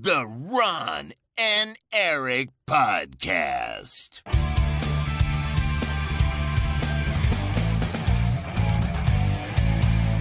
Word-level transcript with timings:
the 0.00 0.24
Ron 0.48 1.12
and 1.34 1.76
Eric 1.90 2.48
Podcast. 2.64 4.22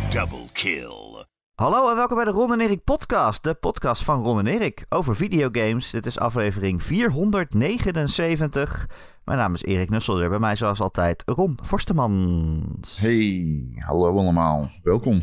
Double 0.10 0.50
kill. 0.54 1.26
Hallo 1.56 1.90
en 1.90 1.96
welkom 1.96 2.16
bij 2.16 2.26
de 2.26 2.32
Ron 2.32 2.54
en 2.54 2.60
Erik 2.60 2.84
podcast, 2.84 3.44
de 3.44 3.54
podcast 3.54 4.04
van 4.04 4.24
Ron 4.24 4.40
en 4.40 4.48
Erik 4.48 4.86
over 4.90 5.16
videogames. 5.16 5.92
Dit 5.92 6.06
is 6.06 6.20
aflevering 6.20 6.84
479. 6.84 8.90
Mijn 9.24 9.38
naam 9.38 9.54
is 9.54 9.64
Erik 9.64 9.90
Nusselder, 9.90 10.30
bij 10.30 10.40
mij 10.40 10.56
zoals 10.56 10.80
altijd 10.80 11.24
Ron 11.26 11.60
Forstemans. 11.64 13.00
Hey, 13.00 13.72
hallo 13.76 14.18
allemaal. 14.18 14.70
Welkom. 14.84 15.22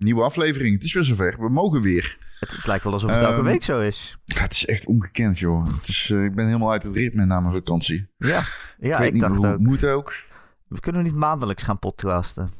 Nieuwe 0.00 0.22
aflevering. 0.22 0.74
Het 0.74 0.84
is 0.84 0.92
weer 0.92 1.04
zover. 1.04 1.36
We 1.38 1.48
mogen 1.48 1.82
weer. 1.82 2.18
Het, 2.38 2.50
het 2.56 2.66
lijkt 2.66 2.84
wel 2.84 2.92
alsof 2.92 3.10
het 3.10 3.20
elke 3.22 3.34
Ehm, 3.34 3.44
week 3.44 3.62
zo 3.64 3.80
is. 3.80 4.18
Ja, 4.24 4.40
het 4.42 4.52
is 4.52 4.66
echt 4.66 4.86
ongekend, 4.86 5.38
joh. 5.38 5.66
Het 5.74 5.88
is, 5.88 6.10
eh, 6.10 6.24
ik 6.24 6.34
ben 6.34 6.46
helemaal 6.46 6.72
uit 6.72 6.82
het 6.82 6.96
ritme 6.96 7.24
na 7.24 7.40
mijn 7.40 7.54
vakantie. 7.54 8.08
Ja, 8.16 8.42
ja 8.78 8.92
ik 8.92 8.98
weet 8.98 9.06
ik, 9.06 9.12
niet 9.12 9.22
dacht 9.22 9.36
hoe 9.36 9.46
ook. 9.46 9.52
het 9.52 9.62
moet 9.62 9.84
ook. 9.84 10.14
We 10.68 10.80
kunnen 10.80 11.02
niet 11.02 11.14
maandelijks 11.14 11.62
gaan 11.62 11.78
podcasten. 11.78 12.50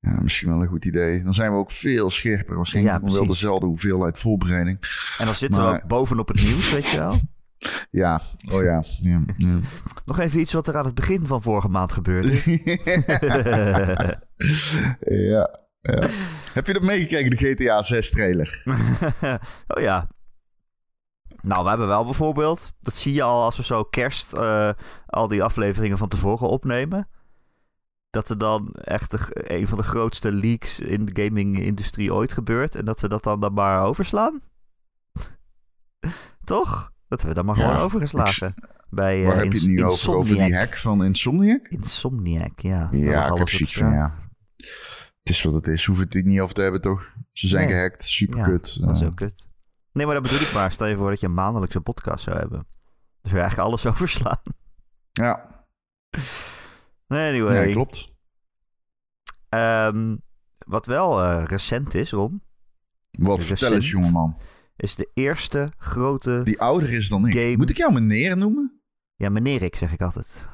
Ja, 0.00 0.18
misschien 0.22 0.48
wel 0.48 0.62
een 0.62 0.68
goed 0.68 0.84
idee. 0.84 1.22
Dan 1.22 1.34
zijn 1.34 1.52
we 1.52 1.58
ook 1.58 1.70
veel 1.70 2.10
scherper. 2.10 2.56
Waarschijnlijk 2.56 3.08
Ja, 3.08 3.12
wel 3.12 3.26
dezelfde 3.26 3.66
hoeveelheid 3.66 4.18
voorbereiding. 4.18 4.78
En 5.18 5.24
dan 5.26 5.34
zitten 5.34 5.62
we 5.62 5.68
ook 5.68 5.86
bovenop 5.86 6.28
het 6.28 6.42
nieuws, 6.42 6.72
weet 6.72 6.88
je 6.88 6.96
wel. 6.98 7.18
Ja, 7.90 8.20
oh 8.52 8.62
ja. 8.62 8.84
ja, 9.00 9.20
ja. 9.36 9.58
Nog 10.06 10.18
even 10.18 10.40
iets 10.40 10.52
wat 10.52 10.68
er 10.68 10.76
aan 10.76 10.84
het 10.84 10.94
begin 10.94 11.26
van 11.26 11.42
vorige 11.42 11.68
maand 11.68 11.92
gebeurde. 11.92 12.42
ja, 15.30 15.60
ja. 15.80 16.08
Heb 16.54 16.66
je 16.66 16.72
dat 16.72 16.82
meegekregen, 16.82 17.30
de 17.30 17.36
GTA 17.36 17.82
6 17.82 18.10
trailer? 18.10 18.62
oh 19.74 19.82
ja. 19.82 20.06
Nou, 21.42 21.62
we 21.62 21.68
hebben 21.68 21.86
wel 21.86 22.04
bijvoorbeeld, 22.04 22.72
dat 22.80 22.96
zie 22.96 23.12
je 23.12 23.22
al 23.22 23.42
als 23.42 23.56
we 23.56 23.62
zo 23.62 23.84
kerst 23.84 24.32
eh, 24.32 24.70
al 25.06 25.28
die 25.28 25.42
afleveringen 25.42 25.98
van 25.98 26.08
tevoren 26.08 26.48
opnemen. 26.48 27.08
Dat 28.10 28.28
er 28.28 28.38
dan 28.38 28.70
echt 28.72 29.10
de- 29.10 29.52
een 29.58 29.66
van 29.66 29.78
de 29.78 29.84
grootste 29.84 30.32
leaks 30.32 30.80
in 30.80 31.04
de 31.04 31.22
gaming-industrie 31.24 32.14
ooit 32.14 32.32
gebeurt. 32.32 32.74
En 32.74 32.84
dat 32.84 33.00
we 33.00 33.08
dat 33.08 33.22
dan, 33.22 33.40
dan 33.40 33.52
maar 33.52 33.82
overslaan. 33.84 34.40
Toch? 36.44 36.92
Dat 37.08 37.22
we 37.22 37.34
dat 37.34 37.44
maar 37.44 37.58
Ja, 37.58 37.62
gewoon 37.68 37.80
overgeslagen. 37.84 38.54
Bij, 38.90 39.24
Waar 39.24 39.36
heb 39.36 39.52
je 39.52 39.58
het 39.58 39.68
nu 39.68 39.84
over? 39.84 40.14
Over 40.14 40.24
die 40.34 40.36
Insomniac. 40.42 40.68
hack 40.68 40.76
van 40.78 41.04
Insomniac? 41.04 41.68
Insomniac, 41.68 42.60
ja. 42.60 42.88
Ja, 42.92 43.32
ik 43.32 43.38
heb 43.38 43.48
van, 43.68 43.92
ja. 43.92 44.14
Het 45.22 45.28
is 45.28 45.42
wat 45.42 45.54
het 45.54 45.68
is. 45.68 45.84
Hoeven 45.84 46.08
het 46.10 46.24
niet 46.24 46.40
over 46.40 46.54
te 46.54 46.62
hebben, 46.62 46.80
toch? 46.80 47.14
Ze 47.32 47.48
zijn 47.48 47.64
Nee. 47.66 47.74
gehackt. 47.74 48.02
Super 48.04 48.38
Ja, 48.38 48.44
kut. 48.44 48.80
Dat 48.80 48.96
is 48.96 49.02
ook 49.02 49.16
kut. 49.16 49.48
Nee, 49.92 50.06
maar 50.06 50.14
dat 50.14 50.22
bedoel 50.24 50.40
ik 50.40 50.52
maar. 50.52 50.72
Stel 50.72 50.86
je 50.86 50.96
voor 50.96 51.10
dat 51.10 51.20
je 51.20 51.26
een 51.26 51.34
maandelijkse 51.34 51.80
podcast 51.80 52.24
zou 52.24 52.38
hebben. 52.38 52.66
Dus 53.22 53.32
we 53.32 53.38
eigenlijk 53.38 53.68
alles 53.68 53.86
overslaan. 53.92 54.40
ja, 55.12 55.64
Anyway. 57.06 57.52
nee, 57.64 57.72
klopt. 57.72 58.14
Ehm, 59.48 60.16
wat 60.58 60.86
wel 60.86 61.22
eh, 61.22 61.44
recent 61.44 61.94
is, 61.94 62.10
Ron, 62.10 62.42
Wat, 63.10 63.38
Recent. 63.38 63.58
vertel 63.58 63.76
eens, 63.76 63.90
jongeman. 63.90 64.36
is 64.76 64.94
de 64.94 65.10
eerste 65.14 65.68
grote... 65.76 66.40
Die 66.44 66.60
ouder 66.60 66.92
is 66.92 67.08
dan 67.08 67.26
ik. 67.26 67.32
Game. 67.32 67.56
Moet 67.56 67.70
ik 67.70 67.76
jou 67.76 67.92
meneer 67.92 68.36
noemen? 68.36 68.80
Ja, 69.16 69.28
meneer 69.28 69.62
ik, 69.62 69.76
zeg 69.76 69.92
ik 69.92 70.00
altijd. 70.02 70.48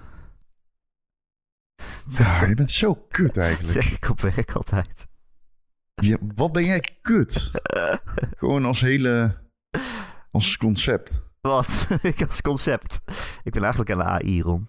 Ja, 2.19 2.44
je 2.44 2.55
bent 2.55 2.70
zo 2.70 2.94
kut 2.94 3.36
eigenlijk. 3.36 3.72
zeg 3.72 3.92
ik 3.92 4.08
op 4.08 4.20
werk 4.20 4.52
altijd. 4.52 5.06
Ja, 5.94 6.16
wat 6.34 6.52
ben 6.52 6.64
jij 6.64 6.98
kut? 7.02 7.50
Gewoon 8.38 8.64
als 8.64 8.80
hele... 8.80 9.36
Als 10.30 10.56
concept. 10.56 11.22
Wat? 11.41 11.88
ik 12.02 12.22
als 12.22 12.41
concept. 12.41 13.00
Ik 13.42 13.52
ben 13.52 13.62
eigenlijk 13.62 13.91
een 13.91 14.02
AI, 14.02 14.42
Ron. 14.42 14.69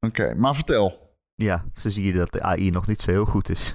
Oké, 0.00 0.34
maar 0.34 0.54
vertel. 0.54 1.16
Ja, 1.34 1.64
zo 1.72 1.88
zie 1.88 2.04
je 2.04 2.12
dat 2.12 2.32
de 2.32 2.42
AI 2.42 2.70
nog 2.70 2.86
niet 2.86 3.00
zo 3.00 3.10
heel 3.10 3.24
goed 3.26 3.50
is. 3.50 3.74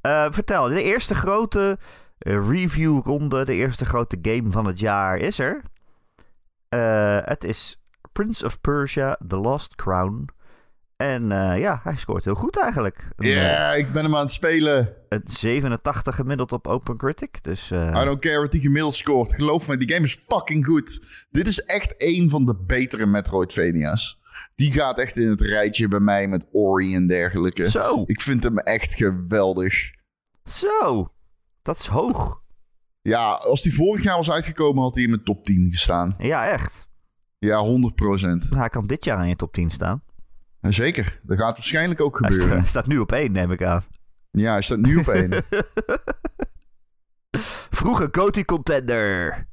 Eh, 0.00 0.26
vertel, 0.30 0.68
de 0.68 0.82
eerste 0.82 1.14
grote 1.14 1.78
eh, 2.18 2.48
review-ronde, 2.48 3.44
de 3.44 3.54
eerste 3.54 3.84
grote 3.84 4.18
game 4.22 4.50
van 4.50 4.66
het 4.66 4.78
jaar 4.78 5.18
is 5.18 5.38
er. 5.38 5.62
Eh, 6.68 7.18
het 7.22 7.44
is 7.44 7.79
Prince 8.20 8.44
of 8.44 8.60
Persia: 8.60 9.18
The 9.28 9.36
Lost 9.36 9.74
Crown. 9.74 10.28
En 10.96 11.32
eh, 11.32 11.60
ja, 11.60 11.80
hij 11.82 11.96
scoort 11.96 12.24
heel 12.24 12.34
goed 12.34 12.58
eigenlijk. 12.58 13.08
Ja, 13.16 13.72
eh, 13.72 13.78
ik 13.78 13.92
ben 13.92 14.04
hem 14.04 14.14
aan 14.14 14.20
het 14.20 14.32
spelen. 14.32 14.94
een 15.08 15.20
87 15.24 16.14
gemiddeld 16.14 16.52
op 16.52 16.66
OpenCritic. 16.66 17.42
Dus 17.42 17.70
eh, 17.70 17.98
I 18.00 18.04
don't 18.04 18.20
care 18.20 18.40
wat 18.40 18.52
die 18.52 18.60
gemiddeld 18.60 18.96
scoort. 18.96 19.34
Geloof 19.34 19.68
me, 19.68 19.76
die 19.76 19.92
game 19.92 20.06
is 20.06 20.22
fucking 20.26 20.66
goed. 20.66 21.00
Dit 21.30 21.46
is 21.46 21.60
echt 21.62 21.94
een 21.96 22.30
van 22.30 22.46
de 22.46 22.56
betere 22.66 23.06
Metroidvania's. 23.06 24.20
Die 24.54 24.72
gaat 24.72 24.98
echt 24.98 25.16
in 25.16 25.28
het 25.28 25.40
rijtje 25.40 25.88
bij 25.88 26.00
mij 26.00 26.28
met 26.28 26.46
Ori 26.52 26.94
en 26.94 27.06
dergelijke. 27.06 27.70
zo, 27.70 28.02
Ik 28.06 28.20
vind 28.20 28.44
hem 28.44 28.58
echt 28.58 28.94
geweldig. 28.94 29.90
zo. 30.44 31.08
Dat 31.62 31.78
is 31.78 31.86
hoog. 31.86 32.42
Ja, 33.02 33.32
als 33.32 33.62
die 33.62 33.74
vorig 33.74 34.02
jaar 34.02 34.16
was 34.16 34.30
uitgekomen, 34.30 34.82
had 34.82 34.94
hij 34.94 35.04
in 35.04 35.10
mijn 35.10 35.24
top 35.24 35.44
10 35.44 35.68
gestaan. 35.70 36.14
Ja, 36.18 36.48
echt. 36.48 36.88
Ja, 37.40 37.64
100%. 37.64 37.68
Nou, 38.48 38.56
Hij 38.56 38.68
kan 38.68 38.86
dit 38.86 39.04
jaar 39.04 39.16
aan 39.18 39.28
je 39.28 39.36
top 39.36 39.52
10 39.52 39.70
staan. 39.70 40.02
Zeker, 40.60 41.20
dat 41.22 41.38
gaat 41.38 41.56
waarschijnlijk 41.56 42.00
ook 42.00 42.18
Hij, 42.20 42.30
gebeuren. 42.32 42.58
hij 42.58 42.66
staat 42.68 42.86
nu 42.86 42.98
op 42.98 43.12
1, 43.12 43.32
neem 43.32 43.50
ik 43.52 43.62
aan. 43.62 43.82
Ja, 44.30 44.52
hij 44.52 44.62
staat 44.62 44.78
nu 44.78 44.96
op 44.96 45.08
één. 45.08 45.30
Vroege 47.78 48.10
Coty 48.10 48.44
contender. 48.44 49.46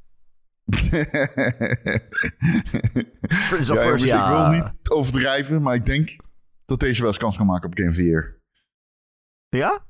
Prince 3.48 3.72
of 3.72 3.78
ja, 3.78 3.84
jongens, 3.84 4.04
ik 4.04 4.24
wil 4.26 4.48
niet 4.48 4.72
overdrijven, 4.90 5.62
maar 5.62 5.74
ik 5.74 5.86
denk 5.86 6.16
dat 6.64 6.80
deze 6.80 6.98
wel 7.00 7.08
eens 7.10 7.18
kans 7.18 7.36
kan 7.36 7.46
maken 7.46 7.66
op 7.66 7.76
Game 7.78 7.88
of 7.90 7.94
the 7.94 8.04
Year. 8.04 8.40
Ja? 9.48 9.86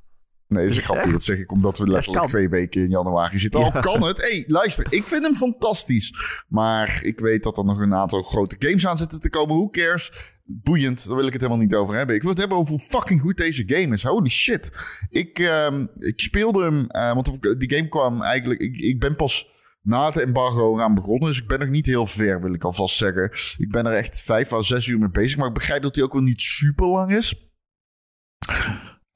Nee, 0.49 0.63
dat 0.63 0.71
is 0.71 0.77
een 0.77 0.83
grapje. 0.83 1.11
Dat 1.11 1.23
zeg 1.23 1.37
ik 1.37 1.51
omdat 1.51 1.77
we 1.77 1.87
letterlijk 1.87 2.27
twee 2.27 2.49
weken 2.49 2.81
in 2.81 2.89
januari 2.89 3.39
zitten. 3.39 3.59
Ja. 3.59 3.65
Al 3.69 3.81
kan 3.81 4.03
het. 4.03 4.21
hey, 4.21 4.43
luister. 4.47 4.85
Ik 4.89 5.03
vind 5.03 5.23
hem 5.23 5.35
fantastisch. 5.35 6.13
Maar 6.47 6.99
ik 7.03 7.19
weet 7.19 7.43
dat 7.43 7.57
er 7.57 7.65
nog 7.65 7.79
een 7.79 7.93
aantal 7.93 8.23
grote 8.23 8.55
games 8.59 8.87
aan 8.87 8.97
zitten 8.97 9.19
te 9.19 9.29
komen. 9.29 9.55
Who 9.55 9.69
cares? 9.69 10.11
Boeiend. 10.43 11.07
Daar 11.07 11.15
wil 11.15 11.25
ik 11.27 11.33
het 11.33 11.41
helemaal 11.41 11.63
niet 11.63 11.75
over 11.75 11.95
hebben. 11.95 12.15
Ik 12.15 12.21
wil 12.21 12.29
het 12.29 12.39
hebben 12.39 12.57
over 12.57 12.71
hoe 12.71 12.79
fucking 12.79 13.21
goed 13.21 13.37
deze 13.37 13.63
game 13.65 13.93
is. 13.93 14.03
Holy 14.03 14.29
shit. 14.29 14.71
Ik, 15.09 15.39
ehm, 15.39 15.85
ik 15.97 16.19
speelde 16.19 16.63
hem. 16.63 16.87
eh, 16.87 17.13
want 17.13 17.41
die 17.59 17.73
game 17.75 17.87
kwam 17.87 18.21
eigenlijk... 18.21 18.59
Ik, 18.59 18.77
ik 18.77 18.99
ben 18.99 19.15
pas 19.15 19.47
na 19.81 20.05
het 20.05 20.17
embargo 20.17 20.79
aan 20.81 20.93
begonnen. 20.95 21.27
Dus 21.27 21.41
ik 21.41 21.47
ben 21.47 21.59
nog 21.59 21.69
niet 21.69 21.85
heel 21.85 22.05
ver, 22.05 22.41
wil 22.41 22.53
ik 22.53 22.63
alvast 22.63 22.97
zeggen. 22.97 23.31
Ik 23.57 23.71
ben 23.71 23.85
er 23.85 23.93
echt 23.93 24.21
vijf 24.21 24.53
à 24.53 24.61
zes 24.61 24.87
uur 24.87 24.99
mee 24.99 25.09
bezig. 25.09 25.37
Maar 25.37 25.47
ik 25.47 25.53
begrijp 25.53 25.81
dat 25.81 25.95
hij 25.95 26.03
ook 26.03 26.13
wel 26.13 26.21
niet 26.21 26.41
super 26.41 26.87
lang 26.87 27.11
is. 27.15 27.49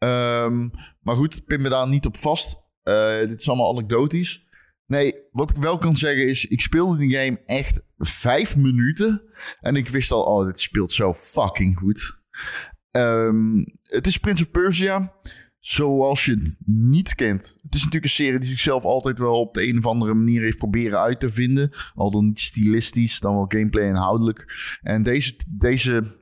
Ehm, 0.04 0.68
maar 1.02 1.16
goed, 1.16 1.46
pin 1.46 1.62
me 1.62 1.70
daar 1.70 1.90
niet 1.90 2.06
op 2.06 2.18
vast. 2.18 2.62
Eh, 2.82 3.20
dit 3.20 3.40
is 3.40 3.48
allemaal 3.48 3.70
anekdotisch. 3.70 4.46
Nee, 4.86 5.14
wat 5.32 5.50
ik 5.50 5.56
wel 5.56 5.78
kan 5.78 5.98
zeggen 5.98 6.28
is... 6.28 6.46
Ik 6.46 6.62
speelde 6.62 6.98
die 6.98 7.16
game 7.16 7.42
echt 7.46 7.86
vijf 7.98 8.56
minuten. 8.56 9.22
En 9.60 9.76
ik 9.76 9.90
wist 9.90 10.12
al, 10.12 10.24
oh, 10.24 10.46
dit 10.46 10.60
speelt 10.60 10.92
zo 10.92 11.14
fucking 11.14 11.78
goed. 11.78 12.18
Ehm, 12.92 13.64
het 13.84 14.08
is 14.08 14.18
Prince 14.18 14.44
of 14.44 14.52
Persia. 14.52 15.14
Zoals 15.60 16.26
je 16.26 16.32
het 16.32 16.56
niet 16.66 17.16
kent. 17.16 17.56
Het 17.62 17.76
is 17.76 17.80
natuurlijk 17.80 18.04
een 18.04 18.10
serie 18.10 18.40
die 18.40 18.50
zichzelf 18.50 18.84
altijd 18.84 19.20
wel 19.20 19.40
op 19.40 19.54
de 19.54 19.68
een 19.68 19.78
of 19.78 19.86
andere 19.86 20.14
manier 20.14 20.42
heeft 20.42 20.58
proberen 20.58 21.00
uit 21.00 21.20
te 21.20 21.30
vinden. 21.30 21.72
Al 21.96 22.12
dan 22.12 22.26
niet 22.26 22.40
stilistisch, 22.40 23.20
dan 23.20 23.36
wel 23.36 23.46
gameplay 23.48 23.86
inhoudelijk. 23.86 24.54
En 24.82 25.04
deze, 25.04 25.36
deze 25.48 26.18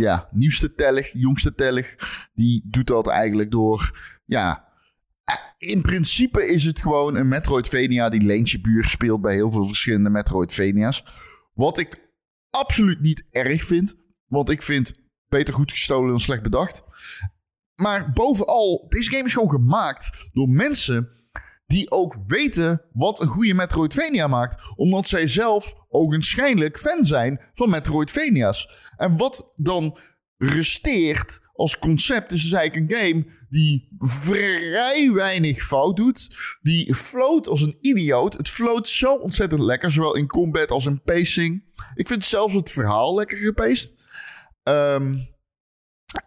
ja, 0.00 0.28
nieuwste 0.32 0.74
tellig, 0.74 1.12
jongste 1.12 1.54
tellig, 1.54 1.96
die 2.34 2.62
doet 2.64 2.86
dat 2.86 3.08
eigenlijk 3.08 3.50
door, 3.50 3.98
ja... 4.24 4.72
In 5.58 5.82
principe 5.82 6.46
is 6.46 6.64
het 6.64 6.80
gewoon 6.80 7.16
een 7.16 7.28
Metroidvania 7.28 8.08
die 8.08 8.22
Leentje 8.22 8.60
Buur 8.60 8.84
speelt 8.84 9.20
bij 9.20 9.34
heel 9.34 9.52
veel 9.52 9.64
verschillende 9.64 10.10
Metroidvania's. 10.10 11.04
Wat 11.54 11.78
ik 11.78 12.10
absoluut 12.50 13.00
niet 13.00 13.24
erg 13.30 13.64
vind, 13.64 13.94
want 14.26 14.50
ik 14.50 14.62
vind 14.62 14.92
beter 15.28 15.54
goed 15.54 15.70
gestolen 15.70 16.08
dan 16.08 16.20
slecht 16.20 16.42
bedacht. 16.42 16.82
Maar 17.74 18.12
bovenal, 18.12 18.86
deze 18.88 19.10
game 19.10 19.24
is 19.24 19.32
gewoon 19.32 19.50
gemaakt 19.50 20.28
door 20.32 20.48
mensen 20.48 21.08
die 21.66 21.90
ook 21.90 22.16
weten 22.26 22.82
wat 22.92 23.20
een 23.20 23.26
goede 23.26 23.54
Metroidvania 23.54 24.26
maakt. 24.26 24.62
Omdat 24.76 25.08
zij 25.08 25.26
zelf 25.26 25.74
ogenschijnlijk 25.88 26.78
fan 26.78 27.04
zijn 27.04 27.40
van 27.52 27.70
Metroidvania's. 27.70 28.68
En 28.96 29.16
wat 29.16 29.52
dan 29.56 29.98
resteert 30.36 31.40
als 31.52 31.78
concept 31.78 32.32
is 32.32 32.42
dus 32.42 32.52
eigenlijk 32.52 32.90
een 32.90 32.96
game 32.96 33.26
die 33.48 33.88
vrij 33.98 35.12
weinig 35.12 35.64
fout 35.64 35.96
doet. 35.96 36.36
Die 36.62 36.94
float 36.94 37.46
als 37.46 37.60
een 37.60 37.78
idioot. 37.80 38.36
Het 38.36 38.48
float 38.48 38.88
zo 38.88 39.14
ontzettend 39.14 39.60
lekker, 39.60 39.90
zowel 39.90 40.16
in 40.16 40.26
combat 40.26 40.70
als 40.70 40.86
in 40.86 41.02
pacing. 41.02 41.64
Ik 41.94 42.06
vind 42.06 42.24
zelfs 42.24 42.54
het 42.54 42.70
verhaal 42.70 43.14
lekker 43.14 43.36
gepaced. 43.38 43.94
Ehm, 44.62 45.18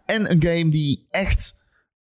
en 0.04 0.30
een 0.30 0.42
game 0.42 0.70
die 0.70 1.06
echt 1.10 1.54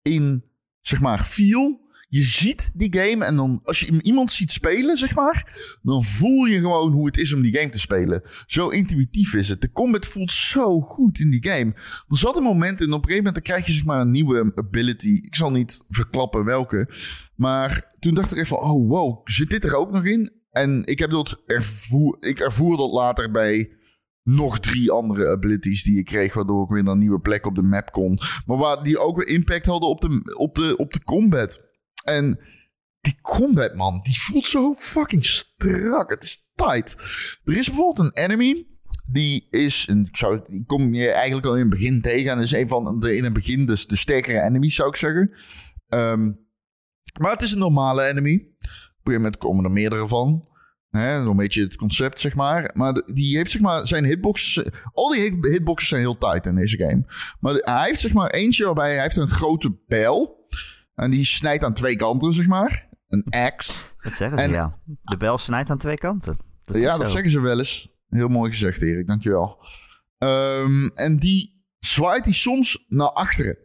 in, 0.01 0.43
zeg 0.81 1.01
maar, 1.01 1.23
feel 1.23 1.84
je 2.15 2.23
ziet 2.23 2.71
die 2.75 2.99
game 2.99 3.25
en 3.25 3.35
dan 3.35 3.59
als 3.63 3.79
je 3.79 4.01
iemand 4.01 4.31
ziet 4.31 4.51
spelen, 4.51 4.97
zeg 4.97 5.15
maar, 5.15 5.77
dan 5.81 6.03
voel 6.03 6.45
je 6.45 6.59
gewoon 6.59 6.91
hoe 6.91 7.05
het 7.05 7.17
is 7.17 7.33
om 7.33 7.41
die 7.41 7.55
game 7.55 7.69
te 7.69 7.79
spelen. 7.79 8.21
Zo 8.45 8.69
intuïtief 8.69 9.33
is 9.33 9.49
het. 9.49 9.61
De 9.61 9.71
combat 9.71 10.05
voelt 10.05 10.31
zo 10.31 10.81
goed 10.81 11.19
in 11.19 11.29
die 11.29 11.47
game. 11.47 11.73
Er 12.07 12.17
zat 12.17 12.37
een 12.37 12.43
moment 12.43 12.81
en 12.81 12.93
op 12.93 13.03
een 13.03 13.09
gegeven 13.09 13.23
moment 13.23 13.33
dan 13.33 13.43
krijg 13.43 13.65
je 13.65 13.73
zeg 13.73 13.85
maar 13.85 14.01
een 14.01 14.11
nieuwe 14.11 14.51
ability. 14.55 15.19
Ik 15.23 15.35
zal 15.35 15.51
niet 15.51 15.83
verklappen 15.89 16.45
welke. 16.45 16.89
Maar 17.35 17.95
toen 17.99 18.13
dacht 18.13 18.31
ik 18.31 18.37
even, 18.37 18.61
oh 18.61 18.89
wow, 18.89 19.21
zit 19.23 19.49
dit 19.49 19.63
er 19.63 19.75
ook 19.75 19.91
nog 19.91 20.05
in? 20.05 20.31
En 20.51 20.85
ik 20.85 20.99
heb 20.99 21.09
dat 21.09 21.41
ervoer, 21.45 22.17
ik 22.19 22.39
ervoer 22.39 22.77
dat 22.77 22.91
later 22.91 23.31
bij 23.31 23.71
nog 24.23 24.59
drie 24.59 24.91
andere 24.91 25.27
abilities 25.27 25.83
die 25.83 25.97
ik 25.97 26.05
kreeg, 26.05 26.33
waardoor 26.33 26.63
ik 26.63 26.69
weer 26.69 26.83
naar 26.83 26.93
een 26.93 26.99
nieuwe 26.99 27.19
plek 27.19 27.45
op 27.45 27.55
de 27.55 27.61
map 27.61 27.91
kon. 27.91 28.19
Maar 28.45 28.57
waar 28.57 28.83
die 28.83 28.99
ook 28.99 29.17
weer 29.17 29.27
impact 29.27 29.65
hadden 29.65 29.89
op 29.89 30.01
de, 30.01 30.35
op 30.37 30.55
de, 30.55 30.77
op 30.77 30.93
de 30.93 31.03
combat. 31.03 31.64
En 32.05 32.39
die 33.01 33.17
combat, 33.21 33.75
man, 33.75 33.99
die 34.03 34.19
voelt 34.19 34.47
zo 34.47 34.75
fucking 34.77 35.25
strak. 35.25 36.09
Het 36.09 36.23
is 36.23 36.51
tight. 36.55 36.95
Er 37.43 37.57
is 37.57 37.67
bijvoorbeeld 37.67 38.07
een 38.07 38.23
enemy. 38.23 38.67
Die 39.07 39.47
is, 39.49 39.87
een, 39.89 40.07
zou, 40.11 40.41
die 40.47 40.65
kom 40.65 40.93
je 40.93 41.09
eigenlijk 41.09 41.45
al 41.45 41.53
in 41.53 41.59
het 41.59 41.69
begin 41.69 42.01
tegen. 42.01 42.31
En 42.31 42.39
is 42.39 42.51
een 42.51 42.67
van 42.67 42.99
de 42.99 43.15
in 43.15 43.23
het 43.23 43.33
begin 43.33 43.65
dus 43.65 43.87
de 43.87 43.95
sterkere 43.95 44.41
enemies, 44.41 44.75
zou 44.75 44.89
ik 44.89 44.95
zeggen. 44.95 45.31
Ehm, 45.87 46.31
maar 47.19 47.31
het 47.31 47.41
is 47.41 47.51
een 47.51 47.59
normale 47.59 48.03
enemy. 48.03 48.47
Op 49.03 49.07
een 49.07 49.37
komen 49.37 49.63
er 49.63 49.71
meerdere 49.71 50.07
van. 50.07 50.47
Hè, 50.89 51.15
een 51.15 51.35
beetje 51.35 51.61
het 51.61 51.75
concept, 51.75 52.19
zeg 52.19 52.35
maar. 52.35 52.71
Maar 52.73 53.01
die 53.13 53.37
heeft, 53.37 53.51
zeg 53.51 53.61
maar, 53.61 53.87
zijn 53.87 54.05
hitboxes... 54.05 54.65
Al 54.93 55.09
die 55.09 55.37
hitboxes 55.41 55.89
zijn 55.89 56.01
heel 56.01 56.17
tight 56.17 56.45
in 56.45 56.55
deze 56.55 56.77
game. 56.77 57.03
Maar 57.39 57.53
hij 57.53 57.87
heeft, 57.87 57.99
zeg 57.99 58.13
maar, 58.13 58.29
eentje 58.29 58.65
waarbij 58.65 58.93
hij 58.93 59.01
heeft 59.01 59.17
een 59.17 59.27
grote 59.27 59.77
bijl. 59.87 60.44
En 60.95 61.11
die 61.11 61.25
snijdt 61.25 61.63
aan 61.63 61.73
twee 61.73 61.95
kanten, 61.95 62.33
zeg 62.33 62.47
maar. 62.47 62.89
Een 63.07 63.25
axe. 63.29 63.89
Dat 64.01 64.13
zeggen 64.13 64.39
ze, 64.39 64.49
ja. 64.49 64.79
De 65.01 65.17
bel 65.17 65.37
snijdt 65.37 65.69
aan 65.69 65.77
twee 65.77 65.97
kanten. 65.97 66.37
Dat 66.63 66.75
ja, 66.75 66.97
dat 66.97 67.11
zeggen 67.11 67.31
ze 67.31 67.39
wel 67.39 67.57
eens. 67.57 67.93
Heel 68.09 68.27
mooi 68.27 68.51
gezegd, 68.51 68.81
Erik. 68.81 69.07
Dankjewel. 69.07 69.65
Um, 70.17 70.91
en 70.93 71.17
die 71.17 71.65
zwaait 71.79 72.23
hij 72.23 72.33
soms 72.33 72.85
naar 72.87 73.11
achteren. 73.11 73.57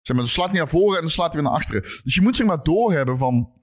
Zeg 0.00 0.16
maar, 0.16 0.24
dan 0.24 0.34
slaat 0.34 0.48
hij 0.48 0.58
naar 0.58 0.68
voren 0.68 0.94
en 0.94 1.02
dan 1.02 1.10
slaat 1.10 1.32
hij 1.32 1.42
weer 1.42 1.50
naar 1.50 1.58
achteren. 1.58 1.82
Dus 1.82 2.14
je 2.14 2.20
moet 2.20 2.36
zeg 2.36 2.46
maar 2.46 2.62
doorhebben 2.62 3.18
van... 3.18 3.54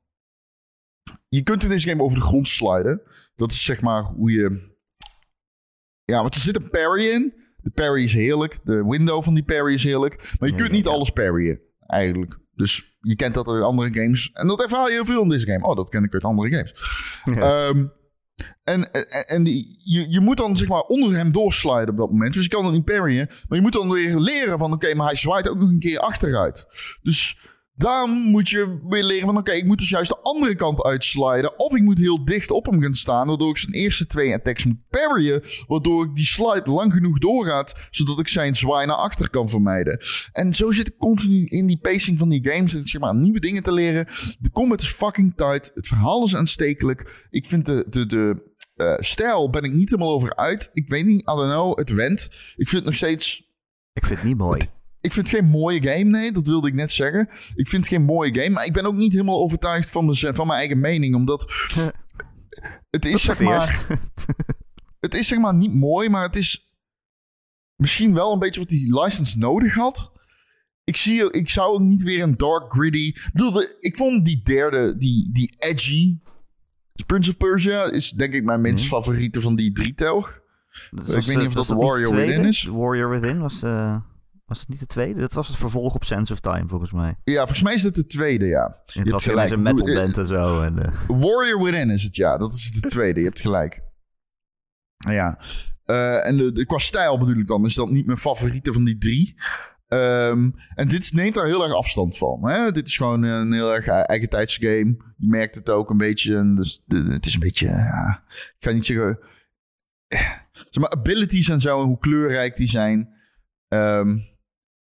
Je 1.28 1.44
kunt 1.44 1.64
in 1.64 1.70
deze 1.70 1.90
game 1.90 2.04
over 2.04 2.18
de 2.18 2.24
grond 2.24 2.48
sliden. 2.48 3.02
Dat 3.36 3.52
is 3.52 3.64
zeg 3.64 3.82
maar 3.82 4.04
hoe 4.04 4.32
je... 4.32 4.72
Ja, 6.04 6.22
want 6.22 6.36
er 6.36 6.42
zit 6.42 6.56
een 6.56 6.70
parry 6.70 7.10
in. 7.10 7.34
De 7.58 7.70
parry 7.70 8.04
is 8.04 8.14
heerlijk. 8.14 8.60
De 8.64 8.86
window 8.86 9.24
van 9.24 9.34
die 9.34 9.44
parry 9.44 9.74
is 9.74 9.84
heerlijk. 9.84 10.36
Maar 10.40 10.50
je 10.50 10.56
kunt 10.56 10.72
niet 10.72 10.88
alles 10.88 11.10
parryen, 11.10 11.62
eigenlijk. 11.80 12.40
Dus 12.56 12.98
je 13.02 13.16
kent 13.16 13.34
dat 13.34 13.48
uit 13.48 13.64
andere 13.64 13.94
games. 13.94 14.32
En 14.34 14.48
dat 14.48 14.64
ervaar 14.64 14.88
je 14.88 14.94
heel 14.94 15.06
veel 15.06 15.22
in 15.22 15.30
deze 15.30 15.46
game. 15.46 15.66
Oh, 15.66 15.76
dat 15.76 15.90
ken 15.90 16.04
ik 16.04 16.14
uit 16.14 16.24
andere 16.24 16.52
games. 16.52 16.76
Ja. 17.24 17.68
Um, 17.68 17.92
en, 18.64 18.92
en, 18.92 19.28
en 19.28 19.44
die, 19.44 19.82
je, 19.84 20.12
je 20.12 20.20
moet 20.20 20.38
dan 20.38 20.58
zeg 20.58 20.68
maar 20.68 20.82
onder 20.82 21.16
hem 21.16 21.32
doorsliden 21.32 21.90
op 21.90 21.98
dat 21.98 22.10
moment. 22.10 22.34
Dus 22.34 22.44
je 22.44 22.50
kan 22.50 22.66
het 22.66 22.74
niet 22.74 22.86
parryen. 22.86 23.28
Maar 23.48 23.58
je 23.58 23.64
moet 23.64 23.74
dan 23.74 23.92
weer 23.92 24.18
leren 24.18 24.58
van... 24.58 24.74
Oké, 24.74 24.94
maar 24.94 25.08
hij 25.08 25.16
zwaait 25.16 25.50
ook 25.50 25.60
nog 25.60 25.70
een 25.70 25.80
keer 25.80 26.00
achteruit. 26.00 26.66
Dus 27.02 27.38
dan 27.76 28.10
moet 28.10 28.50
je 28.50 28.80
weer 28.88 29.04
leren 29.04 29.26
van... 29.26 29.38
Oké, 29.38 29.52
ik 29.52 29.66
moet 29.66 29.78
dus 29.78 29.90
juist 29.90 30.10
de 30.10 30.20
andere 30.22 30.56
kant 30.56 30.84
uitsliden. 30.84 31.60
Of 31.60 31.76
ik 31.76 31.82
moet 31.82 31.98
heel 31.98 32.26
dicht 32.26 32.52
op 32.52 32.66
hem 32.66 32.82
gaan 32.82 32.96
staan... 32.96 33.28
waardoor 33.28 33.50
ik 33.50 33.58
zijn 33.58 33.74
eerste 33.74 34.08
twee 34.08 34.34
attacks 34.34 34.66
moet 34.66 34.88
parryen. 34.90 35.44
Waardoor 35.68 36.06
ik 36.06 36.16
die 36.16 36.26
slide 36.26 36.72
lang 36.72 36.94
genoeg 36.94 37.20
doorgaat... 37.20 37.88
zodat 37.90 38.20
ik 38.20 38.28
zijn 38.28 38.56
zwaai 38.56 38.88
naar 38.88 38.96
achter 38.96 39.30
kan 39.30 39.50
vermijden. 39.50 40.00
En 40.32 40.54
zo 40.54 40.72
zit 40.72 40.88
ik 40.88 40.98
continu 40.98 41.46
in 41.46 41.68
die 41.68 41.80
pacing 41.80 42.20
van 42.20 42.30
die 42.30 42.50
games... 42.50 42.72
zeg 42.72 43.02
maar, 43.02 43.16
nieuwe 43.16 43.40
dingen 43.40 43.64
te 43.64 43.74
leren. 43.74 44.08
De 44.40 44.52
combat 44.52 44.82
is 44.82 44.88
fucking 44.88 45.34
tight. 45.36 45.72
Het 45.74 45.88
verhaal 45.88 46.26
is 46.26 46.36
aanstekelijk. 46.36 47.28
Ik 47.30 47.46
vind 47.46 47.66
de... 47.66 47.86
de, 47.90 48.06
de 48.06 48.52
uh, 48.78 48.94
stijl 48.98 49.50
ben 49.50 49.64
ik 49.64 49.74
niet 49.74 49.90
helemaal 49.90 50.14
over 50.14 50.36
uit. 50.36 50.70
Ik 50.74 50.90
weet 50.90 51.06
niet, 51.06 51.22
I 51.22 51.24
don't 51.26 51.52
know, 51.52 51.78
het 51.78 51.90
went. 51.90 52.24
Ik 52.56 52.70
vind 52.70 52.72
het 52.72 52.86
nog 52.86 52.96
steeds... 52.96 53.52
Ik 53.94 54.06
vind 54.06 54.20
het 54.20 54.28
niet 54.28 54.38
mooi. 54.38 54.62
Ik 55.04 55.12
vind 55.12 55.30
het 55.30 55.40
geen 55.40 55.50
mooie 55.50 55.82
game, 55.82 56.04
nee, 56.04 56.32
dat 56.32 56.48
wilde 56.48 56.68
ik 56.68 56.74
net 56.74 56.92
zeggen. 56.92 57.30
Ik 57.56 57.68
vind 57.68 57.82
het 57.82 57.88
geen 57.88 58.04
mooie 58.04 58.34
game, 58.34 58.50
maar 58.50 58.66
ik 58.66 58.74
ben 58.74 58.86
ook 58.86 58.96
niet 58.96 59.14
helemaal 59.14 59.42
overtuigd 59.42 59.90
van, 59.90 60.06
mijn, 60.06 60.36
van 60.36 60.48
mijn 60.48 60.60
eigen 60.60 60.80
mening, 60.80 61.16
omdat... 61.16 61.52
het 62.96 63.06
is 63.06 63.22
zeg 63.22 63.40
maar... 63.40 63.86
het 65.06 65.14
is 65.14 65.28
zeg 65.28 65.40
maar 65.40 65.54
niet 65.54 65.74
mooi, 65.74 66.10
maar 66.10 66.24
het 66.24 66.36
is 66.36 66.74
misschien 67.76 68.14
wel 68.14 68.34
een 68.34 68.40
beetje 68.40 68.60
wat 68.60 68.70
die 68.70 69.00
license 69.02 69.38
nodig 69.38 69.74
had. 69.74 70.12
Ik, 70.84 70.96
zie, 70.96 71.32
ik 71.32 71.50
zou 71.50 71.74
ook 71.74 71.82
niet 71.82 72.04
weer 72.04 72.24
een 72.24 72.38
dark 72.38 72.72
gritty... 72.72 72.98
Ik 72.98 73.30
bedoel, 73.34 73.66
ik 73.80 73.96
vond 73.96 74.26
die 74.26 74.42
derde, 74.44 74.98
die, 74.98 75.32
die 75.32 75.56
edgy 75.58 76.18
Prince 77.06 77.30
of 77.30 77.38
Persia 77.38 77.84
is 77.84 78.12
denk 78.12 78.34
ik 78.34 78.44
mijn 78.44 78.62
minst 78.62 78.84
mhm. 78.84 78.94
favoriete 78.94 79.42
van 79.42 79.56
die 79.56 79.72
drietelg. 79.72 80.42
Ik 80.92 81.04
weet 81.06 81.38
niet 81.38 81.48
of 81.48 81.54
dat, 81.54 81.68
de 81.68 81.76
Warrior 81.76 82.16
Within 82.16 82.46
is. 82.46 82.64
Warrior 82.64 83.10
Within 83.10 83.40
was, 83.40 83.64
uh, 83.64 83.96
was 84.46 84.60
het 84.60 84.70
niet 84.70 84.80
de 84.80 84.86
tweede? 84.86 85.20
Dat 85.20 85.34
was 85.34 85.48
het 85.48 85.58
vervolg 85.58 85.96
op 85.96 86.04
Sense 86.04 86.34
of 86.34 86.40
Time, 86.40 86.68
volgens 86.68 86.92
mij. 86.92 87.16
Ja, 87.24 87.38
volgens 87.38 87.62
mij 87.62 87.74
is 87.74 87.84
het 87.84 87.96
de 87.96 88.06
tweede, 88.06 88.46
ja. 88.46 88.82
Je 88.86 89.00
het 89.00 89.10
was 89.10 89.24
gelijk. 89.24 89.50
een 89.50 89.62
metal 89.62 89.96
band 89.96 90.18
en 90.18 90.28
zo. 90.28 90.62
En, 90.62 90.76
uh... 90.78 91.10
Warrior 91.22 91.64
Within 91.64 91.90
is 91.90 92.04
het, 92.04 92.16
ja. 92.16 92.38
Dat 92.38 92.54
is 92.54 92.72
de 92.72 92.90
tweede, 92.96 93.20
je 93.20 93.26
hebt 93.26 93.42
gelijk. 93.42 93.82
Ja. 94.98 95.40
Uh, 95.86 96.28
en 96.28 96.38
de, 96.38 96.52
de, 96.52 96.66
qua 96.66 96.78
stijl 96.78 97.18
bedoel 97.18 97.36
ik 97.36 97.48
dan, 97.48 97.66
is 97.66 97.74
dat 97.74 97.90
niet 97.90 98.06
mijn 98.06 98.18
favoriete 98.18 98.74
van 98.74 98.84
die 98.84 98.98
drie. 98.98 99.36
Um, 99.88 100.56
en 100.76 100.88
dit 100.88 101.14
neemt 101.14 101.36
daar 101.36 101.46
heel 101.46 101.64
erg 101.64 101.74
afstand 101.74 102.18
van. 102.18 102.50
Hè? 102.50 102.72
Dit 102.72 102.88
is 102.88 102.98
gewoon 102.98 103.24
een 103.24 103.54
heel 103.54 103.74
erg 103.74 103.88
eigen 103.88 104.30
tijdsgame. 104.30 104.96
Je 105.18 105.28
merkt 105.28 105.56
het 105.56 105.70
ook 105.70 105.90
een 105.90 105.98
beetje. 105.98 106.54
Dus 106.56 106.84
het 106.88 107.26
is 107.26 107.34
een 107.34 107.40
beetje. 107.40 107.68
Ja, 107.68 108.24
ik 108.30 108.56
ga 108.60 108.72
niet 108.72 108.86
zeggen. 108.86 109.20
Zeg 110.52 110.80
maar, 110.80 110.90
abilities 110.90 111.50
en 111.50 111.62
zo 111.62 111.82
en 111.82 111.88
hoe 111.88 112.00
kleurrijk 112.00 112.56
die 112.56 112.70
zijn. 112.70 113.10
Um, 113.68 114.33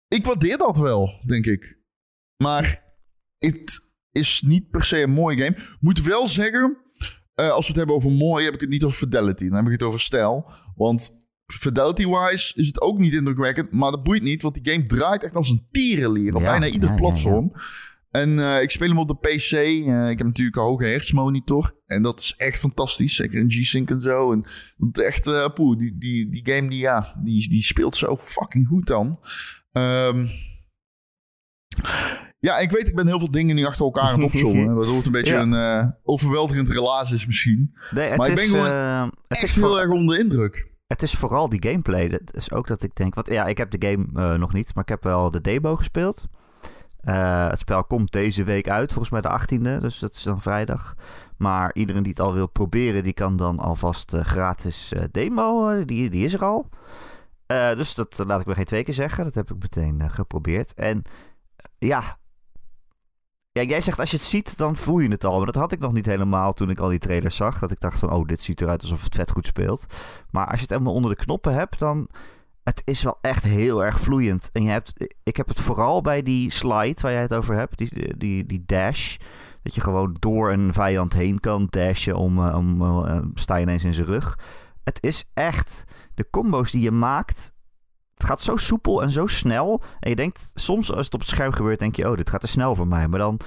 ik 0.08 0.26
waardeer 0.26 0.58
dat 0.58 0.78
wel, 0.78 1.22
denk 1.26 1.46
ik. 1.46 1.78
Maar 2.43 2.84
het 3.38 3.81
is 4.12 4.43
niet 4.46 4.70
per 4.70 4.84
se 4.84 5.02
een 5.02 5.10
mooie 5.10 5.38
game. 5.38 5.56
Moet 5.81 6.02
wel 6.02 6.26
zeggen, 6.26 6.76
uh, 7.40 7.50
als 7.50 7.60
we 7.60 7.66
het 7.66 7.76
hebben 7.76 7.96
over 7.96 8.12
mooi, 8.12 8.44
heb 8.44 8.55
ik 8.55 8.60
het 8.60 8.70
niet 8.70 8.84
over 8.84 8.99
fidelity. 8.99 9.44
Dan 9.49 9.56
heb 9.56 9.66
ik 9.66 9.72
het 9.72 9.82
over 9.82 10.00
stijl. 10.00 10.52
Want 10.75 11.16
Fidelity-wise 11.52 12.52
is 12.55 12.66
het 12.66 12.81
ook 12.81 12.99
niet 12.99 13.12
indrukwekkend. 13.12 13.72
Maar 13.72 13.90
dat 13.90 14.02
boeit 14.02 14.22
niet, 14.22 14.43
want 14.43 14.55
die 14.62 14.72
game 14.72 14.87
draait 14.87 15.25
echt 15.25 15.37
als 15.37 15.50
een 15.50 15.66
tierenlier 15.70 16.34
op 16.34 16.43
bijna 16.43 16.66
ieder 16.66 16.94
platform. 16.94 17.52
en 18.10 18.38
uh, 18.38 18.62
ik 18.62 18.70
speel 18.70 18.88
hem 18.88 18.99
op 18.99 19.08
de 19.08 19.16
PC. 19.16 19.52
Uh, 19.52 20.10
ik 20.10 20.19
heb 20.19 20.26
natuurlijk 20.26 20.56
een 20.56 20.62
hoge 20.62 20.84
hertzmonitor. 20.84 21.76
En 21.87 22.02
dat 22.02 22.20
is 22.20 22.34
echt 22.37 22.58
fantastisch. 22.58 23.15
Zeker 23.15 23.38
in 23.38 23.50
G-Sync 23.50 23.91
en 23.91 24.00
zo. 24.00 24.32
En 24.32 24.46
dat 24.77 25.05
echt, 25.05 25.27
uh, 25.27 25.48
poeh, 25.55 25.79
die, 25.79 25.98
die, 25.98 26.31
die 26.31 26.55
game 26.55 26.69
die, 26.69 26.79
ja, 26.79 27.20
die, 27.24 27.48
die 27.48 27.62
speelt 27.62 27.96
zo 27.96 28.17
fucking 28.17 28.67
goed 28.67 28.86
dan. 28.86 29.19
Um, 29.79 30.31
ja, 32.41 32.58
ik 32.58 32.70
weet, 32.70 32.89
ik 32.89 32.94
ben 32.94 33.06
heel 33.06 33.19
veel 33.19 33.31
dingen 33.31 33.56
nu 33.56 33.65
achter 33.65 33.85
elkaar 33.85 34.05
aan 34.05 34.20
het 34.20 34.32
opzommen. 34.32 34.75
waardoor 34.77 34.97
het 34.97 35.06
een 35.06 35.13
beetje 35.13 35.37
een 35.37 35.53
uh, 35.53 35.87
overweldigend 36.03 36.70
relaas 36.70 37.13
is 37.13 37.27
misschien. 37.27 37.77
Nee, 37.91 38.17
maar 38.17 38.29
ik 38.29 38.35
ben 38.35 38.44
gewoon 38.44 39.13
echt 39.29 39.43
is 39.43 39.55
heel 39.55 39.81
erg 39.81 39.91
onder 39.91 40.17
de 40.17 40.23
indruk. 40.23 40.67
Het 40.87 41.03
is 41.03 41.13
vooral 41.13 41.49
die 41.49 41.63
gameplay. 41.63 42.08
Dat 42.08 42.20
is 42.37 42.53
ook 42.53 42.67
dat 42.67 42.82
ik 42.82 42.94
denk. 42.94 43.15
Wat, 43.15 43.29
ja, 43.29 43.47
ik 43.47 43.58
heb 43.58 43.70
de 43.70 43.89
game 43.89 44.06
uh, 44.13 44.39
nog 44.39 44.53
niet, 44.53 44.75
maar 44.75 44.82
ik 44.82 44.89
heb 44.89 45.03
wel 45.03 45.31
de 45.31 45.41
demo 45.41 45.77
gespeeld. 45.77 46.27
Het 47.01 47.58
spel 47.58 47.85
komt 47.85 48.13
deze 48.13 48.44
week 48.44 48.69
uit, 48.69 48.93
volgens 48.93 49.11
mij 49.11 49.20
de 49.20 49.41
18e, 49.41 49.81
dus 49.81 49.99
dat 49.99 50.15
is 50.15 50.23
dan 50.23 50.41
vrijdag. 50.41 50.94
Maar 51.37 51.70
iedereen 51.75 52.03
die 52.03 52.13
het 52.13 52.20
al 52.20 52.35
wil 52.35 52.49
proberen, 52.49 53.03
die 53.03 53.13
kan 53.13 53.37
dan 53.37 53.58
alvast 53.58 54.13
gratis 54.17 54.93
demo. 55.11 55.85
die, 55.85 56.11
die 56.11 56.25
is 56.25 56.35
er 56.35 56.44
al. 56.44 56.69
Dus 57.48 57.94
dat 57.94 58.19
laat 58.26 58.40
ik 58.40 58.46
me 58.46 58.55
geen 58.55 58.64
twee 58.64 58.84
keer 58.84 58.94
zeggen. 58.94 59.24
Dat 59.24 59.34
heb 59.34 59.50
ik 59.50 59.62
meteen 59.62 60.10
geprobeerd. 60.10 60.74
En 60.74 61.02
ja, 61.78 62.19
ja, 63.52 63.62
jij 63.62 63.81
zegt 63.81 63.98
als 64.00 64.10
je 64.10 64.17
het 64.17 64.26
ziet, 64.26 64.58
dan 64.58 64.76
voel 64.76 64.98
je 64.98 65.08
het 65.08 65.24
al. 65.24 65.36
Maar 65.36 65.46
dat 65.46 65.55
had 65.55 65.72
ik 65.72 65.78
nog 65.78 65.93
niet 65.93 66.06
helemaal 66.06 66.52
toen 66.52 66.70
ik 66.70 66.81
al 66.81 66.88
die 66.88 66.98
trailers 66.98 67.36
zag. 67.36 67.58
Dat 67.58 67.70
ik 67.70 67.81
dacht 67.81 67.98
van, 67.98 68.12
oh, 68.12 68.26
dit 68.26 68.43
ziet 68.43 68.60
eruit 68.60 68.82
alsof 68.82 69.05
het 69.05 69.14
vet 69.14 69.31
goed 69.31 69.46
speelt. 69.46 69.86
Maar 70.31 70.46
als 70.46 70.55
je 70.55 70.60
het 70.60 70.70
helemaal 70.70 70.94
onder 70.94 71.10
de 71.10 71.24
knoppen 71.24 71.55
hebt, 71.55 71.78
dan... 71.78 72.08
Het 72.62 72.82
is 72.84 73.02
wel 73.02 73.19
echt 73.20 73.44
heel 73.44 73.84
erg 73.84 74.00
vloeiend. 74.00 74.50
En 74.52 74.62
je 74.62 74.70
hebt, 74.70 74.93
ik 75.22 75.36
heb 75.36 75.48
het 75.48 75.60
vooral 75.60 76.00
bij 76.00 76.22
die 76.22 76.50
slide 76.50 77.00
waar 77.00 77.12
jij 77.12 77.20
het 77.20 77.34
over 77.34 77.55
hebt. 77.55 77.78
Die, 77.78 78.17
die, 78.17 78.46
die 78.46 78.62
dash. 78.67 79.17
Dat 79.62 79.74
je 79.74 79.81
gewoon 79.81 80.17
door 80.19 80.52
een 80.52 80.72
vijand 80.72 81.12
heen 81.12 81.40
kan 81.40 81.67
dashen 81.70 82.17
om, 82.17 82.46
eh, 82.46 82.56
om 82.56 82.82
uh, 82.82 83.19
sta 83.34 83.56
je 83.56 83.62
ineens 83.62 83.84
in 83.84 83.94
zijn 83.94 84.06
rug. 84.06 84.38
Het 84.88 84.98
is 85.02 85.24
echt... 85.34 85.84
De 86.14 86.30
combo's 86.30 86.70
die 86.70 86.80
je 86.80 86.90
maakt, 86.90 87.52
het 88.14 88.26
gaat 88.26 88.42
zo 88.42 88.56
soepel 88.56 89.02
en 89.02 89.10
zo 89.10 89.26
snel. 89.26 89.82
En 90.00 90.10
je 90.10 90.16
denkt, 90.16 90.50
soms 90.54 90.92
als 90.92 91.04
het 91.04 91.14
op 91.14 91.20
het 91.20 91.28
scherm 91.28 91.52
gebeurt, 91.52 91.78
denk 91.78 91.96
je, 91.96 92.10
oh, 92.10 92.16
dit 92.16 92.30
gaat 92.30 92.40
te 92.40 92.46
snel 92.46 92.74
voor 92.74 92.88
mij. 92.88 93.08
Maar 93.08 93.18
dan 93.18 93.40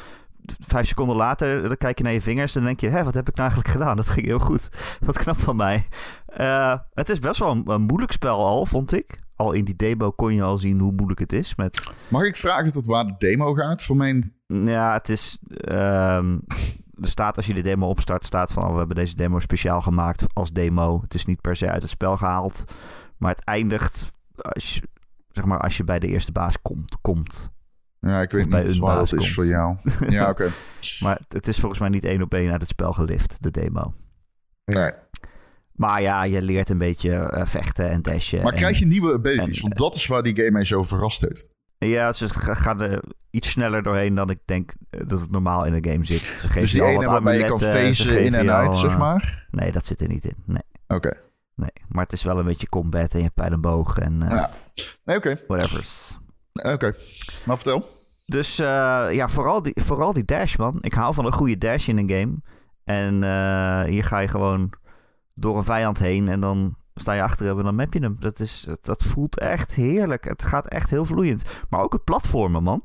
vijf 0.68 0.88
seconden 0.88 1.16
later, 1.16 1.62
dan 1.68 1.78
kijk 1.78 1.98
je 1.98 2.04
naar 2.04 2.14
je 2.14 2.22
vingers 2.22 2.56
en 2.56 2.60
dan 2.60 2.68
denk 2.68 2.80
je, 2.80 2.98
hé, 2.98 3.04
wat 3.04 3.14
heb 3.14 3.30
ik 3.30 3.36
nou 3.36 3.50
eigenlijk 3.50 3.78
gedaan? 3.78 3.96
Dat 3.96 4.08
ging 4.08 4.26
heel 4.26 4.40
goed. 4.40 4.70
Wat 5.06 5.18
knap 5.18 5.38
van 5.38 5.56
mij. 5.56 5.88
Eh, 6.26 6.80
het 6.94 7.10
is 7.10 7.20
best 7.20 7.40
wel 7.40 7.52
een, 7.52 7.64
een, 7.66 7.82
moeilijk 7.82 8.12
spel 8.12 8.46
al, 8.46 8.66
vond 8.66 8.94
ik. 8.94 9.20
Al 9.36 9.52
in 9.52 9.66
die 9.66 9.76
demo 9.76 10.12
kon 10.12 10.34
je 10.34 10.44
al 10.44 10.58
zien 10.58 10.80
hoe 10.80 10.92
moeilijk 10.92 11.20
het 11.20 11.34
is. 11.34 11.56
Met... 11.56 11.92
Mag 12.08 12.24
ik 12.24 12.36
vragen 12.36 12.72
tot 12.72 12.86
waar 12.86 13.06
de 13.06 13.16
demo 13.18 13.54
gaat 13.54 13.84
voor 13.84 13.96
mijn... 13.96 14.34
Ja, 14.48 14.94
het 14.94 15.10
is... 15.10 15.38
Ehm, 15.58 16.38
er 17.02 17.08
staat 17.08 17.38
als 17.38 17.46
je 17.46 17.54
de 17.54 17.62
demo 17.62 17.88
opstart, 17.88 18.26
staat 18.26 18.52
van... 18.52 18.64
Oh, 18.64 18.72
we 18.72 18.78
hebben 18.78 18.96
deze 18.96 19.16
demo 19.16 19.40
speciaal 19.40 19.82
gemaakt 19.82 20.26
als 20.34 20.52
demo. 20.52 21.02
Het 21.02 21.14
is 21.14 21.26
niet 21.26 21.42
per 21.42 21.56
se 21.56 21.70
uit 21.70 21.82
het 21.82 21.92
spel 21.92 22.18
gehaald. 22.18 22.64
Maar 23.18 23.36
het 23.36 23.46
eindigt 23.46 24.12
als 24.36 24.76
je, 24.76 24.82
zeg 25.32 25.46
maar, 25.46 25.60
als 25.60 25.78
je 25.78 25.84
bij 25.84 26.00
de 26.00 26.08
eerste 26.08 26.32
baas 26.32 26.62
komt. 26.62 26.98
komt. 27.02 27.52
Ja, 28.00 28.22
ik 28.22 28.32
weet 28.32 28.50
niet 28.50 28.78
wat 28.78 29.12
het 29.12 29.22
is 29.22 29.34
voor 29.34 29.46
jou. 29.46 29.76
ja, 30.10 30.30
oké. 30.30 30.50
maar 31.00 31.22
het 31.28 31.48
is 31.48 31.60
volgens 31.60 31.80
mij 31.80 31.90
niet 31.90 32.04
één 32.04 32.22
op 32.22 32.34
één 32.34 32.52
uit 32.52 32.62
het 32.62 32.70
spel 32.70 32.94
gelift, 32.94 33.38
de 33.44 33.52
demo. 33.52 33.94
Nee. 34.66 34.92
Maar 35.72 36.02
ja, 36.02 36.24
je 36.24 36.42
leert 36.42 36.70
een 36.70 36.78
beetje 36.78 37.10
uh, 37.10 37.46
vechten 37.46 37.90
en 37.90 38.02
dashen. 38.02 38.44
Maar 38.44 38.54
krijg 38.54 38.80
je 38.80 38.86
nieuwe 38.86 39.14
abilities? 39.14 39.62
want 39.62 39.78
dat 39.78 39.96
is 39.96 40.08
waar 40.08 40.24
die 40.24 40.36
game 40.36 40.52
mij 40.52 40.64
zo 40.64 40.84
verrast 40.84 41.22
heeft. 41.22 41.48
Ja, 41.88 42.14
ze 42.14 42.30
gaan 42.34 42.82
er 42.82 43.04
iets 43.30 43.50
sneller 43.50 43.84
doorheen 43.84 44.16
dan 44.16 44.30
ik 44.30 44.40
denk 44.46 44.74
eh, 44.90 45.02
dat 45.08 45.20
het 45.20 45.32
normaal 45.32 45.66
in 45.66 45.74
een 45.74 45.86
game 45.92 46.06
zit. 46.06 46.42
Dus 46.54 46.72
die 46.72 46.84
ene 46.84 47.06
waarbij 47.06 47.38
je 47.38 47.46
kan 47.46 47.60
facen 47.60 48.24
in 48.24 48.34
en 48.34 48.52
uit, 48.52 48.76
zeg 48.76 48.98
maar? 48.98 49.48
Nee, 49.52 49.72
dat 49.72 49.86
zit 49.86 50.02
er 50.02 50.08
niet 50.08 50.26
in. 50.26 50.36
Nee. 50.46 50.64
Oké. 50.88 51.14
Nee, 51.56 51.72
maar 51.88 52.04
het 52.04 52.14
is 52.14 52.24
wel 52.24 52.40
een 52.40 52.46
beetje 52.46 52.70
combat 52.70 53.14
en 53.14 53.22
je 53.22 53.30
pijl 53.30 53.52
en 53.52 53.62
boog 53.62 53.98
en... 53.98 54.22
Uh, 54.22 54.30
ja. 54.30 54.50
Nee, 55.04 55.18
oké. 55.18 55.30
Okay. 55.32 55.44
Whatevers. 55.48 56.20
Oké. 56.54 56.94
Maar 57.46 57.56
vertel. 57.56 57.90
Dus 58.26 58.60
uh, 58.60 58.68
ja, 59.12 59.28
vooral 59.28 59.62
die, 59.62 59.74
vooral 59.82 60.14
die 60.14 60.26
dash, 60.26 60.56
man. 60.56 60.78
Ik 60.82 60.94
hou 60.94 61.14
van 61.14 61.26
een 61.26 61.34
goede 61.34 61.58
dash 61.58 61.88
in 61.88 61.98
een 61.98 62.10
game. 62.10 62.42
En 62.84 63.14
uh, 63.22 63.82
hier 63.84 64.04
ga 64.04 64.20
je 64.20 64.28
gewoon 64.28 64.74
door 65.34 65.58
een 65.58 65.64
vijand 65.64 66.00
heen 66.00 66.28
en 66.28 66.40
dan 66.40 66.76
sta 66.96 67.14
je 67.14 67.22
achter 67.22 67.46
hem 67.46 67.58
en 67.58 67.64
dan 67.64 67.76
map 67.76 67.94
je 67.94 68.00
hem. 68.00 68.16
Dat, 68.20 68.40
is, 68.40 68.68
dat 68.82 69.04
voelt 69.04 69.40
echt 69.40 69.74
heerlijk. 69.74 70.24
Het 70.24 70.44
gaat 70.44 70.68
echt 70.68 70.90
heel 70.90 71.06
vloeiend. 71.06 71.44
Maar 71.70 71.82
ook 71.82 71.94
het 71.94 72.04
platformen, 72.04 72.64
man. 72.64 72.84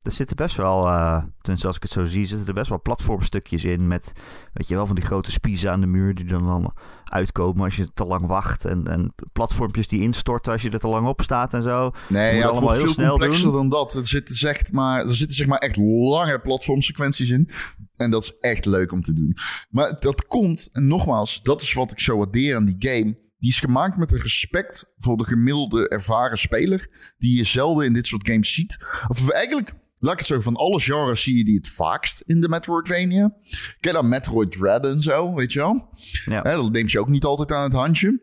Er 0.00 0.12
zitten 0.12 0.36
best 0.36 0.56
wel, 0.56 0.86
uh, 0.86 1.22
tenminste 1.40 1.66
als 1.66 1.76
ik 1.76 1.82
het 1.82 1.90
zo 1.90 2.04
zie, 2.04 2.26
zitten 2.26 2.46
er 2.46 2.54
best 2.54 2.68
wel 2.68 2.80
platformstukjes 2.82 3.64
in 3.64 3.88
met, 3.88 4.12
weet 4.52 4.68
je 4.68 4.74
wel, 4.74 4.86
van 4.86 4.94
die 4.94 5.04
grote 5.04 5.30
spiezen 5.30 5.72
aan 5.72 5.80
de 5.80 5.86
muur 5.86 6.14
die 6.14 6.24
dan, 6.24 6.44
dan 6.44 6.74
uitkomen 7.04 7.64
als 7.64 7.76
je 7.76 7.92
te 7.94 8.04
lang 8.04 8.26
wacht. 8.26 8.64
En, 8.64 8.86
en 8.86 9.14
platformpjes 9.32 9.88
die 9.88 10.00
instorten 10.00 10.52
als 10.52 10.62
je 10.62 10.70
er 10.70 10.78
te 10.78 10.88
lang 10.88 11.06
op 11.06 11.22
staat 11.22 11.54
en 11.54 11.62
zo. 11.62 11.90
Nee, 12.08 12.36
ja, 12.36 12.46
het 12.46 12.50
allemaal 12.50 12.72
heel 12.72 12.80
veel 12.80 12.92
snel 12.92 13.10
complexer 13.10 13.44
doen. 13.44 13.52
dan 13.52 13.68
dat. 13.68 13.94
Er 13.94 14.06
zitten, 14.06 14.34
zeg 14.34 14.72
maar, 14.72 15.00
er 15.00 15.16
zitten 15.16 15.36
zeg 15.36 15.46
maar 15.46 15.58
echt 15.58 15.76
lange 15.76 16.40
platformsequenties 16.40 17.30
in. 17.30 17.50
En 17.96 18.10
dat 18.10 18.22
is 18.22 18.34
echt 18.40 18.64
leuk 18.64 18.92
om 18.92 19.02
te 19.02 19.12
doen. 19.12 19.36
Maar 19.70 19.96
dat 19.96 20.26
komt, 20.26 20.68
en 20.72 20.86
nogmaals, 20.86 21.42
dat 21.42 21.62
is 21.62 21.72
wat 21.72 21.92
ik 21.92 22.00
zo 22.00 22.16
waardeer 22.16 22.56
aan 22.56 22.64
die 22.64 22.76
game. 22.78 23.18
Die 23.38 23.50
is 23.50 23.60
gemaakt 23.60 23.96
met 23.96 24.12
een 24.12 24.20
respect 24.20 24.92
voor 24.98 25.16
de 25.16 25.24
gemiddelde 25.24 25.88
ervaren 25.88 26.38
speler. 26.38 27.12
Die 27.18 27.36
je 27.36 27.44
zelden 27.44 27.86
in 27.86 27.92
dit 27.92 28.06
soort 28.06 28.26
games 28.26 28.54
ziet. 28.54 28.84
Of 29.08 29.28
eigenlijk 29.28 29.72
Laat 30.02 30.12
ik 30.12 30.18
het 30.18 30.26
zeggen, 30.26 30.44
van 30.44 30.56
alle 30.56 30.80
genres 30.80 31.22
zie 31.22 31.36
je 31.36 31.44
die 31.44 31.56
het 31.56 31.68
vaakst 31.68 32.22
in 32.26 32.40
de 32.40 32.48
Metroidvania. 32.48 33.36
Kijk 33.80 33.94
dan 33.94 34.08
Metroid 34.08 34.52
Dread 34.52 34.86
en 34.86 35.02
zo, 35.02 35.34
weet 35.34 35.52
je 35.52 35.58
wel. 35.58 35.88
Ja. 36.24 36.42
dat 36.42 36.72
neemt 36.72 36.90
je 36.90 37.00
ook 37.00 37.08
niet 37.08 37.24
altijd 37.24 37.52
aan 37.52 37.62
het 37.62 37.72
handje. 37.72 38.22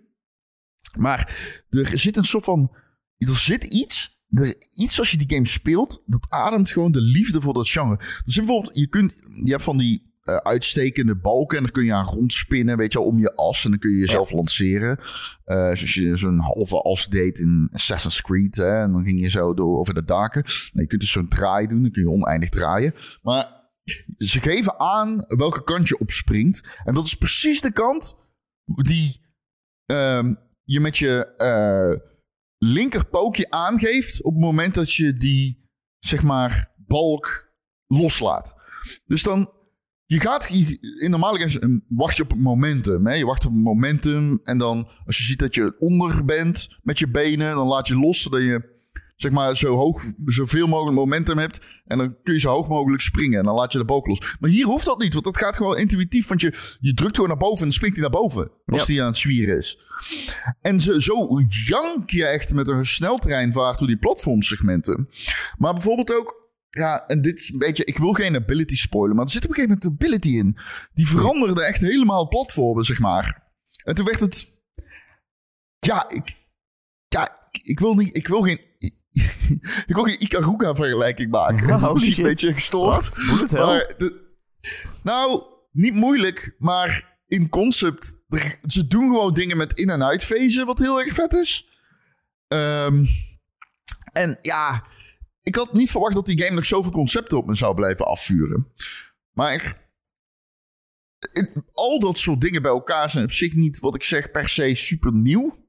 Maar 0.98 1.36
er 1.69 1.98
zit 1.98 2.17
een 2.17 2.24
soort 2.24 2.43
van... 2.43 2.75
Er 3.17 3.36
zit 3.36 3.63
iets... 3.63 4.15
Er, 4.29 4.55
iets 4.69 5.00
als 5.00 5.12
je 5.12 5.17
die 5.17 5.29
game 5.29 5.48
speelt, 5.48 6.03
dat 6.05 6.25
ademt 6.29 6.72
gewoon 6.72 6.91
de 6.91 7.01
liefde 7.01 7.41
voor 7.41 7.53
dat 7.53 7.69
genre. 7.69 7.98
Dus 8.25 8.36
bijvoorbeeld, 8.36 8.77
je, 8.77 8.88
kunt, 8.88 9.13
je 9.43 9.51
hebt 9.51 9.63
van 9.63 9.77
die 9.77 10.06
uh, 10.29 10.36
uitstekende 10.36 11.15
balken. 11.15 11.57
En 11.57 11.63
dan 11.63 11.72
kun 11.72 11.86
je 11.86 11.93
aan 11.93 12.05
rondspinnen, 12.05 12.77
weet 12.77 12.93
je 12.93 13.00
wel, 13.00 13.07
om 13.07 13.19
je 13.19 13.36
as. 13.36 13.63
En 13.63 13.69
dan 13.69 13.79
kun 13.79 13.91
je 13.91 13.98
jezelf 13.98 14.31
lanceren. 14.31 14.98
Uh, 15.00 15.55
zoals 15.55 15.93
je 15.93 16.15
zo'n 16.15 16.39
halve 16.39 16.81
as 16.81 17.07
deed 17.07 17.39
in 17.39 17.69
Assassin's 17.72 18.22
Creed. 18.22 18.55
Hè, 18.55 18.81
en 18.81 18.91
dan 18.91 19.03
ging 19.03 19.22
je 19.22 19.29
zo 19.29 19.53
door 19.53 19.77
over 19.77 19.93
de 19.93 20.03
daken. 20.03 20.43
Nou, 20.43 20.81
je 20.81 20.88
kunt 20.88 21.01
dus 21.01 21.12
zo'n 21.12 21.29
draai 21.29 21.67
doen, 21.67 21.81
dan 21.81 21.91
kun 21.91 22.01
je 22.01 22.10
oneindig 22.10 22.50
draaien. 22.50 22.93
Maar 23.22 23.55
ze 24.17 24.41
geven 24.41 24.79
aan 24.79 25.25
welke 25.27 25.63
kant 25.63 25.88
je 25.88 26.00
opspringt. 26.00 26.79
En 26.84 26.93
dat 26.93 27.05
is 27.05 27.15
precies 27.15 27.62
de 27.62 27.72
kant 27.72 28.15
die 28.65 29.22
uh, 29.91 30.24
je 30.63 30.79
met 30.79 30.98
je 30.98 31.34
uh, 31.38 32.07
linkerpookje 32.57 33.50
aangeeft... 33.50 34.24
op 34.24 34.34
het 34.34 34.41
moment 34.41 34.74
dat 34.74 34.93
je 34.93 35.17
die, 35.17 35.69
zeg 36.00 36.24
maar, 36.24 36.74
balk 36.75 37.53
loslaat. 37.88 38.55
Dus 39.05 39.24
dan 39.24 39.51
je 40.07 40.19
gaat 40.19 40.49
in 40.99 41.09
normale 41.09 41.39
games 41.39 41.59
wacht 41.87 42.17
je 42.17 42.23
op 42.23 42.29
het 42.29 42.39
momentum. 42.39 43.07
Hè? 43.07 43.13
Je 43.13 43.25
wacht 43.25 43.45
op 43.45 43.51
het 43.51 43.61
momentum. 43.61 44.39
En 44.43 44.57
dan 44.57 44.89
als 45.05 45.17
je 45.17 45.23
ziet 45.23 45.39
dat 45.39 45.55
je 45.55 45.75
onder 45.79 46.25
bent 46.25 46.67
met 46.83 46.99
je 46.99 47.09
benen, 47.09 47.55
dan 47.55 47.67
laat 47.67 47.87
je 47.87 47.97
los 47.97 48.21
zodat 48.21 48.41
je 48.41 48.75
zeg 49.15 49.31
maar 49.31 49.57
zo 49.57 49.75
hoog, 49.75 50.03
zoveel 50.25 50.67
mogelijk 50.67 50.97
momentum 50.97 51.37
hebt. 51.37 51.65
En 51.85 51.97
dan 51.97 52.15
kun 52.23 52.33
je 52.33 52.39
zo 52.39 52.49
hoog 52.49 52.67
mogelijk 52.67 53.01
springen. 53.01 53.39
En 53.39 53.45
dan 53.45 53.55
laat 53.55 53.71
je 53.71 53.77
de 53.77 53.85
boog 53.85 54.05
los. 54.05 54.37
Maar 54.39 54.49
hier 54.49 54.65
hoeft 54.65 54.85
dat 54.85 54.99
niet, 54.99 55.13
want 55.13 55.25
dat 55.25 55.37
gaat 55.37 55.57
gewoon 55.57 55.77
intuïtief. 55.77 56.27
Want 56.27 56.41
je, 56.41 56.53
je 56.79 56.93
drukt 56.93 57.15
gewoon 57.15 57.29
naar 57.29 57.37
boven 57.37 57.57
en 57.57 57.63
dan 57.63 57.73
springt 57.73 57.97
hij 57.97 58.09
naar 58.09 58.19
boven. 58.21 58.51
Als 58.65 58.87
hij 58.87 59.01
aan 59.01 59.07
het 59.07 59.17
zwieren 59.17 59.57
is. 59.57 59.79
En 60.61 60.79
zo, 60.79 60.99
zo 60.99 61.41
jank 61.47 62.09
je 62.09 62.25
echt 62.25 62.53
met 62.53 62.67
een 62.67 62.85
sneltreinvaart 62.85 63.79
door 63.79 63.87
die 63.87 63.97
platformsegmenten. 63.97 65.09
Maar 65.57 65.73
bijvoorbeeld 65.73 66.15
ook 66.15 66.46
ja, 66.77 67.07
en 67.07 67.22
dit 67.22 67.39
is 67.39 67.50
een 67.51 67.57
beetje. 67.60 67.86
Ik 67.86 67.98
wil 67.98 68.13
geen 68.13 68.36
ability 68.36 68.75
spoilen, 68.75 69.15
maar 69.15 69.25
er 69.25 69.31
zit 69.31 69.43
op 69.43 69.50
een 69.50 69.55
gegeven 69.55 69.77
moment 69.84 70.01
een 70.01 70.07
ability 70.07 70.38
in. 70.38 70.57
Die 70.93 71.07
veranderde 71.07 71.63
echt 71.63 71.81
helemaal 71.81 72.27
platformen, 72.27 72.86
zeg 72.86 73.00
maar. 73.00 73.43
En 73.84 73.96
toen 73.96 74.05
werd 74.05 74.19
het. 74.19 74.53
Ja, 75.79 76.10
ik. 76.10 76.36
Ja, 77.07 77.50
ik 77.63 77.79
wil 77.79 77.96
niet. 77.96 78.17
Ik 78.17 78.27
wil 78.27 78.41
geen. 78.41 78.60
ik 79.88 79.93
wil 79.96 80.03
geen 80.03 80.24
Ikaruga 80.24 80.75
vergelijking 80.75 81.31
maken. 81.31 81.74
Oh, 81.74 81.81
dat 81.93 82.01
is 82.01 82.17
een 82.17 82.24
beetje 82.24 82.53
gestoord. 82.53 83.17
Maar 83.51 83.96
nou, 85.03 85.43
niet 85.72 85.93
moeilijk, 85.93 86.55
maar 86.57 87.17
in 87.27 87.50
concept. 87.50 88.17
Ze 88.62 88.88
doen 88.88 89.07
gewoon 89.07 89.34
dingen 89.34 89.57
met 89.57 89.74
in- 89.74 89.89
en 89.89 90.03
uitfezen, 90.03 90.65
wat 90.65 90.79
heel 90.79 91.00
erg 91.01 91.13
vet 91.13 91.34
is. 91.34 91.67
Um, 92.48 93.07
en 94.13 94.39
ja 94.41 94.84
ik 95.47 95.55
had 95.55 95.73
niet 95.73 95.91
verwacht 95.91 96.13
dat 96.13 96.25
die 96.25 96.41
game 96.41 96.55
nog 96.55 96.65
zoveel 96.65 96.91
concepten 96.91 97.37
op 97.37 97.45
me 97.45 97.55
zou 97.55 97.75
blijven 97.75 98.07
afvuren. 98.07 98.67
Maar 99.31 99.85
al 101.73 101.99
dat 101.99 102.17
soort 102.17 102.41
dingen 102.41 102.61
bij 102.61 102.71
elkaar 102.71 103.09
zijn 103.09 103.23
op 103.23 103.31
zich 103.31 103.53
niet 103.53 103.79
wat 103.79 103.95
ik 103.95 104.03
zeg 104.03 104.31
per 104.31 104.49
se 104.49 104.75
super 104.75 105.13
nieuw. 105.13 105.67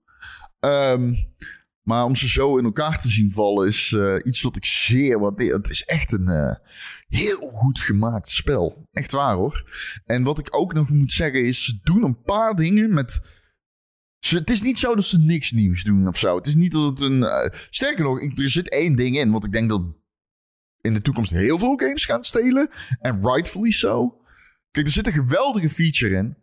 Ehm, 0.60 1.14
maar 1.82 2.04
om 2.04 2.16
ze 2.16 2.28
zo 2.28 2.56
in 2.58 2.64
elkaar 2.64 3.00
te 3.00 3.08
zien 3.08 3.32
vallen 3.32 3.66
is 3.66 3.90
uh, 3.90 4.14
iets 4.24 4.42
wat 4.42 4.56
ik 4.56 4.64
zeer 4.64 5.18
waardeer. 5.18 5.54
Het 5.54 5.70
is 5.70 5.84
echt 5.84 6.12
een 6.12 6.28
uh, 6.28 6.54
heel 7.08 7.50
goed 7.54 7.80
gemaakt 7.80 8.28
spel. 8.28 8.88
Echt 8.92 9.12
waar 9.12 9.34
hoor. 9.34 9.70
En 10.06 10.22
wat 10.22 10.38
ik 10.38 10.56
ook 10.56 10.72
nog 10.72 10.88
moet 10.88 11.12
zeggen 11.12 11.44
is, 11.44 11.64
ze 11.64 11.78
doen 11.82 12.04
een 12.04 12.22
paar 12.22 12.54
dingen 12.54 12.94
met 12.94 13.20
het 14.18 14.50
is 14.50 14.62
niet 14.62 14.78
zo 14.78 14.94
dat 14.94 15.04
ze 15.04 15.18
niks 15.18 15.52
nieuws 15.52 15.82
doen 15.82 16.08
of 16.08 16.18
zo. 16.18 16.36
Het 16.36 16.46
is 16.46 16.54
niet 16.54 16.72
dat 16.72 16.90
het 16.90 17.00
een. 17.00 17.18
Uh, 17.18 17.44
sterker 17.70 18.04
nog, 18.04 18.20
er 18.20 18.50
zit 18.50 18.70
één 18.70 18.96
ding 18.96 19.18
in. 19.18 19.30
Want 19.30 19.44
ik 19.44 19.52
denk 19.52 19.68
dat 19.68 19.82
in 20.80 20.94
de 20.94 21.02
toekomst 21.02 21.30
heel 21.30 21.58
veel 21.58 21.76
games 21.76 22.04
gaan 22.04 22.24
stelen. 22.24 22.70
En 23.00 23.20
rightfully 23.22 23.70
so. 23.70 24.20
Kijk, 24.70 24.86
er 24.86 24.92
zit 24.92 25.06
een 25.06 25.12
geweldige 25.12 25.70
feature 25.70 26.16
in. 26.16 26.36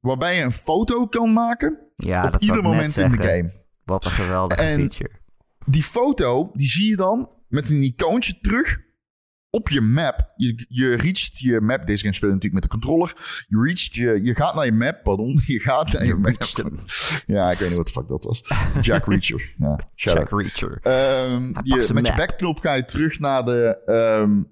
Waarbij 0.00 0.36
je 0.36 0.42
een 0.42 0.52
foto 0.52 1.06
kan 1.06 1.32
maken. 1.32 1.78
Ja, 1.96 2.26
op 2.26 2.36
ieder 2.36 2.62
moment 2.62 2.96
in 2.96 3.10
de 3.10 3.16
game. 3.16 3.64
Wat 3.84 4.04
een 4.04 4.10
geweldige 4.10 4.62
feature. 4.62 5.10
Die 5.66 5.82
foto, 5.82 6.50
die 6.52 6.68
zie 6.68 6.88
je 6.88 6.96
dan 6.96 7.36
met 7.48 7.70
een 7.70 7.82
icoontje 7.82 8.38
terug 8.40 8.84
op 9.56 9.68
je 9.68 9.80
map. 9.80 10.32
Je, 10.36 10.64
je 10.68 10.94
reacht 10.94 11.38
je 11.38 11.60
map. 11.60 11.86
Deze 11.86 12.02
game 12.02 12.14
speelt 12.14 12.32
natuurlijk 12.32 12.62
met 12.62 12.62
de 12.62 12.78
controller. 12.78 13.12
Je 13.48 13.62
reacht 13.62 13.94
je, 13.94 14.20
je 14.22 14.34
gaat 14.34 14.54
naar 14.54 14.64
je 14.64 14.72
map, 14.72 15.02
pardon. 15.02 15.40
Je 15.46 15.60
gaat 15.60 15.92
naar 15.92 16.02
je, 16.02 16.08
je 16.08 16.14
map. 16.14 16.42
Ja, 17.26 17.50
ik 17.50 17.58
weet 17.58 17.68
niet 17.68 17.76
wat 17.76 17.86
de 17.86 17.92
fuck 17.92 18.08
dat 18.08 18.24
was. 18.24 18.44
Jack 18.80 19.06
Reacher. 19.12 19.54
Ja, 19.58 19.80
Jack 19.94 20.30
Reacher. 20.30 20.80
Um, 21.32 21.54
je, 21.62 21.90
met 21.94 22.06
je 22.06 22.14
backknop 22.16 22.58
ga 22.58 22.72
je 22.72 22.84
terug 22.84 23.18
naar 23.18 23.44
de 23.44 23.82
um, 24.22 24.48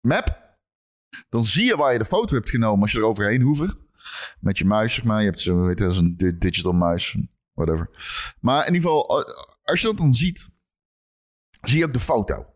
map. 0.00 0.58
Dan 1.28 1.44
zie 1.44 1.64
je 1.64 1.76
waar 1.76 1.92
je 1.92 1.98
de 1.98 2.04
foto 2.04 2.34
hebt 2.34 2.50
genomen 2.50 2.82
als 2.82 2.92
je 2.92 2.98
er 2.98 3.04
overheen 3.04 3.42
hoeft. 3.42 3.76
Met 4.40 4.58
je 4.58 4.64
muis, 4.64 4.94
zeg 4.94 5.04
maar. 5.04 5.20
Je 5.20 5.26
hebt 5.26 5.40
zo, 5.40 5.62
weet 5.62 5.78
je, 5.78 5.84
een 5.84 6.36
digital 6.38 6.72
muis. 6.72 7.16
Whatever. 7.52 7.90
Maar 8.40 8.66
in 8.66 8.74
ieder 8.74 8.90
geval, 8.90 9.24
als 9.62 9.80
je 9.80 9.86
dat 9.86 9.96
dan 9.96 10.14
ziet, 10.14 10.48
zie 11.60 11.78
je 11.78 11.84
ook 11.84 11.92
de 11.92 12.00
foto. 12.00 12.46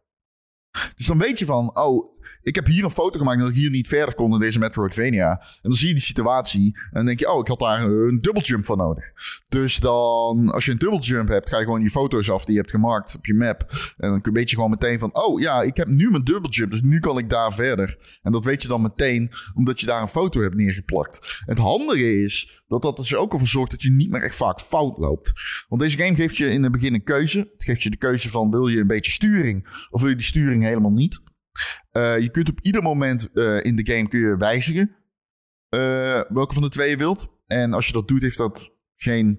Dus 0.97 1.07
dan 1.07 1.19
weet 1.19 1.38
je 1.38 1.45
van, 1.45 1.76
oh, 1.76 2.13
ik 2.44 2.54
heb 2.54 2.66
hier 2.66 2.84
een 2.84 2.90
foto 2.90 3.18
gemaakt 3.18 3.38
dat 3.38 3.48
ik 3.48 3.54
hier 3.54 3.70
niet 3.70 3.88
verder 3.88 4.14
kon 4.14 4.32
in 4.32 4.40
deze 4.40 4.58
Metroidvania. 4.58 5.30
En 5.40 5.58
dan 5.62 5.72
zie 5.72 5.88
je 5.88 5.94
die 5.94 6.02
situatie 6.02 6.76
en 6.76 6.90
dan 6.92 7.04
denk 7.04 7.18
je, 7.18 7.32
oh, 7.32 7.38
ik 7.38 7.46
had 7.46 7.58
daar 7.58 7.82
een 7.82 8.20
jump 8.40 8.64
van 8.64 8.78
nodig. 8.78 9.12
Dus 9.48 9.76
dan, 9.76 10.50
als 10.50 10.64
je 10.64 10.76
een 10.78 10.98
jump 10.98 11.28
hebt, 11.28 11.48
ga 11.48 11.58
je 11.58 11.64
gewoon 11.64 11.82
je 11.82 11.90
foto's 11.90 12.30
af 12.30 12.44
die 12.44 12.54
je 12.54 12.60
hebt 12.60 12.70
gemaakt 12.70 13.14
op 13.14 13.26
je 13.26 13.34
map. 13.34 13.92
En 13.96 14.08
dan 14.08 14.32
weet 14.32 14.50
je 14.50 14.56
gewoon 14.56 14.70
meteen 14.70 14.98
van, 14.98 15.14
oh 15.14 15.40
ja, 15.40 15.62
ik 15.62 15.76
heb 15.76 15.88
nu 15.88 16.10
mijn 16.10 16.22
jump, 16.22 16.70
dus 16.70 16.80
nu 16.82 17.00
kan 17.00 17.18
ik 17.18 17.30
daar 17.30 17.54
verder. 17.54 18.18
En 18.22 18.32
dat 18.32 18.44
weet 18.44 18.62
je 18.62 18.68
dan 18.68 18.82
meteen, 18.82 19.30
omdat 19.54 19.80
je 19.80 19.86
daar 19.86 20.02
een 20.02 20.08
foto 20.08 20.40
hebt 20.40 20.54
neergeplakt. 20.54 21.42
Het 21.46 21.58
handige 21.58 22.22
is 22.22 22.62
dat 22.68 22.82
dat 22.82 23.08
er 23.08 23.16
ook 23.16 23.32
ervoor 23.32 23.48
zorgt 23.48 23.70
dat 23.70 23.82
je 23.82 23.90
niet 23.90 24.10
meer 24.10 24.22
echt 24.22 24.36
vaak 24.36 24.60
fout 24.60 24.98
loopt. 24.98 25.32
Want 25.68 25.82
deze 25.82 25.98
game 25.98 26.14
geeft 26.14 26.36
je 26.36 26.46
in 26.46 26.62
het 26.62 26.72
begin 26.72 26.94
een 26.94 27.04
keuze. 27.04 27.38
Het 27.38 27.64
geeft 27.64 27.82
je 27.82 27.90
de 27.90 27.96
keuze 27.96 28.30
van, 28.30 28.50
wil 28.50 28.66
je 28.66 28.80
een 28.80 28.86
beetje 28.86 29.12
sturing 29.12 29.86
of 29.90 30.00
wil 30.00 30.10
je 30.10 30.16
die 30.16 30.24
sturing 30.24 30.62
helemaal 30.62 30.90
niet? 30.90 31.20
Uh, 31.92 32.18
je 32.18 32.30
kunt 32.30 32.49
op 32.50 32.58
ieder 32.61 32.82
moment 32.82 33.28
uh, 33.32 33.64
in 33.64 33.76
de 33.76 33.92
game 33.92 34.08
kun 34.08 34.20
je 34.20 34.37
wijzigen 34.37 34.96
uh, 35.75 36.20
welke 36.28 36.54
van 36.54 36.62
de 36.62 36.68
twee 36.68 36.90
je 36.90 36.96
wilt. 36.96 37.32
En 37.46 37.73
als 37.73 37.87
je 37.87 37.92
dat 37.92 38.08
doet, 38.08 38.23
heeft 38.23 38.38
dat 38.38 38.73
geen 38.96 39.38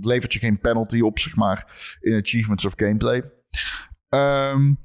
levert 0.00 0.32
je 0.32 0.38
geen 0.38 0.60
penalty 0.60 1.00
op, 1.00 1.18
zeg 1.18 1.36
maar, 1.36 1.96
in 2.00 2.20
achievements 2.20 2.64
of 2.64 2.72
gameplay. 2.76 3.32
Um, 4.08 4.78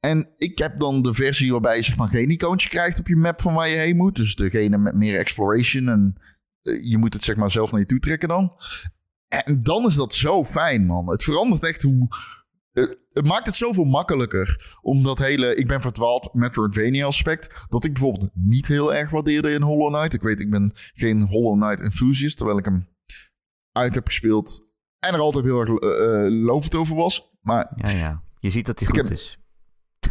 en 0.00 0.34
ik 0.36 0.58
heb 0.58 0.78
dan 0.78 1.02
de 1.02 1.14
versie 1.14 1.52
waarbij 1.52 1.76
je 1.76 1.82
zeg 1.82 1.96
maar 1.96 2.08
geen 2.08 2.30
icoontje 2.30 2.68
krijgt 2.68 2.98
op 2.98 3.08
je 3.08 3.16
map 3.16 3.40
van 3.40 3.54
waar 3.54 3.68
je 3.68 3.76
heen 3.76 3.96
moet. 3.96 4.16
Dus 4.16 4.34
degene 4.34 4.78
met 4.78 4.94
meer 4.94 5.18
exploration 5.18 5.88
en 5.88 6.16
je 6.82 6.98
moet 6.98 7.12
het 7.12 7.22
zeg 7.22 7.36
maar 7.36 7.50
zelf 7.50 7.70
naar 7.70 7.80
je 7.80 7.86
toe 7.86 7.98
trekken 7.98 8.28
dan. 8.28 8.52
En 9.28 9.62
dan 9.62 9.86
is 9.86 9.94
dat 9.94 10.14
zo 10.14 10.44
fijn, 10.44 10.86
man. 10.86 11.10
Het 11.10 11.22
verandert 11.22 11.64
echt 11.64 11.82
hoe, 11.82 12.08
het 13.12 13.26
maakt 13.26 13.46
het 13.46 13.56
zoveel 13.56 13.84
makkelijker. 13.84 14.78
Om 14.82 15.02
dat 15.02 15.18
hele, 15.18 15.54
ik 15.54 15.66
ben 15.66 15.80
verdwaald 15.80 16.34
Metroidvania 16.34 17.06
aspect. 17.06 17.66
Dat 17.68 17.84
ik 17.84 17.92
bijvoorbeeld 17.92 18.30
niet 18.34 18.66
heel 18.66 18.94
erg 18.94 19.10
waardeerde 19.10 19.52
in 19.52 19.62
Hollow 19.62 19.94
Knight. 19.94 20.14
Ik 20.14 20.22
weet, 20.22 20.40
ik 20.40 20.50
ben 20.50 20.72
geen 20.74 21.22
Hollow 21.22 21.62
Knight 21.62 21.80
enthusiast. 21.80 22.36
Terwijl 22.36 22.58
ik 22.58 22.64
hem 22.64 22.88
uit 23.72 23.94
heb 23.94 24.06
gespeeld. 24.06 24.66
En 24.98 25.14
er 25.14 25.20
altijd 25.20 25.44
heel 25.44 25.60
erg 25.60 25.68
uh, 25.68 26.44
lovend 26.44 26.74
over 26.74 26.96
was. 26.96 27.30
Maar, 27.40 27.72
ja, 27.76 27.90
ja. 27.90 28.22
Je 28.40 28.50
ziet 28.50 28.66
dat 28.66 28.80
hij 28.80 28.88
goed 28.88 29.10
is. 29.10 29.38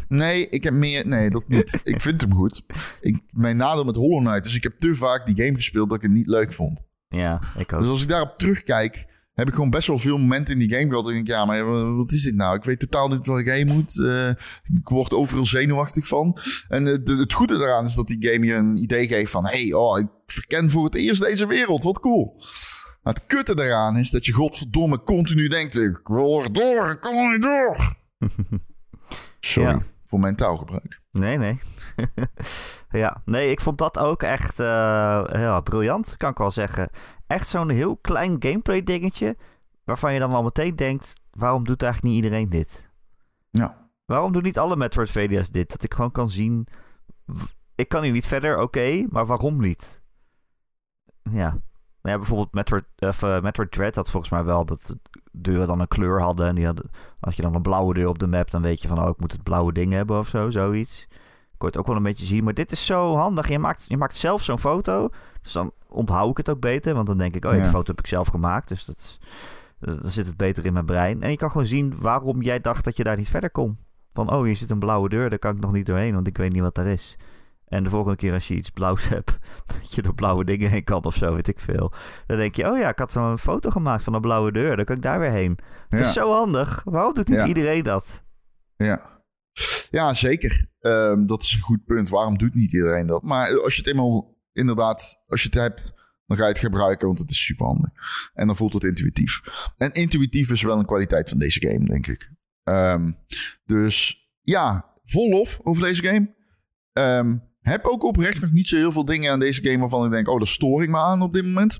Nee, 0.07 0.49
ik 0.49 0.63
heb 0.63 0.73
meer. 0.73 1.07
Nee, 1.07 1.29
dat 1.29 1.47
niet. 1.47 1.79
ik 1.83 2.01
vind 2.01 2.21
hem 2.21 2.33
goed. 2.33 2.63
Ik, 3.01 3.21
mijn 3.29 3.57
nadeel 3.57 3.83
met 3.83 3.95
Hollow 3.95 4.25
Knight 4.25 4.45
is: 4.45 4.55
ik 4.55 4.63
heb 4.63 4.79
te 4.79 4.95
vaak 4.95 5.25
die 5.25 5.35
game 5.35 5.53
gespeeld 5.53 5.89
dat 5.89 5.97
ik 5.97 6.03
het 6.03 6.11
niet 6.11 6.27
leuk 6.27 6.53
vond. 6.53 6.81
Ja, 7.07 7.41
ik 7.57 7.73
ook. 7.73 7.79
Dus 7.79 7.89
als 7.89 8.01
ik 8.01 8.09
daarop 8.09 8.37
terugkijk 8.37 9.05
heb 9.37 9.47
ik 9.47 9.53
gewoon 9.53 9.69
best 9.69 9.87
wel 9.87 9.97
veel 9.97 10.17
momenten 10.17 10.53
in 10.53 10.59
die 10.59 10.77
game 10.77 10.89
gehad. 10.89 11.03
En 11.03 11.09
ik 11.09 11.15
denk, 11.15 11.27
ja, 11.27 11.45
maar 11.45 11.95
wat 11.95 12.11
is 12.11 12.23
dit 12.23 12.35
nou? 12.35 12.55
Ik 12.55 12.63
weet 12.63 12.79
totaal 12.79 13.07
niet 13.07 13.27
waar 13.27 13.39
ik 13.39 13.47
heen 13.47 13.67
moet. 13.67 13.95
Uh, 13.95 14.29
ik 14.63 14.89
word 14.89 15.13
overal 15.13 15.45
zenuwachtig 15.45 16.07
van. 16.07 16.37
En 16.67 16.85
uh, 16.85 17.19
het 17.19 17.33
goede 17.33 17.57
daaraan 17.57 17.85
is 17.85 17.95
dat 17.95 18.07
die 18.07 18.29
game 18.31 18.45
je 18.45 18.53
een 18.53 18.77
idee 18.77 19.07
geeft 19.07 19.31
van... 19.31 19.45
hey, 19.45 19.73
oh, 19.73 19.99
ik 19.99 20.07
verken 20.25 20.71
voor 20.71 20.83
het 20.83 20.95
eerst 20.95 21.21
deze 21.21 21.47
wereld. 21.47 21.83
Wat 21.83 21.99
cool. 21.99 22.35
Maar 23.03 23.13
het 23.13 23.23
kutte 23.27 23.55
daaraan 23.55 23.97
is 23.97 24.09
dat 24.09 24.25
je 24.25 24.31
godverdomme 24.31 25.03
continu 25.03 25.47
denkt... 25.47 25.77
ik 25.77 25.99
wil 26.03 26.41
er 26.41 26.53
door, 26.53 26.89
ik 26.89 26.99
kan 26.99 27.15
er 27.15 27.31
niet 27.31 27.41
door. 27.41 27.95
Sorry 29.39 29.69
ja. 29.69 29.81
Voor 30.07 30.19
mijn 30.19 30.35
taalgebruik. 30.35 31.01
Nee, 31.11 31.37
nee. 31.37 31.59
ja, 33.01 33.21
nee, 33.25 33.51
ik 33.51 33.61
vond 33.61 33.77
dat 33.77 33.99
ook 33.99 34.23
echt 34.23 34.59
uh, 34.59 34.65
ja, 35.31 35.61
briljant, 35.61 36.17
kan 36.17 36.31
ik 36.31 36.37
wel 36.37 36.51
zeggen 36.51 36.89
echt 37.27 37.49
zo'n 37.49 37.69
heel 37.69 37.97
klein 37.97 38.35
gameplay 38.39 38.83
dingetje. 38.83 39.37
Waarvan 39.83 40.13
je 40.13 40.19
dan 40.19 40.31
al 40.31 40.43
meteen 40.43 40.75
denkt: 40.75 41.13
waarom 41.31 41.63
doet 41.63 41.83
eigenlijk 41.83 42.13
niet 42.13 42.23
iedereen 42.23 42.49
dit? 42.49 42.89
Ja. 43.49 43.89
Waarom 44.05 44.31
doen 44.31 44.43
niet 44.43 44.57
alle 44.57 44.75
Metroidvania's 44.75 45.49
dit? 45.49 45.69
Dat 45.69 45.83
ik 45.83 45.93
gewoon 45.93 46.11
kan 46.11 46.29
zien. 46.29 46.67
Ik 47.75 47.89
kan 47.89 48.03
hier 48.03 48.11
niet 48.11 48.27
verder, 48.27 48.59
oké, 48.59 49.05
maar 49.09 49.25
waarom 49.25 49.61
niet? 49.61 50.01
Ja. 51.23 51.49
Nou 52.01 52.15
ja, 52.15 52.17
bijvoorbeeld 52.17 52.53
Metroid, 52.53 52.85
of, 52.97 53.21
uh, 53.21 53.41
Metroid 53.41 53.71
Dread 53.71 53.95
had 53.95 54.09
volgens 54.09 54.31
mij 54.31 54.43
wel 54.43 54.65
dat 54.65 54.95
deuren 55.41 55.67
dan 55.67 55.79
een 55.79 55.87
kleur 55.87 56.21
hadden. 56.21 56.47
En 56.47 56.55
die 56.55 56.65
hadden, 56.65 56.89
als 57.19 57.35
je 57.35 57.41
dan 57.41 57.55
een 57.55 57.61
blauwe 57.61 57.93
deur 57.93 58.07
op 58.07 58.19
de 58.19 58.27
map, 58.27 58.51
dan 58.51 58.61
weet 58.61 58.81
je 58.81 58.87
van, 58.87 59.01
oh, 59.01 59.09
ik 59.09 59.19
moet 59.19 59.31
het 59.31 59.43
blauwe 59.43 59.73
ding 59.73 59.93
hebben 59.93 60.19
of 60.19 60.27
zo, 60.27 60.49
zoiets. 60.49 61.07
Kon 61.57 61.67
het 61.67 61.77
ook 61.77 61.87
wel 61.87 61.95
een 61.95 62.03
beetje 62.03 62.25
zien. 62.25 62.43
Maar 62.43 62.53
dit 62.53 62.71
is 62.71 62.85
zo 62.85 63.15
handig. 63.15 63.47
Je 63.47 63.59
maakt, 63.59 63.85
je 63.87 63.97
maakt 63.97 64.17
zelf 64.17 64.43
zo'n 64.43 64.59
foto. 64.59 65.09
Dus 65.41 65.51
dan 65.51 65.71
onthoud 65.87 66.29
ik 66.29 66.37
het 66.37 66.49
ook 66.49 66.59
beter. 66.59 66.93
Want 66.93 67.07
dan 67.07 67.17
denk 67.17 67.35
ik, 67.35 67.45
oh 67.45 67.51
ja, 67.51 67.59
die 67.59 67.67
foto 67.67 67.91
heb 67.91 67.99
ik 67.99 68.07
zelf 68.07 68.27
gemaakt. 68.27 68.67
Dus 68.67 68.85
dat, 68.85 69.17
dan 69.79 69.99
zit 70.03 70.25
het 70.25 70.37
beter 70.37 70.65
in 70.65 70.73
mijn 70.73 70.85
brein. 70.85 71.21
En 71.21 71.31
je 71.31 71.37
kan 71.37 71.51
gewoon 71.51 71.65
zien 71.65 71.95
waarom 71.99 72.41
jij 72.41 72.61
dacht 72.61 72.83
dat 72.83 72.97
je 72.97 73.03
daar 73.03 73.17
niet 73.17 73.29
verder 73.29 73.51
kon. 73.51 73.77
Van, 74.13 74.31
oh, 74.31 74.43
hier 74.43 74.55
zit 74.55 74.69
een 74.69 74.79
blauwe 74.79 75.09
deur. 75.09 75.29
Daar 75.29 75.39
kan 75.39 75.55
ik 75.55 75.61
nog 75.61 75.71
niet 75.71 75.85
doorheen, 75.85 76.13
want 76.13 76.27
ik 76.27 76.37
weet 76.37 76.51
niet 76.51 76.61
wat 76.61 76.75
daar 76.75 76.87
is. 76.87 77.17
En 77.67 77.83
de 77.83 77.89
volgende 77.89 78.17
keer 78.17 78.33
als 78.33 78.47
je 78.47 78.55
iets 78.55 78.69
blauws 78.69 79.09
hebt, 79.15 79.37
dat 79.65 79.93
je 79.93 80.01
door 80.01 80.15
blauwe 80.15 80.45
dingen 80.45 80.69
heen 80.69 80.83
kan 80.83 81.03
of 81.03 81.15
zo, 81.15 81.33
weet 81.33 81.47
ik 81.47 81.59
veel. 81.59 81.93
Dan 82.25 82.37
denk 82.37 82.55
je, 82.55 82.71
oh 82.71 82.77
ja, 82.77 82.89
ik 82.89 82.99
had 82.99 83.11
zo'n 83.11 83.37
foto 83.37 83.69
gemaakt 83.69 84.03
van 84.03 84.13
een 84.13 84.21
blauwe 84.21 84.51
deur. 84.51 84.75
Dan 84.75 84.85
kan 84.85 84.95
ik 84.95 85.01
daar 85.01 85.19
weer 85.19 85.31
heen. 85.31 85.57
Het 85.89 85.99
is 85.99 86.13
zo 86.13 86.31
handig. 86.31 86.81
Waarom 86.85 87.13
doet 87.13 87.27
niet 87.27 87.47
iedereen 87.47 87.83
dat? 87.83 88.23
Ja, 88.75 89.21
ja 89.89 90.13
zeker. 90.13 90.65
Ehm, 90.79 91.25
dat 91.25 91.43
is 91.43 91.53
een 91.53 91.61
goed 91.61 91.85
punt. 91.85 92.09
Waarom 92.09 92.37
doet 92.37 92.53
niet 92.53 92.73
iedereen 92.73 93.07
dat? 93.07 93.23
Maar 93.23 93.61
als 93.61 93.75
je 93.75 93.81
het 93.81 93.89
eenmaal 93.89 94.37
inderdaad, 94.53 95.23
als 95.27 95.41
je 95.41 95.47
het 95.47 95.57
hebt, 95.57 95.93
dan 96.25 96.37
ga 96.37 96.43
je 96.43 96.49
het 96.49 96.59
gebruiken, 96.59 97.07
want 97.07 97.19
het 97.19 97.31
is 97.31 97.45
super 97.45 97.65
handig. 97.65 97.91
En 98.33 98.47
dan 98.47 98.55
voelt 98.55 98.73
het 98.73 98.83
intuïtief. 98.83 99.41
En 99.77 99.91
intuïtief 99.91 100.51
is 100.51 100.61
wel 100.61 100.79
een 100.79 100.85
kwaliteit 100.85 101.29
van 101.29 101.37
deze 101.39 101.67
game, 101.67 101.85
denk 101.85 102.07
ik. 102.07 102.31
Um, 102.63 103.17
dus 103.65 104.27
ja, 104.41 104.93
vol 105.03 105.29
lof 105.29 105.59
over 105.63 105.83
deze 105.83 106.03
game. 106.03 106.35
Um, 106.93 107.43
heb 107.67 107.85
ook 107.85 108.03
oprecht 108.03 108.41
nog 108.41 108.51
niet 108.51 108.67
zo 108.67 108.75
heel 108.75 108.91
veel 108.91 109.05
dingen 109.05 109.31
aan 109.31 109.39
deze 109.39 109.61
game 109.61 109.77
waarvan 109.77 110.05
ik 110.05 110.11
denk, 110.11 110.29
oh, 110.29 110.37
daar 110.37 110.47
stoor 110.47 110.83
ik 110.83 110.89
me 110.89 110.97
aan 110.97 111.21
op 111.21 111.33
dit 111.33 111.45
moment. 111.45 111.79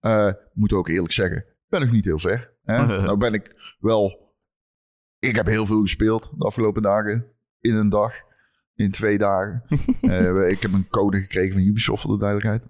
Uh, 0.00 0.32
moet 0.52 0.72
ook 0.72 0.88
eerlijk 0.88 1.12
zeggen, 1.12 1.44
ben 1.68 1.82
ik 1.82 1.90
niet 1.90 2.04
heel 2.04 2.18
ver. 2.18 2.56
Hè? 2.62 2.86
nou 3.02 3.16
ben 3.16 3.34
ik 3.34 3.76
wel, 3.78 4.34
ik 5.18 5.36
heb 5.36 5.46
heel 5.46 5.66
veel 5.66 5.80
gespeeld 5.80 6.32
de 6.36 6.44
afgelopen 6.44 6.82
dagen 6.82 7.26
in 7.60 7.74
een 7.74 7.88
dag 7.88 8.14
in 8.74 8.90
twee 8.90 9.18
dagen. 9.18 9.62
uh, 10.00 10.50
ik 10.54 10.62
heb 10.62 10.72
een 10.72 10.88
code 10.88 11.20
gekregen 11.20 11.52
van 11.52 11.62
Ubisoft 11.62 12.02
voor 12.02 12.12
de 12.12 12.18
duidelijkheid. 12.18 12.66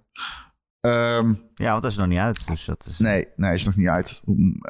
Um, 0.81 1.43
ja, 1.55 1.71
want 1.71 1.83
dat 1.83 1.91
is 1.91 1.97
nog 1.97 2.07
niet 2.07 2.19
uit. 2.19 2.47
Dus 2.47 2.65
dat 2.65 2.87
is... 2.87 2.99
Nee, 2.99 3.27
nee, 3.37 3.53
is 3.53 3.65
nog 3.65 3.77
niet 3.77 3.89
uit. 3.89 4.21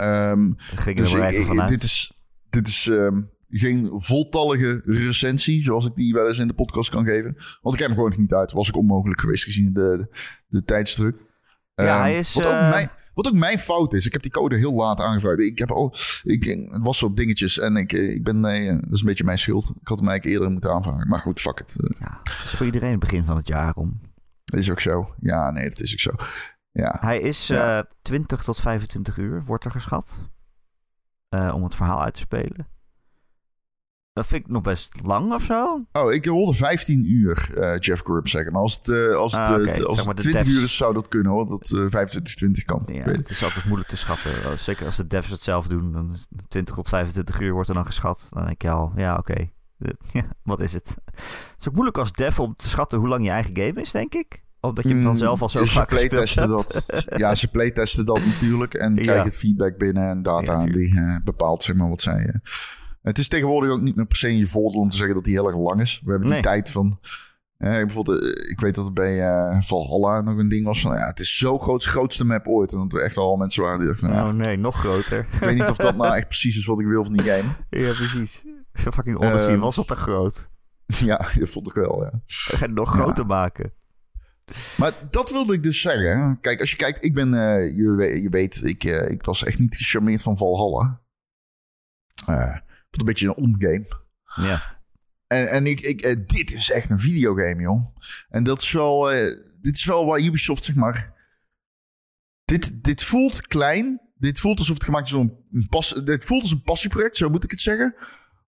Um, 0.00 0.54
ging 0.58 0.96
dus 0.96 1.12
er 1.14 1.22
even 1.22 1.46
vanuit. 1.46 1.68
Dit 1.68 1.82
is, 1.82 2.12
dit 2.50 2.68
is 2.68 2.86
um, 2.86 3.30
geen 3.48 3.90
voltallige 3.94 4.82
recensie, 4.84 5.62
zoals 5.62 5.86
ik 5.86 5.94
die 5.94 6.12
wel 6.12 6.28
eens 6.28 6.38
in 6.38 6.48
de 6.48 6.54
podcast 6.54 6.90
kan 6.90 7.04
geven. 7.04 7.36
Want 7.60 7.74
ik 7.74 7.80
heb 7.80 7.88
hem 7.88 7.96
gewoon 7.96 8.14
niet 8.16 8.34
uit. 8.34 8.52
Was 8.52 8.68
ik 8.68 8.76
onmogelijk 8.76 9.20
geweest 9.20 9.44
gezien 9.44 9.72
de, 9.72 9.80
de, 9.80 10.16
de 10.46 10.64
tijdsdruk. 10.64 11.26
Ja, 11.74 12.00
hij 12.00 12.18
is... 12.18 12.34
Wat 12.34 12.46
ook 12.46 12.52
uh... 12.52 12.70
mijn, 12.70 12.90
wat 13.14 13.26
ook 13.26 13.34
mijn 13.34 13.58
fout 13.58 13.94
is. 13.94 14.06
Ik 14.06 14.12
heb 14.12 14.22
die 14.22 14.30
code 14.30 14.56
heel 14.56 14.72
laat 14.72 15.00
aangevraagd. 15.00 15.40
Ik 15.40 15.58
heb 15.58 15.70
al, 15.70 15.94
ik, 16.22 16.44
het 16.44 16.82
was 16.82 17.00
wat 17.00 17.16
dingetjes 17.16 17.58
en 17.58 17.76
ik, 17.76 17.92
ik 17.92 18.24
ben, 18.24 18.40
nee, 18.40 18.66
dat 18.72 18.92
is 18.92 19.00
een 19.00 19.06
beetje 19.06 19.24
mijn 19.24 19.38
schuld. 19.38 19.72
Ik 19.80 19.88
had 19.88 19.98
hem 19.98 20.08
eigenlijk 20.08 20.36
eerder 20.36 20.52
moeten 20.52 20.72
aanvragen. 20.72 21.08
Maar 21.08 21.20
goed, 21.20 21.40
fuck 21.40 21.58
het. 21.58 21.74
Ja, 21.98 22.20
het 22.22 22.44
is 22.44 22.50
voor 22.50 22.66
iedereen 22.66 22.90
het 22.90 23.00
begin 23.00 23.24
van 23.24 23.36
het 23.36 23.48
jaar 23.48 23.74
om. 23.74 24.00
Dat 24.44 24.60
is 24.60 24.70
ook 24.70 24.80
zo. 24.80 25.14
Ja, 25.20 25.50
nee, 25.50 25.68
dat 25.68 25.80
is 25.80 25.92
ook 25.92 25.98
zo. 25.98 26.24
Ja. 26.72 26.96
Hij 27.00 27.20
is 27.20 27.46
ja. 27.46 27.78
Uh, 27.78 27.84
20 28.02 28.42
tot 28.42 28.60
25 28.60 29.16
uur, 29.16 29.44
wordt 29.44 29.64
er 29.64 29.70
geschat. 29.70 30.20
Uh, 31.34 31.52
om 31.54 31.64
het 31.64 31.74
verhaal 31.74 32.02
uit 32.02 32.14
te 32.14 32.20
spelen. 32.20 32.68
Dat 34.18 34.26
vind 34.26 34.44
ik 34.44 34.50
nog 34.50 34.62
best 34.62 35.00
lang 35.04 35.32
of 35.32 35.42
zo. 35.42 35.84
Oh, 35.92 36.12
ik 36.12 36.24
hoorde 36.24 36.54
15 36.54 37.10
uur, 37.10 37.50
uh, 37.58 37.78
Jeff 37.78 38.02
Grubb 38.02 38.28
zeggen. 38.28 38.52
Maar 38.52 38.60
als 38.60 38.74
het, 38.74 38.88
uh, 38.88 39.16
als 39.16 39.32
het, 39.32 39.40
ah, 39.40 39.60
okay. 39.60 39.80
als 39.80 40.06
het 40.06 40.16
20 40.16 40.42
devs... 40.42 40.56
uur 40.56 40.62
is, 40.62 40.76
zou 40.76 40.94
dat 40.94 41.08
kunnen 41.08 41.32
hoor. 41.32 41.48
Dat 41.48 41.70
uh, 41.74 41.86
25, 41.88 42.34
20 42.34 42.64
kan. 42.64 42.82
Ja, 42.86 43.02
het 43.02 43.30
is 43.30 43.44
altijd 43.44 43.64
moeilijk 43.64 43.88
te 43.88 43.96
schatten. 43.96 44.58
Zeker 44.58 44.86
als 44.86 44.96
de 44.96 45.06
devs 45.06 45.30
het 45.30 45.42
zelf 45.42 45.66
doen. 45.66 45.92
Dan 45.92 46.16
20 46.48 46.74
tot 46.74 46.88
25 46.88 47.40
uur 47.40 47.52
wordt 47.52 47.68
er 47.68 47.74
dan 47.74 47.84
geschat. 47.84 48.26
Dan 48.30 48.46
denk 48.46 48.62
je 48.62 48.70
al, 48.70 48.92
ja 48.96 49.16
oké. 49.16 49.30
Okay. 49.30 49.52
Ja, 50.12 50.24
wat 50.42 50.60
is 50.60 50.72
het? 50.72 50.96
Het 51.04 51.56
is 51.58 51.68
ook 51.68 51.74
moeilijk 51.74 51.98
als 51.98 52.12
dev 52.12 52.38
om 52.38 52.54
te 52.56 52.68
schatten 52.68 52.98
hoe 52.98 53.08
lang 53.08 53.24
je 53.24 53.30
eigen 53.30 53.56
game 53.56 53.80
is, 53.80 53.90
denk 53.90 54.14
ik. 54.14 54.44
Omdat 54.60 54.84
je 54.84 54.90
hem 54.90 55.02
dan 55.02 55.12
mm, 55.12 55.18
zelf 55.18 55.42
al 55.42 55.48
zo 55.48 55.60
mm, 55.60 55.66
vaak 55.66 55.90
gespeeld 55.90 56.34
hebt. 56.34 56.48
Dat. 56.48 56.86
ja, 57.16 57.34
ze 57.34 57.48
playtesten 57.48 58.04
dat 58.04 58.24
natuurlijk. 58.24 58.74
En 58.74 58.94
ja. 58.94 59.02
krijgen 59.02 59.30
feedback 59.30 59.78
binnen 59.78 60.08
en 60.08 60.22
data 60.22 60.52
ja, 60.52 60.64
die 60.64 60.92
uh, 60.92 61.16
bepaalt 61.24 61.62
zeg 61.62 61.76
maar, 61.76 61.88
wat 61.88 62.00
zij... 62.00 62.26
Uh, 62.26 62.34
het 63.08 63.18
is 63.18 63.28
tegenwoordig 63.28 63.70
ook 63.70 63.80
niet 63.80 63.96
meer 63.96 64.06
per 64.06 64.16
se 64.16 64.28
in 64.28 64.36
je 64.36 64.46
voordeel 64.46 64.80
om 64.80 64.88
te 64.88 64.96
zeggen 64.96 65.14
dat 65.14 65.24
die 65.24 65.34
heel 65.34 65.46
erg 65.46 65.56
lang 65.56 65.80
is. 65.80 66.02
We 66.04 66.10
hebben 66.10 66.30
die 66.30 66.40
tijd 66.40 66.70
van... 66.70 66.98
Eh, 67.56 67.70
bijvoorbeeld, 67.70 68.48
ik 68.48 68.60
weet 68.60 68.74
dat 68.74 68.84
het 68.84 68.94
bij 68.94 69.16
uh, 69.16 69.60
Valhalla 69.60 70.20
nog 70.20 70.38
een 70.38 70.48
ding 70.48 70.64
was 70.64 70.80
van... 70.80 70.96
Ja, 70.96 71.06
het 71.06 71.20
is 71.20 71.36
zo 71.36 71.58
groot, 71.58 71.84
grootste 71.84 72.24
map 72.24 72.46
ooit. 72.46 72.72
En 72.72 72.78
dat 72.78 72.94
er 72.94 73.02
echt 73.02 73.14
wel 73.14 73.36
mensen 73.36 73.62
waren 73.62 73.78
die 73.78 73.88
dachten 73.88 74.08
van... 74.08 74.18
Oh 74.18 74.32
nee, 74.32 74.56
nog 74.56 74.78
groter. 74.78 75.26
Ik 75.32 75.38
weet 75.38 75.54
niet 75.54 75.68
of 75.68 75.76
dat 75.76 75.96
nou 75.96 76.14
echt 76.16 76.26
precies 76.26 76.58
is 76.58 76.66
wat 76.66 76.80
ik 76.80 76.86
wil 76.86 77.04
van 77.04 77.12
die 77.12 77.26
game. 77.26 77.48
Ja, 77.70 77.92
precies. 77.92 78.44
Fucking 78.72 79.16
Odyssey 79.16 79.54
uh, 79.54 79.60
was 79.60 79.76
dat 79.76 79.86
te 79.86 79.96
groot. 79.96 80.48
Ja, 80.86 81.16
dat 81.38 81.48
vond 81.48 81.68
ik 81.68 81.74
wel, 81.74 82.04
ja. 82.04 82.20
En 82.66 82.74
nog 82.74 82.90
groter 82.90 83.18
ja. 83.18 83.24
maken. 83.24 83.72
Maar 84.76 84.92
dat 85.10 85.30
wilde 85.30 85.54
ik 85.54 85.62
dus 85.62 85.80
zeggen. 85.80 86.38
Kijk, 86.40 86.60
als 86.60 86.70
je 86.70 86.76
kijkt, 86.76 87.04
ik 87.04 87.14
ben... 87.14 87.30
je, 87.74 88.20
je 88.22 88.28
weet, 88.30 88.64
ik, 88.64 88.84
ik 88.84 89.24
was 89.24 89.44
echt 89.44 89.58
niet 89.58 89.76
gecharmeerd 89.76 90.22
van 90.22 90.36
Valhalla. 90.36 91.00
Uh, 92.90 93.00
een 93.00 93.04
beetje 93.04 93.26
een 93.26 93.34
on-game. 93.34 93.86
Ja. 94.34 94.82
En, 95.26 95.50
en 95.50 95.66
ik, 95.66 95.80
ik, 95.80 96.00
eh, 96.00 96.16
dit 96.26 96.52
is 96.52 96.70
echt 96.70 96.90
een 96.90 97.00
videogame, 97.00 97.62
joh. 97.62 97.96
En 98.28 98.44
dat 98.44 98.62
is 98.62 98.72
wel, 98.72 99.10
eh, 99.10 99.36
dit 99.60 99.76
is 99.76 99.84
wel 99.84 100.06
waar 100.06 100.20
Ubisoft, 100.20 100.64
zeg 100.64 100.74
maar... 100.74 101.16
Dit, 102.44 102.84
dit 102.84 103.02
voelt 103.02 103.46
klein. 103.46 104.00
Dit 104.14 104.40
voelt 104.40 104.58
alsof 104.58 104.74
het 104.74 104.84
gemaakt 104.84 105.06
is 105.06 105.12
door 105.12 105.36
een, 105.50 105.66
pas, 105.68 106.00
dit 106.04 106.24
voelt 106.24 106.42
als 106.42 106.50
een 106.50 106.62
passieproject, 106.62 107.16
zo 107.16 107.28
moet 107.28 107.44
ik 107.44 107.50
het 107.50 107.60
zeggen. 107.60 107.94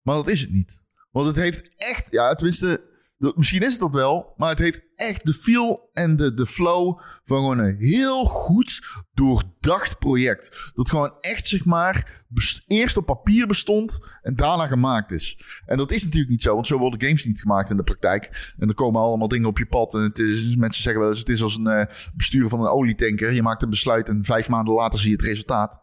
Maar 0.02 0.16
dat 0.16 0.28
is 0.28 0.42
het 0.42 0.52
niet. 0.52 0.84
Want 1.12 1.28
het 1.28 1.36
heeft 1.36 1.70
echt, 1.76 2.12
ja, 2.12 2.34
tenminste, 2.34 2.87
misschien 3.18 3.62
is 3.62 3.72
het 3.72 3.80
dat 3.80 3.92
wel, 3.92 4.34
maar 4.38 4.50
het 4.50 4.60
heeft 4.60 4.82
echt 4.96 5.26
de 5.26 5.34
feel 5.34 5.90
en 5.94 6.16
de, 6.16 6.34
de 6.34 6.46
flow 6.46 7.00
van 7.24 7.38
gewoon 7.38 7.60
een 7.60 7.76
heel 7.80 8.26
goed 8.26 9.04
doordacht 9.14 10.00
project. 10.00 10.72
Dat 10.76 10.90
gewoon 10.90 11.14
echt, 11.22 11.48
zeg 11.48 11.66
maar, 11.66 12.26
eerst 12.68 12.98
op 12.98 13.06
papier 13.06 13.48
bestond 13.48 14.00
en 14.22 14.36
daarna 14.36 14.68
gemaakt 14.68 15.12
is. 15.12 15.40
En 15.66 15.78
dat 15.78 15.92
is 15.92 16.04
natuurlijk 16.04 16.32
niet 16.32 16.42
zo, 16.42 16.54
want 16.54 16.68
zo 16.68 16.78
worden 16.78 17.02
games 17.02 17.26
niet 17.26 17.42
gemaakt 17.42 17.70
in 17.70 17.78
de 17.78 17.84
praktijk. 17.84 18.54
En 18.58 18.68
er 18.68 18.74
komen 18.74 19.02
allemaal 19.02 19.28
dingen 19.28 19.48
op 19.48 19.58
je 19.58 19.66
pad. 19.66 19.94
En 19.94 20.02
het 20.02 20.20
is, 20.20 20.56
mensen 20.56 20.84
zeggen 20.84 21.02
wel 21.02 21.10
eens, 21.10 21.20
het 21.20 21.30
is 21.30 21.42
als 21.42 21.58
een 21.58 21.68
eh, 21.68 21.96
besturen 22.16 22.50
van 22.50 22.60
een 22.60 22.68
olietanker. 22.68 23.34
Je 23.34 23.42
maakt 23.42 23.64
een 23.64 23.70
besluit 23.70 24.10
en 24.10 24.24
vijf 24.24 24.50
maanden 24.50 24.74
later 24.74 25.00
zie 25.00 25.10
je 25.10 25.16
het 25.16 25.26
resultaat. 25.26 25.82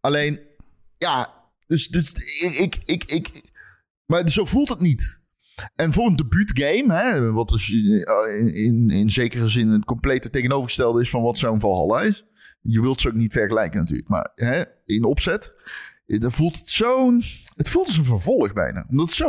Alleen, 0.00 0.40
ja, 0.98 1.34
dus, 1.66 1.88
dus 1.88 2.12
ik, 2.12 2.54
ik, 2.54 2.82
ik, 2.84 3.04
ik, 3.04 3.42
maar 4.06 4.30
zo 4.30 4.44
voelt 4.44 4.68
het 4.68 4.80
niet. 4.80 5.24
En 5.76 5.92
voor 5.92 6.06
een 6.06 6.16
debuutgame, 6.16 6.94
hè, 6.94 7.32
wat 7.32 7.48
dus 7.48 7.70
in, 7.72 8.54
in, 8.54 8.90
in 8.90 9.10
zekere 9.10 9.48
zin 9.48 9.68
het 9.68 9.84
complete 9.84 10.30
tegenovergestelde 10.30 11.00
is 11.00 11.10
van 11.10 11.22
wat 11.22 11.38
zo'n 11.38 11.60
Valhalla 11.60 12.00
is. 12.00 12.24
Je 12.60 12.80
wilt 12.80 13.00
ze 13.00 13.08
ook 13.08 13.14
niet 13.14 13.32
vergelijken 13.32 13.80
natuurlijk, 13.80 14.08
maar 14.08 14.30
hè, 14.34 14.62
in 14.86 15.04
opzet, 15.04 15.52
eh, 16.06 16.20
dan 16.20 16.32
voelt 16.32 16.58
het 16.58 16.70
zo, 16.70 17.18
het 17.56 17.68
voelt 17.68 17.86
als 17.86 17.96
een 17.96 18.04
vervolg 18.04 18.52
bijna. 18.52 18.86
Omdat 18.88 19.06
het 19.06 19.14
zo, 19.14 19.28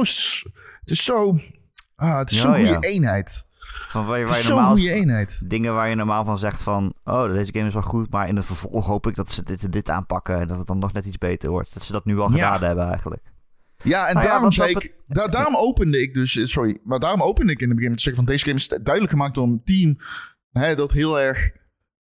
het 0.80 0.90
is 0.90 1.04
zo, 1.04 1.40
ah, 1.96 2.18
het 2.18 2.32
is 2.32 2.40
zo'n 2.40 2.54
goede 2.56 2.68
ja. 2.70 2.80
eenheid. 2.80 3.46
Van 3.90 4.06
waar 4.06 4.16
je, 4.18 4.22
Het 4.22 4.30
waar 4.30 4.40
is 4.40 4.44
je 4.46 4.48
zo'n 4.50 4.58
normaal 4.58 4.76
goede 4.76 4.92
eenheid. 4.94 5.42
dingen 5.50 5.74
waar 5.74 5.90
je 5.90 5.96
normaal 5.96 6.26
van 6.26 6.38
zegt 6.38 6.62
van... 6.62 6.94
Oh, 7.04 7.32
deze 7.34 7.54
game 7.54 7.68
is 7.68 7.74
wel 7.74 7.82
goed, 7.82 8.10
maar 8.12 8.28
in 8.28 8.36
het 8.36 8.46
vervolg 8.46 8.86
hoop 8.86 9.08
ik 9.08 9.16
dat 9.16 9.32
ze 9.32 9.44
dit 9.44 9.72
dit 9.72 9.90
aanpakken... 9.90 10.40
en 10.40 10.48
dat 10.48 10.58
het 10.58 10.68
dan 10.68 10.80
nog 10.80 10.94
net 10.94 11.06
iets 11.06 11.18
beter 11.18 11.50
wordt. 11.50 11.74
Dat 11.74 11.84
ze 11.84 11.92
dat 11.92 12.06
nu 12.06 12.20
al 12.20 12.32
Ja. 12.32 12.34
gedaan 12.54 12.63
hebben 12.68 12.88
eigenlijk. 12.88 13.22
Ja, 13.84 14.08
en 14.08 14.13
Nou 14.13 14.28
daarom, 14.28 14.52
zei 14.52 14.70
ik, 14.72 14.94
da- 15.08 15.28
daarom 15.28 15.56
opende 15.56 16.02
ik 16.02 16.13
dus, 16.13 16.36
eh, 16.38 16.46
sorry, 16.46 16.80
maar 16.84 17.00
daarom 17.00 17.22
opende 17.22 17.52
ik 17.52 17.60
in 17.60 17.68
het 17.68 17.76
begin 17.76 17.90
met 17.92 17.98
te 17.98 18.04
zeggen 18.04 18.24
van 18.26 18.34
deze 18.34 18.46
game 18.46 18.58
is 18.58 18.68
duidelijk 18.68 19.10
gemaakt 19.10 19.36
door 19.36 19.48
een 19.48 19.62
team 19.63 19.98
hè, 20.52 20.76
dat 20.76 20.92
heel 20.92 21.20
erg 21.20 21.52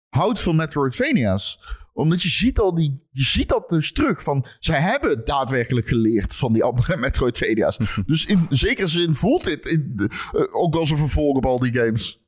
houdt 0.09 0.39
van 0.39 0.55
Metroidvania's. 0.55 1.59
Omdat 1.93 2.21
je 2.21 2.29
ziet 2.29 2.59
al 2.59 2.75
die, 2.75 3.07
je 3.11 3.23
ziet 3.23 3.49
dat 3.49 3.69
dus 3.69 3.91
terug 3.91 4.23
van, 4.23 4.45
zij 4.59 4.79
hebben 4.81 5.25
daadwerkelijk 5.25 5.87
geleerd 5.87 6.35
van 6.35 6.53
die 6.53 6.63
andere 6.63 6.97
Metroidvania's. 7.07 7.77
dus 8.05 8.25
in 8.25 8.47
zekere 8.49 8.87
zin 8.87 9.15
voelt 9.15 9.43
dit 9.43 9.65
in, 9.65 9.93
eh, 10.31 10.43
ook 10.51 10.75
als 10.75 10.89
een 10.89 10.97
vervolg 10.97 11.37
op 11.37 11.45
al 11.45 11.59
die 11.59 11.73
games. 11.73 12.19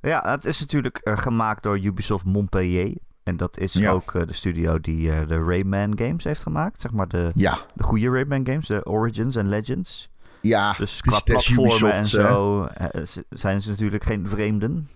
Ja, 0.00 0.30
het 0.30 0.44
is 0.44 0.60
natuurlijk 0.60 0.98
eh, 0.98 1.18
gemaakt 1.18 1.62
door 1.62 1.78
Ubisoft 1.84 2.24
Montpellier. 2.24 2.96
En 3.26 3.36
dat 3.36 3.58
is 3.58 3.72
Ja. 3.72 3.90
ook 3.90 4.14
eh, 4.14 4.26
de 4.26 4.32
studio 4.32 4.80
die 4.80 5.12
eh, 5.12 5.28
de 5.28 5.38
Rayman 5.44 5.98
games 5.98 6.24
heeft 6.24 6.42
gemaakt. 6.42 6.80
Zeg 6.80 6.92
maar 6.92 7.08
de, 7.08 7.30
Ja, 7.34 7.58
de 7.74 7.82
goede 7.82 8.10
Rayman 8.10 8.46
games, 8.46 8.66
de 8.66 8.84
Origins 8.86 9.36
en 9.36 9.48
Legends. 9.48 10.10
ja. 10.40 10.72
Dus 10.72 11.00
qua 11.00 11.20
platformen 11.24 11.92
en 11.92 12.04
zo 12.04 12.64
eh, 12.64 13.02
zijn 13.30 13.62
ze 13.62 13.70
natuurlijk 13.70 14.04
geen 14.04 14.28
vreemden. 14.28 14.88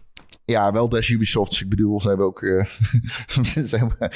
Ja, 0.44 0.72
wel 0.72 0.88
des 0.88 1.08
Ubisofts. 1.08 1.62
Ik 1.62 1.68
bedoel, 1.68 2.00
ze 2.00 2.08
hebben 2.08 2.26
ook... 2.26 2.38
ze 3.66 3.76
hebben- 3.76 4.10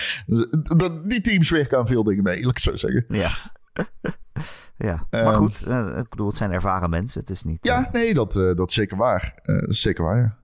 dat- 0.79 1.11
die 1.11 1.21
teams 1.21 1.51
werken 1.51 1.79
aan 1.79 1.87
veel 1.87 2.05
dingen 2.05 2.23
mee, 2.23 2.47
het 2.47 2.61
zo 2.61 2.77
zeggen. 2.77 3.05
Ja. 3.09 3.31
ja, 4.89 5.07
maar 5.11 5.23
Ehm. 5.25 5.35
goed, 5.35 5.61
ik 5.99 6.09
bedoel, 6.09 6.27
het 6.27 6.37
zijn 6.37 6.53
ervaren 6.53 6.91
mensen. 6.91 7.21
Het 7.21 7.31
is 7.31 7.43
niet... 7.43 7.59
Ja, 7.61 7.89
nee, 7.93 8.15
dat, 8.15 8.33
dat 8.33 8.69
is 8.69 8.75
zeker 8.75 8.97
waar. 8.97 9.33
Dat 9.43 9.69
is 9.71 9.81
zeker 9.81 10.05
waar, 10.05 10.19
ja. 10.19 10.37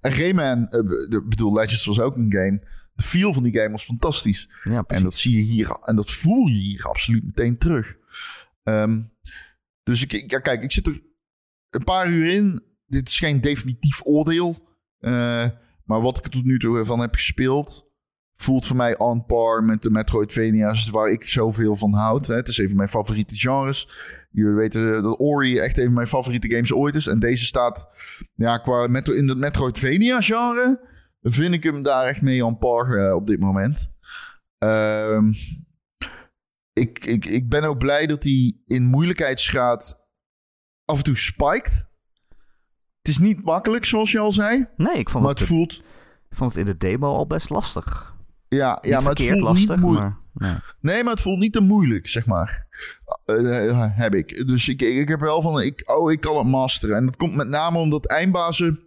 En 0.00 0.12
Rayman, 0.12 0.62
ik 1.08 1.28
bedoel, 1.28 1.52
Legends 1.52 1.84
was 1.86 2.00
ook 2.00 2.16
een 2.16 2.32
game. 2.32 2.62
De 2.94 3.02
feel 3.02 3.32
van 3.32 3.42
die 3.42 3.52
game 3.52 3.70
was 3.70 3.84
fantastisch. 3.84 4.48
ja, 4.64 4.84
En 4.86 5.02
dat 5.02 5.16
zie 5.16 5.36
je 5.36 5.42
hier, 5.42 5.70
en 5.84 5.96
dat 5.96 6.10
voel 6.10 6.46
je 6.46 6.54
hier 6.54 6.84
absoluut 6.84 7.24
meteen 7.24 7.58
terug. 7.58 7.96
Ehm, 8.62 9.02
dus 9.82 10.02
ik, 10.06 10.30
ja, 10.30 10.38
kijk, 10.38 10.62
ik 10.62 10.72
zit 10.72 10.86
er 10.86 11.00
een 11.70 11.84
paar 11.84 12.08
uur 12.08 12.26
in. 12.26 12.62
Dit 12.86 13.08
is 13.08 13.18
geen 13.18 13.40
definitief 13.40 14.00
oordeel. 14.04 14.68
Eh, 14.98 15.48
maar 15.84 16.00
wat 16.00 16.18
ik 16.18 16.24
er 16.24 16.30
tot 16.30 16.44
nu 16.44 16.58
toe 16.58 16.84
van 16.84 17.00
heb 17.00 17.14
gespeeld, 17.14 17.86
voelt 18.36 18.66
voor 18.66 18.76
mij 18.76 18.98
on 18.98 19.26
par 19.26 19.64
met 19.64 19.82
de 19.82 19.90
Metroidvania's 19.90 20.90
waar 20.90 21.10
ik 21.10 21.28
zoveel 21.28 21.76
van 21.76 21.92
houd. 21.92 22.26
Hè. 22.26 22.34
Het 22.34 22.48
is 22.48 22.58
een 22.58 22.68
van 22.68 22.76
mijn 22.76 22.88
favoriete 22.88 23.34
genres. 23.36 23.88
Jullie 24.30 24.54
weten 24.54 25.02
dat 25.02 25.18
Ori 25.18 25.58
echt 25.58 25.78
een 25.78 25.84
van 25.84 25.94
mijn 25.94 26.06
favoriete 26.06 26.48
games 26.48 26.72
ooit 26.72 26.94
is. 26.94 27.06
En 27.06 27.18
deze 27.18 27.44
staat 27.44 27.88
ja, 28.34 28.58
qua 28.58 28.86
metro, 28.86 29.14
in 29.14 29.28
het 29.28 29.38
Metroidvania-genre 29.38 30.92
vind 31.32 31.54
ik 31.54 31.62
hem 31.62 31.82
daar 31.82 32.06
echt 32.06 32.22
mee 32.22 32.44
on 32.44 32.58
par 32.58 32.96
eh, 32.96 33.14
op 33.14 33.26
dit 33.26 33.40
moment. 33.40 33.92
Ehm, 34.58 35.32
ik, 36.72 37.04
ik, 37.04 37.24
ik 37.24 37.48
ben 37.48 37.64
ook 37.64 37.78
blij 37.78 38.06
dat 38.06 38.22
hij 38.22 38.56
in 38.66 38.84
moeilijkheidsgraad 38.84 40.06
af 40.84 40.96
en 40.96 41.04
toe 41.04 41.16
spiked. 41.16 41.86
Het 42.98 43.08
is 43.08 43.18
niet 43.18 43.44
makkelijk, 43.44 43.84
zoals 43.84 44.12
je 44.12 44.18
al 44.18 44.32
zei. 44.32 44.68
Nee, 44.76 44.94
ik 44.98 45.10
vond, 45.10 45.22
Maar 45.24 45.32
het, 45.32 45.40
het 45.40 45.48
voelt... 45.48 45.82
ik 46.30 46.36
vond 46.36 46.50
het 46.50 46.60
in 46.60 46.66
de 46.66 46.76
demo 46.76 47.14
al 47.14 47.26
best 47.26 47.50
lastig. 47.50 48.14
Ja, 48.48 48.78
Niet 48.82 48.92
ja 48.92 49.00
maar 49.00 49.10
het 49.10 49.22
voelt 49.22 49.40
lastig, 49.40 49.76
niet 49.76 49.84
moeilijk. 49.84 50.06
maar... 50.06 50.22
Nee. 50.34 50.54
Nee, 50.80 51.02
maar 51.02 51.12
het 51.12 51.22
voelt 51.22 51.38
niet 51.38 51.52
te 51.52 51.60
moeilijk, 51.60 52.08
zeg 52.08 52.26
maar. 52.26 52.66
Eh, 53.24 53.68
eh, 53.68 53.86
heb 53.90 54.14
ik. 54.14 54.46
Dus 54.46 54.68
ik, 54.68 54.82
ik 54.82 55.08
heb 55.08 55.20
wel 55.20 55.42
van, 55.42 55.60
ik, 55.60 55.82
oh, 55.84 56.12
ik 56.12 56.20
kan 56.20 56.36
het 56.36 56.46
masteren. 56.46 56.96
En 56.96 57.06
dat 57.06 57.16
komt 57.16 57.34
met 57.34 57.48
name 57.48 57.78
omdat 57.78 58.06
eindbazen... 58.06 58.83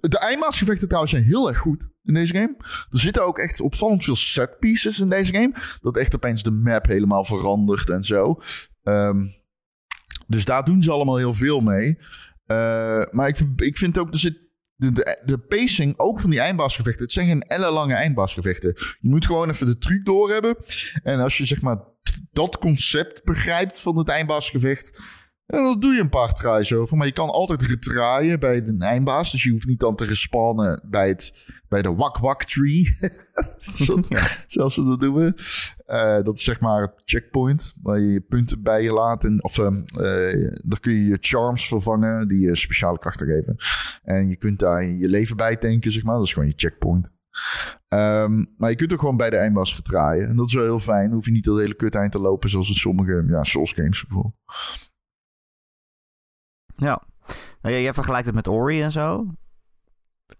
De 0.00 0.18
eindbaasgevechten 0.18 0.86
trouwens 0.86 1.12
zijn 1.12 1.24
heel 1.24 1.48
erg 1.48 1.58
goed 1.58 1.88
in 2.04 2.14
deze 2.14 2.34
game. 2.34 2.54
Er 2.90 3.00
zitten 3.00 3.26
ook 3.26 3.38
echt 3.38 3.60
opvallend 3.60 4.04
veel 4.04 4.16
set 4.16 4.58
pieces 4.58 4.98
in 4.98 5.08
deze 5.08 5.32
game. 5.32 5.54
Dat 5.80 5.96
echt 5.96 6.14
opeens 6.14 6.42
de 6.42 6.50
map 6.50 6.86
helemaal 6.86 7.24
verandert 7.24 7.90
en 7.90 8.02
zo. 8.02 8.40
Ehm, 8.82 9.26
dus 10.26 10.44
daar 10.44 10.64
doen 10.64 10.82
ze 10.82 10.90
allemaal 10.90 11.16
heel 11.16 11.34
veel 11.34 11.60
mee. 11.60 11.98
Eh, 12.46 13.02
maar 13.10 13.28
ik, 13.28 13.38
ik 13.56 13.76
vind 13.76 13.98
ook, 13.98 14.08
er 14.08 14.18
zit 14.18 14.38
de, 14.74 14.92
de, 14.92 15.22
de 15.24 15.38
pacing 15.38 15.98
ook 15.98 16.20
van 16.20 16.30
die 16.30 16.40
eindbaasgevechten. 16.40 17.02
Het 17.02 17.12
zijn 17.12 17.26
geen 17.26 17.42
ellenlange 17.42 17.94
eindbaasgevechten. 17.94 18.72
Je 18.76 19.08
moet 19.08 19.26
gewoon 19.26 19.50
even 19.50 19.66
de 19.66 19.78
truc 19.78 20.04
doorhebben. 20.04 20.56
En 21.02 21.20
als 21.20 21.38
je 21.38 21.44
zeg 21.44 21.62
maar 21.62 21.78
dat 22.32 22.58
concept 22.58 23.24
begrijpt 23.24 23.80
van 23.80 23.98
het 23.98 24.08
eindbaasgevecht. 24.08 25.00
En 25.52 25.58
dan 25.62 25.80
doe 25.80 25.92
je 25.94 26.00
een 26.00 26.08
paar 26.08 26.32
tries 26.32 26.74
over. 26.74 26.96
Maar 26.96 27.06
je 27.06 27.12
kan 27.12 27.28
altijd 27.30 27.62
retraaien 27.62 28.40
bij 28.40 28.62
de 28.62 28.76
eindbaas. 28.78 29.30
Dus 29.32 29.42
je 29.42 29.50
hoeft 29.50 29.66
niet 29.66 29.80
dan 29.80 29.96
te 29.96 30.04
respawnen 30.04 30.80
bij, 30.84 31.08
het, 31.08 31.34
bij 31.68 31.82
de 31.82 31.94
wak-wak 31.94 32.44
tree. 32.44 32.96
Zo- 33.58 34.02
Ja. 34.08 34.26
Zoals 34.46 34.74
ze 34.74 34.84
dat 34.84 35.00
noemen. 35.00 35.34
Eh, 35.86 36.22
dat 36.22 36.36
is 36.38 36.44
zeg 36.44 36.60
maar 36.60 36.82
het 36.82 36.92
checkpoint. 37.04 37.74
Waar 37.82 38.00
je 38.00 38.12
je 38.12 38.20
punten 38.20 38.62
bij 38.62 38.82
je 38.82 38.92
laat. 38.92 39.24
En, 39.24 39.44
of 39.44 39.58
ehm, 39.58 39.82
eh, 39.84 40.50
daar 40.64 40.80
kun 40.80 40.92
je 40.92 41.06
je 41.06 41.16
charms 41.20 41.68
vervangen. 41.68 42.28
Die 42.28 42.40
je 42.40 42.56
speciale 42.56 42.98
krachten 42.98 43.26
geven. 43.26 43.56
En 44.02 44.28
je 44.28 44.36
kunt 44.36 44.58
daar 44.58 44.84
je 44.84 45.08
leven 45.08 45.36
bij 45.36 45.56
tanken, 45.56 45.92
zeg 45.92 46.02
maar. 46.02 46.14
Dat 46.16 46.24
is 46.24 46.32
gewoon 46.32 46.48
je 46.48 46.54
checkpoint. 46.56 47.10
Ehm, 47.88 48.44
maar 48.56 48.70
je 48.70 48.76
kunt 48.76 48.92
ook 48.92 49.00
gewoon 49.00 49.16
bij 49.16 49.30
de 49.30 49.36
eindbaas 49.36 49.74
getraaien. 49.74 50.28
En 50.28 50.36
dat 50.36 50.46
is 50.46 50.54
wel 50.54 50.64
heel 50.64 50.78
fijn. 50.80 51.04
Dan 51.04 51.14
hoef 51.14 51.24
je 51.24 51.30
niet 51.32 51.44
dat 51.44 51.58
hele 51.58 51.74
kut 51.76 51.94
eind 51.94 52.12
te 52.12 52.20
lopen. 52.20 52.48
Zoals 52.50 52.68
in 52.68 52.74
sommige 52.74 53.24
ja, 53.28 53.44
Souls 53.44 53.72
games 53.72 54.00
bijvoorbeeld. 54.06 54.34
Ja. 56.82 57.02
Nou 57.62 57.74
ja, 57.74 57.80
jij 57.80 57.94
vergelijkt 57.94 58.26
het 58.26 58.34
met 58.34 58.48
Ori 58.48 58.82
en 58.82 58.92
zo. 58.92 59.26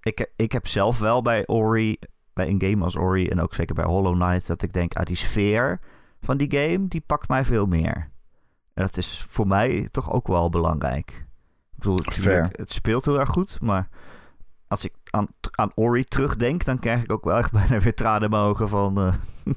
Ik, 0.00 0.32
ik 0.36 0.52
heb 0.52 0.66
zelf 0.66 0.98
wel 0.98 1.22
bij 1.22 1.46
Ori, 1.46 1.98
bij 2.32 2.48
een 2.48 2.62
game 2.62 2.84
als 2.84 2.96
Ori 2.96 3.28
en 3.28 3.40
ook 3.40 3.54
zeker 3.54 3.74
bij 3.74 3.84
Hollow 3.84 4.14
Knight, 4.14 4.46
dat 4.46 4.62
ik 4.62 4.72
denk, 4.72 4.94
ah, 4.94 5.04
die 5.04 5.16
sfeer 5.16 5.80
van 6.20 6.36
die 6.36 6.50
game, 6.50 6.88
die 6.88 7.00
pakt 7.06 7.28
mij 7.28 7.44
veel 7.44 7.66
meer. 7.66 8.08
En 8.74 8.82
dat 8.82 8.96
is 8.96 9.26
voor 9.28 9.46
mij 9.46 9.88
toch 9.90 10.12
ook 10.12 10.26
wel 10.26 10.48
belangrijk. 10.48 11.26
Ik 11.72 11.78
bedoel, 11.78 12.00
het 12.50 12.72
speelt 12.72 13.04
heel 13.04 13.20
erg 13.20 13.28
goed, 13.28 13.60
maar 13.60 13.88
als 14.68 14.84
ik 14.84 14.92
aan, 15.10 15.26
aan 15.50 15.72
Ori 15.74 16.04
terugdenk, 16.04 16.64
dan 16.64 16.78
krijg 16.78 17.02
ik 17.02 17.12
ook 17.12 17.24
wel 17.24 17.36
echt 17.36 17.52
bijna 17.60 17.78
weer 17.78 17.94
tranen 17.94 18.22
in 18.22 18.30
mijn 18.30 18.42
ogen 18.42 18.68
van... 18.68 18.98
eh, 18.98 19.14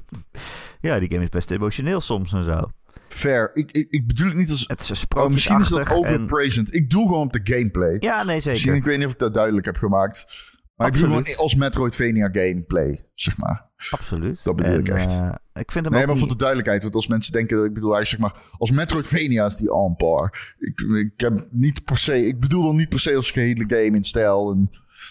ja, 0.90 0.98
die 0.98 1.10
game 1.10 1.22
is 1.22 1.28
best 1.28 1.50
emotioneel 1.50 2.00
soms 2.00 2.32
en 2.32 2.44
zo. 2.44 2.70
Fair. 3.08 3.50
Ik, 3.54 3.70
ik, 3.70 3.86
ik 3.90 4.06
bedoel 4.06 4.26
het 4.28 4.36
niet 4.36 4.50
als... 4.50 4.64
Het 4.68 4.90
is 4.90 5.04
Oh, 5.16 5.28
misschien 5.28 5.60
is 5.60 5.68
dat 5.68 5.86
en- 5.86 5.92
overpraised. 5.96 6.74
Ik 6.74 6.90
doe 6.90 7.06
gewoon 7.06 7.26
op 7.26 7.32
de 7.32 7.40
gameplay. 7.54 7.96
Ja, 8.00 8.22
nee, 8.22 8.34
Misschien, 8.34 8.56
zeker. 8.56 8.74
ik 8.74 8.84
weet 8.84 8.96
niet 8.96 9.06
of 9.06 9.12
ik 9.12 9.18
dat 9.18 9.34
duidelijk 9.34 9.66
heb 9.66 9.76
gemaakt. 9.76 10.44
Maar 10.76 10.86
ik 10.86 10.92
bedoel 10.92 11.08
gewoon 11.08 11.36
als 11.36 11.54
Metroidvania 11.54 12.28
gameplay, 12.32 13.06
zeg 13.14 13.36
maar. 13.38 13.70
Absoluut. 13.90 14.44
Dat 14.44 14.56
bedoel 14.56 14.72
En, 14.72 14.78
ik 14.80 14.88
echt. 14.88 15.18
eh, 15.18 15.34
ik 15.52 15.72
vind 15.72 15.84
hem 15.84 15.94
Nee, 15.94 16.06
maar 16.06 16.16
voor 16.16 16.28
de 16.28 16.36
duidelijkheid. 16.36 16.82
Want 16.82 16.94
als 16.94 17.06
mensen 17.06 17.32
denken, 17.32 17.64
ik 17.64 17.74
bedoel, 17.74 17.92
hij 17.92 18.00
is 18.00 18.08
zeg 18.08 18.18
maar, 18.20 18.34
als 18.58 18.70
Metroidvania 18.70 19.44
is 19.44 19.56
die 19.56 19.72
on 19.72 19.96
par. 19.96 20.54
Ik, 20.58 20.80
ik 20.80 21.20
heb 21.20 21.46
niet 21.50 21.84
per 21.84 21.98
se, 21.98 22.26
ik 22.26 22.40
bedoel 22.40 22.62
dan 22.62 22.76
niet 22.76 22.88
per 22.88 22.98
se 22.98 23.14
als 23.14 23.30
gehele 23.30 23.64
game 23.66 23.96
in 23.96 24.04
stijl 24.04 24.50
en, 24.52 24.70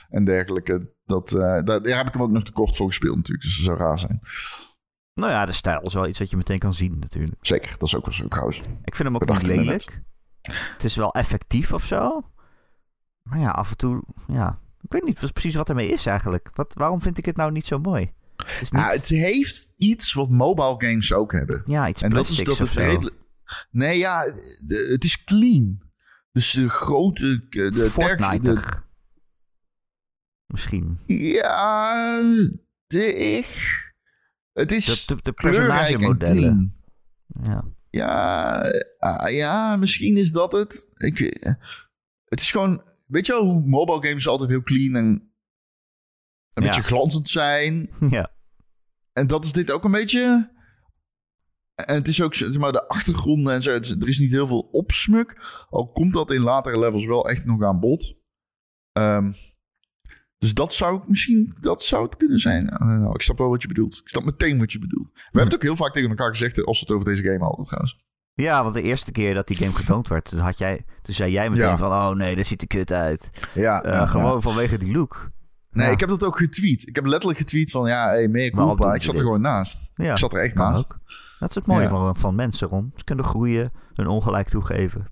en 0.10 0.24
dergelijke. 0.26 0.94
Dat, 1.06 1.32
eh, 1.34 1.40
daar, 1.42 1.64
daar 1.64 1.98
heb 1.98 2.08
ik 2.08 2.14
hem 2.14 2.22
ook 2.22 2.32
nog 2.32 2.44
te 2.44 2.52
kort 2.52 2.76
voor 2.76 2.88
gespeeld 2.88 3.16
natuurlijk. 3.16 3.46
Dus 3.46 3.56
dat 3.58 3.66
zou 3.66 3.78
raar 3.78 4.00
zijn. 4.00 4.20
Nou 5.16 5.32
ja, 5.32 5.46
de 5.46 5.52
stijl 5.52 5.82
is 5.82 5.94
wel 5.94 6.08
iets 6.08 6.20
wat 6.20 6.30
je 6.30 6.38
meteen 6.38 6.60
kan 6.60 6.74
zien 6.74 7.00
natuurlijk. 7.00 7.38
Zeker, 7.46 7.70
dat 7.78 7.88
is 7.88 7.96
ook 7.96 8.06
wel 8.06 8.14
zo 8.14 8.28
trouwens. 8.28 8.60
Ik 8.84 8.96
vind 8.96 9.08
hem 9.08 9.16
ook 9.16 9.30
niet 9.30 9.48
lelijk. 9.48 10.02
Het 10.52 10.84
is 10.84 10.96
wel 10.96 11.14
effectief 11.14 11.74
of 11.74 11.86
zo. 11.86 12.30
Maar 13.24 13.40
ja, 13.40 13.50
af 13.50 13.70
en 13.70 13.78
toe, 13.78 14.04
ja. 14.28 14.60
Ik 14.82 14.92
weet 14.92 15.04
niet 15.04 15.32
precies 15.34 15.56
wat 15.56 15.70
ermee 15.70 15.90
is 15.90 16.06
eigenlijk. 16.06 16.50
Wat, 16.54 16.74
waarom 16.74 17.02
vind 17.02 17.18
ik 17.18 17.26
het 17.26 17.36
nou 17.36 17.52
niet 17.52 17.66
zo 17.66 17.80
mooi? 17.80 18.14
Het 18.36 18.62
is 18.62 18.72
niet... 18.72 18.82
Ja, 18.82 18.90
het 18.90 19.08
heeft 19.08 19.74
iets 19.78 20.14
wat 20.14 20.30
mobile 20.30 20.76
games 20.78 21.14
ook 21.14 21.32
hebben. 21.32 21.64
Ja, 21.66 21.90
iets 21.90 22.02
En 22.02 22.10
dat 22.10 22.28
is 22.28 22.44
dat 22.44 22.58
het 22.58 22.70
redelijk... 22.70 23.16
Nee, 23.72 23.98
ja, 23.98 24.24
de- 24.66 24.88
het 24.92 25.04
is 25.04 25.24
clean. 25.24 25.82
Dus 26.32 26.52
de 26.52 26.70
grote... 26.70 27.46
De, 27.50 27.90
Fortnite. 27.90 28.64
Misschien. 30.46 31.00
Ja, 31.06 32.22
de 32.88 33.14
ik. 33.16 33.84
Het 34.56 34.72
is 34.72 35.06
De, 35.06 35.16
de, 35.16 35.22
de 35.22 35.32
personagemodellen. 35.34 36.76
Ja. 37.44 37.64
Ja, 37.90 38.62
ah, 39.00 39.32
ja, 39.32 39.76
misschien 39.76 40.18
is 40.18 40.32
dat 40.32 40.52
het. 40.52 40.88
Ik, 40.94 41.20
eh, 41.20 41.54
het 42.26 42.40
is 42.42 42.52
gewoon... 42.52 42.84
Weet 43.08 43.26
je 43.26 43.32
wel 43.32 43.44
hoe 43.44 43.62
mobile 43.66 44.08
games 44.08 44.28
altijd 44.28 44.50
heel 44.50 44.64
clean 44.64 44.96
en 44.96 45.06
een 46.54 46.64
Ja. 46.64 46.70
beetje 46.70 46.84
glanzend 46.84 47.28
zijn? 47.28 47.90
ja. 48.10 48.32
En 49.14 49.28
dat 49.28 49.46
is 49.46 49.52
dit 49.52 49.72
ook 49.72 49.84
een 49.84 49.92
beetje. 49.92 50.54
En 51.76 51.96
het 51.96 52.08
is 52.08 52.22
ook, 52.22 52.34
zeg 52.34 52.58
maar, 52.58 52.72
de 52.72 52.88
achtergronden 52.88 53.54
en 53.54 53.62
zo. 53.62 53.72
Er 53.72 54.08
is 54.08 54.20
niet 54.20 54.32
heel 54.32 54.48
veel 54.48 54.62
opsmuk. 54.72 55.66
Al 55.70 55.92
komt 55.92 56.14
dat 56.14 56.32
in 56.32 56.42
latere 56.42 56.80
levels 56.80 57.06
wel 57.06 57.30
echt 57.30 57.46
nog 57.46 57.64
aan 57.64 57.80
bod. 57.80 58.16
Ehm, 58.92 59.34
dus 60.46 60.54
dat 60.54 60.74
zou 60.74 60.98
ik 60.98 61.08
misschien, 61.08 61.56
dat 61.60 61.84
zou 61.84 62.06
het 62.06 62.16
kunnen 62.16 62.40
zijn. 62.40 62.70
Eh, 62.70 62.88
nou, 62.88 63.14
ik 63.14 63.22
snap 63.22 63.38
wel 63.38 63.50
wat 63.50 63.62
je 63.62 63.68
bedoelt. 63.68 63.96
Ik 63.98 64.08
snap 64.08 64.24
meteen 64.24 64.60
wat 64.60 64.72
je 64.72 64.80
bedoelt. 64.80 65.10
We 65.14 65.20
hebben 65.24 65.44
het 65.44 65.54
ook 65.56 65.62
heel 65.62 65.76
vaak 65.76 65.94
tegen 65.94 66.10
elkaar 66.10 66.30
gezegd 66.30 66.66
als 66.66 66.80
we 66.80 66.86
het 66.86 66.96
over 66.96 67.10
deze 67.10 67.24
game 67.24 67.44
hadden 67.44 67.66
trouwens. 67.66 68.04
ja, 68.34 68.62
want 68.64 68.76
de 68.76 68.82
eerste 68.82 69.12
keer 69.12 69.34
dat 69.34 69.48
die 69.48 69.58
game 69.58 69.74
getoond 69.74 70.08
werd, 70.08 70.32
had 70.32 70.58
jij, 70.58 70.86
toen 71.02 71.14
zei 71.16 71.32
jij 71.32 71.50
meteen 71.50 71.66
Ja. 71.66 71.78
van... 71.78 71.92
Oh 71.92 72.10
nee, 72.12 72.36
dat 72.36 72.46
ziet 72.46 72.62
er 72.62 72.68
kut 72.68 72.92
uit. 72.92 73.30
Ja, 73.54 73.82
Eh, 73.84 74.10
gewoon 74.10 74.42
vanwege 74.42 74.78
die 74.78 74.94
look. 74.98 75.32
Nee, 75.72 75.92
ik 75.92 76.00
heb 76.00 76.10
dat 76.10 76.24
ook 76.24 76.38
getweet. 76.38 76.88
Ik 76.88 76.96
heb 76.96 77.06
letterlijk 77.06 77.40
getweet 77.40 77.72
van, 77.72 77.88
ja, 77.88 78.08
hey, 78.08 78.28
meer 78.28 78.52
Waarom 78.56 78.76
culpa. 78.76 78.94
Ik 78.94 79.02
zat 79.02 79.16
er 79.16 79.22
gewoon 79.22 79.42
naast. 79.42 79.92
Ja, 79.94 80.12
Ik 80.12 80.18
zat 80.18 80.34
er 80.34 80.40
echt 80.42 80.56
naast. 80.56 80.94
ook. 80.94 81.00
Dat 81.40 81.50
is 81.50 81.56
het 81.56 81.66
mooie 81.66 81.88
van, 81.88 82.16
van 82.16 82.36
mensen, 82.36 82.68
Ron. 82.68 82.92
Ze 82.96 83.04
kunnen 83.04 83.26
groeien, 83.26 83.72
hun 83.94 84.08
ongelijk 84.08 84.48
toegeven. 84.50 85.06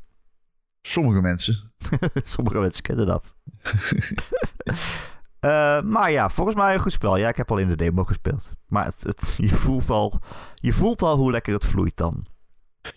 Sommige 0.81 1.21
mensen. 1.21 1.73
Sommige 2.13 2.59
mensen 2.59 2.83
kennen 2.83 3.05
dat. 3.05 3.35
Eh, 5.43 5.81
maar 5.81 6.11
ja, 6.11 6.29
volgens 6.29 6.55
mij 6.55 6.73
een 6.73 6.79
goed 6.79 6.91
spel. 6.91 7.17
Ja, 7.17 7.29
ik 7.29 7.35
heb 7.35 7.51
al 7.51 7.57
in 7.57 7.67
de 7.67 7.75
demo 7.75 8.03
gespeeld. 8.03 8.53
Maar 8.67 8.85
het, 8.85 9.03
het, 9.03 9.35
je, 9.49 9.55
voelt 9.55 9.89
al, 9.89 10.19
je 10.55 10.73
voelt 10.73 11.01
al 11.01 11.17
hoe 11.17 11.31
lekker 11.31 11.53
het 11.53 11.65
vloeit 11.65 11.97
dan. 11.97 12.25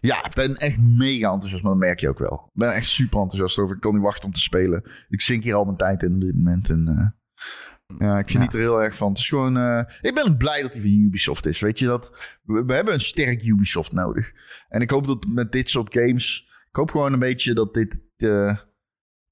Ja, 0.00 0.24
ik 0.24 0.34
ben 0.34 0.56
echt 0.56 0.80
mega 0.80 1.30
enthousiast, 1.32 1.62
maar 1.62 1.72
dat 1.72 1.80
merk 1.80 2.00
je 2.00 2.08
ook 2.08 2.18
wel. 2.18 2.42
Ik 2.54 2.60
ben 2.60 2.74
echt 2.74 2.86
super 2.86 3.18
enthousiast 3.20 3.58
over. 3.58 3.74
Ik 3.74 3.80
kan 3.80 3.94
niet 3.94 4.02
wachten 4.02 4.24
om 4.24 4.32
te 4.32 4.40
spelen. 4.40 4.82
Ik 5.08 5.20
zink 5.20 5.42
hier 5.44 5.54
al 5.54 5.64
mijn 5.64 5.76
tijd 5.76 6.02
in 6.02 6.14
op 6.14 6.20
dit 6.20 6.34
moment. 6.34 6.70
En, 6.70 6.88
eh, 6.88 7.98
ja, 7.98 8.18
ik 8.18 8.30
geniet 8.30 8.54
er 8.54 8.60
heel 8.60 8.82
erg 8.82 8.96
van. 8.96 9.08
Het 9.08 9.18
is 9.18 9.28
gewoon, 9.28 9.56
eh, 9.56 9.82
ik 10.00 10.14
ben 10.14 10.36
blij 10.36 10.62
dat 10.62 10.72
hij 10.72 10.80
van 10.80 10.90
Ubisoft 10.90 11.46
is. 11.46 11.60
Weet 11.60 11.78
je 11.78 11.86
dat? 11.86 12.36
We, 12.42 12.64
we 12.64 12.74
hebben 12.74 12.94
een 12.94 13.00
sterk 13.00 13.42
Ubisoft 13.42 13.92
nodig. 13.92 14.32
En 14.68 14.80
ik 14.80 14.90
hoop 14.90 15.06
dat 15.06 15.26
met 15.28 15.52
dit 15.52 15.68
soort 15.68 15.92
games. 15.94 16.48
Ik 16.68 16.76
hoop 16.76 16.90
gewoon 16.90 17.12
een 17.12 17.18
beetje 17.18 17.54
dat 17.54 17.74
dit 17.74 18.02
eh 18.16 18.56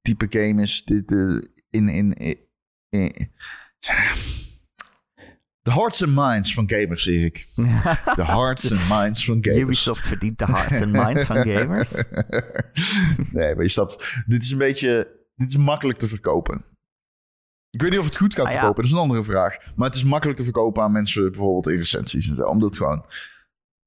type 0.03 0.27
game 0.29 0.63
is. 0.63 0.85
Dit, 0.85 1.11
in, 1.71 1.89
in, 1.89 2.13
in- 2.13 2.44
de 5.63 5.71
hearts 5.73 6.03
and 6.03 6.15
minds 6.15 6.55
van 6.55 6.69
gamers, 6.71 7.07
Erik. 7.07 7.47
De 8.15 8.25
hearts 8.37 8.73
and 8.73 8.89
minds 9.03 9.25
van 9.25 9.39
gamers. 9.45 9.61
Ubisoft 9.63 10.07
verdient 10.07 10.39
de 10.39 10.45
hearts 10.45 10.81
en 10.81 10.91
minds 10.91 11.25
van 11.27 11.37
gamers. 11.37 11.91
nee, 13.33 13.55
maar 13.55 13.63
je 13.63 13.69
snapt. 13.69 14.23
Dit 14.27 14.43
is 14.43 14.51
een 14.51 14.59
beetje... 14.59 15.23
Dit 15.37 15.49
is 15.49 15.57
makkelijk 15.57 15.99
te 15.99 16.09
verkopen. 16.09 16.65
Ik 17.71 17.81
weet 17.83 17.91
niet 17.91 17.99
of 17.99 18.05
het 18.07 18.17
goed 18.17 18.35
gaat 18.35 18.47
Ah, 18.47 18.53
ja. 18.53 18.57
verkopen. 18.59 18.83
Dat 18.83 18.93
is 18.93 18.97
een 18.99 19.03
andere 19.03 19.25
vraag. 19.25 19.57
Maar 19.77 19.87
het 19.87 19.97
is 19.97 20.05
makkelijk 20.05 20.39
te 20.39 20.45
verkopen 20.45 20.83
aan 20.83 20.93
mensen 20.93 21.31
bijvoorbeeld 21.31 21.69
in 21.69 21.77
recensies 21.77 22.29
en 22.29 22.37
zo. 22.37 22.43
Omdat 22.43 22.69
het 22.69 22.79
gewoon... 22.79 23.07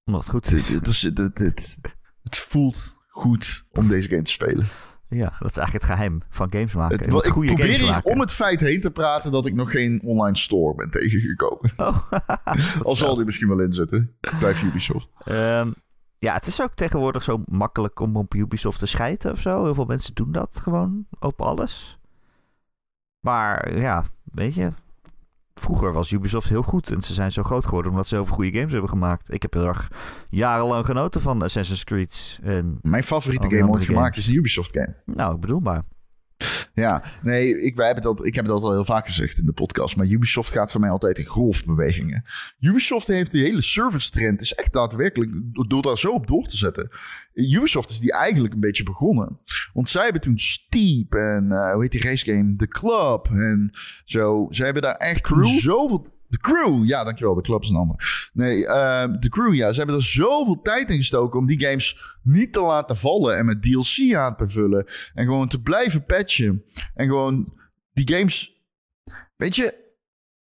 Omdat 0.05 0.21
het 0.21 0.29
goed 0.31 0.51
is- 0.51 0.69
het, 0.69 1.17
het, 1.17 1.37
het, 1.39 1.77
het 2.23 2.37
voelt 2.37 2.97
goed 3.07 3.65
om 3.71 3.87
deze 3.87 4.09
game 4.09 4.21
te 4.21 4.31
spelen. 4.31 4.67
Ja, 5.09 5.35
dat 5.39 5.49
is 5.49 5.57
eigenlijk 5.57 5.85
het 5.85 5.93
geheim 5.93 6.21
van 6.29 6.51
games 6.51 6.73
maken. 6.73 6.97
Het, 6.97 7.25
ik 7.25 7.31
goede 7.31 7.53
probeer 7.53 7.79
hier 7.79 8.01
om 8.03 8.19
het 8.19 8.31
feit 8.31 8.59
heen 8.59 8.81
te 8.81 8.91
praten 8.91 9.31
dat 9.31 9.45
ik 9.45 9.53
nog 9.53 9.71
geen 9.71 10.01
online 10.03 10.37
store 10.37 10.75
ben 10.75 10.89
tegengekomen. 10.89 11.71
Oh, 11.77 12.11
Al 12.83 12.95
zal 12.95 13.15
die 13.15 13.25
misschien 13.25 13.47
wel 13.47 13.59
inzetten. 13.59 14.15
Blijf 14.39 14.63
Ubisoft. 14.63 15.07
Ehm, 15.19 15.71
ja, 16.19 16.33
het 16.33 16.47
is 16.47 16.61
ook 16.61 16.73
tegenwoordig 16.73 17.23
zo 17.23 17.43
makkelijk 17.45 17.99
om 17.99 18.15
op 18.15 18.33
Ubisoft 18.33 18.79
te 18.79 18.85
schijten 18.85 19.31
of 19.31 19.41
zo. 19.41 19.63
Heel 19.63 19.73
veel 19.73 19.85
mensen 19.85 20.13
doen 20.13 20.31
dat 20.31 20.59
gewoon 20.59 21.05
op 21.19 21.41
alles. 21.41 21.99
Maar 23.19 23.79
ja, 23.79 24.05
weet 24.23 24.55
je, 24.55 24.69
vroeger 25.59 25.93
was 25.93 26.11
Ubisoft 26.11 26.49
heel 26.49 26.61
goed. 26.61 26.91
En 26.91 27.01
ze 27.01 27.13
zijn 27.13 27.31
zo 27.31 27.43
groot 27.43 27.65
geworden 27.65 27.91
omdat 27.91 28.07
ze 28.07 28.15
heel 28.15 28.25
veel 28.25 28.35
goede 28.35 28.57
games 28.57 28.71
hebben 28.71 28.89
gemaakt. 28.89 29.33
Ik 29.33 29.41
heb 29.41 29.53
heel 29.53 29.67
erg 29.67 29.91
jarenlang 30.29 30.85
genoten 30.85 31.21
van 31.21 31.41
Assassin's 31.41 31.83
Creed. 31.83 32.39
En, 32.43 32.79
Mijn 32.81 33.03
favoriete 33.03 33.49
game 33.49 33.71
ooit 33.71 33.85
gemaakt 33.85 34.17
is 34.17 34.27
een 34.27 34.33
Ubisoft 34.33 34.77
game. 34.77 34.95
nou, 35.05 35.35
ik 35.35 35.41
bedoel 35.41 35.59
maar. 35.59 35.83
Ja, 36.73 37.04
nee, 37.21 37.62
ik, 37.62 37.76
wij 37.76 37.86
hebben 37.86 38.04
dat, 38.04 38.26
ik 38.26 38.36
heb 38.36 38.45
dat 38.45 38.63
al 38.63 38.71
heel 38.71 38.86
vaak 38.86 39.08
gezegd 39.08 39.38
in 39.38 39.45
de 39.45 39.52
podcast. 39.52 39.95
Maar 39.95 40.06
Ubisoft 40.06 40.52
gaat 40.52 40.71
voor 40.71 40.82
mij 40.82 40.89
altijd 40.89 41.17
in 41.17 41.26
golfbewegingen. 41.26 42.23
Ubisoft 42.60 43.08
heeft 43.08 43.32
die 43.32 43.43
hele 43.43 43.62
service 43.62 44.12
trend. 44.12 44.41
is 44.41 44.54
echt 44.54 44.73
daadwerkelijk 44.73 45.32
door, 45.67 45.82
daar 45.82 45.97
zo 45.97 46.12
op 46.12 46.28
door 46.28 46.47
te 46.47 46.58
zetten. 46.58 46.89
Ubisoft 47.34 47.89
is 47.89 48.00
die 48.00 48.12
eigenlijk 48.12 48.54
een 48.54 48.60
beetje 48.60 48.84
begonnen. 48.84 49.39
Want 49.73 49.89
zij 49.89 50.04
hebben 50.04 50.21
toen 50.21 50.38
Steep 50.38 51.13
en 51.13 51.52
eh, 51.52 51.71
hoe 51.71 51.82
heet 51.82 51.91
die 51.91 52.02
race 52.02 52.32
game? 52.32 52.56
The 52.56 52.67
Club 52.67 53.28
en 53.30 53.71
zo. 54.06 54.47
Zij 54.50 54.65
hebben 54.65 54.84
daar 54.84 54.95
echt 54.95 55.21
Crew? 55.21 55.60
zoveel... 55.60 56.15
De 56.27 56.37
Crew, 56.37 56.87
ja, 56.87 57.03
dankjewel. 57.03 57.35
De 57.35 57.41
Club 57.41 57.61
is 57.61 57.69
een 57.69 57.75
ander. 57.75 58.29
Nee, 58.33 58.67
eh, 58.67 59.13
de 59.19 59.29
Crew, 59.29 59.53
ja. 59.53 59.71
Ze 59.71 59.77
hebben 59.77 59.95
er 59.95 60.03
zoveel 60.03 60.61
tijd 60.61 60.89
in 60.91 60.97
gestoken 60.97 61.39
om 61.39 61.45
die 61.45 61.59
games 61.59 62.17
niet 62.23 62.53
te 62.53 62.61
laten 62.61 62.97
vallen 62.97 63.37
en 63.37 63.45
met 63.45 63.61
DLC 63.61 64.15
aan 64.15 64.35
te 64.35 64.49
vullen. 64.49 64.85
En 65.13 65.25
gewoon 65.25 65.47
te 65.47 65.61
blijven 65.61 66.05
patchen. 66.05 66.63
En 66.93 67.07
gewoon 67.07 67.53
die 67.93 68.15
games. 68.15 68.61
Weet 69.35 69.55
je, 69.55 69.85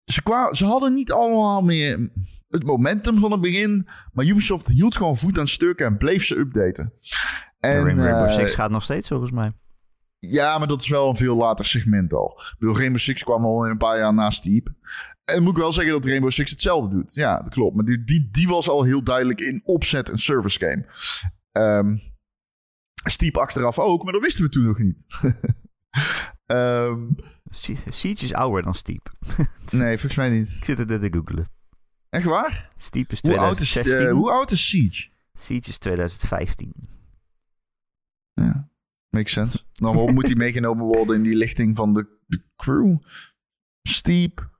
ze, 0.03 0.49
ze 0.51 0.65
hadden 0.65 0.93
niet 0.93 1.11
allemaal 1.11 1.61
meer 1.61 2.09
het 2.49 2.63
momentum 2.63 3.19
van 3.19 3.31
het 3.31 3.41
begin. 3.41 3.87
Maar 4.13 4.25
Ubisoft 4.25 4.67
hield 4.67 4.95
gewoon 4.95 5.17
voet 5.17 5.39
aan 5.39 5.47
stukken 5.47 5.85
en 5.85 5.97
bleef 5.97 6.25
ze 6.25 6.37
updaten. 6.37 6.93
En, 7.59 7.83
Rainbow 7.83 8.05
eh, 8.07 8.29
Six 8.29 8.55
gaat 8.55 8.71
nog 8.71 8.83
steeds 8.83 9.07
volgens 9.07 9.31
mij. 9.31 9.51
ja, 10.19 10.57
maar 10.57 10.67
dat 10.67 10.81
is 10.81 10.89
wel 10.89 11.09
een 11.09 11.15
veel 11.15 11.35
later 11.35 11.65
segment 11.65 12.13
al. 12.13 12.41
Ik 12.51 12.55
bedoel, 12.59 12.77
Rainbow 12.77 12.99
Six 12.99 13.23
kwam 13.23 13.45
al 13.45 13.67
een 13.67 13.77
paar 13.77 13.97
jaar 13.97 14.13
na 14.13 14.29
Steep. 14.29 14.69
En 15.33 15.43
moet 15.43 15.51
ik 15.51 15.57
wel 15.57 15.71
zeggen 15.73 15.93
dat 15.93 16.05
Rainbow 16.05 16.31
Six 16.31 16.51
hetzelfde 16.51 16.95
doet. 16.95 17.13
Ja, 17.13 17.39
dat 17.41 17.49
klopt. 17.53 17.75
Maar 17.75 17.85
die, 17.85 18.03
die, 18.03 18.29
die 18.31 18.47
was 18.47 18.69
al 18.69 18.83
heel 18.83 19.03
duidelijk 19.03 19.41
in 19.41 19.61
opzet 19.65 20.09
een 20.09 20.19
service 20.19 20.59
game. 20.59 20.85
Ehm 21.51 21.97
Steep 23.09 23.37
achteraf 23.37 23.79
ook, 23.79 24.03
maar 24.03 24.13
dat 24.13 24.21
wisten 24.21 24.43
we 24.43 24.49
toen 24.49 24.65
nog 24.65 24.77
niet. 24.77 24.97
Ehm, 26.45 27.07
Sie- 27.49 27.77
Siege 27.89 28.23
is 28.23 28.33
ouder 28.33 28.63
dan 28.63 28.75
Steep. 28.75 29.11
nee, 29.71 29.97
volgens 29.97 30.15
mij 30.15 30.29
niet. 30.29 30.55
Ik 30.57 30.63
zit 30.65 30.77
het 30.77 30.87
net 30.87 31.01
te 31.01 31.07
googlen. 31.11 31.49
Echt 32.09 32.25
waar? 32.25 32.69
Steep 32.75 33.11
is 33.11 33.19
Hoe 33.21 33.37
oud 33.37 33.59
is, 33.59 33.69
2016. 33.71 34.07
eh, 34.07 34.13
hoe 34.13 34.31
oud 34.31 34.51
is 34.51 34.67
Siege? 34.69 35.09
Siege 35.33 35.69
is 35.69 35.77
2015. 35.77 36.73
Ja, 38.33 38.69
makes 39.09 39.31
sense. 39.33 39.59
Dan 39.73 40.13
moet 40.13 40.25
hij 40.25 40.35
meegenomen 40.45 40.85
worden 40.85 41.15
in 41.15 41.23
die 41.23 41.35
lichting 41.35 41.75
van 41.75 41.93
de, 41.93 42.19
de 42.25 42.43
crew. 42.55 42.97
Steep. 43.81 44.56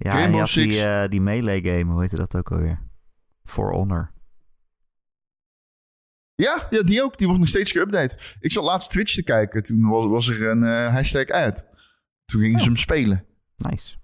Ja, 0.00 0.12
je 0.12 0.18
Rainbow 0.18 0.40
had 0.40 0.50
die, 0.50 0.82
eh, 0.84 1.08
die 1.08 1.20
melee 1.20 1.64
game, 1.64 1.92
hoe 1.92 2.00
heette 2.00 2.16
dat 2.16 2.36
ook 2.36 2.50
alweer? 2.52 2.82
For 3.44 3.72
Honor. 3.72 4.12
Ja, 6.34 6.66
ja, 6.70 6.82
die 6.82 7.02
ook. 7.02 7.16
Die 7.18 7.26
wordt 7.26 7.40
nog 7.40 7.50
steeds 7.50 7.72
geüpdate. 7.78 8.36
Ik 8.40 8.52
zat 8.52 8.64
laatst 8.64 8.90
Twitch 8.90 9.14
te 9.14 9.22
kijken. 9.22 9.62
Toen 9.62 9.88
was, 9.88 10.06
was 10.06 10.28
er 10.28 10.48
een 10.48 10.62
eh, 10.64 10.92
hashtag 10.92 11.28
ad. 11.28 11.66
Toen 12.24 12.40
gingen 12.40 12.58
ze 12.60 12.64
hem 12.64 12.76
spelen. 12.76 13.26
Nice. 13.56 13.96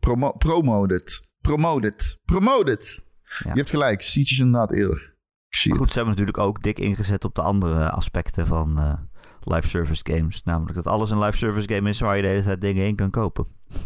Promo 0.00 0.32
promoted. 0.32 1.28
Promoted. 1.40 2.18
Promoted. 2.24 3.06
Ja. 3.22 3.50
Je 3.50 3.56
hebt 3.56 3.70
gelijk. 3.70 4.02
Siege 4.02 4.32
is 4.32 4.38
inderdaad 4.38 4.72
eerder. 4.72 5.16
Ik 5.48 5.56
zie 5.56 5.70
Maar 5.70 5.78
het. 5.78 5.86
goed, 5.86 5.88
ze 5.96 5.98
hebben 6.04 6.18
natuurlijk 6.18 6.46
ook 6.46 6.62
dik 6.62 6.78
ingezet 6.78 7.24
op 7.24 7.34
de 7.34 7.42
andere 7.42 7.90
aspecten 7.90 8.46
van 8.46 8.78
eh, 8.78 8.98
live 9.40 9.68
service 9.68 10.02
games. 10.10 10.42
Namelijk 10.42 10.74
dat 10.74 10.86
alles 10.86 11.10
een 11.10 11.18
live 11.18 11.36
service 11.36 11.74
game 11.74 11.88
is 11.88 12.00
waar 12.00 12.16
je 12.16 12.22
de 12.22 12.28
hele 12.28 12.42
tijd 12.42 12.60
dingen 12.60 12.86
in 12.86 12.96
kan 12.96 13.10
kopen. 13.10 13.46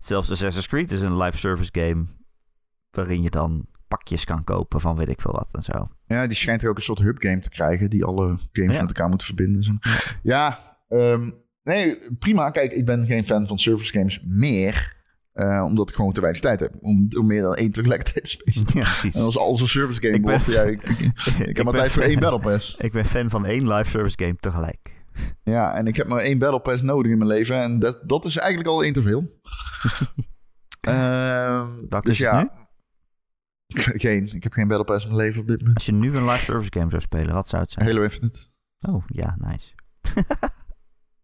Zelfs 0.00 0.30
Assassin's 0.30 0.66
Creed 0.68 0.92
is 0.92 1.00
een 1.00 1.16
live 1.16 1.38
service 1.38 1.70
game 1.72 2.04
waarin 2.90 3.22
je 3.22 3.30
dan 3.30 3.66
pakjes 3.88 4.24
kan 4.24 4.44
kopen 4.44 4.80
van 4.80 4.96
weet 4.96 5.08
ik 5.08 5.20
veel 5.20 5.32
wat 5.32 5.48
en 5.52 5.62
zo. 5.62 5.88
Ja, 6.06 6.26
die 6.26 6.36
schijnt 6.36 6.62
er 6.62 6.68
ook 6.70 6.76
een 6.76 6.82
soort 6.82 6.98
hub 6.98 7.22
game 7.22 7.40
te 7.40 7.48
krijgen. 7.48 7.90
Die 7.90 8.04
alle 8.04 8.26
games 8.52 8.74
Ja. 8.74 8.80
met 8.80 8.90
elkaar 8.90 9.08
moeten 9.08 9.26
verbinden. 9.26 9.62
Zo. 9.62 9.72
Ja, 10.22 10.76
ehm, 10.88 11.30
nee, 11.62 11.98
prima. 12.18 12.50
Kijk, 12.50 12.72
ik 12.72 12.84
ben 12.84 13.04
geen 13.06 13.24
fan 13.24 13.46
van 13.46 13.58
service 13.58 13.92
games 13.92 14.20
meer. 14.24 14.98
Eh, 15.32 15.62
omdat 15.66 15.88
ik 15.90 15.94
gewoon 15.94 16.12
te 16.12 16.20
weinig 16.20 16.40
tijd 16.42 16.60
heb 16.60 16.74
om, 16.80 17.08
om 17.18 17.26
meer 17.26 17.42
dan 17.42 17.54
één 17.54 17.70
tegelijkertijd 17.70 18.24
te 18.24 18.30
spelen. 18.30 18.64
Ja, 18.74 18.80
precies. 18.82 19.14
En 19.14 19.22
als 19.22 19.38
alles 19.38 19.60
een 19.60 19.68
service 19.68 20.00
game 20.00 20.14
Ik 20.14 20.22
ben- 20.24 20.30
wordt, 20.30 20.46
ja, 20.52 20.62
ik, 20.62 20.82
ik, 20.82 20.98
ik 21.48 21.56
heb 21.56 21.64
maar 21.64 21.74
tijd 21.74 21.90
voor 21.90 22.02
één 22.02 22.20
Battle 22.20 22.40
Pass. 22.40 22.76
Ik 22.76 22.92
ben 22.92 23.04
fan 23.04 23.30
van 23.30 23.46
één 23.46 23.72
live 23.72 23.90
service 23.90 24.16
game 24.22 24.36
tegelijk. 24.36 24.99
Ja, 25.42 25.74
en 25.74 25.86
ik 25.86 25.96
heb 25.96 26.08
maar 26.08 26.20
één 26.20 26.38
Battle 26.38 26.60
Pass 26.60 26.82
nodig 26.82 27.12
in 27.12 27.18
mijn 27.18 27.30
leven. 27.30 27.60
En 27.60 27.78
dat, 27.78 28.00
dat 28.06 28.24
is 28.24 28.36
eigenlijk 28.36 28.68
al 28.68 28.82
één 28.82 28.92
te 28.92 29.02
veel. 29.02 29.24
Ehm, 30.80 31.68
Welke 31.88 32.08
dus 32.08 32.20
is 32.20 32.26
ja. 32.26 32.42
nu? 32.42 32.48
Geen. 34.04 34.34
Ik 34.34 34.42
heb 34.42 34.52
geen 34.52 34.68
Battle 34.68 34.84
Pass 34.84 35.04
in 35.04 35.10
mijn 35.10 35.22
leven 35.22 35.40
op 35.40 35.46
dit 35.46 35.58
moment. 35.58 35.76
Als 35.76 35.86
je 35.86 35.92
nu 35.92 36.16
een 36.16 36.24
live 36.24 36.44
service 36.44 36.72
game 36.72 36.90
zou 36.90 37.02
spelen, 37.02 37.34
wat 37.34 37.48
zou 37.48 37.62
het 37.62 37.72
zijn? 37.72 37.86
Halo 37.86 38.02
Infinite. 38.02 38.46
Oh, 38.80 39.04
ja, 39.06 39.36
nice. 39.38 39.72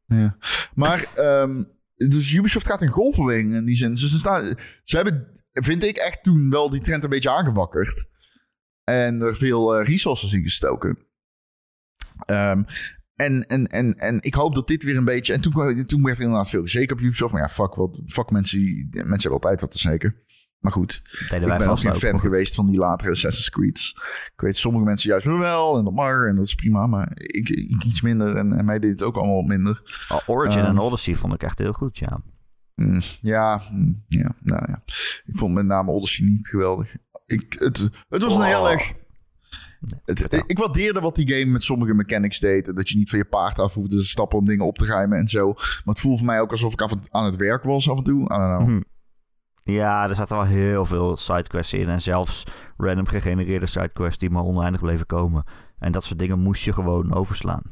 Ja. 0.06 0.36
Maar, 0.74 1.06
ehm, 1.14 1.64
dus 1.94 2.32
Ubisoft 2.32 2.66
gaat 2.66 2.82
in 2.82 2.88
golfbeweging 2.88 3.54
in 3.54 3.64
die 3.64 3.76
zin. 3.76 3.96
Ze, 3.96 4.08
ze, 4.08 4.18
staan, 4.18 4.58
ze 4.82 4.96
hebben, 4.96 5.30
vind 5.52 5.84
ik, 5.84 5.96
echt 5.96 6.22
toen 6.22 6.50
wel 6.50 6.70
die 6.70 6.80
trend 6.80 7.04
een 7.04 7.10
beetje 7.10 7.30
aangewakkerd. 7.30 8.08
En 8.84 9.20
er 9.20 9.36
veel 9.36 9.76
eh, 9.76 9.86
resources 9.86 10.32
in 10.32 10.42
gestoken. 10.42 10.98
Ehm, 12.26 12.62
en, 13.16 13.42
en, 13.46 13.66
en, 13.66 13.94
en 13.94 14.18
ik 14.20 14.34
hoop 14.34 14.54
dat 14.54 14.68
dit 14.68 14.82
weer 14.82 14.96
een 14.96 15.04
beetje... 15.04 15.32
En 15.32 15.40
toen, 15.40 15.84
toen 15.86 16.02
werd 16.02 16.16
er 16.16 16.22
inderdaad 16.22 16.48
veel 16.50 16.68
zeker 16.68 16.96
op 16.96 17.02
Ubisoft. 17.02 17.32
Maar 17.32 17.42
ja, 17.42 17.48
fuck, 17.48 17.74
wat, 17.74 18.00
fuck 18.06 18.30
mensen, 18.30 18.58
die, 18.58 18.88
mensen 18.90 19.30
hebben 19.30 19.32
altijd 19.32 19.60
wat 19.60 19.70
te 19.70 19.78
zeker. 19.78 20.24
Maar 20.58 20.72
goed, 20.72 21.02
ik 21.30 21.40
ben 21.40 21.68
ook 21.68 21.78
geen 21.78 21.92
ook. 21.92 21.96
fan 21.96 22.20
geweest 22.20 22.54
van 22.54 22.66
die 22.66 22.78
latere 22.78 23.10
Assassin's 23.10 23.50
Creed's. 23.50 23.90
Ik 24.34 24.40
weet 24.40 24.56
sommige 24.56 24.84
mensen 24.84 25.10
juist 25.10 25.26
wel 25.26 25.78
en 25.78 25.84
dat 25.84 25.92
mag 25.92 26.26
en 26.26 26.36
dat 26.36 26.44
is 26.44 26.54
prima. 26.54 26.86
Maar 26.86 27.10
ik, 27.14 27.48
ik 27.48 27.84
iets 27.84 28.00
minder 28.00 28.36
en, 28.36 28.52
en 28.52 28.64
mij 28.64 28.78
deed 28.78 28.90
het 28.90 29.02
ook 29.02 29.16
allemaal 29.16 29.42
minder. 29.42 30.04
Oh, 30.08 30.18
Origin 30.26 30.60
Ehm. 30.60 30.70
en 30.70 30.78
Odyssey 30.78 31.14
vond 31.14 31.34
ik 31.34 31.42
echt 31.42 31.58
heel 31.58 31.72
goed, 31.72 31.98
ja. 31.98 32.22
Mm, 32.74 33.00
ja, 33.20 33.62
mm, 33.72 34.04
ja, 34.08 34.34
nou 34.40 34.64
ja. 34.68 34.82
Ik 35.24 35.36
vond 35.36 35.54
met 35.54 35.66
name 35.66 35.90
Odyssey 35.90 36.26
niet 36.26 36.48
geweldig. 36.48 36.96
Ik, 37.26 37.56
het, 37.58 37.90
het 38.08 38.22
was 38.22 38.36
een 38.36 38.42
heel 38.42 38.70
Oh. 38.70 38.94
Het, 40.04 40.44
ik 40.46 40.58
waardeerde 40.58 41.00
wat 41.00 41.14
die 41.14 41.34
game 41.34 41.52
met 41.52 41.62
sommige 41.62 41.94
mechanics 41.94 42.40
deed. 42.40 42.76
Dat 42.76 42.88
je 42.88 42.96
niet 42.96 43.10
van 43.10 43.18
je 43.18 43.24
paard 43.24 43.58
af 43.58 43.74
hoefde 43.74 43.96
te 43.96 44.04
stappen 44.04 44.38
om 44.38 44.46
dingen 44.46 44.66
op 44.66 44.78
te 44.78 44.86
ruimen 44.86 45.18
en 45.18 45.28
zo. 45.28 45.52
Maar 45.52 45.82
het 45.84 46.00
voelde 46.00 46.18
voor 46.18 46.26
mij 46.26 46.40
ook 46.40 46.50
alsof 46.50 46.72
ik 46.72 46.80
af 46.80 46.92
en, 46.92 47.00
aan 47.10 47.24
het 47.24 47.36
werk 47.36 47.62
was 47.62 47.90
af 47.90 47.98
en 47.98 48.04
toe. 48.04 48.22
I 48.22 48.26
don't 48.26 48.56
know. 48.56 48.68
Mhm. 48.68 48.80
Ja, 49.62 50.08
er 50.08 50.14
zaten 50.14 50.36
wel 50.36 50.46
heel 50.46 50.84
veel 50.84 51.16
sidequests 51.16 51.72
in. 51.72 51.88
En 51.88 52.00
zelfs 52.00 52.44
random 52.76 53.06
gegenereerde 53.06 53.66
sidequests 53.66 54.18
die 54.18 54.30
maar 54.30 54.42
oneindig 54.42 54.80
bleven 54.80 55.06
komen. 55.06 55.44
En 55.78 55.92
dat 55.92 56.04
soort 56.04 56.18
dingen 56.18 56.38
moest 56.38 56.64
je 56.64 56.72
gewoon 56.72 57.14
overslaan. 57.14 57.62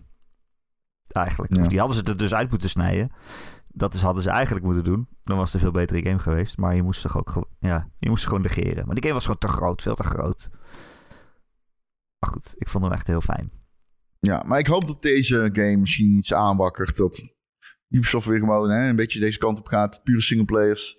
Eigenlijk. 1.09 1.57
Ja. 1.57 1.62
Of 1.62 1.68
die 1.68 1.79
hadden 1.79 1.96
ze 1.96 2.03
er 2.03 2.16
dus 2.16 2.35
uit 2.35 2.50
moeten 2.50 2.68
snijden. 2.68 3.11
Dat 3.66 3.94
is, 3.94 4.03
hadden 4.03 4.22
ze 4.22 4.31
eigenlijk 4.31 4.64
moeten 4.64 4.85
doen. 4.85 5.09
Dan 5.22 5.37
was 5.37 5.44
het 5.44 5.55
een 5.55 5.61
veel 5.61 5.81
betere 5.81 6.07
game 6.07 6.18
geweest. 6.18 6.57
Maar 6.59 6.74
je 6.74 6.83
moest 6.83 7.03
toch 7.03 7.16
ook 7.16 7.48
ja, 7.59 7.88
je 7.98 8.09
moest 8.09 8.24
gewoon 8.24 8.42
negeren. 8.42 8.87
Maar 8.87 8.94
die 8.94 9.03
game 9.03 9.14
was 9.14 9.24
gewoon 9.24 9.38
te 9.38 9.48
groot. 9.48 9.83
Veel 9.83 9.94
te 9.94 10.03
groot. 10.03 10.50
Maar 12.24 12.32
goed, 12.32 12.54
ik 12.56 12.68
vond 12.68 12.84
hem 12.84 12.92
echt 12.92 13.06
heel 13.06 13.20
fijn. 13.20 13.50
Ja, 14.18 14.42
maar 14.46 14.58
ik 14.58 14.66
hoop 14.66 14.87
dat 14.87 15.02
deze 15.02 15.48
game 15.52 15.76
misschien 15.76 16.16
iets 16.16 16.34
aanwakkert. 16.34 16.96
Dat 16.96 17.34
Ubisoft 17.88 18.26
weer 18.26 18.38
gewoon 18.38 18.70
hè, 18.70 18.88
een 18.88 18.96
beetje 18.96 19.20
deze 19.20 19.38
kant 19.38 19.58
op 19.58 19.66
gaat. 19.66 20.00
Pure 20.04 20.20
singleplayers. 20.20 20.96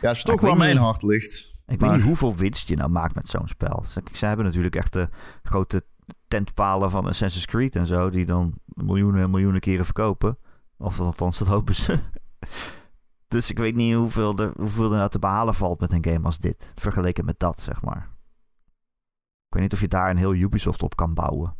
Ja, 0.00 0.10
is 0.10 0.22
toch 0.22 0.40
waar 0.40 0.56
mijn 0.56 0.70
niet. 0.70 0.78
hart 0.78 1.02
ligt. 1.02 1.54
Ik 1.66 1.80
Maar- 1.80 1.88
weet 1.88 1.98
niet 1.98 2.06
hoeveel 2.06 2.36
winst 2.36 2.68
je 2.68 2.76
nou 2.76 2.90
maakt 2.90 3.14
met 3.14 3.28
zo'n 3.28 3.48
spel. 3.48 3.84
Ze 4.12 4.26
hebben 4.26 4.44
natuurlijk 4.46 4.76
echt 4.76 4.92
de 4.92 5.08
grote 5.42 5.84
tentpalen 6.28 6.90
van 6.90 7.06
Assassin's 7.06 7.46
Creed 7.46 7.76
en 7.76 7.86
zo... 7.86 8.10
die 8.10 8.24
dan 8.26 8.54
miljoenen 8.64 9.22
en 9.22 9.30
miljoenen 9.30 9.60
keren 9.60 9.84
verkopen. 9.84 10.38
Of 10.78 11.00
althans, 11.00 11.38
dat 11.38 11.48
hopen 11.48 11.74
ze. 11.74 11.98
dus 13.28 13.50
ik 13.50 13.58
weet 13.58 13.74
niet 13.74 13.94
hoeveel 13.94 14.38
er, 14.38 14.52
hoeveel 14.56 14.90
er 14.90 14.96
nou 14.98 15.10
te 15.10 15.18
behalen 15.18 15.54
valt 15.54 15.80
met 15.80 15.92
een 15.92 16.04
game 16.04 16.24
als 16.24 16.38
dit. 16.38 16.72
Vergeleken 16.74 17.24
met 17.24 17.38
dat, 17.38 17.60
zeg 17.60 17.82
maar. 17.82 18.14
Ik 19.56 19.62
weet 19.62 19.70
niet 19.70 19.80
of 19.80 19.86
je 19.90 19.96
daar 19.96 20.10
een 20.10 20.16
heel 20.16 20.34
Ubisoft 20.34 20.82
op 20.82 20.96
kan 20.96 21.14
bouwen. 21.14 21.56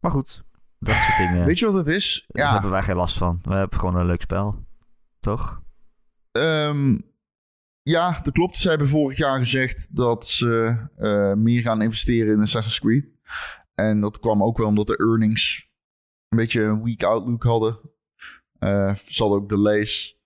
Maar 0.00 0.10
goed, 0.10 0.44
dat 0.78 0.94
soort 0.94 1.16
dingen... 1.28 1.46
Weet 1.46 1.58
je 1.58 1.66
wat 1.66 1.74
het 1.74 1.86
is? 1.86 2.24
Daar 2.28 2.46
Ja, 2.46 2.52
hebben 2.52 2.70
wij 2.70 2.82
geen 2.82 2.96
last 2.96 3.16
van. 3.16 3.38
We 3.42 3.54
hebben 3.54 3.78
gewoon 3.78 3.96
een 3.96 4.06
leuk 4.06 4.20
spel. 4.20 4.64
Toch? 5.20 5.62
ehm, 6.32 6.98
ja, 7.82 8.20
dat 8.22 8.32
klopt. 8.32 8.56
Ze 8.56 8.68
hebben 8.68 8.88
vorig 8.88 9.18
jaar 9.18 9.38
gezegd 9.38 9.96
dat 9.96 10.26
ze 10.26 10.76
eh, 10.96 11.32
meer 11.32 11.62
gaan 11.62 11.82
investeren 11.82 12.34
in 12.34 12.40
Assassin's 12.40 12.80
Creed. 12.80 13.06
En 13.74 14.00
dat 14.00 14.18
kwam 14.18 14.42
ook 14.42 14.58
wel 14.58 14.66
omdat 14.66 14.86
de 14.86 14.96
earnings 14.96 15.70
een 16.28 16.38
beetje 16.38 16.62
een 16.62 16.82
weak 16.84 17.02
outlook 17.02 17.42
hadden. 17.42 17.80
Eh 18.58 18.94
ze 18.94 19.22
hadden 19.22 19.40
ook 19.40 19.48
delays. 19.48 20.20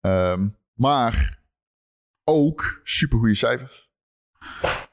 Ehm, 0.00 0.48
maar 0.74 1.42
ook 2.24 2.80
supergoeie 2.82 3.34
cijfers. 3.34 3.88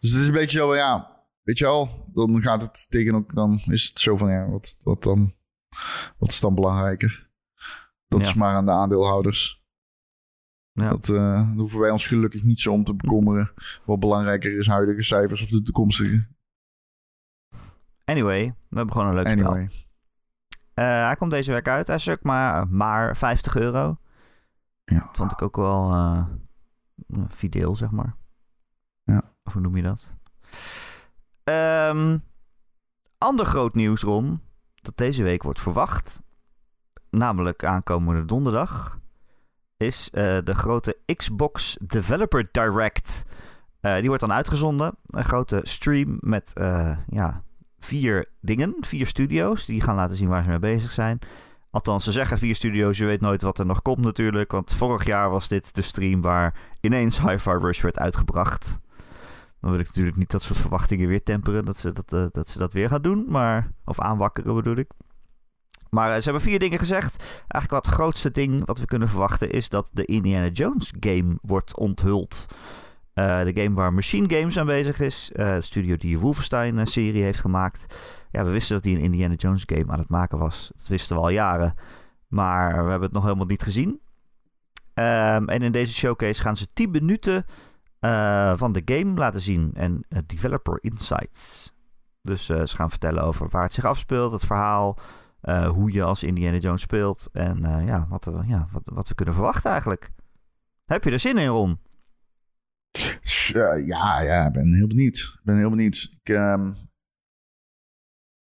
Dus 0.06 0.14
het 0.14 0.22
is 0.24 0.28
een 0.28 0.34
beetje 0.34 0.58
zo, 0.58 0.76
ja, 0.76 1.22
weet 1.42 1.58
je 1.58 1.66
wel, 1.66 2.10
dan 2.14 2.42
gaat 2.42 2.62
het 2.62 2.88
tegen 2.90 3.16
ook, 3.16 3.34
dan 3.34 3.60
is 3.66 3.88
het 3.88 4.00
zo 4.00 4.18
van, 4.18 4.32
ja, 4.32 4.50
wat, 4.50 4.78
wat 4.84 5.04
dan, 5.04 5.36
wat 6.18 6.30
is 6.30 6.40
dan 6.40 6.56
belangrijker? 6.56 7.30
Dat 8.08 8.22
Ja. 8.22 8.26
is 8.28 8.34
maar 8.34 8.56
aan 8.56 8.66
de 8.66 8.72
aandeelhouders. 8.72 9.64
Ja. 10.72 10.90
Dat 10.90 11.10
eh, 11.10 11.52
hoeven 11.56 11.80
wij 11.80 11.90
ons 11.90 12.08
gelukkig 12.08 12.44
niet 12.44 12.60
zo 12.60 12.72
om 12.72 12.84
te 12.84 12.94
bekommeren. 12.96 13.54
Wat 13.86 14.00
belangrijker 14.00 14.58
is, 14.58 14.68
huidige 14.68 15.02
cijfers 15.02 15.42
of 15.44 15.50
de 15.50 15.62
toekomstige. 15.62 16.28
Anyway, 18.04 18.56
we 18.70 18.76
hebben 18.78 18.94
gewoon 18.96 19.08
een 19.10 19.16
leuk 19.16 19.28
spel. 19.28 19.48
Anyway. 19.48 19.70
Eh, 20.74 21.06
hij 21.06 21.16
komt 21.16 21.32
deze 21.32 21.52
week 21.52 21.68
uit. 21.68 21.88
Hij 21.88 21.96
is 21.96 22.18
maar, 22.22 22.68
maar 22.68 23.18
50 23.18 23.56
euro. 23.56 23.98
Ja. 24.84 25.00
Dat 25.00 25.18
vond 25.18 25.32
ik 25.32 25.42
ook 25.42 25.56
wel 25.56 25.90
ja, 25.92 26.30
fideel, 27.30 27.76
zeg 27.76 27.92
maar. 27.92 28.16
Ja. 29.04 29.35
Hoe 29.52 29.62
noem 29.62 29.76
je 29.76 29.84
dat? 29.84 30.16
Ehm, 31.44 32.18
ander 33.18 33.46
groot 33.46 33.74
nieuws, 33.74 34.02
Ron. 34.02 34.42
Dat 34.76 34.98
deze 34.98 35.24
week 35.24 35.44
wordt 35.44 35.62
verwacht. 35.62 36.22
Namelijk 37.10 37.64
aankomende 37.64 38.26
donderdag. 38.26 39.00
Is 39.78 40.10
eh, 40.10 40.38
de 40.44 40.56
grote 40.56 40.98
Xbox 41.16 41.78
Developer 41.82 42.50
Direct. 42.52 43.26
Eh, 43.80 43.96
die 43.96 44.08
wordt 44.08 44.22
dan 44.22 44.32
uitgezonden. 44.32 44.96
Een 45.06 45.26
grote 45.26 45.60
stream 45.64 46.18
met 46.20 46.54
eh, 46.54 46.98
ja, 47.08 47.44
vier 47.80 48.30
dingen, 48.42 48.76
vier 48.80 49.08
studio's, 49.08 49.66
die 49.66 49.82
gaan 49.82 49.96
laten 49.96 50.16
zien 50.16 50.30
waar 50.30 50.44
ze 50.44 50.50
mee 50.50 50.60
bezig 50.60 50.92
zijn. 50.92 51.20
Althans, 51.70 52.04
ze 52.04 52.12
zeggen 52.12 52.38
vier 52.38 52.56
studio's, 52.56 52.98
je 52.98 53.06
weet 53.06 53.22
nooit 53.22 53.42
wat 53.42 53.60
er 53.60 53.66
nog 53.66 53.82
komt 53.82 54.04
natuurlijk. 54.04 54.52
Want 54.52 54.74
vorig 54.74 55.06
jaar 55.06 55.30
was 55.30 55.48
dit 55.48 55.76
de 55.76 55.82
stream 55.82 56.22
waar 56.22 56.54
ineens 56.82 57.22
Hi-Fi 57.22 57.52
Rush 57.52 57.82
werd 57.82 58.00
uitgebracht. 58.00 58.80
Dan 59.66 59.74
wil 59.74 59.84
ik 59.84 59.88
natuurlijk 59.88 60.18
niet 60.18 60.32
dat 60.32 60.44
soort 60.44 60.60
verwachtingen 60.60 61.08
weer 61.08 61.24
temperen, 61.24 61.66
dat 61.66 61.78
ze 61.78 61.92
dat, 61.92 62.14
eh, 62.14 62.26
dat, 62.32 62.50
ze 62.50 62.60
dat 62.60 62.74
weer 62.74 62.90
gaan 62.90 63.02
doen. 63.02 63.26
Maar, 63.28 63.72
of 63.86 64.00
aanwakkeren 64.00 64.56
bedoel 64.56 64.76
ik. 64.76 64.88
Maar 65.90 66.10
eh, 66.10 66.18
ze 66.18 66.24
hebben 66.24 66.42
vier 66.42 66.60
dingen 66.60 66.80
gezegd. 66.80 67.24
Eigenlijk 67.24 67.72
wat 67.72 67.86
het 67.86 67.94
grootste 67.94 68.32
ding 68.32 68.66
wat 68.66 68.80
we 68.80 68.86
kunnen 68.86 69.10
verwachten 69.10 69.52
is 69.52 69.70
dat 69.70 69.90
de 69.94 70.06
Indiana 70.06 70.48
Jones 70.48 70.94
game 71.00 71.38
wordt 71.42 71.78
onthuld. 71.78 72.46
Eh, 73.14 73.44
de 73.44 73.62
game 73.62 73.76
waar 73.76 73.94
Machine 73.94 74.36
Games 74.36 74.60
aanwezig 74.60 75.00
is. 75.00 75.32
eh, 75.32 75.56
de 75.56 75.62
studio 75.62 75.96
die 75.96 76.20
Wolfenstein-serie 76.20 77.24
heeft 77.24 77.40
gemaakt. 77.40 78.00
Ja, 78.32 78.44
we 78.44 78.52
wisten 78.52 78.76
dat 78.76 78.86
hij 78.86 78.94
een 78.94 79.00
Indiana 79.00 79.34
Jones 79.34 79.64
game 79.66 79.92
aan 79.92 80.00
het 80.00 80.10
maken 80.10 80.38
was. 80.38 80.72
Dat 80.76 80.88
wisten 80.88 81.16
we 81.16 81.22
al 81.22 81.30
jaren. 81.30 81.74
Maar 82.28 82.72
we 82.84 82.90
hebben 82.90 83.02
het 83.02 83.12
nog 83.12 83.24
helemaal 83.24 83.46
niet 83.46 83.64
gezien. 83.64 84.00
Ehm, 84.94 85.46
en 85.48 85.62
in 85.62 85.72
deze 85.72 85.94
showcase 85.94 86.42
gaan 86.42 86.58
ze 86.58 86.68
10 86.74 86.92
minuten 86.92 87.46
eh, 88.10 88.58
van 88.58 88.72
de 88.72 88.82
game 88.86 89.14
laten 89.14 89.42
zien. 89.42 89.72
En 89.74 90.06
eh, 90.10 90.20
developer 90.26 90.78
insights. 90.84 91.74
Dus 92.22 92.50
eh, 92.50 92.66
ze 92.66 92.76
gaan 92.76 92.90
vertellen 92.90 93.24
over 93.24 93.50
waar 93.50 93.64
het 93.64 93.74
zich 93.74 93.86
afspeelt, 93.86 94.32
het 94.32 94.46
verhaal. 94.46 94.98
hoe 95.74 95.92
je 95.92 96.04
als 96.04 96.24
Indiana 96.24 96.58
Jones 96.58 96.82
speelt. 96.82 97.30
En 97.34 97.58
ja, 97.86 98.08
wat, 98.10 98.26
we- 98.26 98.44
ja 98.48 98.68
wat, 98.72 98.82
wat 98.86 99.08
we 99.08 99.16
kunnen 99.16 99.34
verwachten 99.34 99.72
eigenlijk. 99.72 100.10
Heb 100.86 101.04
je 101.04 101.12
er 101.12 101.20
zin 101.20 101.38
in, 101.38 101.48
Ron? 101.48 101.80
Ja, 103.76 104.20
ja, 104.20 104.46
ik 104.48 104.54
ben 104.54 104.74
heel 104.74 104.88
benieuwd. 104.88 105.18
Ik 105.18 105.40
ben 105.44 105.58
heel 105.58 105.70
benieuwd. 105.70 106.10
Ik, 106.22 106.30
ehm, 106.36 106.68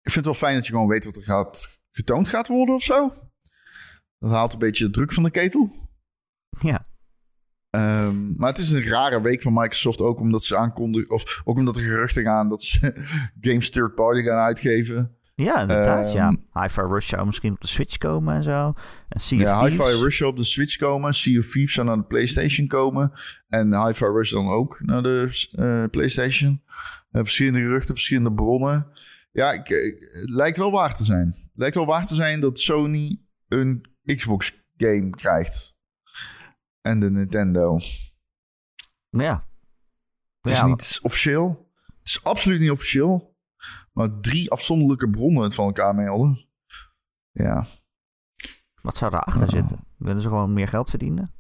ik 0.03 0.11
vind 0.11 0.14
het 0.14 0.25
wel 0.25 0.35
fijn 0.35 0.55
dat 0.55 0.67
je 0.67 0.73
gewoon 0.73 0.88
weet 0.88 1.05
wat 1.05 1.17
er 1.17 1.23
gaat, 1.23 1.81
getoond 1.90 2.29
gaat 2.29 2.49
worden 2.49 2.75
of 2.75 2.83
zo. 2.83 3.14
Dat 4.19 4.31
haalt 4.31 4.53
een 4.53 4.59
beetje 4.59 4.85
de 4.85 4.90
druk 4.90 5.12
van 5.12 5.23
de 5.23 5.31
ketel. 5.31 5.88
Ja. 6.59 6.87
Ehm, 7.75 8.37
maar 8.37 8.49
het 8.51 8.59
is 8.59 8.71
een 8.73 8.87
rare 8.87 9.21
week 9.23 9.43
van 9.43 9.53
Microsoft 9.53 10.01
ook 10.01 10.21
omdat 10.21 10.45
ze 10.45 10.57
aankondigen, 10.57 11.11
of 11.11 11.43
ook 11.45 11.57
omdat 11.59 11.77
er 11.77 11.83
geruchten 11.83 12.23
gaan 12.23 12.49
dat 12.49 12.63
ze 12.63 12.95
games 13.41 13.71
third 13.71 13.95
party 13.95 14.23
gaan 14.23 14.39
uitgeven. 14.39 15.17
Ja, 15.35 15.61
inderdaad, 15.61 16.13
ja. 16.13 16.29
Ehm, 16.53 16.63
Hi-Fi 16.63 16.81
Rush 16.81 17.09
zou 17.09 17.27
misschien 17.27 17.53
op 17.53 17.61
de 17.61 17.67
Switch 17.67 17.97
komen 17.97 18.35
en 18.35 18.43
zo. 18.43 18.73
En 19.09 19.21
Sea 19.21 19.39
Ja. 19.39 19.65
Hi-Fi 19.65 19.83
Rush 20.03 20.17
zou 20.19 20.31
op 20.31 20.37
de 20.37 20.45
Switch 20.45 20.77
komen. 20.77 21.15
Sea 21.15 21.39
of 21.39 21.51
Thieves 21.51 21.73
zou 21.75 21.87
naar 21.87 21.97
de 21.97 22.03
PlayStation 22.05 22.67
komen. 22.67 23.13
En 23.49 23.87
Hi-Fi 23.87 24.05
Rush 24.05 24.31
dan 24.33 24.49
ook 24.49 24.81
naar 24.83 25.03
de 25.03 25.47
eh, 25.53 25.85
PlayStation. 25.91 26.63
Eh, 27.11 27.20
verschillende 27.22 27.59
geruchten, 27.61 27.95
verschillende 27.95 28.33
bronnen. 28.33 28.87
Ja, 29.33 29.53
ik, 29.53 29.68
ik- 29.68 30.09
het 30.20 30.31
lijkt 30.31 30.57
wel 30.57 30.70
waar 30.70 30.97
te 30.97 31.05
zijn. 31.05 31.27
Het 31.37 31.51
lijkt 31.62 31.75
wel 31.75 31.87
waar 31.87 32.07
te 32.07 32.14
zijn 32.14 32.41
dat 32.41 32.59
Sony 32.59 33.20
een 33.49 33.85
Xbox 34.16 34.64
game 34.77 35.11
krijgt. 35.11 35.74
En 36.85 37.01
de 37.01 37.11
Nintendo. 37.11 37.78
Ja. 39.11 39.47
Het 40.41 40.53
is 40.53 40.59
Ja, 40.59 40.66
niet 40.66 40.99
officieel. 41.03 41.68
Het 41.99 42.09
is 42.09 42.24
absoluut 42.24 42.61
niet 42.61 42.70
officieel. 42.70 43.37
Maar 43.93 44.20
drie 44.20 44.51
afzonderlijke 44.51 45.11
bronnen 45.11 45.43
het 45.43 45.55
van 45.55 45.64
elkaar 45.66 45.95
melden. 45.95 46.49
Ja, 47.32 47.66
Wat 48.82 48.97
zou 48.97 49.11
daarachter 49.11 49.51
zitten? 49.51 49.78
Willen 49.97 50.22
ze 50.22 50.28
gewoon 50.28 50.53
meer 50.53 50.68
geld 50.68 50.91
verdienen? 50.91 51.34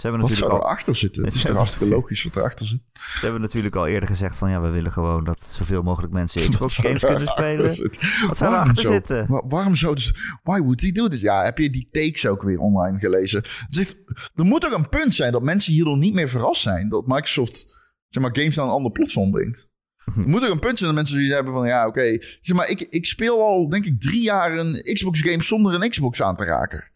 Ze 0.00 0.06
hebben 0.06 0.20
wat 0.20 0.30
natuurlijk 0.30 0.56
zou 0.58 0.62
al, 0.62 0.68
erachter 0.70 0.96
zitten? 0.96 1.24
Het 1.24 1.34
is 1.34 1.42
toch 1.42 1.56
hartstikke 1.56 1.94
logisch 1.94 2.22
wat 2.22 2.36
erachter 2.36 2.66
zit. 2.66 2.80
ze 2.92 3.20
hebben 3.20 3.40
natuurlijk 3.40 3.76
al 3.76 3.86
eerder 3.86 4.08
gezegd 4.08 4.36
van 4.36 4.50
ja, 4.50 4.60
we 4.60 4.68
willen 4.68 4.92
gewoon 4.92 5.24
dat 5.24 5.40
zoveel 5.42 5.82
mogelijk 5.82 6.12
mensen 6.12 6.40
Xbox 6.50 6.76
games 6.76 7.02
kunnen 7.02 7.28
spelen. 7.28 7.74
zitten? 7.74 8.08
Wat 8.28 8.36
zou 8.36 8.52
erachter 8.52 8.82
zo? 8.82 8.92
zitten? 8.92 9.26
Wa- 9.28 9.42
waarom 9.46 9.74
zou 9.74 9.94
dus... 9.94 10.14
Why 10.42 10.58
would 10.60 10.80
he 10.80 10.92
do 10.92 11.08
this? 11.08 11.20
Ja, 11.20 11.44
heb 11.44 11.58
je 11.58 11.70
die 11.70 11.88
takes 11.90 12.26
ook 12.26 12.42
weer 12.42 12.58
online 12.58 12.98
gelezen? 12.98 13.42
Zegt, 13.68 13.96
er 14.34 14.44
moet 14.44 14.60
toch 14.60 14.72
een 14.72 14.88
punt 14.88 15.14
zijn 15.14 15.32
dat 15.32 15.42
mensen 15.42 15.72
hierdoor 15.72 15.98
niet 15.98 16.14
meer 16.14 16.28
verrast 16.28 16.62
zijn. 16.62 16.88
Dat 16.88 17.06
Microsoft 17.06 17.78
zeg 18.08 18.22
maar, 18.22 18.36
games 18.36 18.56
naar 18.56 18.64
een 18.66 18.70
ander 18.72 18.92
platform 18.92 19.30
brengt. 19.30 19.68
Er 20.16 20.28
moet 20.28 20.40
toch 20.40 20.50
een 20.50 20.58
punt 20.58 20.78
zijn 20.78 20.90
dat 20.90 20.98
mensen 20.98 21.14
zoiets 21.16 21.34
hebben 21.34 21.52
van... 21.52 21.66
Ja, 21.66 21.86
oké. 21.86 22.16
Zeg 22.40 22.56
maar, 22.56 22.68
ik, 22.68 22.80
ik 22.80 23.06
speel 23.06 23.42
al 23.42 23.68
denk 23.68 23.84
ik 23.84 24.00
drie 24.00 24.22
jaar 24.22 24.58
een 24.58 24.82
Xbox 24.92 25.20
game 25.20 25.42
zonder 25.42 25.74
een 25.74 25.90
Xbox 25.90 26.22
aan 26.22 26.36
te 26.36 26.44
raken. 26.44 26.90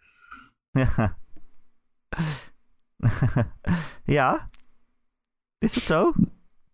Ja. 0.70 1.16
ja? 4.05 4.49
Is 5.59 5.72
dat 5.72 5.82
zo? 5.82 6.12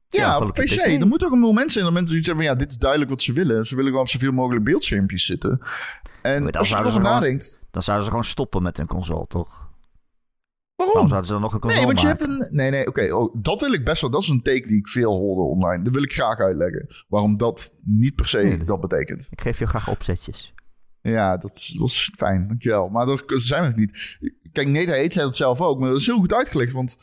Ja, 0.09 0.21
Ja, 0.21 0.39
op 0.39 0.55
de 0.55 0.63
PC. 0.63 0.71
Er 0.71 1.07
moet 1.07 1.19
toch 1.19 1.33
een 1.33 1.39
moment 1.39 1.73
zijn 1.73 1.85
dat 1.85 1.93
mensen 1.93 2.15
hebben 2.15 2.35
van... 2.35 2.45
Ja, 2.45 2.55
dit 2.55 2.71
is 2.71 2.77
duidelijk 2.77 3.11
wat 3.11 3.23
ze 3.23 3.33
willen. 3.33 3.67
Ze 3.67 3.75
willen 3.75 3.91
gewoon 3.91 4.05
op 4.07 4.11
zoveel 4.11 4.33
mogelijk 4.33 4.65
beeldschermpjes 4.65 5.25
zitten. 5.27 5.61
En 6.23 6.45
dan 6.45 6.53
als 6.53 6.69
je 6.69 6.77
erover 6.77 7.01
nadenkt... 7.01 7.61
Dan 7.71 7.83
zouden 7.83 8.05
ze 8.07 8.11
gewoon 8.13 8.27
stoppen 8.29 8.63
met 8.63 8.77
hun 8.77 8.87
console, 8.87 9.27
toch? 9.27 9.69
Waarom? 10.77 10.95
Waarom 10.95 11.09
zouden 11.09 11.27
ze 11.27 11.33
dan 11.33 11.43
nog 11.43 11.53
een 11.55 11.61
console 11.61 11.85
Nee, 11.85 11.95
want 11.95 12.01
je 12.01 12.07
maken? 12.07 12.29
hebt 12.37 12.51
een. 12.51 12.57
Nee, 12.57 12.71
nee, 12.71 12.87
oké. 12.87 13.13
oh, 13.15 13.35
dat 13.43 13.61
wil 13.61 13.73
ik 13.73 13.85
best 13.85 14.01
wel. 14.01 14.11
Dat 14.11 14.23
is 14.23 14.29
een 14.29 14.43
take 14.43 14.67
die 14.67 14.77
ik 14.77 14.89
veel 14.89 15.13
hoorde 15.19 15.41
online. 15.43 15.83
Dat 15.85 15.95
wil 15.95 16.03
ik 16.03 16.13
graag 16.13 16.39
uitleggen. 16.39 16.87
Waarom 17.09 17.37
dat 17.39 17.77
niet 17.85 18.15
per 18.15 18.29
se 18.29 18.39
Nee. 18.39 18.65
dat 18.65 18.81
betekent. 18.81 19.29
Ik 19.31 19.41
geef 19.41 19.59
je 19.59 19.67
graag 19.67 19.89
opzetjes. 19.89 20.55
Ja, 21.01 21.37
dat 21.37 21.75
was 21.79 22.11
fijn. 22.17 22.49
Dankjewel. 22.49 22.89
Maar 22.89 23.07
dat 23.07 23.23
zijn 23.27 23.63
we 23.63 23.69
nog 23.69 23.77
niet. 23.77 24.19
Kijk, 24.53 24.69
Nate 24.69 24.95
Heet 24.95 25.13
zei 25.13 25.25
dat 25.25 25.37
zelf 25.37 25.61
ook. 25.61 25.79
Maar 25.79 25.89
dat 25.89 25.99
is 25.99 26.07
heel 26.07 26.19
goed 26.19 26.33
uitgelegd. 26.33 26.73
Want 26.73 26.97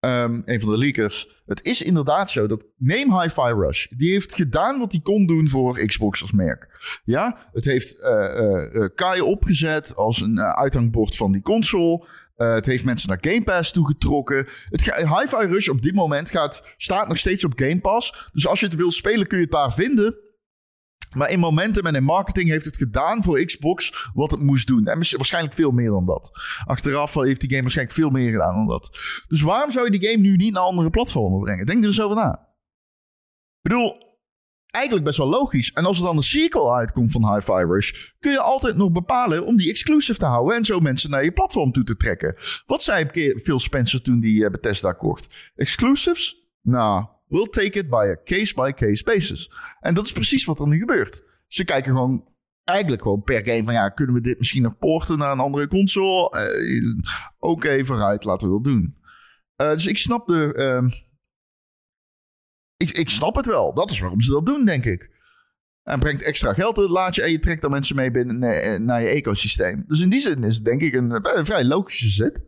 ehm, 0.00 0.40
een 0.44 0.60
van 0.60 0.70
de 0.70 0.78
leakers. 0.78 1.42
Het 1.46 1.66
is 1.66 1.82
inderdaad 1.82 2.30
zo 2.30 2.46
dat. 2.46 2.64
Neem 2.76 3.20
Hi-Fi 3.20 3.52
Rush. 3.52 3.86
Die 3.86 4.10
heeft 4.10 4.34
gedaan 4.34 4.78
wat 4.78 4.92
hij 4.92 5.00
kon 5.00 5.26
doen 5.26 5.48
voor 5.48 5.84
Xbox 5.86 6.22
als 6.22 6.32
merk. 6.32 6.98
Ja, 7.04 7.48
het 7.52 7.64
heeft 7.64 8.00
eh, 8.00 8.84
Kai 8.94 9.20
opgezet 9.20 9.96
als 9.96 10.20
een 10.20 10.40
uithangbord 10.40 11.16
van 11.16 11.32
die 11.32 11.42
console. 11.42 12.06
Het 12.36 12.66
heeft 12.66 12.84
mensen 12.84 13.08
naar 13.08 13.18
Game 13.20 13.42
Pass 13.42 13.72
toegetrokken. 13.72 14.46
Het 14.68 14.82
Hi-Fi 14.84 15.46
Rush 15.46 15.68
op 15.68 15.82
dit 15.82 15.94
moment 15.94 16.30
gaat, 16.30 16.74
staat 16.76 17.08
nog 17.08 17.16
steeds 17.16 17.44
op 17.44 17.52
Game 17.56 17.80
Pass. 17.80 18.30
Dus 18.32 18.46
als 18.46 18.60
je 18.60 18.66
het 18.66 18.74
wil 18.74 18.90
spelen, 18.90 19.26
kun 19.26 19.38
je 19.38 19.44
het 19.44 19.52
daar 19.52 19.72
vinden. 19.72 20.25
Maar 21.16 21.30
in 21.30 21.38
momentum 21.38 21.86
en 21.86 21.94
in 21.94 22.04
marketing 22.04 22.48
heeft 22.48 22.64
het 22.64 22.76
gedaan 22.76 23.22
voor 23.22 23.44
Xbox 23.44 24.08
wat 24.14 24.30
het 24.30 24.40
moest 24.40 24.66
doen. 24.66 24.86
En 24.86 24.96
waarschijnlijk 24.96 25.54
veel 25.54 25.70
meer 25.70 25.90
dan 25.90 26.06
dat. 26.06 26.30
Achteraf 26.64 27.14
heeft 27.14 27.40
die 27.40 27.50
game 27.50 27.62
waarschijnlijk 27.62 27.96
veel 27.96 28.10
meer 28.10 28.30
gedaan 28.30 28.54
dan 28.54 28.66
dat. 28.66 28.98
Dus 29.28 29.40
waarom 29.40 29.70
zou 29.70 29.84
je 29.84 29.98
die 29.98 30.08
game 30.08 30.22
nu 30.22 30.36
niet 30.36 30.52
naar 30.52 30.62
andere 30.62 30.90
platformen 30.90 31.40
brengen? 31.40 31.66
Denk 31.66 31.80
er 31.80 31.86
eens 31.86 32.00
over 32.00 32.16
na. 32.16 32.32
Ik 33.62 33.72
bedoel, 33.72 34.06
eigenlijk 34.70 35.04
best 35.04 35.18
wel 35.18 35.28
logisch. 35.28 35.72
En 35.72 35.84
als 35.84 35.98
er 35.98 36.04
dan 36.04 36.16
een 36.16 36.22
sequel 36.22 36.74
uitkomt 36.74 37.12
van 37.12 37.34
Hi-Fi 37.34 37.64
Rush, 37.64 38.12
kun 38.18 38.32
je 38.32 38.40
altijd 38.40 38.76
nog 38.76 38.92
bepalen 38.92 39.46
om 39.46 39.56
die 39.56 39.70
exclusive 39.70 40.18
te 40.18 40.24
houden 40.24 40.56
en 40.56 40.64
zo 40.64 40.80
mensen 40.80 41.10
naar 41.10 41.24
je 41.24 41.32
platform 41.32 41.72
toe 41.72 41.84
te 41.84 41.96
trekken. 41.96 42.34
Wat 42.66 42.82
zei 42.82 43.06
Phil 43.42 43.58
Spencer 43.58 44.02
toen 44.02 44.20
die 44.20 44.44
eh, 44.44 44.50
Bethesda 44.50 44.92
kocht? 44.92 45.52
Exclusives? 45.54 46.36
Nou, 46.62 47.06
we'll 47.28 47.48
take 47.48 47.78
it 47.78 47.88
by 47.88 48.14
a 48.16 48.22
case-by-case 48.24 49.04
basis. 49.04 49.50
En 49.80 49.94
dat 49.94 50.04
is 50.04 50.12
precies 50.12 50.44
wat 50.44 50.60
er 50.60 50.68
nu 50.68 50.78
gebeurt. 50.78 51.22
Ze 51.46 51.64
kijken 51.64 51.92
gewoon 51.92 52.34
eigenlijk 52.64 53.02
gewoon 53.02 53.22
per 53.22 53.44
game 53.44 53.62
van 53.62 53.72
ja, 53.72 53.88
kunnen 53.88 54.14
we 54.14 54.20
dit 54.20 54.38
misschien 54.38 54.62
nog 54.62 54.78
porten 54.78 55.18
naar 55.18 55.32
een 55.32 55.38
andere 55.38 55.68
console? 55.68 56.30
Eh, 56.30 56.82
Oké, 57.38 57.84
vooruit, 57.84 58.24
laten 58.24 58.46
we 58.46 58.52
dat 58.54 58.64
doen. 58.64 58.96
Eh, 59.56 59.70
dus 59.70 59.86
ik 59.86 59.98
snap 59.98 60.26
de. 60.26 60.52
ehm, 60.54 60.88
ik, 62.76 62.90
ik 62.90 63.10
snap 63.10 63.36
het 63.36 63.46
wel. 63.46 63.74
Dat 63.74 63.90
is 63.90 64.00
waarom 64.00 64.20
ze 64.20 64.30
dat 64.30 64.46
doen, 64.46 64.64
denk 64.64 64.84
ik. 64.84 65.14
En 65.82 65.98
brengt 66.00 66.22
extra 66.22 66.52
geld 66.52 66.76
in 66.76 66.82
het 66.82 66.92
laadje 66.92 67.22
en 67.22 67.30
je 67.30 67.38
trekt 67.38 67.62
dan 67.62 67.70
mensen 67.70 67.96
mee 67.96 68.10
binnen 68.10 68.42
eh, 68.42 68.78
naar 68.78 69.02
je 69.02 69.08
ecosysteem. 69.08 69.84
Dus 69.86 70.00
in 70.00 70.08
die 70.08 70.20
zin 70.20 70.44
is 70.44 70.54
het 70.56 70.64
denk 70.64 70.80
ik 70.80 70.94
een, 70.94 71.20
vrij 71.46 71.64
logische 71.64 72.08
zet. 72.08 72.40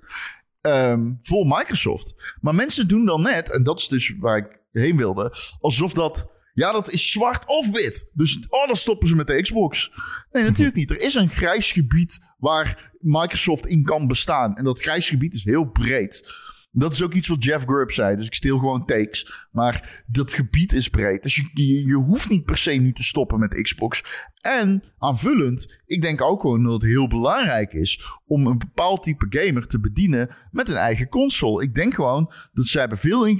Ehm, 0.60 1.12
voor 1.22 1.46
Microsoft. 1.46 2.36
Maar 2.40 2.54
mensen 2.54 2.88
doen 2.88 3.04
dan 3.04 3.22
net, 3.22 3.50
en 3.50 3.62
dat 3.62 3.78
is 3.78 3.88
dus 3.88 4.14
waar 4.18 4.36
ik 4.36 4.57
heen 4.72 4.96
wilde, 4.96 5.36
alsof 5.60 5.92
dat. 5.92 6.36
Ja, 6.54 6.72
dat 6.72 6.92
is 6.92 7.12
zwart 7.12 7.46
of 7.46 7.70
wit. 7.70 8.10
Dus 8.14 8.46
oh, 8.48 8.66
dan 8.66 8.76
stoppen 8.76 9.08
ze 9.08 9.14
met 9.14 9.26
de 9.26 9.42
Xbox. 9.42 9.90
Nee, 10.32 10.42
natuurlijk 10.42 10.76
niet. 10.76 10.90
Er 10.90 11.00
is 11.00 11.14
een 11.14 11.28
grijs 11.28 11.72
gebied 11.72 12.18
waar 12.38 12.92
Microsoft 13.00 13.66
in 13.66 13.82
kan 13.82 14.06
bestaan. 14.06 14.56
En 14.56 14.64
dat 14.64 14.80
grijs 14.80 15.08
gebied 15.08 15.34
is 15.34 15.44
heel 15.44 15.64
breed. 15.64 16.34
Dat 16.70 16.92
is 16.92 17.02
ook 17.02 17.14
iets 17.14 17.28
wat 17.28 17.44
Jeff 17.44 17.64
Grubb 17.64 17.90
zei. 17.90 18.16
Dus 18.16 18.26
ik 18.26 18.34
steel 18.34 18.58
gewoon 18.58 18.86
takes. 18.86 19.46
Maar 19.50 20.04
dat 20.06 20.32
gebied 20.32 20.72
is 20.72 20.88
breed. 20.88 21.22
Dus 21.22 21.36
je, 21.36 21.84
je, 21.86 21.94
hoeft 21.94 22.28
niet 22.28 22.44
per 22.44 22.58
se 22.58 22.70
nu 22.70 22.92
te 22.92 23.02
stoppen 23.02 23.38
met 23.38 23.62
Xbox. 23.62 24.04
En 24.40 24.82
aanvullend, 24.98 25.82
ik 25.86 26.02
denk 26.02 26.22
ook 26.22 26.40
gewoon 26.40 26.62
dat 26.62 26.72
het 26.72 26.90
heel 26.90 27.08
belangrijk 27.08 27.72
is 27.72 28.18
om 28.26 28.46
een 28.46 28.58
bepaald 28.58 29.02
type 29.02 29.26
gamer 29.28 29.66
te 29.66 29.80
bedienen 29.80 30.30
met 30.50 30.68
een 30.68 30.76
eigen 30.76 31.08
console. 31.08 31.62
Ik 31.62 31.74
denk 31.74 31.94
gewoon 31.94 32.32
dat 32.52 32.66
ze 32.66 32.78
hebben 32.78 32.98
veel, 32.98 33.36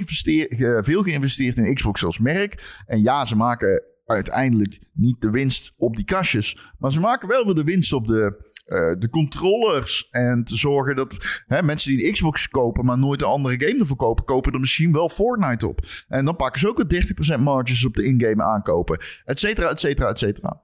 veel 0.83 1.03
geïnvesteerd 1.03 1.57
in 1.57 1.73
Xbox 1.73 2.05
als 2.05 2.19
merk. 2.19 2.83
En 2.85 3.01
ja, 3.01 3.25
ze 3.25 3.35
maken 3.35 3.83
uiteindelijk 4.05 4.79
niet 4.93 5.21
de 5.21 5.29
winst 5.29 5.73
op 5.77 5.95
die 5.95 6.05
kastjes. 6.05 6.73
Maar 6.77 6.91
ze 6.91 6.99
maken 6.99 7.27
wel 7.27 7.45
weer 7.45 7.55
de 7.55 7.63
winst 7.63 7.93
op 7.93 8.07
de, 8.07 8.48
eh, 8.69 8.91
de 8.99 9.09
controllers. 9.09 10.07
En 10.09 10.43
te 10.43 10.55
zorgen 10.55 10.95
dat 10.95 11.43
hè, 11.47 11.63
mensen 11.63 11.91
die 11.91 12.05
een 12.05 12.11
Xbox 12.11 12.47
kopen, 12.47 12.85
maar 12.85 12.97
nooit 12.97 13.21
een 13.21 13.27
andere 13.27 13.67
game 13.67 13.79
ervoor 13.79 13.97
kopen, 13.97 14.25
kopen 14.25 14.53
er 14.53 14.59
misschien 14.59 14.91
wel 14.91 15.09
Fortnite 15.09 15.67
op. 15.67 15.87
En 16.07 16.25
dan 16.25 16.35
pakken 16.35 16.59
ze 16.59 16.67
ook 16.67 16.79
een 16.79 17.37
30% 17.39 17.41
marges 17.43 17.85
op 17.85 17.93
de 17.93 18.05
in-game 18.05 18.43
aankopen. 18.43 18.99
Et 19.25 19.39
cetera, 19.39 19.69
et 19.69 19.79
cetera, 19.79 20.09
et 20.09 20.17
cetera. 20.17 20.61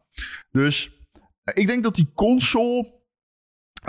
Dus 0.51 1.07
eh, 1.43 1.61
ik 1.61 1.67
denk 1.67 1.83
dat 1.83 1.95
die 1.95 2.11
console, 2.13 3.01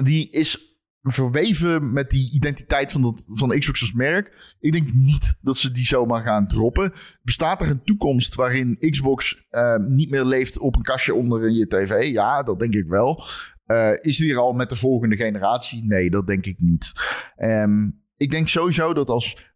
die 0.02 0.30
is 0.30 0.75
verweven 1.12 1.92
met 1.92 2.10
die 2.10 2.32
identiteit 2.32 2.92
van, 2.92 3.02
dat, 3.02 3.24
van 3.28 3.58
Xbox 3.58 3.80
als 3.80 3.92
merk. 3.92 4.54
Ik 4.60 4.72
denk 4.72 4.92
niet 4.92 5.38
dat 5.40 5.56
ze 5.56 5.70
die 5.70 5.86
zomaar 5.86 6.22
gaan 6.22 6.46
droppen. 6.46 6.92
Bestaat 7.22 7.62
er 7.62 7.70
een 7.70 7.84
toekomst 7.84 8.34
waarin 8.34 8.76
Xbox 8.90 9.46
eh, 9.50 9.76
niet 9.76 10.10
meer 10.10 10.24
leeft 10.24 10.58
op 10.58 10.76
een 10.76 10.82
kastje 10.82 11.14
onder 11.14 11.50
je 11.50 11.66
tv? 11.66 12.12
Ja, 12.12 12.42
dat 12.42 12.58
denk 12.58 12.74
ik 12.74 12.88
wel. 12.88 13.24
Eh, 13.64 13.92
is 14.00 14.16
die 14.16 14.32
er 14.32 14.38
al 14.38 14.52
met 14.52 14.68
de 14.68 14.76
volgende 14.76 15.16
generatie? 15.16 15.84
Nee, 15.84 16.10
dat 16.10 16.26
denk 16.26 16.46
ik 16.46 16.60
niet. 16.60 16.92
Ehm, 17.36 17.90
ik 18.16 18.30
denk 18.30 18.48
sowieso 18.48 18.94
dat 18.94 19.08
als 19.08 19.52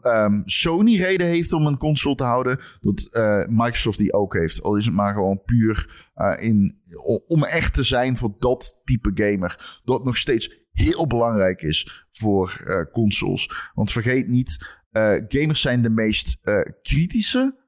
ehm, 0.00 0.42
Sony 0.44 0.96
reden 0.96 1.26
heeft 1.26 1.52
om 1.52 1.66
een 1.66 1.78
console 1.78 2.14
te 2.14 2.24
houden, 2.24 2.60
dat 2.80 3.08
eh, 3.12 3.46
Microsoft 3.46 3.98
die 3.98 4.12
ook 4.12 4.34
heeft. 4.34 4.62
Al 4.62 4.76
is 4.76 4.84
het 4.84 4.94
maar 4.94 5.14
gewoon 5.14 5.42
puur 5.44 6.06
in, 6.38 6.78
om 7.26 7.44
echt 7.44 7.74
te 7.74 7.82
zijn 7.82 8.16
voor 8.16 8.34
dat 8.38 8.80
type 8.84 9.10
gamer. 9.14 9.80
Dat 9.84 10.04
nog 10.04 10.16
steeds 10.16 10.63
heel 10.74 11.06
belangrijk 11.06 11.62
is 11.62 12.06
voor 12.10 12.62
eh, 12.66 12.92
consoles. 12.92 13.70
Want 13.74 13.92
vergeet 13.92 14.28
niet, 14.28 14.78
eh, 14.90 15.12
gamers 15.28 15.60
zijn 15.60 15.82
de 15.82 15.90
meest 15.90 16.38
eh, 16.42 16.60
kritische 16.82 17.62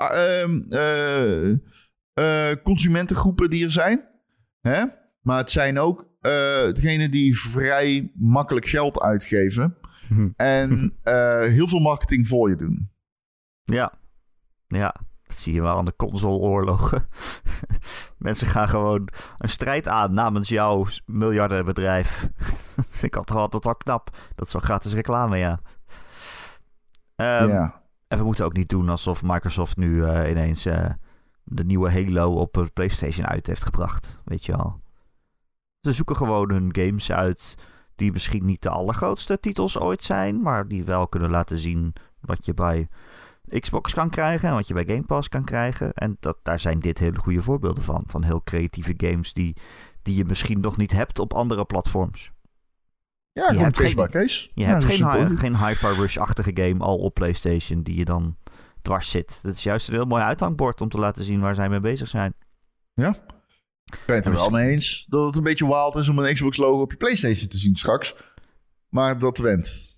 eh, 0.00 0.42
ehm, 0.42 0.60
eh, 0.68 1.50
eh, 2.12 2.56
consumentengroepen 2.62 3.50
die 3.50 3.64
er 3.64 3.70
zijn. 3.70 4.08
Hè? 4.60 4.84
Maar 5.20 5.38
het 5.38 5.50
zijn 5.50 5.78
ook 5.78 6.08
degenen 6.74 7.10
die 7.10 7.38
vrij 7.38 8.12
makkelijk 8.14 8.66
geld 8.66 9.00
uitgeven. 9.00 9.76
Hm. 10.08 10.28
En 10.36 10.98
heel 11.56 11.68
veel 11.68 11.80
marketing 11.80 12.28
voor 12.28 12.48
je 12.48 12.56
doen. 12.56 12.90
Ja. 13.64 13.98
Ja, 14.66 14.94
dat 15.22 15.38
zie 15.38 15.54
je 15.54 15.62
wel 15.62 15.76
aan 15.76 15.84
de 15.84 15.96
consoleoorlogen. 15.96 17.08
Mensen 18.20 18.46
gaan 18.46 18.68
gewoon 18.68 19.08
een 19.36 19.48
strijd 19.48 19.88
aan 19.88 20.14
namens 20.14 20.48
jouw 20.48 20.86
miljardenbedrijf. 21.06 22.28
ik 23.02 23.16
altijd, 23.16 23.38
altijd 23.38 23.64
wel 23.64 23.74
knap. 23.74 24.10
Dat 24.34 24.46
is 24.46 24.52
wel 24.52 24.62
gratis 24.62 24.92
reclame, 24.92 25.36
ja. 25.36 25.60
Ehm, 27.16 27.48
ja. 27.48 27.82
En 28.08 28.18
we 28.18 28.24
moeten 28.24 28.44
ook 28.44 28.56
niet 28.56 28.68
doen 28.68 28.88
alsof 28.88 29.22
Microsoft 29.22 29.76
nu 29.76 30.04
eh, 30.04 30.30
ineens 30.30 30.66
eh, 30.66 30.90
de 31.44 31.64
nieuwe 31.64 31.92
Halo 31.92 32.32
op 32.32 32.52
de 32.52 32.70
PlayStation 32.72 33.26
uit 33.26 33.46
heeft 33.46 33.64
gebracht. 33.64 34.20
Weet 34.24 34.46
je 34.46 34.52
wel. 34.56 34.80
Ze 35.80 35.92
zoeken 35.92 36.16
gewoon 36.16 36.50
hun 36.50 36.68
games 36.72 37.12
uit 37.12 37.54
die 37.94 38.12
misschien 38.12 38.44
niet 38.44 38.62
de 38.62 38.70
allergrootste 38.70 39.40
titels 39.40 39.78
ooit 39.78 40.04
zijn, 40.04 40.42
maar 40.42 40.68
die 40.68 40.84
wel 40.84 41.08
kunnen 41.08 41.30
laten 41.30 41.58
zien 41.58 41.92
wat 42.20 42.44
je 42.44 42.54
bij 42.54 42.88
Xbox 43.58 43.94
kan 43.94 44.10
krijgen 44.10 44.48
en 44.48 44.54
wat 44.54 44.68
je 44.68 44.74
bij 44.74 44.84
Game 44.86 45.02
Pass 45.02 45.28
kan 45.28 45.44
krijgen. 45.44 45.92
En 45.92 46.16
dat, 46.20 46.38
daar 46.42 46.58
zijn 46.58 46.80
dit 46.80 46.98
hele 46.98 47.18
goede 47.18 47.42
voorbeelden 47.42 47.82
van. 47.82 48.04
Van 48.06 48.24
heel 48.24 48.42
creatieve 48.42 48.94
games 48.96 49.32
die, 49.32 49.56
die 50.02 50.16
je 50.16 50.24
misschien 50.24 50.60
nog 50.60 50.76
niet 50.76 50.92
hebt 50.92 51.18
op 51.18 51.32
andere 51.32 51.64
platforms. 51.64 52.30
Ja, 53.32 53.46
gewoon 53.46 53.62
hebt 53.62 53.76
case 53.76 53.96
geen- 53.96 54.10
case. 54.10 54.48
Je 54.54 54.62
Ja, 54.62 54.66
hebt 54.68 54.84
geen, 55.38 55.56
Hi-Fi 55.66 55.86
Rush-achtige 55.86 56.50
game 56.54 56.84
al 56.84 56.98
op 56.98 57.14
PlayStation 57.14 57.82
die 57.82 57.96
je 57.96 58.04
dan 58.04 58.36
dwars 58.82 59.10
zit. 59.10 59.40
Dat 59.42 59.54
is 59.54 59.62
juist 59.62 59.88
een 59.88 59.94
heel 59.94 60.04
mooi 60.04 60.22
uithangbord 60.22 60.80
om 60.80 60.88
te 60.88 60.98
laten 60.98 61.24
zien 61.24 61.40
waar 61.40 61.54
zij 61.54 61.68
mee 61.68 61.80
bezig 61.80 62.08
zijn. 62.08 62.34
Ja. 62.94 63.08
Ik 63.84 64.02
ben 64.06 64.16
het 64.16 64.26
er 64.26 64.32
wel 64.32 64.50
mee 64.50 64.70
eens 64.70 65.06
dat 65.08 65.26
het 65.26 65.36
een 65.36 65.42
beetje 65.42 65.66
wild 65.66 65.94
is 65.96 66.08
om 66.08 66.18
een 66.18 66.34
Xbox 66.34 66.56
logo 66.56 66.80
op 66.82 66.90
je 66.90 66.96
PlayStation 66.96 67.48
te 67.48 67.58
zien 67.58 67.76
straks. 67.76 68.14
Maar 68.88 69.18
dat 69.18 69.38
went. 69.38 69.89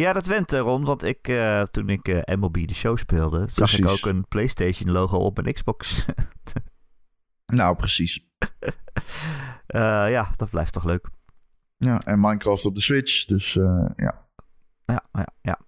Ja, 0.00 0.12
dat 0.12 0.26
went 0.26 0.52
eh, 0.52 0.60
Ron, 0.60 0.84
want 0.84 1.02
ik, 1.02 1.28
eh, 1.28 1.62
toen 1.62 1.88
ik 1.88 2.08
eh, 2.08 2.36
MLB 2.36 2.66
de 2.66 2.74
show 2.74 2.98
speelde, 2.98 3.46
zag 3.50 3.78
ik 3.78 3.88
ook 3.88 4.06
een 4.06 4.28
PlayStation 4.28 4.90
logo 4.90 5.18
op 5.18 5.42
mijn 5.42 5.54
Xbox. 5.54 6.04
Nou, 7.46 7.76
precies. 7.76 8.20
Ja, 10.08 10.30
dat 10.36 10.50
blijft 10.50 10.72
toch 10.72 10.84
leuk. 10.84 11.08
Ja, 11.76 11.98
en 12.00 12.20
Minecraft 12.20 12.64
op 12.64 12.74
de 12.74 12.80
Switch. 12.80 13.24
Dus 13.24 13.52
ja. 13.96 14.28
Ja, 14.84 15.04
ja, 15.12 15.26
ja. 15.42 15.60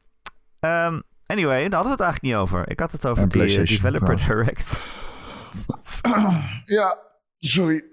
Ehm, 0.61 1.01
anyway, 1.27 1.69
daar 1.69 1.83
hadden 1.83 1.97
we 1.97 2.03
het 2.03 2.13
eigenlijk 2.13 2.23
niet 2.23 2.35
over. 2.35 2.71
Ik 2.71 2.81
had 2.81 2.93
het 2.93 3.07
over 3.07 3.23
En 3.23 3.29
die 3.29 3.39
PlayStation, 3.39 3.83
Developer 3.83 4.17
trouwens. 4.17 4.55
Direct. 4.55 4.81
Ja, 6.77 6.99
sorry. 7.39 7.85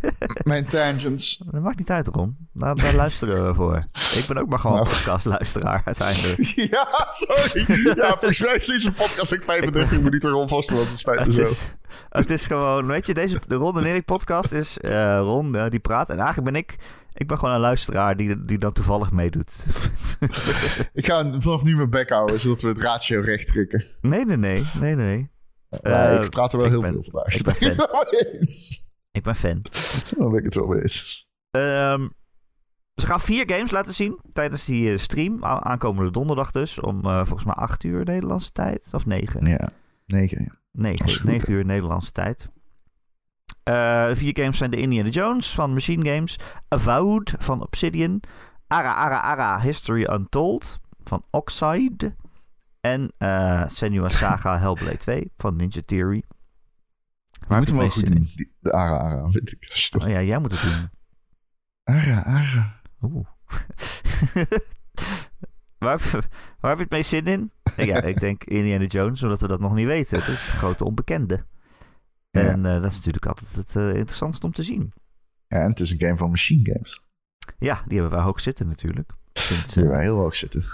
Mijn 0.44 0.64
tangents. 0.64 1.40
Dat 1.50 1.62
maakt 1.62 1.78
niet 1.78 1.90
uit, 1.90 2.06
Ron. 2.08 2.36
Daar, 2.52 2.74
daar 2.74 2.94
luisteren 2.94 3.46
we 3.46 3.54
voor. 3.54 3.76
Ik 4.14 4.24
ben 4.28 4.38
ook 4.38 4.48
maar 4.48 4.58
gewoon 4.58 4.76
Nou. 4.76 4.88
podcastluisteraar 4.88 5.82
uiteindelijk. 5.84 6.46
ja, 6.70 6.88
sorry. 7.10 7.64
Ja, 7.96 8.08
volgens 8.08 8.38
mij 8.40 8.54
is 8.54 8.66
deze 8.66 8.92
podcast 8.92 9.32
ik 9.32 9.42
35 9.42 10.00
minuten 10.00 10.30
rond 10.30 10.50
vast, 10.50 10.70
het 10.70 10.98
spijt 10.98 11.26
me 11.26 11.32
zo. 11.32 11.42
is, 11.42 11.74
het 12.08 12.30
is 12.30 12.46
gewoon, 12.46 12.86
weet 12.86 13.06
je, 13.06 13.14
deze, 13.14 13.40
de 13.46 13.54
Ron 13.54 13.78
en 13.78 13.84
Erik 13.84 14.04
podcast 14.04 14.52
is 14.52 14.78
Ron 15.18 15.56
eh, 15.56 15.70
die 15.70 15.80
praat. 15.80 16.10
En 16.10 16.18
eigenlijk 16.18 16.52
ben 16.52 16.60
ik, 16.60 16.76
ik 17.12 17.26
ben 17.26 17.38
gewoon 17.38 17.54
een 17.54 17.60
luisteraar 17.60 18.16
die, 18.16 18.40
die 18.44 18.58
dan 18.58 18.72
toevallig 18.72 19.10
meedoet. 19.10 19.66
Ik 20.92 21.06
ga 21.06 21.34
vanaf 21.40 21.62
nu 21.62 21.76
mijn 21.76 21.90
bek 21.90 22.10
houden, 22.10 22.40
zodat 22.40 22.60
we 22.62 22.68
het 22.68 22.78
ratio 22.82 23.20
recht 23.20 23.46
trekken. 23.52 23.84
nee, 24.00 24.24
nee, 24.24 24.36
nee, 24.36 24.64
nee, 24.80 24.94
nee. 24.94 25.30
Maar 25.82 26.12
Eh, 26.18 26.22
ik 26.24 26.30
praat 26.30 26.52
er 26.52 26.58
wel 26.58 26.66
ik 26.66 26.72
heel 26.72 26.80
ben- 26.80 26.92
veel 26.92 27.02
vandaag. 27.10 27.34
ik 27.34 27.42
ben 27.44 27.76
ik 29.10 29.22
ben 29.22 29.34
fan. 29.34 29.62
Daar 30.18 30.28
ben 30.28 30.38
ik 30.38 30.44
het 30.44 30.54
wel 30.54 30.66
mee 30.66 30.82
eens. 30.82 31.28
Ehm, 31.50 32.08
ze 32.94 33.06
gaan 33.06 33.20
vier 33.20 33.50
games 33.52 33.70
laten 33.70 33.94
zien 33.94 34.20
tijdens 34.32 34.64
die 34.64 34.92
eh, 34.92 34.98
stream. 34.98 35.44
aankomende 35.44 36.10
donderdag 36.10 36.50
dus. 36.50 36.80
Om 36.80 37.04
eh, 37.04 37.16
volgens 37.16 37.44
mij 37.44 37.54
8 37.54 37.84
uur 37.84 38.04
Nederlandse 38.04 38.52
tijd. 38.52 38.88
Of 38.92 39.06
9. 39.06 39.46
Ja, 39.46 39.68
negen. 40.06 40.44
Ja. 40.44 40.58
9, 40.72 41.02
Als 41.02 41.12
het 41.12 41.20
goed 41.20 41.30
9 41.30 41.52
uur 41.52 41.64
Nederlandse 41.64 42.12
tijd. 42.12 42.48
Eh, 43.62 44.10
vier 44.12 44.36
games 44.36 44.58
zijn 44.58 44.70
de 44.70 44.76
Indiana 44.76 45.08
Jones 45.08 45.54
van 45.54 45.72
Machine 45.72 46.14
Games. 46.14 46.36
Avowed 46.68 47.34
van 47.38 47.62
Obsidian. 47.62 48.22
Ara 48.66 48.92
Ara 48.92 49.20
Ara 49.20 49.60
History 49.60 50.04
Untold 50.10 50.80
van 51.04 51.24
Oxide. 51.30 52.14
En 52.80 53.12
eh 53.18 53.62
Senua 53.66 54.08
Saga 54.08 54.58
Hellblade 54.60 54.96
2 54.96 55.32
van 55.36 55.56
Ninja 55.56 55.80
Theory. 55.80 56.22
Waar 57.48 57.58
moet 57.58 57.68
hem 57.68 57.78
je 57.78 57.84
ook 57.84 57.92
goed 57.92 58.02
het 58.04 58.12
doen. 58.12 58.28
De 58.58 58.72
Ara 58.72 58.96
Ara, 58.96 59.30
vind 59.30 59.52
ik. 59.52 59.90
In? 59.94 60.00
Oh 60.02 60.08
ja, 60.08 60.22
jij 60.22 60.38
moet 60.38 60.50
het 60.50 60.62
doen. 60.62 60.90
Ara 61.84 62.22
Ara. 62.22 62.80
Oeh. 63.00 63.26
waar, 65.78 65.90
heb, 65.90 66.00
je- 66.00 66.22
waar 66.60 66.70
heb 66.70 66.76
je 66.76 66.82
het 66.82 66.90
meest 66.90 67.08
zin 67.08 67.24
in? 67.24 67.52
Ja, 67.76 68.02
ik 68.02 68.20
denk 68.20 68.44
Indiana 68.44 68.84
Jones, 68.84 69.22
omdat 69.22 69.40
we 69.40 69.46
dat 69.48 69.60
nog 69.60 69.74
niet 69.74 69.86
weten. 69.86 70.18
Het 70.18 70.28
is 70.28 70.48
een 70.48 70.54
grote 70.54 70.84
onbekende. 70.84 71.46
Ja. 72.30 72.40
En 72.40 72.66
eh, 72.66 72.80
dat 72.80 72.90
is 72.90 72.96
natuurlijk 72.96 73.26
altijd 73.26 73.56
het 73.56 73.76
eh, 73.76 73.88
interessantste 73.88 74.46
om 74.46 74.52
te 74.52 74.62
zien. 74.62 74.92
Ja, 75.46 75.58
en 75.62 75.68
het 75.70 75.80
is 75.80 75.90
een 75.90 76.00
game 76.00 76.16
van 76.16 76.30
Machine 76.30 76.72
Games. 76.72 77.02
Ja, 77.58 77.82
die 77.86 77.98
hebben 77.98 78.16
wij 78.16 78.24
hoog 78.26 78.40
zitten 78.40 78.66
natuurlijk. 78.66 79.12
Sinds 79.32 79.72
Die 79.74 79.82
eh, 79.84 79.90
wij 79.90 80.02
heel 80.02 80.16
hoog 80.16 80.36
zitten. 80.36 80.64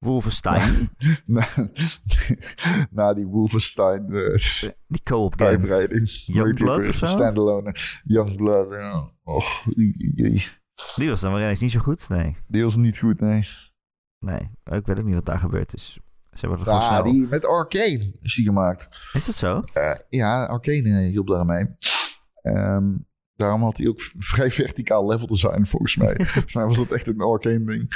Wolfenstein, 0.00 0.90
na, 1.26 1.46
na 2.90 3.14
die 3.14 3.26
Wolfenstein 3.26 4.12
eh 4.12 4.70
die 4.86 5.02
co-op 5.02 5.34
game. 5.36 5.50
uitbreiding. 5.50 6.08
Youngblood 6.26 6.88
of 6.88 6.94
zo? 6.94 7.06
Standalone. 7.06 7.74
Youngblood. 8.04 8.72
Ja. 8.72 9.12
Och. 9.22 9.64
Die 10.96 11.08
was 11.08 11.20
dan 11.20 11.36
eens 11.36 11.60
niet 11.60 11.70
zo 11.70 11.80
goed. 11.80 12.08
Nee, 12.08 12.36
Die 12.48 12.62
was 12.64 12.76
niet 12.76 12.98
goed, 12.98 13.20
nee. 13.20 13.48
nee. 14.18 14.40
Ik 14.64 14.86
weet 14.86 14.98
ook 14.98 15.04
niet 15.04 15.14
wat 15.14 15.26
daar 15.26 15.38
gebeurd 15.38 15.74
is. 15.74 15.98
Ze 16.32 16.46
hebben 16.46 16.58
het 16.72 16.82
snel... 16.82 17.02
die 17.02 17.26
met 17.28 17.46
Arcane 17.46 18.18
is 18.22 18.34
die 18.34 18.44
gemaakt. 18.44 18.88
Is 19.12 19.26
dat 19.26 19.34
zo? 19.34 19.62
Eh, 19.72 19.94
ja, 20.08 20.44
Arcane 20.44 20.98
eh, 21.00 21.10
hielp 21.10 21.26
daarmee. 21.26 21.66
Ehm, 22.42 22.96
daarom 23.40 23.62
had 23.62 23.76
hij 23.76 23.88
ook 23.88 24.00
vrij 24.18 24.50
verticaal 24.50 25.06
level 25.06 25.26
design, 25.26 25.64
volgens 25.64 25.96
mij. 25.96 26.14
volgens 26.32 26.54
mij 26.54 26.64
was 26.64 26.76
dat 26.76 26.90
echt 26.90 27.06
een 27.06 27.20
Arcane 27.20 27.64
ding. 27.64 27.90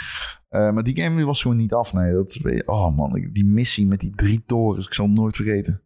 Eh, 0.49 0.71
maar 0.73 0.83
die 0.83 1.01
game 1.01 1.25
was 1.25 1.43
gewoon 1.43 1.57
niet 1.57 1.73
af, 1.73 1.93
nee. 1.93 2.13
Dat, 2.13 2.39
oh 2.67 2.97
man, 2.97 3.29
die 3.33 3.45
missie 3.45 3.87
met 3.87 4.01
die 4.01 4.13
drie 4.15 4.43
torens, 4.47 4.87
ik 4.87 4.95
zal 4.95 5.09
nooit 5.09 5.37
vergeten. 5.37 5.83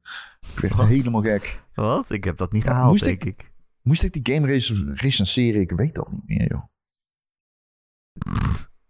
Ik 0.55 0.59
werd 0.61 0.75
Wat? 0.75 0.87
helemaal 0.87 1.23
gek. 1.23 1.63
Wat? 1.75 2.11
Ik 2.11 2.25
heb 2.25 2.37
dat 2.37 2.53
niet 2.53 2.63
Ja, 2.65 2.71
gehaald, 2.71 2.91
moest 2.91 3.05
denk 3.05 3.25
ik- 3.25 3.41
ik. 3.41 3.53
Moest 3.83 4.03
ik 4.03 4.13
die 4.25 4.35
game 4.35 4.47
rec- 4.47 4.99
recenseren? 5.01 5.61
Ik 5.61 5.71
weet 5.71 5.95
dat 5.95 6.11
niet 6.11 6.27
meer, 6.27 6.49
joh. 6.49 6.65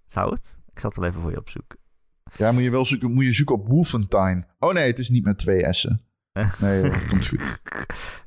Zou 0.06 0.30
het? 0.34 0.58
Ik 0.72 0.80
zal 0.80 0.90
het 0.90 0.98
wel 0.98 1.08
even 1.08 1.20
voor 1.20 1.30
je 1.30 1.38
opzoeken. 1.38 1.78
Ja, 2.36 2.52
moet 2.52 2.62
je 2.62 2.70
wel 2.70 2.84
zoeken, 2.84 3.12
moet 3.12 3.24
je 3.24 3.32
zoeken 3.32 3.54
op 3.54 3.68
Wolfenstein. 3.68 4.46
Oh 4.58 4.72
nee, 4.72 4.86
het 4.86 4.98
is 4.98 5.08
niet 5.08 5.24
met 5.24 5.38
twee 5.38 5.72
S'en. 5.74 6.00
Nee, 6.60 6.82
dat 6.82 7.06
komt 7.08 7.26
goed. 7.28 7.60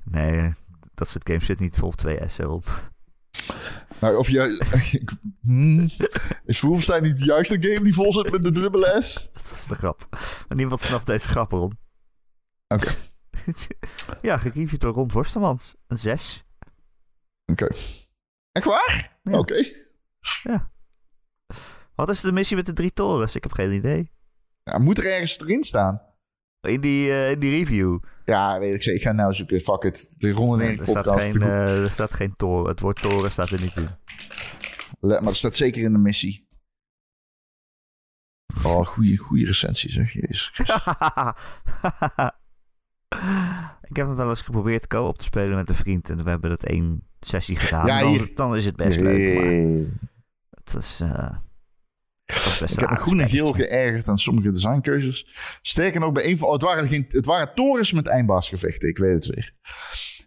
Nee, 0.04 0.54
dat 1.02 1.10
soort 1.10 1.28
games 1.30 1.45
zit 1.45 1.60
niet 1.60 1.78
vol 1.78 1.88
op 1.88 1.95
twee 1.95 2.20
S'en 2.28 2.45
rond. 2.45 2.89
Nou, 3.99 4.18
of 4.18 4.30
ik- 4.91 5.12
hmm, 5.41 5.89
is 6.45 6.60
Wolfenstein 6.62 7.04
niet 7.04 7.18
de 7.18 7.26
juiste 7.26 7.62
game 7.62 7.84
die 7.84 7.93
vol 7.93 8.14
zit 8.14 8.32
met 8.32 8.43
de 8.43 8.52
dubbele 8.52 9.02
S? 9.02 9.14
Dat 9.34 9.52
is 9.52 9.66
de 9.66 9.76
grap. 9.76 10.08
Maar 10.47 10.58
niemand 10.58 10.82
snapt 10.82 11.06
deze 11.06 11.28
grap, 11.28 11.52
Ron. 11.52 11.78
Oké. 12.68 12.93
ja, 14.22 14.38
gereviewd 14.38 14.82
door 14.82 14.93
Ron 14.93 15.12
Vorstemans. 15.12 15.76
Een 15.88 15.97
6. 15.97 16.43
Oké. 17.45 17.68
Echt 18.52 18.66
waar? 18.66 19.20
Ja. 19.24 19.38
Oké. 19.39 19.64
Wat 21.95 22.10
is 22.10 22.22
de 22.22 22.32
missie 22.32 22.56
met 22.56 22.66
de 22.66 22.74
drie 22.74 22.93
torens? 22.93 23.36
Ik 23.36 23.43
heb 23.43 23.52
geen 23.54 23.72
idee. 23.72 24.12
Ja, 24.64 24.78
moet 24.78 24.97
er 24.97 25.06
ergens 25.12 25.39
erin 25.39 25.64
staan? 25.64 26.02
In 26.68 26.82
die, 26.82 27.09
eh, 27.12 27.32
in 27.32 27.39
die 27.39 27.49
review. 27.51 27.99
Ja, 28.26 28.59
weet 28.59 28.74
ik 28.76 28.82
zeker. 28.82 28.99
Ik 28.99 29.05
ga 29.07 29.12
nou 29.12 29.34
zoeken. 29.34 29.62
Fuck 29.62 29.84
it. 29.84 30.14
De 30.18 30.32
Ron 30.32 30.51
en 30.51 30.57
Nee, 30.57 30.68
Erik 30.68 30.80
er, 30.80 30.86
staat 30.88 31.03
podcast. 31.03 31.26
geen, 31.32 31.41
eh, 31.41 31.84
er 31.84 31.89
staat 31.91 32.14
geen 32.14 32.36
toren. 32.36 32.70
Het 32.70 32.80
woord 32.80 33.01
toren 33.01 33.32
staat 33.32 33.49
er 33.49 33.62
niet 33.62 33.78
in. 33.78 33.88
Le- 34.99 35.20
Maar 35.20 35.24
het 35.30 35.36
staat 35.36 35.55
zeker 35.55 35.84
in 35.84 35.91
de 35.91 35.97
missie. 35.97 36.47
Oh, 38.66 38.86
goede, 38.86 39.18
goede 39.18 39.45
recensie 39.45 39.91
zeg. 39.91 40.14
Jezus 40.14 40.51
ik 43.89 43.95
heb 43.95 44.07
het 44.07 44.18
wel 44.18 44.30
eens 44.30 44.41
geprobeerd 44.41 44.88
co-op 44.88 45.18
te 45.18 45.24
spelen 45.24 45.55
met 45.55 45.70
een 45.70 45.76
vriend. 45.76 46.09
En 46.09 46.24
we 46.24 46.30
hebben 46.30 46.49
dat 46.49 46.64
één 46.64 47.07
sessie 47.20 47.55
gedaan. 47.55 47.86
Ja, 47.86 47.99
dan, 47.99 48.09
hier- 48.12 48.32
dan 48.36 48.55
is 48.55 48.66
het 48.66 48.76
best 48.76 48.99
leuk. 48.99 49.36
Maar 49.36 49.89
het 50.64 50.74
is, 50.76 50.99
eh, 51.03 51.36
Ik 52.62 52.80
heb 52.80 52.90
me 52.90 52.96
groen 52.96 53.20
en 53.20 53.30
geel 53.30 53.54
geërgerd 53.54 54.08
aan 54.08 54.18
sommige 54.18 54.52
designkeuzes. 54.52 55.28
Sterker 55.62 56.00
nog, 56.00 56.12
bij 56.12 56.26
een 56.26 56.38
van... 56.38 56.48
Oh, 56.48 56.54
het, 56.54 56.62
waren 56.62 56.88
geen, 56.88 57.06
het 57.10 57.26
waren 57.26 57.56
torens 57.56 57.94
met 57.94 58.08
eindbaasgevechten. 58.08 58.90
Ik 58.90 58.98
weet 58.98 59.14
het 59.14 59.26
weer. 59.26 59.54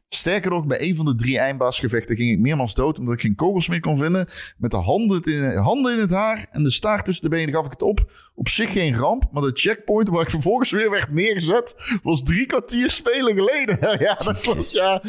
Sterker 0.09 0.51
nog, 0.51 0.67
bij 0.67 0.81
een 0.81 0.97
van 0.97 1.05
de 1.05 1.15
drie 1.15 1.39
eindbaasgevechten 1.39 2.17
ging 2.17 2.31
ik 2.31 2.39
meermaals 2.39 2.75
dood... 2.75 2.99
omdat 2.99 3.15
ik 3.15 3.21
geen 3.21 3.35
kogels 3.35 3.69
meer 3.69 3.81
kon 3.81 3.99
vinden. 3.99 4.29
Met 4.57 4.71
de 4.71 4.77
handen 4.77 5.23
in, 5.23 5.57
handen 5.57 5.93
in 5.93 5.99
het 5.99 6.11
haar 6.11 6.47
en 6.51 6.63
de 6.63 6.71
staart 6.71 7.05
tussen 7.05 7.31
de 7.31 7.37
benen 7.37 7.55
gaf 7.55 7.65
ik 7.65 7.71
het 7.71 7.83
op. 7.83 8.13
Op 8.37 8.49
zich 8.49 8.72
geen 8.72 8.97
ramp, 8.97 9.24
maar 9.32 9.43
de 9.43 9.51
checkpoint 9.53 10.09
waar 10.09 10.22
ik 10.22 10.30
vervolgens 10.30 10.70
weer 10.70 10.91
werd 10.91 11.12
neergezet... 11.12 11.74
was 12.03 12.22
drie 12.22 12.47
kwartier 12.47 12.91
spelen 12.91 13.35
geleden. 13.35 13.78
ja, 14.07 14.14
dat 14.14 14.41
klopt, 14.41 14.72
ja. 14.72 15.03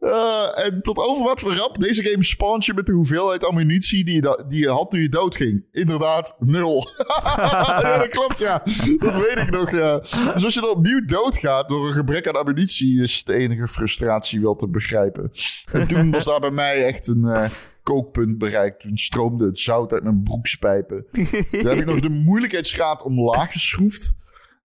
Eh, 0.00 0.64
en 0.64 0.82
tot 0.82 0.98
overmaat 0.98 1.40
van 1.40 1.56
rap, 1.56 1.80
deze 1.80 2.04
game 2.04 2.24
spawnt 2.24 2.64
je 2.64 2.74
met 2.74 2.86
de 2.86 2.92
hoeveelheid 2.92 3.44
ammunitie 3.44 4.04
die 4.04 4.14
je, 4.14 4.44
die 4.48 4.60
je 4.60 4.68
had 4.68 4.90
toen 4.90 5.00
je 5.00 5.08
doodging. 5.08 5.64
Inderdaad, 5.72 6.36
nul. 6.38 6.86
ja, 7.24 7.98
dat 7.98 8.08
klopt, 8.08 8.38
ja. 8.38 8.62
Dat 8.98 9.14
weet 9.14 9.36
ik 9.36 9.50
nog, 9.50 9.70
ja. 9.70 9.98
Dus 10.34 10.44
als 10.44 10.54
je 10.54 10.60
dan 10.60 10.70
opnieuw 10.70 11.04
doodgaat 11.04 11.68
door 11.68 11.86
een 11.86 11.92
gebrek 11.94 12.28
aan 12.28 12.40
ammunitie, 12.40 13.02
is 13.02 13.24
de 13.24 13.34
enige 13.34 13.68
frustratie 13.68 14.40
wel 14.40 14.56
te 14.56 14.68
begrijpen. 14.68 15.30
En 15.72 15.86
toen 15.86 16.10
was 16.10 16.24
daar 16.24 16.40
bij 16.40 16.50
mij 16.50 16.84
echt 16.84 17.08
een 17.08 17.24
eh, 17.24 17.50
kookpunt 17.82 18.38
bereikt. 18.38 18.80
Toen 18.80 18.98
stroomde 18.98 19.46
het 19.46 19.58
zout 19.58 19.92
uit 19.92 20.02
mijn 20.02 20.22
broekspijpen. 20.22 21.06
Toen 21.50 21.66
heb 21.66 21.78
ik 21.78 21.86
nog 21.86 22.00
de 22.00 22.08
moeilijkheidsgraad 22.08 23.02
omlaag 23.02 23.52
geschroefd. 23.52 24.14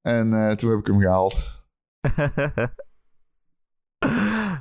En 0.02 0.34
eh, 0.34 0.52
toen 0.52 0.70
heb 0.70 0.80
ik 0.80 0.88
hem 0.88 1.00
gehaald. 1.00 1.62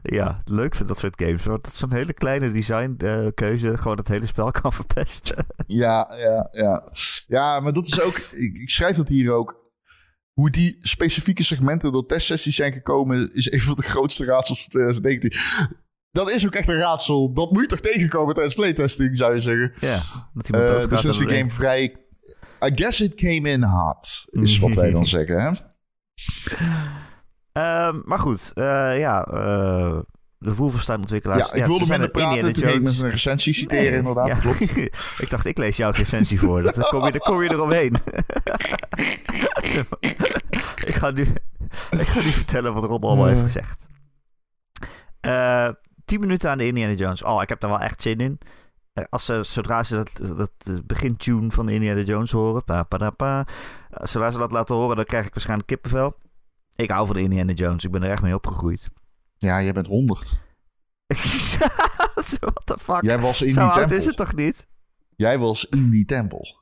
ja, 0.02 0.40
leuk 0.44 0.74
vind 0.74 0.88
dat 0.88 0.98
soort 0.98 1.22
games. 1.22 1.44
Want 1.44 1.64
dat 1.64 1.72
is 1.72 1.78
zo'n 1.78 1.92
hele 1.92 2.12
kleine 2.12 2.50
designkeuze 2.50 3.76
gewoon 3.76 3.96
het 3.96 4.08
hele 4.08 4.26
spel 4.26 4.50
kan 4.60 4.72
verpesten. 4.72 5.46
Ja, 5.66 6.14
ja, 6.16 6.48
ja. 6.52 6.90
Ja, 7.26 7.60
maar 7.60 7.72
dat 7.72 7.86
is 7.86 8.00
ook... 8.00 8.16
Ik, 8.16 8.56
ik 8.56 8.70
schrijf 8.70 8.96
dat 8.96 9.08
hier 9.08 9.32
ook. 9.32 9.60
Hoe 10.32 10.50
die 10.50 10.76
specifieke 10.80 11.42
segmenten 11.42 11.92
door 11.92 12.06
testsessies 12.06 12.56
zijn 12.56 12.72
gekomen... 12.72 13.34
is 13.34 13.52
een 13.52 13.60
van 13.60 13.74
de 13.74 13.82
grootste 13.82 14.24
raadsels 14.24 14.60
van 14.60 14.68
2019. 14.68 15.30
Dat 16.12 16.30
is 16.30 16.46
ook 16.46 16.54
echt 16.54 16.68
een 16.68 16.78
raadsel. 16.78 17.32
Dat 17.32 17.52
moet 17.52 17.62
je 17.62 17.68
toch 17.68 17.80
tegenkomen 17.80 18.34
tijdens 18.34 18.54
playtesting, 18.54 19.16
zou 19.16 19.34
je 19.34 19.40
zeggen. 19.40 19.72
Ja, 19.76 20.00
dat 20.34 20.48
iemand 20.48 20.68
Eh, 20.68 20.88
dus 20.88 21.04
is 21.04 21.18
dan 21.18 21.28
game 21.28 21.50
vrij... 21.50 21.96
I 22.64 22.72
guess 22.74 23.00
it 23.00 23.14
came 23.14 23.50
in 23.50 23.62
hot, 23.62 24.24
is 24.30 24.58
wat 24.58 24.74
wij 24.74 24.90
dan 24.90 25.06
zeggen, 25.16 25.40
hè? 25.40 25.50
Ehm, 27.52 28.00
maar 28.04 28.18
goed, 28.18 28.50
eh, 28.54 28.98
ja, 28.98 29.24
eh, 29.24 29.98
de 30.38 30.54
Wolfenstein-ontwikkelaars... 30.54 31.48
Ja, 31.48 31.54
ik 31.54 31.64
wilde 31.64 31.86
minder 31.86 32.02
er 32.02 32.10
praten, 32.10 32.52
toen 32.52 32.62
ging 32.62 32.74
ik 32.74 32.82
met 32.82 32.98
een 32.98 33.10
recensie 33.10 33.54
citeren, 33.54 33.84
Nee, 33.84 33.98
inderdaad, 33.98 34.26
ja. 34.26 34.36
klopt. 34.36 34.60
ik 35.22 35.30
dacht, 35.30 35.46
ik 35.46 35.58
lees 35.58 35.76
jouw 35.76 35.90
recensie 35.90 36.40
voor. 36.40 36.62
Dat, 36.62 36.74
dan, 36.74 36.84
kom 36.84 37.04
je, 37.04 37.10
dan 37.10 37.20
kom 37.20 37.42
je 37.42 37.50
eromheen. 37.52 37.94
ik, 40.90 40.94
ga 40.94 41.10
nu, 41.10 41.22
ik 41.90 42.06
ga 42.06 42.20
nu 42.20 42.30
vertellen 42.30 42.74
wat 42.74 42.84
Rob 42.84 43.04
allemaal 43.04 43.26
heeft 43.26 43.42
gezegd. 43.42 43.86
Eh, 45.20 45.68
tien 46.12 46.20
minuten 46.20 46.50
aan 46.50 46.58
de 46.58 46.66
Indiana 46.66 46.92
Jones. 46.92 47.22
Oh, 47.22 47.42
ik 47.42 47.48
heb 47.48 47.60
daar 47.60 47.70
wel 47.70 47.80
echt 47.80 48.02
zin 48.02 48.18
in. 48.18 48.38
Eh, 48.92 49.04
Als 49.10 49.24
ze, 49.24 49.42
zodra 49.42 49.82
ze 49.82 49.94
dat, 49.96 50.36
dat 50.36 50.86
begintune 50.86 51.50
van 51.50 51.68
Indiana 51.68 52.00
Jones 52.00 52.30
horen, 52.30 52.64
pa, 52.64 52.82
pa, 52.82 53.10
pa, 53.10 53.46
eh, 53.90 54.06
zodra 54.06 54.30
ze 54.30 54.38
dat 54.38 54.52
laten 54.52 54.74
horen, 54.74 54.96
dan 54.96 55.04
krijg 55.04 55.26
ik 55.26 55.32
waarschijnlijk 55.32 55.68
kippenvel. 55.68 56.16
Ik 56.76 56.90
hou 56.90 57.06
van 57.06 57.16
de 57.16 57.22
Indiana 57.22 57.52
Jones. 57.52 57.84
Ik 57.84 57.90
ben 57.90 58.02
er 58.02 58.10
echt 58.10 58.22
mee 58.22 58.34
opgegroeid. 58.34 58.88
Ja, 59.36 59.62
jij 59.62 59.72
bent 59.72 59.86
100. 59.86 60.38
What 62.40 62.62
the 62.66 62.76
fuck? 62.78 63.02
Jij 63.02 63.18
was 63.18 63.42
in 63.42 63.48
Zo 63.52 63.60
die 63.60 63.68
oud 63.68 63.78
tempel. 63.78 63.96
is 63.96 64.04
het 64.04 64.16
toch 64.16 64.34
niet? 64.34 64.66
Jij 65.16 65.38
was 65.38 65.64
in 65.64 65.90
die 65.90 66.04
tempel. 66.04 66.60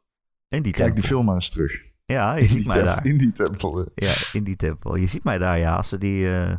In 0.48 0.62
die 0.62 0.72
Kijk 0.72 0.94
die 0.94 1.02
film 1.04 1.24
maar 1.24 1.34
eens 1.34 1.50
terug. 1.50 1.82
Ja, 2.04 2.34
je 2.34 2.42
In 2.42 2.48
ziet 2.48 2.56
die 2.58 2.66
mij 2.66 2.76
tempel- 2.76 2.94
daar. 2.94 3.06
In 3.06 3.18
die 3.18 3.32
tempel. 3.32 3.76
hè. 3.76 3.84
Ja, 3.94 4.12
in 4.32 4.44
die 4.44 4.56
tempel. 4.56 4.96
Je 4.96 5.06
ziet 5.06 5.24
mij 5.24 5.38
daar, 5.38 5.58
ja. 5.58 5.76
Als 5.76 5.88
ze 5.88 5.98
die, 5.98 6.34
eh 6.34 6.54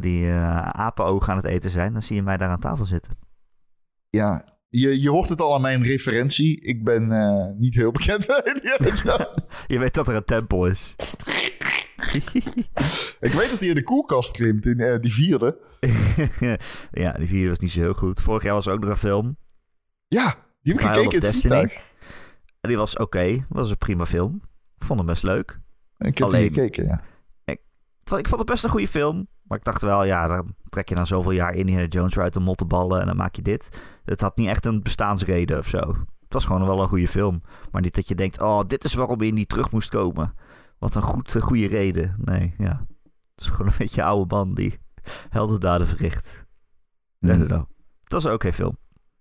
die 0.00 0.26
eh, 0.26 0.58
apenogen 0.68 1.28
aan 1.30 1.36
het 1.36 1.46
eten 1.46 1.70
zijn, 1.70 1.92
dan 1.92 2.02
zie 2.02 2.16
je 2.16 2.22
mij 2.22 2.36
daar 2.36 2.48
aan 2.50 2.60
tafel 2.60 2.84
zitten. 2.84 3.12
Ja, 4.10 4.44
je, 4.68 5.00
je 5.00 5.10
hoort 5.10 5.28
het 5.28 5.40
al 5.40 5.54
aan 5.54 5.60
mijn 5.60 5.82
referentie. 5.82 6.60
Ik 6.60 6.84
ben 6.84 7.12
eh, 7.12 7.56
niet 7.58 7.74
heel 7.74 7.90
bekend 7.92 8.26
bij. 8.26 8.42
Je 9.66 9.78
weet 9.78 9.94
dat 9.94 10.08
er 10.08 10.14
een 10.14 10.24
tempel 10.24 10.66
is. 10.66 10.94
Ik 13.20 13.32
weet 13.32 13.50
dat 13.50 13.58
hij 13.60 13.68
in 13.68 13.74
de 13.74 13.82
koelkast 13.82 14.30
klimt, 14.30 14.66
in 14.66 14.78
eh, 14.78 15.00
die 15.00 15.12
vierde. 15.12 15.58
ja, 17.02 17.12
die 17.12 17.28
vierde 17.28 17.48
was 17.48 17.58
niet 17.58 17.70
zo 17.70 17.80
heel 17.80 17.94
goed. 17.94 18.20
Vorig 18.20 18.42
jaar 18.42 18.54
was 18.54 18.66
er 18.66 18.72
ook 18.72 18.80
nog 18.80 18.90
een 18.90 18.96
film. 18.96 19.36
Ja, 20.08 20.34
die 20.62 20.72
heb 20.72 20.82
ik 20.82 20.88
gekeken 20.88 21.18
in 21.20 21.26
het 21.26 21.36
vliegtuig. 21.36 21.72
Die 22.60 22.76
was 22.76 22.96
oké. 22.96 23.46
was 23.48 23.70
een 23.70 23.78
prima 23.78 24.06
film. 24.06 24.42
Ik 24.76 24.84
vond 24.84 24.98
hem 24.98 25.08
best 25.08 25.22
leuk. 25.22 25.60
Ik 25.98 26.18
heb 26.18 26.26
Alleen- 26.28 26.52
die 26.52 26.62
gekeken, 26.62 26.84
ja. 26.86 27.00
Terwijl 27.98 28.22
Ik 28.22 28.28
vond 28.28 28.40
het 28.40 28.50
best 28.50 28.64
een 28.64 28.70
goede 28.70 28.88
film. 28.88 29.28
Maar 29.44 29.58
ik 29.58 29.64
dacht 29.64 29.82
wel, 29.82 30.04
ja, 30.04 30.26
dan 30.26 30.54
trek 30.68 30.88
je 30.88 30.94
na 30.94 31.04
zoveel 31.04 31.30
jaar 31.30 31.54
Indiana 31.54 31.86
Jones 31.86 32.18
uit 32.18 32.32
de 32.32 32.40
mottenballen 32.40 33.00
en 33.00 33.06
dan 33.06 33.16
maak 33.16 33.34
je 33.34 33.42
dit. 33.42 33.82
Het 34.04 34.20
had 34.20 34.36
niet 34.36 34.48
echt 34.48 34.66
een 34.66 34.82
bestaansreden 34.82 35.58
of 35.58 35.68
zo. 35.68 35.78
Het 36.24 36.32
was 36.32 36.44
gewoon 36.44 36.66
wel 36.66 36.80
een 36.80 36.88
goede 36.88 37.08
film. 37.08 37.42
Maar 37.70 37.82
niet 37.82 37.94
dat 37.94 38.08
je 38.08 38.14
denkt, 38.14 38.40
oh, 38.40 38.60
dit 38.66 38.84
is 38.84 38.94
waarom 38.94 39.22
je 39.22 39.32
niet 39.32 39.48
terug 39.48 39.70
moest 39.70 39.88
komen. 39.88 40.34
Wat 40.78 40.94
een 40.94 41.02
goed, 41.02 41.34
een 41.34 41.40
goede 41.40 41.66
reden. 41.66 42.14
Nee, 42.18 42.54
ja. 42.58 42.86
Het 43.34 43.44
is 43.44 43.48
gewoon 43.48 43.66
een 43.66 43.78
beetje 43.78 44.00
een 44.00 44.06
oude 44.06 44.34
man 44.34 44.54
die 44.54 44.78
heldendaden 45.28 45.86
verricht. 45.86 46.46
Know. 47.20 47.64
Het 48.02 48.12
was 48.12 48.24
een 48.24 48.32
oké 48.32 48.52
film. 48.52 48.76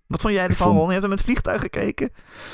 Wat 0.07 0.21
vond 0.21 0.33
jij 0.33 0.43
ervan, 0.43 0.67
vond- 0.67 0.77
Ron? 0.79 0.85
Je 0.85 0.91
hebt 0.91 1.01
hem 1.01 1.09
met 1.09 1.19
het 1.19 1.27
vliegtuig 1.27 1.61
gekeken? 1.61 2.05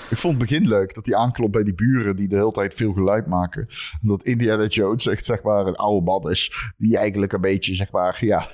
Ik 0.10 0.18
vond 0.18 0.38
het 0.40 0.48
begin 0.50 0.68
leuk 0.68 0.94
dat 0.96 1.06
hij 1.06 1.16
aanklopt 1.16 1.52
bij 1.52 1.64
die 1.64 1.76
buren 1.76 2.16
die 2.16 2.28
de 2.28 2.36
hele 2.36 2.52
tijd 2.52 2.74
veel 2.74 2.94
geluid 2.94 3.28
maken. 3.28 3.68
En 4.02 4.08
dat 4.08 4.24
Indiana 4.24 4.66
Jones 4.66 5.08
echt 5.08 5.26
zeg 5.26 5.42
maar 5.44 5.66
een 5.66 5.76
oude 5.76 6.06
man 6.06 6.30
is. 6.32 6.72
Die 6.78 6.98
eigenlijk 6.98 7.34
een 7.34 7.42
beetje 7.42 7.76
zeg 7.76 7.92
maar, 7.92 8.18
ja. 8.26 8.48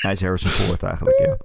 Hij 0.00 0.12
is 0.12 0.20
Harrison 0.22 0.50
Ford 0.50 0.82
eigenlijk, 0.82 1.18
ja. 1.18 1.36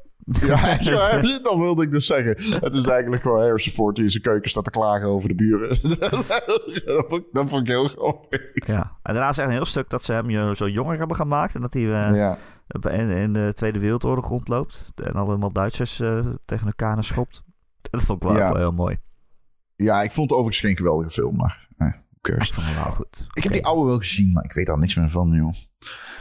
Ja, 0.47 0.75
ja, 0.79 1.21
dat 1.21 1.55
wilde 1.57 1.83
ik 1.83 1.91
dus 1.91 2.05
zeggen. 2.05 2.61
Het 2.63 2.75
is 2.75 2.85
eigenlijk 2.85 3.21
gewoon 3.21 3.39
Harrison 3.41 3.73
Ford 3.73 3.95
die 3.95 4.03
in 4.03 4.09
zijn 4.11 4.23
keuken 4.23 4.49
staat 4.49 4.63
te 4.63 4.69
klagen 4.69 5.07
over 5.07 5.27
de 5.29 5.35
buren. 5.35 5.69
dat, 5.99 7.05
vond, 7.07 7.21
ik- 7.21 7.27
dat 7.31 7.49
vond 7.49 7.61
ik 7.61 7.67
heel 7.67 7.87
grappig. 7.87 8.41
ja. 8.53 8.97
En 9.03 9.13
daarna 9.13 9.29
is 9.29 9.37
er 9.37 9.45
een 9.45 9.51
heel 9.51 9.65
stuk 9.65 9.89
dat 9.89 10.03
ze 10.03 10.13
hem 10.13 10.55
zo 10.55 10.67
jonger 10.69 10.97
hebben 10.97 11.17
gemaakt. 11.17 11.55
En 11.55 11.61
dat 11.61 11.73
hij 11.73 11.83
eh, 11.83 12.15
Ja. 12.15 12.37
In, 12.67 13.09
in 13.09 13.33
de 13.33 13.51
Tweede 13.55 13.79
Wereldoorlog 13.79 14.27
rondloopt. 14.27 14.91
En 14.95 15.13
allemaal 15.13 15.51
Duitsers 15.51 15.99
eh, 15.99 16.27
tegen 16.45 16.67
elkaar 16.67 17.03
schopt. 17.03 17.43
Dat 17.91 18.01
vond 18.03 18.23
ik 18.23 18.27
wel, 18.29 18.37
Ja. 18.37 18.47
wel 18.47 18.57
heel 18.61 18.71
mooi. 18.71 18.97
ja, 19.75 20.01
ik 20.03 20.11
vond 20.11 20.29
het 20.29 20.39
overigens 20.39 20.65
geen 20.65 20.77
geweldige 20.77 21.09
film, 21.09 21.35
maar 21.35 21.67
eh. 21.77 21.87
Ik 22.21 22.53
vond 22.53 22.73
wel 22.75 22.93
goed. 22.93 23.27
Ik 23.33 23.43
heb 23.43 23.51
die 23.51 23.65
oude 23.65 23.85
wel 23.89 23.97
gezien, 23.97 24.31
maar 24.31 24.43
ik 24.43 24.53
weet 24.53 24.65
daar 24.65 24.77
niks 24.77 24.95
meer 24.95 25.09
van, 25.09 25.29
joh. 25.31 25.53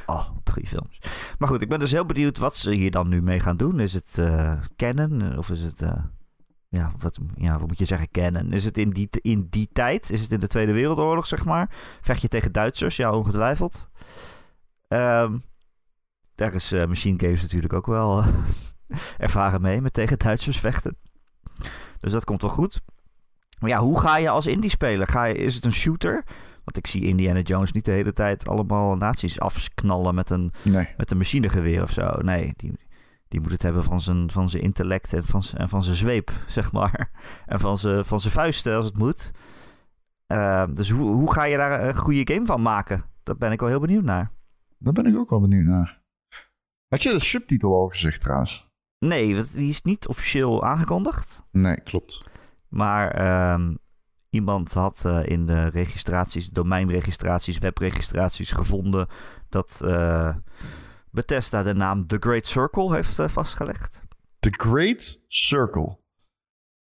Oh, 0.06 0.28
drie 0.42 0.66
films. 0.66 1.00
Maar 1.38 1.48
goed, 1.48 1.62
ik 1.62 1.68
ben 1.68 1.78
dus 1.78 1.92
heel 1.92 2.06
benieuwd 2.06 2.38
wat 2.38 2.56
ze 2.56 2.70
hier 2.72 2.90
dan 2.90 3.08
nu 3.08 3.22
mee 3.22 3.40
gaan 3.40 3.56
doen. 3.56 3.80
Is 3.80 3.92
het 3.94 4.18
eh 4.18 4.60
canon? 4.76 5.38
Of 5.38 5.50
is 5.50 5.62
het... 5.62 5.82
eh, 5.82 6.04
ja, 6.68 6.92
wat, 6.98 7.18
ja, 7.36 7.58
wat 7.58 7.68
moet 7.68 7.78
je 7.78 7.84
zeggen, 7.84 8.10
canon? 8.10 8.52
Is 8.52 8.64
het 8.64 8.78
in 8.78 8.90
die, 8.90 9.08
in 9.10 9.46
die 9.50 9.68
tijd? 9.72 10.10
Is 10.10 10.20
het 10.20 10.32
in 10.32 10.40
de 10.40 10.46
Tweede 10.46 10.72
Wereldoorlog, 10.72 11.26
zeg 11.26 11.44
maar? 11.44 11.70
Vecht 12.00 12.22
je 12.22 12.28
tegen 12.28 12.52
Duitsers? 12.52 12.96
Ja, 12.96 13.12
ongetwijfeld. 13.12 13.88
Ehm, 14.88 15.38
daar 16.36 16.54
is 16.54 16.72
eh, 16.72 16.86
Machine 16.86 17.18
Games 17.20 17.42
natuurlijk 17.42 17.72
ook 17.72 17.86
wel 17.86 18.18
eh, 18.18 18.26
ervaren 19.18 19.60
mee 19.60 19.80
met 19.80 19.92
tegen 19.92 20.18
Duitsers 20.18 20.58
vechten. 20.58 20.96
Dus 22.00 22.12
dat 22.12 22.24
komt 22.24 22.42
wel 22.42 22.50
goed. 22.50 22.80
Maar 23.60 23.70
ja, 23.70 23.78
hoe 23.80 24.00
ga 24.00 24.18
je 24.18 24.28
als 24.28 24.46
indie 24.46 24.70
spelen? 24.70 25.06
Ga 25.06 25.24
je, 25.24 25.34
is 25.34 25.54
het 25.54 25.64
een 25.64 25.72
shooter? 25.72 26.24
Want 26.64 26.76
ik 26.76 26.86
zie 26.86 27.04
Indiana 27.04 27.40
Jones 27.40 27.72
niet 27.72 27.84
de 27.84 27.90
hele 27.92 28.12
tijd 28.12 28.48
allemaal 28.48 28.96
nazi's 28.96 29.38
afknallen 29.40 30.14
met 30.14 30.30
een, 30.30 30.52
Nee. 30.62 30.88
met 30.96 31.10
een 31.10 31.16
machinegeweer 31.16 31.82
of 31.82 31.90
zo. 31.92 32.06
Nee, 32.20 32.52
die, 32.56 32.72
die 33.28 33.40
moet 33.40 33.50
het 33.50 33.62
hebben 33.62 33.84
van 33.84 34.00
zijn, 34.00 34.30
van 34.30 34.48
zijn 34.50 34.62
intellect 34.62 35.12
en 35.12 35.24
van, 35.24 35.42
zijn- 35.42 35.60
en 35.60 35.68
van 35.68 35.82
zijn 35.82 35.96
zweep, 35.96 36.30
zeg 36.46 36.72
maar. 36.72 37.10
En 37.46 37.60
van 37.60 37.78
zijn, 37.78 38.04
van 38.04 38.20
zijn 38.20 38.32
vuisten 38.32 38.76
als 38.76 38.86
het 38.86 38.98
moet. 38.98 39.30
Eh, 40.26 40.64
dus 40.72 40.90
hoe, 40.90 41.10
hoe 41.14 41.32
ga 41.32 41.44
je 41.44 41.56
daar 41.56 41.88
een 41.88 41.96
goede 41.96 42.34
game 42.34 42.46
van 42.46 42.62
maken? 42.62 43.04
Daar 43.22 43.36
ben 43.36 43.52
ik 43.52 43.60
wel 43.60 43.68
heel 43.68 43.80
benieuwd 43.80 44.04
naar. 44.04 44.30
Daar 44.78 44.92
ben 44.92 45.06
ik 45.06 45.16
ook 45.16 45.30
wel 45.30 45.40
benieuwd 45.40 45.66
naar. 45.66 46.00
Had 46.96 47.04
je 47.04 47.10
de 47.10 47.24
subtitel 47.24 47.74
al 47.74 47.88
gezegd 47.88 48.20
trouwens? 48.20 48.68
Nee, 48.98 49.42
die 49.52 49.68
is 49.68 49.82
niet 49.82 50.08
officieel 50.08 50.64
aangekondigd. 50.64 51.42
Nee, 51.50 51.80
klopt. 51.80 52.22
Maar 52.68 53.10
ehm, 53.10 53.74
iemand 54.30 54.72
had 54.72 55.04
eh, 55.04 55.26
in 55.26 55.46
de 55.46 55.66
registraties, 55.66 56.48
domeinregistraties, 56.48 57.58
webregistraties 57.58 58.52
gevonden 58.52 59.06
dat 59.48 59.80
eh, 59.84 60.36
Bethesda 61.10 61.62
de 61.62 61.74
naam 61.74 62.06
The 62.06 62.16
Great 62.20 62.46
Circle 62.46 62.94
heeft 62.94 63.18
eh, 63.18 63.28
vastgelegd. 63.28 64.04
The 64.38 64.54
Great 64.56 65.20
Circle. 65.26 65.98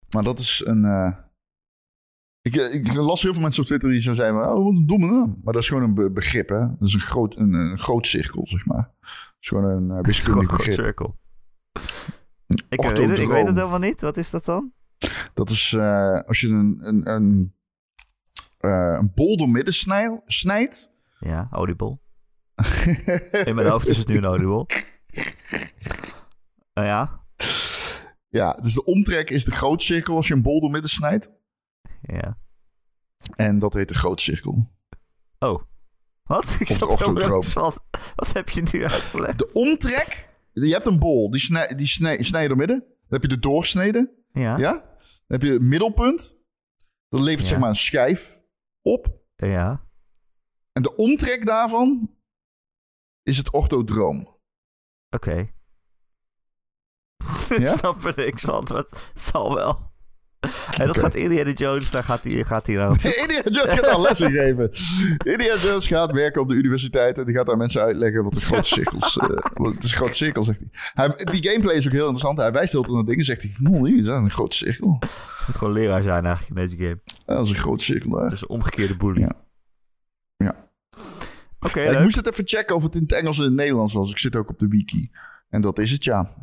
Maar 0.09 0.23
dat 0.23 0.39
is 0.39 0.61
een... 0.65 1.15
Ik, 2.41 2.55
ik 2.55 2.93
las 2.93 3.21
heel 3.21 3.33
veel 3.33 3.41
mensen 3.41 3.61
op 3.61 3.67
Twitter 3.67 3.89
die 3.89 4.01
zo 4.01 4.13
zeiden... 4.13 4.39
Oh, 4.39 4.63
wat 4.63 4.73
een 4.75 4.87
domme 4.87 5.05
naam. 5.05 5.39
Maar 5.43 5.53
dat 5.53 5.61
is 5.61 5.67
gewoon 5.67 5.83
een 5.83 5.93
be- 5.93 6.11
begrip, 6.11 6.49
hè. 6.49 6.59
Dat 6.59 6.87
is 6.87 6.93
een 6.93 6.99
groot, 6.99 7.35
een, 7.35 7.53
een 7.53 7.79
groot 7.79 8.07
cirkel, 8.07 8.47
zeg 8.47 8.65
maar. 8.65 8.91
Is 9.41 9.47
gewoon 9.47 9.63
een 9.63 9.91
eh, 9.97 10.03
wiskundig 10.03 10.49
begrip. 10.51 10.73
Circle. 10.73 11.15
Ik 12.69 12.81
weet, 12.81 12.97
het, 12.97 13.19
ik 13.19 13.27
weet 13.27 13.45
het 13.47 13.55
helemaal 13.55 13.79
niet. 13.79 14.01
Wat 14.01 14.17
is 14.17 14.29
dat 14.29 14.45
dan? 14.45 14.73
Dat 15.33 15.49
is 15.49 15.73
eh, 15.73 16.19
als 16.19 16.41
je 16.41 16.47
een, 16.47 16.77
een, 16.81 17.09
een, 17.09 17.55
eh, 18.57 18.95
een 18.99 19.11
bol 19.15 19.37
door 19.37 19.49
midden 19.49 19.73
snij- 19.73 20.21
snijdt. 20.25 20.91
Ja, 21.19 21.47
audible. 21.51 21.99
In 23.45 23.55
mijn 23.55 23.67
hoofd 23.67 23.87
is 23.87 23.97
het 23.97 24.07
nu 24.07 24.15
een 24.17 24.25
audible. 24.25 24.65
Uh, 26.73 26.85
ja, 26.85 27.25
ja, 28.29 28.53
dus 28.53 28.73
de 28.73 28.83
omtrek 28.85 29.29
is 29.29 29.45
de 29.45 29.51
grootcirkel 29.51 30.15
als 30.15 30.27
je 30.27 30.33
een 30.33 30.41
bol 30.41 30.59
door 30.61 30.71
midden 30.71 30.89
snijdt. 30.89 31.31
ja. 32.01 32.37
En 33.35 33.59
dat 33.59 33.73
heet 33.73 33.87
de 33.87 33.93
grootcirkel. 33.95 34.71
Oh. 35.39 35.61
Wat? 36.23 36.55
Ik 36.59 36.67
de 36.67 36.95
helemaal 36.97 37.41
van. 37.43 37.73
Wat 38.15 38.33
heb 38.33 38.49
je 38.49 38.63
nu 38.71 38.85
uitgelegd? 38.85 39.37
De 39.37 39.51
omtrek, 39.53 40.29
je 40.53 40.71
hebt 40.73 40.85
een 40.85 40.99
bol, 40.99 41.29
die, 41.31 41.39
snij, 41.41 41.75
die 41.75 41.87
snij, 41.87 42.23
snij 42.23 42.41
je 42.41 42.47
door 42.47 42.57
midden. 42.57 42.79
Dan 42.79 43.19
heb 43.19 43.21
je 43.21 43.27
de 43.27 43.39
doorsnede, 43.39 44.13
Ja. 44.31 44.57
ja. 44.57 44.71
Dan 45.01 45.39
heb 45.39 45.41
je 45.41 45.51
het 45.51 45.61
middelpunt. 45.61 46.37
Dat 47.09 47.19
levert 47.21 47.41
Ja. 47.41 47.47
zeg 47.47 47.59
maar 47.59 47.69
een 47.69 47.75
schijf 47.75 48.41
op. 48.81 49.19
Ja. 49.35 49.85
En 50.71 50.81
de 50.81 50.95
omtrek 50.95 51.45
daarvan 51.45 52.15
is 53.23 53.37
het 53.37 53.51
orthodroom. 53.53 54.37
Oké. 55.09 55.37
Ik 57.49 57.59
Ja? 57.59 57.77
snap 57.77 58.03
er 58.03 58.13
niks 58.15 58.41
van. 58.41 58.67
Het 58.75 59.11
zal 59.15 59.53
wel. 59.55 59.90
En 60.77 60.87
dat 60.87 60.97
gaat 60.97 61.15
Indiana 61.15 61.51
Jones, 61.51 61.91
daar 61.91 62.03
gaat 62.03 62.23
hij, 62.23 62.43
gaat 62.43 62.67
nou. 62.67 62.95
Indiana 63.21 63.49
Jones 63.49 63.73
gaat 63.73 63.85
daar 63.85 64.01
lessen 64.01 64.31
geven. 64.31 64.71
Indiana 65.31 65.61
Jones 65.61 65.87
gaat 65.87 66.11
werken 66.11 66.41
op 66.41 66.49
de 66.49 66.55
universiteit 66.55 67.17
en 67.17 67.25
die 67.25 67.35
gaat 67.35 67.45
daar 67.45 67.57
mensen 67.57 67.81
uitleggen 67.81 68.23
wat 68.23 68.33
de 68.33 68.41
grote 68.41 68.67
cirkels... 68.67 69.17
eh 69.17 69.27
wat 69.53 69.73
het 69.73 69.83
is 69.83 69.91
een 69.91 69.97
grote 69.97 70.13
cirkel, 70.13 70.43
zegt 70.43 70.59
hij. 70.59 70.69
hij. 70.93 71.25
Die 71.31 71.49
gameplay 71.49 71.75
is 71.75 71.85
ook 71.85 71.91
heel 71.91 72.01
interessant. 72.01 72.37
Hij 72.37 72.51
wijst 72.51 72.71
heel 72.71 72.83
veel 72.83 72.93
naar 72.93 73.03
dingen 73.03 73.25
zegt 73.25 73.41
hij... 73.41 73.55
Nou, 73.59 73.89
hier 73.89 73.97
is 73.97 74.05
dat 74.05 74.23
een 74.23 74.31
grote 74.31 74.55
cirkel. 74.55 74.99
moet 75.47 75.57
gewoon 75.57 75.73
leraar 75.73 76.01
zijn 76.01 76.25
eigenlijk 76.25 76.59
in 76.59 76.67
deze 76.67 76.83
game. 76.83 76.99
Dat 77.25 77.45
is 77.45 77.49
een 77.49 77.55
grote 77.55 77.83
cirkel 77.83 78.09
daar. 78.09 78.23
Dat 78.23 78.31
is 78.31 78.41
een 78.41 78.49
omgekeerde 78.49 78.97
bully. 78.97 79.19
Ja. 79.19 79.31
Ja. 80.37 80.69
Oké, 81.59 81.81
Ja, 81.81 81.91
ik 81.91 82.03
moest 82.03 82.15
het 82.15 82.31
even 82.31 82.47
checken 82.47 82.75
of 82.75 82.83
het 82.83 82.95
in 82.95 83.01
het 83.01 83.11
Engels 83.11 83.37
en 83.37 83.43
in 83.43 83.49
het 83.49 83.59
Nederlands 83.59 83.93
was. 83.93 84.11
Ik 84.11 84.17
zit 84.17 84.35
ook 84.35 84.49
op 84.49 84.59
de 84.59 84.67
wiki. 84.67 85.11
En 85.49 85.61
dat 85.61 85.79
is 85.79 85.91
het, 85.91 86.03
ja. 86.03 86.33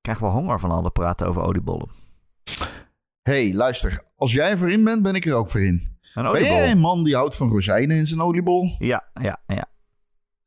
krijg 0.00 0.18
wel 0.18 0.30
honger 0.30 0.60
van 0.60 0.70
al 0.70 0.84
het 0.84 0.92
praten 0.92 1.26
over 1.26 1.42
oliebollen. 1.42 1.88
Hey, 3.28 3.54
luister. 3.54 4.02
Als 4.16 4.32
jij 4.32 4.56
voor 4.56 4.70
in 4.70 4.84
bent, 4.84 5.02
ben 5.02 5.14
ik 5.14 5.26
er 5.26 5.34
ook 5.34 5.50
voor 5.50 5.60
in. 5.60 5.96
Een 6.14 6.32
Ben 6.32 6.42
jij 6.42 6.70
een 6.70 6.78
man 6.78 7.04
die 7.04 7.14
houdt 7.14 7.36
van 7.36 7.48
rozijnen 7.48 7.96
in 7.96 8.06
zijn 8.06 8.20
oliebol? 8.20 8.76
Ja, 8.78 9.08
ja, 9.20 9.42
ja. 9.46 9.66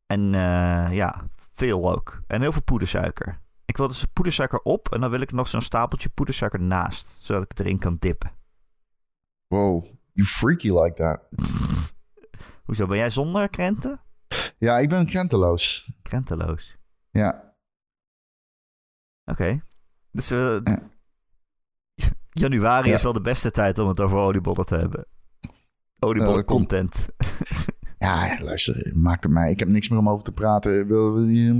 En 0.05 0.33
eh, 0.35 0.95
ja, 0.95 1.29
veel 1.53 1.91
ook. 1.91 2.23
En 2.27 2.41
heel 2.41 2.51
veel 2.51 2.61
poedersuiker. 2.63 3.41
Ik 3.65 3.77
wil 3.77 3.87
dus 3.87 4.05
poedersuiker 4.13 4.59
op 4.59 4.91
en 4.93 5.01
dan 5.01 5.09
wil 5.09 5.21
ik 5.21 5.31
nog 5.31 5.47
zo'n 5.47 5.61
stapeltje 5.61 6.09
poedersuiker 6.09 6.61
naast. 6.61 7.23
Zodat 7.23 7.43
ik 7.43 7.49
het 7.49 7.59
erin 7.59 7.79
kan 7.79 7.97
dippen. 7.99 8.31
Wow, 9.47 9.85
you 10.11 10.27
freaky 10.27 10.71
like 10.71 10.93
that. 10.93 11.19
Hoezo, 12.65 12.87
ben 12.87 12.97
jij 12.97 13.09
zonder 13.09 13.49
krenten? 13.49 14.01
Ja, 14.57 14.79
ik 14.79 14.89
ben 14.89 15.05
krenteloos. 15.05 15.91
Krenteloos. 16.01 16.77
Ja, 17.09 17.51
Oké. 19.25 19.61
Dus 20.11 20.31
eh, 20.31 20.57
Ja. 20.63 20.89
Januari 22.31 22.87
Ja. 22.89 22.95
is 22.95 23.03
wel 23.03 23.13
de 23.13 23.21
beste 23.21 23.51
tijd 23.51 23.79
om 23.79 23.87
het 23.87 23.99
over 23.99 24.17
oliebollen 24.17 24.65
te 24.65 24.75
hebben. 24.75 25.05
Oliebollen 25.99 26.45
content. 26.45 27.07
ja 27.97 28.37
luister, 28.43 28.91
maakt 28.95 29.23
het 29.23 29.33
mij. 29.33 29.51
Ik 29.51 29.59
heb 29.59 29.67
niks 29.67 29.89
meer 29.89 29.99
om 29.99 30.09
over 30.09 30.23
te 30.23 30.31
praten. 30.31 30.91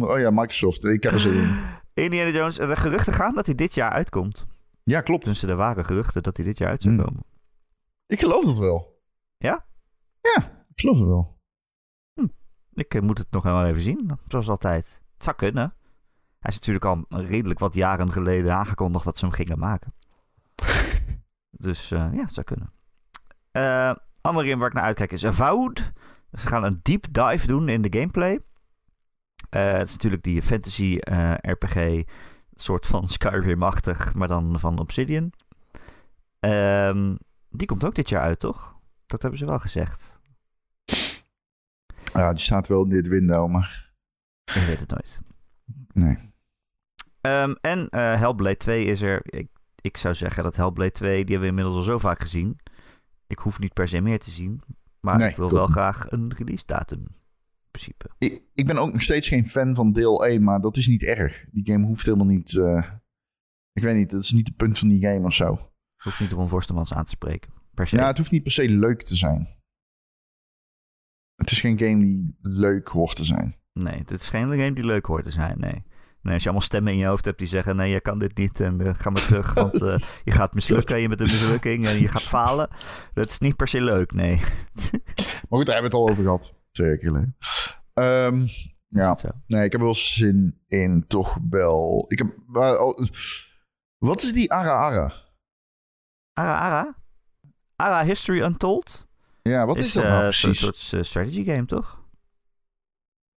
Oh 0.01 0.19
ja, 0.19 0.29
Microsoft. 0.29 0.83
Ik 0.83 1.03
heb 1.03 1.11
er 1.13 1.19
zin 1.19 1.33
in. 1.33 1.55
Indiana 2.03 2.29
Jones, 2.29 2.55
de 2.55 2.75
geruchten 2.75 3.13
gaan 3.13 3.35
dat 3.35 3.45
hij 3.45 3.55
dit 3.55 3.73
jaar 3.73 3.91
uitkomt. 3.91 4.45
Ja, 4.83 5.01
klopt. 5.01 5.25
Dus 5.25 5.43
er 5.43 5.55
waren 5.55 5.85
geruchten 5.85 6.23
dat 6.23 6.37
hij 6.37 6.45
dit 6.45 6.57
jaar 6.57 6.69
uit 6.69 6.81
zou 6.81 6.95
Hmm. 6.95 7.03
komen. 7.05 7.23
Ik 8.07 8.19
geloof 8.19 8.45
dat 8.45 8.57
wel. 8.57 9.01
Ja? 9.37 9.65
Ja, 10.21 10.65
ik 10.73 10.79
geloof 10.79 10.97
het 10.97 11.07
wel. 11.07 11.39
Ik 12.73 12.93
eh, 12.93 13.01
moet 13.01 13.17
het 13.17 13.31
nog 13.31 13.43
wel 13.43 13.65
even 13.65 13.81
zien, 13.81 14.11
zoals 14.27 14.49
altijd. 14.49 15.01
Het 15.13 15.23
zou 15.23 15.35
kunnen. 15.35 15.73
Hij 16.39 16.51
is 16.51 16.55
natuurlijk 16.55 16.85
al 16.85 17.05
redelijk 17.09 17.59
wat 17.59 17.73
jaren 17.75 18.11
geleden 18.11 18.55
aangekondigd 18.55 19.05
dat 19.05 19.17
ze 19.17 19.25
hem 19.25 19.33
gingen 19.33 19.59
maken. 19.59 19.93
dus 21.65 21.91
eh, 21.91 22.09
ja, 22.13 22.21
het 22.21 22.33
zou 22.33 22.45
kunnen. 22.45 22.73
Eh 23.51 23.93
andere 24.21 24.47
game 24.47 24.59
waar 24.59 24.69
ik 24.69 24.75
naar 24.75 24.83
uitkijk 24.83 25.11
is 25.11 25.25
Avowed. 25.25 25.91
Ze 26.31 26.47
gaan 26.47 26.63
een 26.63 26.79
deep 26.81 27.05
dive 27.11 27.47
doen 27.47 27.69
in 27.69 27.81
de 27.81 27.99
gameplay. 27.99 28.39
Eh, 29.49 29.71
het 29.71 29.87
is 29.87 29.93
natuurlijk 29.93 30.23
die 30.23 30.41
fantasy 30.41 30.97
eh, 30.97 31.33
RPG, 31.41 32.03
soort 32.53 32.87
van 32.87 33.07
Skyrim-achtig, 33.17 34.13
maar 34.13 34.27
dan 34.27 34.59
van 34.59 34.79
Obsidian. 34.79 35.33
Ehm, 36.39 37.15
die 37.49 37.67
komt 37.67 37.85
ook 37.85 37.95
dit 37.95 38.09
jaar 38.09 38.21
uit, 38.21 38.39
toch? 38.39 38.75
Dat 39.05 39.21
hebben 39.21 39.39
ze 39.39 39.45
wel 39.45 39.59
gezegd. 39.59 40.19
Ja, 42.13 42.29
die 42.33 42.43
staat 42.43 42.67
wel 42.67 42.83
in 42.83 42.89
dit 42.89 43.07
window, 43.07 43.49
maar... 43.49 43.91
Ik 44.45 44.61
weet 44.61 44.79
het 44.79 44.89
nooit. 44.89 45.19
Nee. 45.93 46.17
Ehm, 47.21 47.53
en 47.61 47.89
eh, 47.89 48.19
Hellblade 48.19 48.57
2 48.57 48.85
is 48.85 49.01
er. 49.01 49.21
Ik, 49.23 49.47
ik 49.81 49.97
zou 49.97 50.15
zeggen 50.15 50.43
dat 50.43 50.55
Hellblade 50.55 50.91
2, 50.91 51.09
die 51.11 51.17
hebben 51.35 51.39
we 51.41 51.47
inmiddels 51.47 51.75
al 51.75 51.83
zo 51.83 51.97
vaak 51.97 52.19
gezien. 52.19 52.59
Ik 53.27 53.39
hoef 53.39 53.59
niet 53.59 53.73
per 53.73 53.87
se 53.87 54.01
meer 54.01 54.19
te 54.19 54.29
zien. 54.31 54.61
Maar 54.99 55.17
Nee, 55.17 55.29
ik 55.29 55.35
wil 55.35 55.51
wel 55.51 55.63
niet. 55.65 55.71
graag 55.71 56.11
een 56.11 56.33
release 56.37 56.65
datum. 56.65 56.99
In 56.99 57.71
principe. 57.71 58.09
Ik, 58.17 58.41
ik 58.53 58.65
ben 58.65 58.77
ook 58.77 58.91
nog 58.91 59.01
steeds 59.01 59.27
geen 59.27 59.49
fan 59.49 59.75
van 59.75 59.91
deel 59.91 60.25
1, 60.25 60.43
maar 60.43 60.61
dat 60.61 60.77
is 60.77 60.87
niet 60.87 61.03
erg. 61.03 61.45
Die 61.51 61.65
game 61.65 61.85
hoeft 61.85 62.05
helemaal 62.05 62.25
niet... 62.27 62.57
eh, 62.57 62.91
ik 63.73 63.83
weet 63.83 63.95
niet, 63.95 64.09
dat 64.09 64.23
is 64.23 64.31
niet 64.31 64.47
het 64.47 64.57
punt 64.57 64.77
van 64.79 64.87
die 64.87 65.01
game 65.01 65.25
of 65.25 65.33
zo. 65.33 65.71
Hoeft 66.03 66.19
niet 66.19 66.31
Ron 66.31 66.47
Forstemans 66.47 66.93
aan 66.93 67.03
te 67.03 67.11
spreken. 67.11 67.51
Per 67.73 67.87
se. 67.87 67.95
Ja, 67.95 68.07
het 68.07 68.17
hoeft 68.17 68.31
niet 68.31 68.43
per 68.43 68.51
se 68.51 68.69
leuk 68.69 69.01
te 69.03 69.15
zijn. 69.15 69.47
Het 71.35 71.51
is 71.51 71.59
geen 71.59 71.79
game 71.79 72.03
die 72.03 72.37
leuk 72.41 72.87
hoort 72.87 73.15
te 73.15 73.23
zijn. 73.25 73.55
Nee, 73.73 73.97
het 73.97 74.11
is 74.11 74.29
geen 74.29 74.47
game 74.49 74.73
die 74.73 74.85
leuk 74.85 75.05
hoort 75.05 75.23
te 75.23 75.31
zijn. 75.31 75.59
Nee. 75.59 75.83
Nee. 76.21 76.33
Als 76.33 76.43
je 76.43 76.49
allemaal 76.49 76.67
stemmen 76.67 76.91
in 76.93 76.97
je 76.97 77.05
hoofd 77.05 77.25
hebt 77.25 77.37
die 77.37 77.47
zeggen: 77.47 77.75
nee, 77.75 77.91
je 77.91 78.01
kan 78.01 78.19
dit 78.19 78.37
niet. 78.37 78.59
En 78.59 78.81
eh, 78.81 78.93
ga 78.93 79.09
maar 79.09 79.25
terug. 79.25 79.53
Want 79.63 79.81
eh, 79.81 79.97
je 80.23 80.31
gaat 80.31 80.53
mislukken. 80.53 80.99
Je 80.99 81.07
bent 81.07 81.19
een 81.19 81.25
mislukking. 81.25 81.87
En 81.87 81.99
je 81.99 82.07
gaat 82.07 82.23
falen. 82.37 82.69
Dat 83.13 83.29
is 83.29 83.39
niet 83.39 83.55
per 83.55 83.67
se 83.67 83.81
leuk. 83.81 84.11
Nee. 84.11 84.35
Maar 85.49 85.59
goed, 85.59 85.65
daar 85.69 85.81
hebben 85.81 85.91
we 85.91 85.97
het 85.97 86.07
al 86.07 86.09
over 86.09 86.23
gehad. 86.23 86.53
Zeker. 86.71 87.33
Ehm 87.93 88.45
ja, 88.95 89.17
nee, 89.47 89.63
ik 89.63 89.71
heb 89.71 89.81
wel 89.81 89.93
zin 89.93 90.61
in, 90.67 91.07
toch 91.07 91.37
wel. 91.49 92.05
Ik 92.07 92.17
heb... 92.17 92.33
oh, 92.53 92.97
wat 93.97 94.21
is 94.21 94.33
die 94.33 94.51
Ara 94.51 94.71
Ara? 94.71 95.13
Ara 96.33 96.57
Ara? 96.57 96.95
Ara 97.75 98.03
History 98.03 98.41
Untold? 98.41 99.07
Ja, 99.41 99.65
wat 99.65 99.77
is, 99.77 99.93
dat 99.93 100.03
eh, 100.03 100.09
nou 100.09 100.23
Een 100.23 100.29
precies? 100.29 100.59
soort 100.59 100.93
eh, 100.93 101.01
strategy 101.01 101.43
game, 101.43 101.65
toch? 101.65 102.03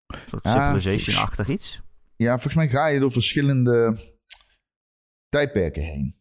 Een 0.06 0.18
soort 0.26 0.48
Civilization-achtig 0.48 1.48
iets. 1.48 1.82
Ja, 2.24 2.32
volgens 2.32 2.54
mij 2.54 2.68
ga 2.68 2.86
je 2.86 3.00
door 3.00 3.12
verschillende 3.12 3.96
tijdperken 5.28 5.82
heen. 5.82 6.14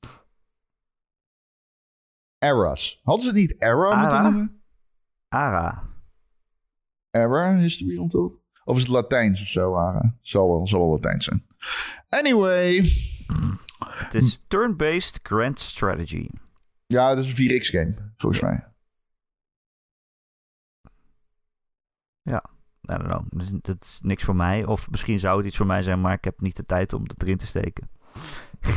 Eras. 2.38 3.00
Hadden 3.04 3.24
ze 3.24 3.30
het 3.30 3.40
niet 3.40 3.62
Era 3.62 3.90
Ara? 3.90 4.02
moeten 4.02 4.24
noemen? 4.24 4.64
Ara. 5.28 5.90
Era, 7.12 7.58
History 7.58 7.98
Untold? 7.98 8.42
Of 8.64 8.76
is 8.76 8.82
het 8.82 8.92
Latijns 8.92 9.42
of 9.42 9.48
zo, 9.48 9.76
Ara? 9.76 10.18
Zal 10.22 10.50
wel, 10.50 10.68
zal 10.68 10.80
wel 10.80 10.90
Latijns 10.90 11.26
zijn. 11.26 11.48
Anyway. 12.10 12.92
Het 13.84 14.14
is 14.14 14.40
turn-based 14.48 15.20
grand 15.24 15.60
strategy. 15.60 16.28
Ja, 16.86 17.16
dat 17.16 17.24
is 17.24 17.38
een 17.38 17.62
4X 17.62 17.66
game, 17.70 18.14
volgens 18.16 18.42
mij. 18.42 18.74
I 22.92 22.98
don't 22.98 23.04
know. 23.08 23.22
Dus 23.30 23.50
Dat 23.62 23.84
is 23.84 24.00
niks 24.04 24.24
voor 24.24 24.36
mij. 24.36 24.66
Of 24.66 24.90
misschien 24.90 25.20
zou 25.20 25.38
het 25.38 25.46
iets 25.46 25.58
voor 25.58 25.66
mij 25.66 25.82
zijn, 25.82 26.02
maar 26.02 26.14
ik 26.14 26.24
heb 26.24 26.42
niet 26.42 26.56
de 26.56 26.66
tijd 26.66 26.94
om 26.94 27.04
het 27.04 27.22
erin 27.22 27.38
te 27.38 27.48
steken. 27.48 27.90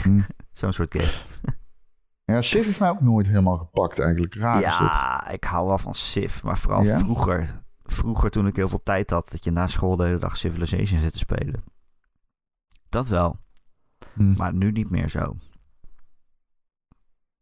Hm. 0.02 0.20
Zo'n 0.52 0.72
soort 0.72 0.92
game. 0.96 1.12
Ja, 2.24 2.42
Civ 2.42 2.64
heeft 2.64 2.80
mij 2.80 2.88
ook 2.90 3.00
nooit 3.00 3.26
helemaal 3.26 3.58
gepakt 3.58 3.98
eigenlijk. 4.00 4.34
Raar 4.34 4.56
is 4.62 4.78
dit. 4.78 4.88
ja, 4.88 5.28
ik 5.28 5.44
hou 5.44 5.66
wel 5.66 5.78
van 5.78 5.94
Civ. 5.94 6.42
Maar 6.42 6.58
vooral 6.58 6.82
Ja? 6.82 6.98
vroeger. 6.98 7.64
Vroeger 7.84 8.30
toen 8.30 8.46
ik 8.46 8.56
heel 8.56 8.68
veel 8.68 8.82
tijd 8.82 9.10
had, 9.10 9.30
dat 9.30 9.44
je 9.44 9.50
na 9.50 9.66
school 9.66 9.96
de 9.96 10.04
hele 10.04 10.18
dag 10.18 10.36
Civilization 10.36 11.00
zit 11.00 11.12
te 11.12 11.18
spelen. 11.18 11.64
Dat 12.88 13.06
wel. 13.08 13.38
Hm. 14.14 14.32
Maar 14.36 14.54
nu 14.54 14.70
niet 14.72 14.90
meer 14.90 15.08
zo. 15.08 15.36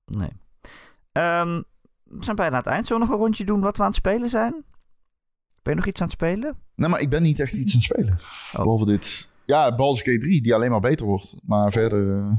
Nee. 0.05 0.31
Ehm, 1.12 1.62
we 2.03 2.25
zijn 2.25 2.37
bijna 2.37 2.53
aan 2.53 2.62
het 2.62 2.67
eind. 2.73 2.87
Zullen 2.87 3.03
we 3.03 3.09
nog 3.09 3.17
een 3.19 3.23
rondje 3.25 3.45
doen 3.45 3.61
wat 3.61 3.77
we 3.77 3.83
aan 3.83 3.89
het 3.89 3.99
spelen 3.99 4.29
zijn? 4.29 4.65
Ben 5.65 5.73
je 5.75 5.79
nog 5.81 5.89
iets 5.89 6.01
aan 6.01 6.07
het 6.07 6.17
spelen? 6.17 6.57
Nee, 6.75 6.89
maar 6.89 7.01
ik 7.01 7.11
ben 7.11 7.23
niet 7.23 7.41
echt 7.41 7.53
iets 7.53 7.73
aan 7.75 7.81
het 7.81 7.91
spelen. 7.91 8.19
Oh. 8.53 8.62
Behalve 8.62 8.85
dit. 8.87 9.31
Ja, 9.45 9.75
Baldur's 9.75 10.03
Gate 10.03 10.19
3, 10.19 10.43
die 10.43 10.55
alleen 10.55 10.71
maar 10.71 10.81
beter 10.81 11.07
wordt. 11.07 11.35
Maar 11.43 11.73
verder... 11.73 12.19
eh, 12.19 12.31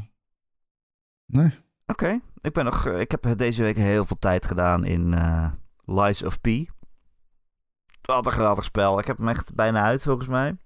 Nee. 1.26 1.50
Oké. 1.86 2.20
Ik 2.42 2.54
ben 2.54 2.66
nog. 2.66 2.86
eh, 2.86 3.00
Ik 3.00 3.12
heb 3.12 3.34
deze 3.38 3.64
week 3.64 3.76
heel 3.76 4.06
veel 4.06 4.20
tijd 4.20 4.46
gedaan 4.46 4.84
in 4.84 5.14
eh, 5.14 5.52
Lies 5.86 6.24
of 6.24 6.42
P. 6.42 6.48
Wat 8.02 8.26
een 8.26 8.32
geweldig 8.32 8.64
spel. 8.64 9.00
Ik 9.00 9.08
heb 9.08 9.18
hem 9.18 9.28
echt 9.28 9.54
bijna 9.56 9.82
uit 9.82 10.04
volgens 10.04 10.28
mij. 10.28 10.58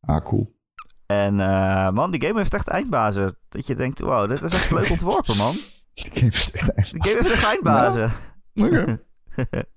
Ah, 0.00 0.24
cool. 0.24 0.54
En 1.06 1.34
man, 1.94 2.10
die 2.10 2.20
game 2.26 2.38
heeft 2.38 2.54
echt 2.54 2.68
eindbazen. 2.68 3.36
Dat 3.48 3.66
je 3.66 3.74
denkt, 3.74 4.00
wow, 4.00 4.28
dit 4.28 4.42
is 4.42 4.52
echt 4.52 4.70
leuk 4.70 4.90
ontworpen, 4.90 5.36
man. 5.36 5.52
Die 5.94 6.10
game 6.12 6.26
is 6.30 6.50
echt 6.50 6.90
Die 6.92 7.02
game 7.08 7.22
heeft 7.22 7.30
echt 7.34 7.44
eindbazen. 7.44 8.10
Oké. 8.54 9.04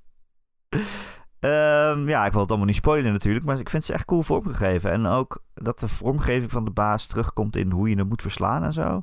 Ehm, 1.40 2.08
ja, 2.10 2.26
ik 2.26 2.32
wil 2.32 2.42
het 2.42 2.50
allemaal 2.50 2.68
niet 2.68 2.76
spoilen 2.76 3.12
natuurlijk, 3.12 3.46
maar 3.46 3.60
ik 3.60 3.70
vind 3.70 3.84
ze 3.84 3.94
echt 3.94 4.06
cool 4.06 4.24
vormgegeven. 4.24 4.92
En 4.92 5.06
ook 5.06 5.44
dat 5.54 5.80
de 5.80 5.88
vormgeving 5.88 6.52
van 6.52 6.66
de 6.66 6.72
baas 6.72 7.08
terugkomt 7.08 7.56
in 7.56 7.72
hoe 7.72 7.90
je 7.90 7.96
hem 7.96 8.08
moet 8.08 8.22
verslaan 8.22 8.64
en 8.64 8.74
zo. 8.74 9.02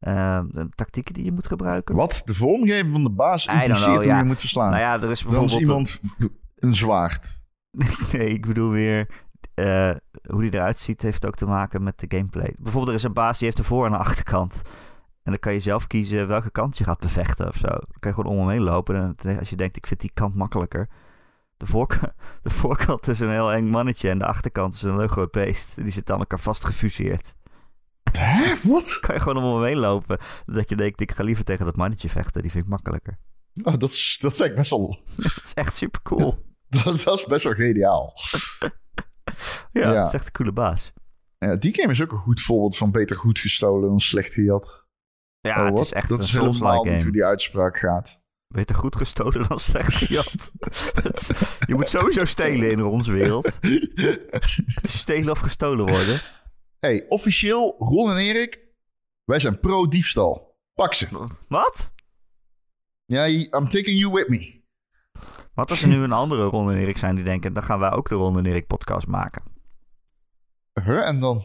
Ehm, 0.00 0.46
de 0.48 0.68
tactieken 0.74 1.14
die 1.14 1.24
je 1.24 1.32
moet 1.32 1.46
gebruiken. 1.46 1.94
Wat? 1.94 2.22
De 2.24 2.34
vormgeving 2.34 2.92
van 2.92 3.02
de 3.02 3.10
baas 3.10 3.46
impliceert 3.46 3.82
know, 3.84 3.94
hoe 3.96 4.04
ja. 4.04 4.18
je 4.18 4.24
moet 4.24 4.40
verslaan. 4.40 4.70
Nou 4.70 4.80
ja, 4.82 5.00
er 5.02 5.10
is 5.10 5.20
Dan 5.20 5.28
bijvoorbeeld... 5.30 5.60
is 5.60 5.68
iemand 5.68 6.00
een 6.56 6.74
zwaard. 6.74 7.42
Nee, 8.12 8.28
ik 8.28 8.46
bedoel 8.46 8.70
weer... 8.70 9.08
eh, 9.54 9.90
hoe 10.28 10.40
die 10.40 10.54
eruit 10.54 10.78
ziet 10.78 11.02
heeft 11.02 11.26
ook 11.26 11.34
te 11.34 11.46
maken 11.46 11.82
met 11.82 11.98
de 11.98 12.16
gameplay. 12.16 12.54
Bijvoorbeeld 12.58 12.88
er 12.88 12.98
is 12.98 13.02
een 13.04 13.12
baas 13.12 13.38
die 13.38 13.46
heeft 13.46 13.58
een 13.58 13.64
voor- 13.64 13.86
en 13.86 13.92
een 13.92 13.98
achterkant. 13.98 14.62
En 15.22 15.30
dan 15.32 15.38
kan 15.38 15.52
je 15.52 15.60
zelf 15.60 15.86
kiezen 15.86 16.28
welke 16.28 16.50
kant 16.50 16.78
je 16.78 16.84
gaat 16.84 16.98
bevechten 17.00 17.48
of 17.48 17.56
zo. 17.56 17.68
Dan 17.68 17.96
kan 17.98 18.10
je 18.10 18.16
gewoon 18.16 18.32
om 18.32 18.38
hem 18.38 18.48
heen 18.48 18.62
lopen. 18.62 18.96
En 18.96 19.12
dan- 19.16 19.38
als 19.38 19.50
je 19.50 19.56
denkt, 19.56 19.76
ik 19.76 19.86
vind 19.86 20.00
die 20.00 20.10
kant 20.14 20.34
makkelijker. 20.34 20.88
De, 21.60 21.66
voork- 21.66 22.00
de 22.42 22.50
voorkant 22.50 23.08
is 23.08 23.20
een 23.20 23.30
heel 23.30 23.52
eng 23.52 23.68
mannetje 23.68 24.10
en 24.10 24.18
de 24.18 24.26
achterkant 24.26 24.74
is 24.74 24.82
een 24.82 24.98
heel 24.98 25.06
groot 25.08 25.30
beest. 25.30 25.74
Die 25.82 25.92
zit 25.92 26.10
aan 26.10 26.18
elkaar 26.18 26.40
vast 26.40 26.64
gefuseerd. 26.64 27.34
Hè? 28.12 28.54
Wat? 28.62 28.98
kan 29.00 29.14
je 29.14 29.20
gewoon 29.20 29.44
om 29.44 29.54
hem 29.54 29.64
heen 29.64 29.76
lopen. 29.78 30.18
Dat 30.46 30.68
je 30.68 30.76
denkt, 30.76 31.00
ik 31.00 31.12
ga 31.12 31.22
liever 31.24 31.44
tegen 31.44 31.64
dat 31.64 31.76
mannetje 31.76 32.08
vechten. 32.08 32.42
Die 32.42 32.50
vind 32.50 32.64
ik 32.64 32.70
makkelijker. 32.70 33.18
Oh, 33.62 33.74
dat, 33.78 33.90
is, 33.90 34.18
dat 34.20 34.32
is 34.32 34.40
eigenlijk 34.40 34.56
best 34.56 34.70
wel... 34.70 35.00
Het 35.34 35.44
is 35.44 35.54
echt 35.54 35.76
super 35.76 36.02
cool. 36.02 36.48
Dat, 36.68 37.02
dat 37.04 37.18
is 37.18 37.24
best 37.26 37.44
wel 37.44 37.52
geniaal. 37.54 38.12
Ja, 38.60 38.70
Ja. 39.92 39.92
het 39.98 40.06
is 40.06 40.12
echt 40.12 40.26
een 40.26 40.32
coole 40.32 40.52
baas. 40.52 40.92
Ja, 41.38 41.56
die 41.56 41.74
game 41.74 41.90
is 41.92 42.02
ook 42.02 42.12
een 42.12 42.18
goed 42.18 42.40
voorbeeld 42.40 42.76
van 42.76 42.90
beter 42.90 43.16
goed 43.16 43.38
gestolen 43.38 43.88
dan 43.88 44.00
slecht 44.00 44.32
gejat. 44.34 44.86
Ja, 45.40 45.60
Oh, 45.60 45.66
het 45.70 45.78
is 45.78 45.92
echt 45.92 46.08
dat 46.08 46.18
een 46.18 46.24
is 46.24 46.32
helemaal 46.32 46.82
niet 46.84 46.92
hoe 46.92 46.98
game. 47.00 47.10
die 47.12 47.24
uitspraak 47.24 47.78
gaat. 47.78 48.19
Beter 48.52 48.76
goed 48.76 48.96
gestolen 48.96 49.48
dan 49.48 49.58
slecht 49.58 49.94
gejat. 50.02 50.50
Je 51.66 51.74
moet 51.74 51.88
sowieso 51.88 52.24
stelen 52.24 52.70
in 52.70 52.84
onze 52.84 53.12
wereld. 53.12 53.58
Het 54.30 54.80
is 54.82 54.98
stelen 54.98 55.30
of 55.30 55.38
gestolen 55.38 55.86
worden. 55.86 56.20
hey, 56.80 57.06
officieel, 57.08 57.76
Ron 57.78 58.10
en 58.10 58.16
Erik, 58.16 58.60
Wij 59.24 59.40
zijn 59.40 59.60
pro-diefstal. 59.60 60.58
Pak 60.74 60.94
ze. 60.94 61.08
Wat? 61.48 61.92
Ja, 63.04 63.28
I'm 63.28 63.48
taking 63.68 64.00
you 64.00 64.12
with 64.12 64.28
me. 64.28 64.62
Wat 65.54 65.70
als 65.70 65.82
er 65.82 65.88
nu 65.88 65.96
een 65.96 66.12
andere 66.12 66.44
Ron 66.44 66.70
en 66.70 66.76
Erik 66.76 66.98
zijn 66.98 67.14
die 67.14 67.24
denken... 67.24 67.52
dan 67.52 67.62
gaan 67.62 67.78
wij 67.78 67.90
ook 67.90 68.08
de 68.08 68.14
Ron 68.14 68.38
en 68.38 68.46
Erik 68.46 68.66
podcast 68.66 69.06
maken. 69.06 69.42
Huh? 70.84 71.06
En 71.08 71.20
dan? 71.20 71.42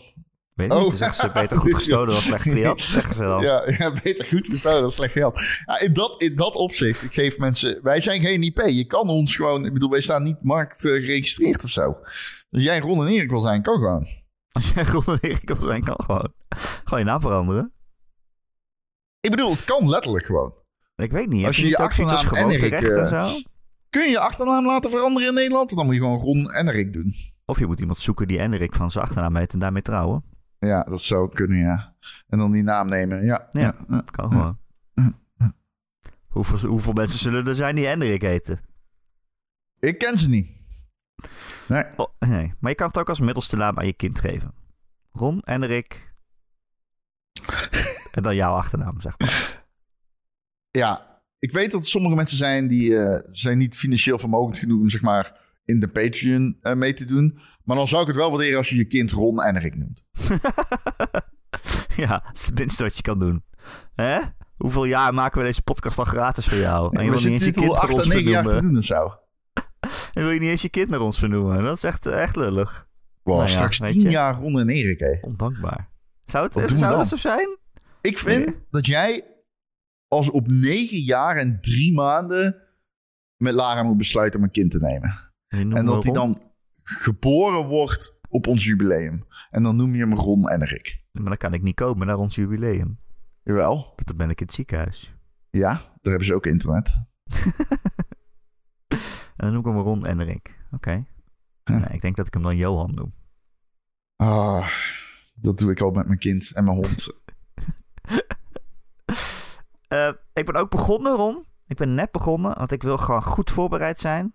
Weet 0.55 0.71
Oh. 0.71 0.77
niet, 0.79 0.87
dan 0.87 0.97
zeggen 0.97 1.15
ze 1.29 1.31
beter 1.41 1.57
goed 1.61 1.75
gestolen 1.75 2.07
dan 2.09 2.21
slecht 2.21 2.43
gejat, 2.43 2.81
zeggen 2.81 3.15
ze 3.15 3.23
dan. 3.23 3.41
Ja, 3.41 3.69
ja, 3.77 3.93
beter 4.03 4.25
goed 4.25 4.47
gestolen 4.47 4.81
dan 4.81 4.91
slecht 4.91 5.13
geld. 5.13 5.39
Ja, 5.65 5.79
in, 5.79 5.93
dat, 5.93 6.21
in 6.21 6.35
dat 6.35 6.55
opzicht, 6.55 7.01
ik 7.03 7.13
geef 7.13 7.37
mensen... 7.37 7.79
Wij 7.83 8.01
zijn 8.01 8.21
geen 8.21 8.43
IP. 8.43 8.61
Je 8.65 8.85
kan 8.85 9.09
ons 9.09 9.35
gewoon... 9.35 9.65
Ik 9.65 9.73
bedoel, 9.73 9.89
wij 9.89 10.01
staan 10.01 10.23
niet 10.23 10.43
markt 10.43 10.79
geregistreerd 10.79 11.63
of 11.63 11.69
zo. 11.69 11.97
Dus 12.49 12.63
jij 12.63 12.79
Ron 12.79 13.05
en 13.05 13.11
Erik 13.11 13.29
wil 13.29 13.41
zijn, 13.41 13.61
kan 13.61 13.75
gewoon. 13.75 14.07
Als 14.51 14.71
jij 14.75 14.83
Ron 14.83 15.03
en 15.05 15.17
Erik 15.21 15.47
wil 15.47 15.67
zijn, 15.67 15.83
kan 15.83 15.99
gewoon. 16.05 16.33
Gewoon 16.83 16.99
je 16.99 17.05
naam 17.05 17.19
veranderen. 17.21 17.73
Ik 19.19 19.31
bedoel, 19.31 19.51
het 19.51 19.63
kan 19.63 19.89
letterlijk 19.89 20.25
gewoon. 20.25 20.53
Ik 20.95 21.11
weet 21.11 21.29
niet. 21.29 21.45
Als 21.45 21.57
je 21.57 21.67
je 21.67 21.77
als 21.77 21.87
achternaam 21.87 22.35
en 22.35 22.49
Erik, 22.49 22.73
en 22.73 23.11
eh, 23.11 23.25
zo? 23.25 23.39
Kun 23.89 24.03
je 24.03 24.09
je 24.09 24.19
achternaam 24.19 24.65
laten 24.65 24.91
veranderen 24.91 25.27
in 25.27 25.33
Nederland? 25.33 25.75
Dan 25.75 25.85
moet 25.85 25.95
je 25.95 26.01
gewoon 26.01 26.19
Ron 26.19 26.51
en 26.51 26.67
Erik 26.67 26.93
doen. 26.93 27.13
Of 27.45 27.59
je 27.59 27.65
moet 27.65 27.79
iemand 27.79 27.99
zoeken 27.99 28.27
die 28.27 28.39
Enrik 28.39 28.75
van 28.75 28.91
zijn 28.91 29.05
achternaam 29.05 29.35
heet 29.35 29.53
en 29.53 29.59
daarmee 29.59 29.81
trouwen. 29.81 30.23
Ja, 30.65 30.83
dat 30.83 31.01
zou 31.01 31.29
kunnen, 31.29 31.57
ja. 31.57 31.95
En 32.27 32.37
dan 32.37 32.51
die 32.51 32.63
naam 32.63 32.89
nemen, 32.89 33.25
ja. 33.25 33.47
Ja. 33.51 33.75
ja. 33.89 34.03
Kan 34.11 34.31
gewoon. 34.31 34.63
Hoeveel, 36.35 36.69
hoeveel 36.69 36.93
mensen 36.93 37.19
zullen 37.19 37.47
er 37.47 37.55
zijn 37.55 37.75
die 37.75 37.87
Enrik 37.87 38.21
heten? 38.21 38.59
Ik 39.79 39.97
ken 39.97 40.17
ze 40.17 40.29
niet. 40.29 40.49
Nee. 41.67 41.83
Oh, 41.95 42.07
nee, 42.19 42.53
maar 42.59 42.71
je 42.71 42.77
kan 42.77 42.87
het 42.87 42.97
ook 42.97 43.09
als 43.09 43.19
middelste 43.19 43.55
naam 43.55 43.79
aan 43.79 43.85
je 43.85 43.93
kind 43.93 44.19
geven. 44.19 44.53
Ron, 45.11 45.41
Enrik. 45.41 46.13
en 48.11 48.23
dan 48.23 48.35
jouw 48.35 48.53
achternaam, 48.53 49.01
zeg 49.01 49.19
maar. 49.19 49.63
Ja, 50.71 51.21
ik 51.39 51.51
weet 51.51 51.71
dat 51.71 51.81
er 51.81 51.87
sommige 51.87 52.15
mensen 52.15 52.37
zijn 52.37 52.67
die 52.67 52.97
eh, 52.97 53.29
zijn 53.31 53.57
niet 53.57 53.75
financieel 53.75 54.19
vermogend 54.19 54.57
genoeg 54.57 54.79
om 54.79 54.89
zeg 54.89 55.01
maar 55.01 55.39
in 55.65 55.79
de 55.79 55.87
Patreon 55.87 56.57
eh, 56.61 56.73
mee 56.73 56.93
te 56.93 57.05
doen. 57.05 57.39
Maar 57.63 57.75
dan 57.77 57.87
zou 57.87 58.01
ik 58.01 58.07
het 58.07 58.15
wel 58.17 58.29
waarderen 58.29 58.57
als 58.57 58.69
je 58.69 58.75
je 58.75 58.85
kind 58.85 59.11
Ron 59.11 59.41
en 59.41 59.55
Erik 59.55 59.75
noemt. 59.75 60.03
ja, 61.95 62.23
dat 62.25 62.35
is 62.37 62.45
het 62.45 62.57
minste 62.59 62.83
wat 62.83 62.95
je 62.95 63.01
kan 63.01 63.19
doen. 63.19 63.43
Hè? 63.95 64.19
Hoeveel 64.57 64.85
jaar 64.85 65.13
maken 65.13 65.39
we 65.39 65.45
deze 65.47 65.61
podcast 65.61 65.97
al 65.97 66.03
gratis 66.05 66.45
voor 66.45 66.57
jou? 66.57 66.97
En 66.97 67.03
je 67.05 67.11
wil 67.11 67.19
niet 67.19 67.29
eens 67.31 67.45
je 67.45 67.51
kind 67.51 67.71
naar 67.71 67.89
ons 67.89 68.07
vernoemen. 68.07 68.61
doen 68.61 68.77
of 68.77 68.85
zo. 68.85 69.09
En 70.13 70.23
wil 70.23 70.29
je 70.31 70.39
niet 70.39 70.49
eens 70.49 70.61
je 70.61 70.69
kind 70.69 70.89
naar 70.89 70.99
ons 70.99 71.19
vernoemen? 71.19 71.63
Dat 71.63 71.77
is 71.77 71.83
echt, 71.83 72.05
echt 72.05 72.35
lullig. 72.35 72.87
Wow, 73.23 73.35
Nou 73.35 73.47
ja, 73.49 73.53
straks 73.55 73.77
weet 73.79 73.91
tien 73.91 74.01
je. 74.01 74.09
jaar 74.09 74.35
Ron 74.35 74.59
en 74.59 74.69
Erik, 74.69 74.99
hè. 74.99 75.17
Ondankbaar. 75.21 75.89
Zou 76.23 76.45
het, 76.45 76.53
Wat 76.53 76.63
eh, 76.63 76.69
zou 76.69 76.79
dan? 76.89 76.97
dat 76.97 77.07
zo 77.07 77.15
zijn? 77.15 77.57
Ik 78.01 78.17
vind 78.17 78.45
Nee. 78.45 78.55
dat 78.69 78.85
jij 78.85 79.23
als 80.07 80.29
op 80.29 80.47
negen 80.47 80.99
jaar 80.99 81.35
en 81.37 81.57
drie 81.61 81.93
maanden 81.93 82.55
met 83.37 83.53
Lara 83.53 83.83
moet 83.83 83.97
besluiten 83.97 84.39
om 84.39 84.45
een 84.45 84.51
kind 84.51 84.71
te 84.71 84.79
nemen. 84.79 85.24
En 85.47 85.85
dat 85.85 86.03
hij 86.03 86.13
dan 86.13 86.41
geboren 86.83 87.65
wordt 87.65 88.19
op 88.29 88.47
ons 88.47 88.63
jubileum. 88.63 89.25
En 89.49 89.63
dan 89.63 89.75
noem 89.75 89.95
je 89.95 90.01
hem 90.01 90.15
Ron 90.15 90.49
en 90.49 90.61
Erik. 90.61 91.03
Maar 91.11 91.23
dan 91.23 91.37
kan 91.37 91.53
ik 91.53 91.61
niet 91.61 91.75
komen 91.75 92.07
naar 92.07 92.17
ons 92.17 92.35
jubileum. 92.35 92.99
Jawel. 93.43 93.75
Want 93.75 94.07
dan 94.07 94.17
ben 94.17 94.29
ik 94.29 94.39
in 94.39 94.45
het 94.45 94.55
ziekenhuis. 94.55 95.13
Ja, 95.49 95.71
daar 95.71 95.81
hebben 96.01 96.25
ze 96.25 96.35
ook 96.35 96.45
internet. 96.45 97.03
En 99.35 99.45
dan 99.45 99.51
noem 99.51 99.59
ik 99.59 99.65
hem 99.65 99.83
Ron 99.83 100.05
en 100.05 100.23
Rick. 100.23 100.57
Oké. 100.71 101.05
Nee, 101.63 101.83
ik 101.91 102.01
denk 102.01 102.15
dat 102.15 102.27
ik 102.27 102.33
hem 102.33 102.43
dan 102.43 102.57
Johan 102.57 102.93
noem. 102.93 103.13
Ah, 104.15 104.67
dat 105.33 105.57
doe 105.57 105.71
ik 105.71 105.81
al 105.81 105.91
met 105.91 106.05
mijn 106.07 106.19
kind 106.19 106.51
en 106.53 106.63
mijn 106.63 106.75
hond. 106.75 107.07
Eh, 109.87 110.11
ik 110.33 110.45
ben 110.45 110.55
ook 110.55 110.69
begonnen, 110.69 111.15
Ron. 111.15 111.45
Ik 111.67 111.77
ben 111.77 111.93
net 111.93 112.11
begonnen, 112.11 112.57
want 112.57 112.71
ik 112.71 112.83
wil 112.83 112.97
gewoon 112.97 113.23
goed 113.23 113.51
voorbereid 113.51 113.99
zijn. 113.99 114.33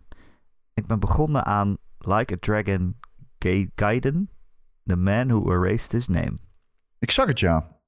Ik 0.80 0.86
ben 0.86 1.00
begonnen 1.00 1.44
aan 1.46 1.76
Like 1.98 2.34
a 2.34 2.36
Dragon 2.40 2.96
Ga- 3.38 3.66
Gaiden. 3.74 4.30
The 4.84 4.96
Man 4.96 5.28
Who 5.28 5.52
Erased 5.52 5.92
His 5.92 6.08
Name. 6.08 6.32
Ik 6.98 7.10
zag 7.10 7.26
het, 7.26 7.40
ja. 7.40 7.78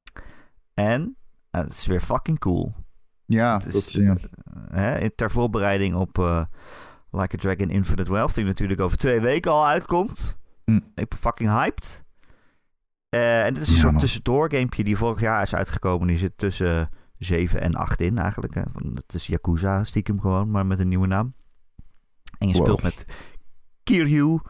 En 0.74 1.16
eh, 1.50 1.60
het 1.60 1.70
is 1.70 1.86
weer 1.86 2.00
fucking 2.00 2.38
cool. 2.38 2.74
Ja, 3.24 3.52
Het 3.58 3.66
is- 3.66 3.72
dat, 3.72 3.92
ja. 3.92 4.16
Hè, 4.70 4.98
in- 4.98 5.12
ter 5.14 5.30
voorbereiding 5.30 5.94
op 5.94 6.18
eh, 6.18 6.44
Like 7.10 7.36
a 7.36 7.38
Dragon 7.38 7.70
Infinite 7.70 8.12
Wealth, 8.12 8.34
die 8.34 8.44
natuurlijk 8.44 8.80
over 8.80 8.96
twee 8.96 9.20
weken 9.20 9.50
al 9.50 9.66
uitkomt. 9.66 10.38
Hm. 10.64 10.76
Ik 10.94 11.08
ben 11.08 11.18
fucking 11.18 11.50
hyped. 11.50 12.04
Eh, 13.08 13.44
en 13.44 13.54
dit 13.54 13.62
is 13.62 13.68
een 13.68 13.74
Ja, 13.74 13.80
soort 13.80 13.98
tussendoor 13.98 14.50
gamepje 14.52 14.84
die 14.84 14.96
vorig 14.96 15.20
jaar 15.20 15.42
is 15.42 15.54
uitgekomen. 15.54 16.06
Die 16.06 16.16
zit 16.16 16.38
tussen 16.38 16.88
7 17.18 17.60
en 17.60 17.74
8 17.74 18.00
in 18.00 18.18
eigenlijk. 18.18 18.54
Hè. 18.54 18.62
Het 18.94 19.14
is 19.14 19.26
Yakuza 19.26 19.84
stiekem 19.84 20.20
gewoon, 20.20 20.50
maar 20.50 20.66
met 20.66 20.78
een 20.78 20.88
nieuwe 20.88 21.06
naam. 21.06 21.34
En 22.42 22.48
je 22.48 22.54
Wow. 22.54 22.62
speelt 22.62 22.82
met 22.82 23.04
Kiryu, 23.82 24.40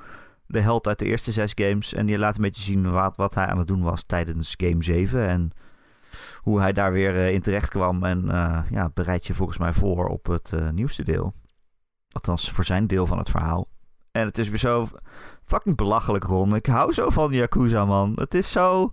de 0.46 0.60
held 0.60 0.86
uit 0.86 0.98
de 0.98 1.04
eerste 1.06 1.32
zes 1.32 1.52
games. 1.54 1.94
En 1.94 2.06
je 2.08 2.18
laat 2.18 2.34
een 2.36 2.42
beetje 2.42 2.62
zien 2.62 2.90
wat, 2.90 3.16
wat 3.16 3.34
hij 3.34 3.46
aan 3.46 3.58
het 3.58 3.66
doen 3.66 3.82
was 3.82 4.02
tijdens 4.02 4.54
game 4.56 4.82
7. 4.82 5.28
En 5.28 5.50
hoe 6.36 6.60
hij 6.60 6.72
daar 6.72 6.92
weer 6.92 7.16
eh, 7.16 7.32
in 7.32 7.40
terecht 7.40 7.68
kwam. 7.68 8.04
En 8.04 8.30
eh, 8.30 8.62
ja, 8.70 8.82
het 8.84 8.94
bereidt 8.94 9.26
je 9.26 9.34
volgens 9.34 9.58
mij 9.58 9.72
voor 9.72 10.06
op 10.06 10.26
het 10.26 10.52
eh, 10.52 10.68
nieuwste 10.70 11.02
deel. 11.04 11.32
Althans, 12.08 12.50
voor 12.50 12.64
zijn 12.64 12.86
deel 12.86 13.06
van 13.06 13.18
het 13.18 13.30
verhaal. 13.30 13.68
En 14.10 14.26
het 14.26 14.38
is 14.38 14.48
weer 14.48 14.58
zo 14.58 14.88
fucking 15.42 15.76
belachelijk, 15.76 16.24
Ron. 16.24 16.54
Ik 16.54 16.66
hou 16.66 16.92
zo 16.92 17.10
van 17.10 17.32
Yakuza, 17.32 17.84
man. 17.84 18.12
Het 18.14 18.34
is 18.34 18.52
zo... 18.52 18.90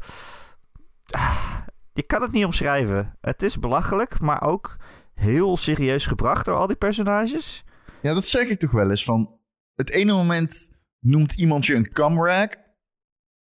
Ah, 1.09 1.57
Je 1.93 2.03
kan 2.03 2.21
het 2.21 2.31
niet 2.31 2.45
omschrijven. 2.45 3.17
Het 3.21 3.43
is 3.43 3.59
belachelijk, 3.59 4.19
maar 4.21 4.41
ook 4.41 4.77
heel 5.13 5.57
serieus 5.57 6.05
gebracht 6.05 6.45
door 6.45 6.55
al 6.55 6.67
die 6.67 6.75
personages. 6.75 7.63
Ja, 8.01 8.13
dat 8.13 8.27
zeg 8.27 8.47
ik 8.47 8.59
toch 8.59 8.71
wel 8.71 8.89
eens. 8.89 9.03
Van 9.03 9.39
het 9.75 9.89
ene 9.89 10.13
moment 10.13 10.71
noemt 10.99 11.33
iemand 11.33 11.65
je 11.65 11.75
een 11.75 11.91
camrack 11.91 12.57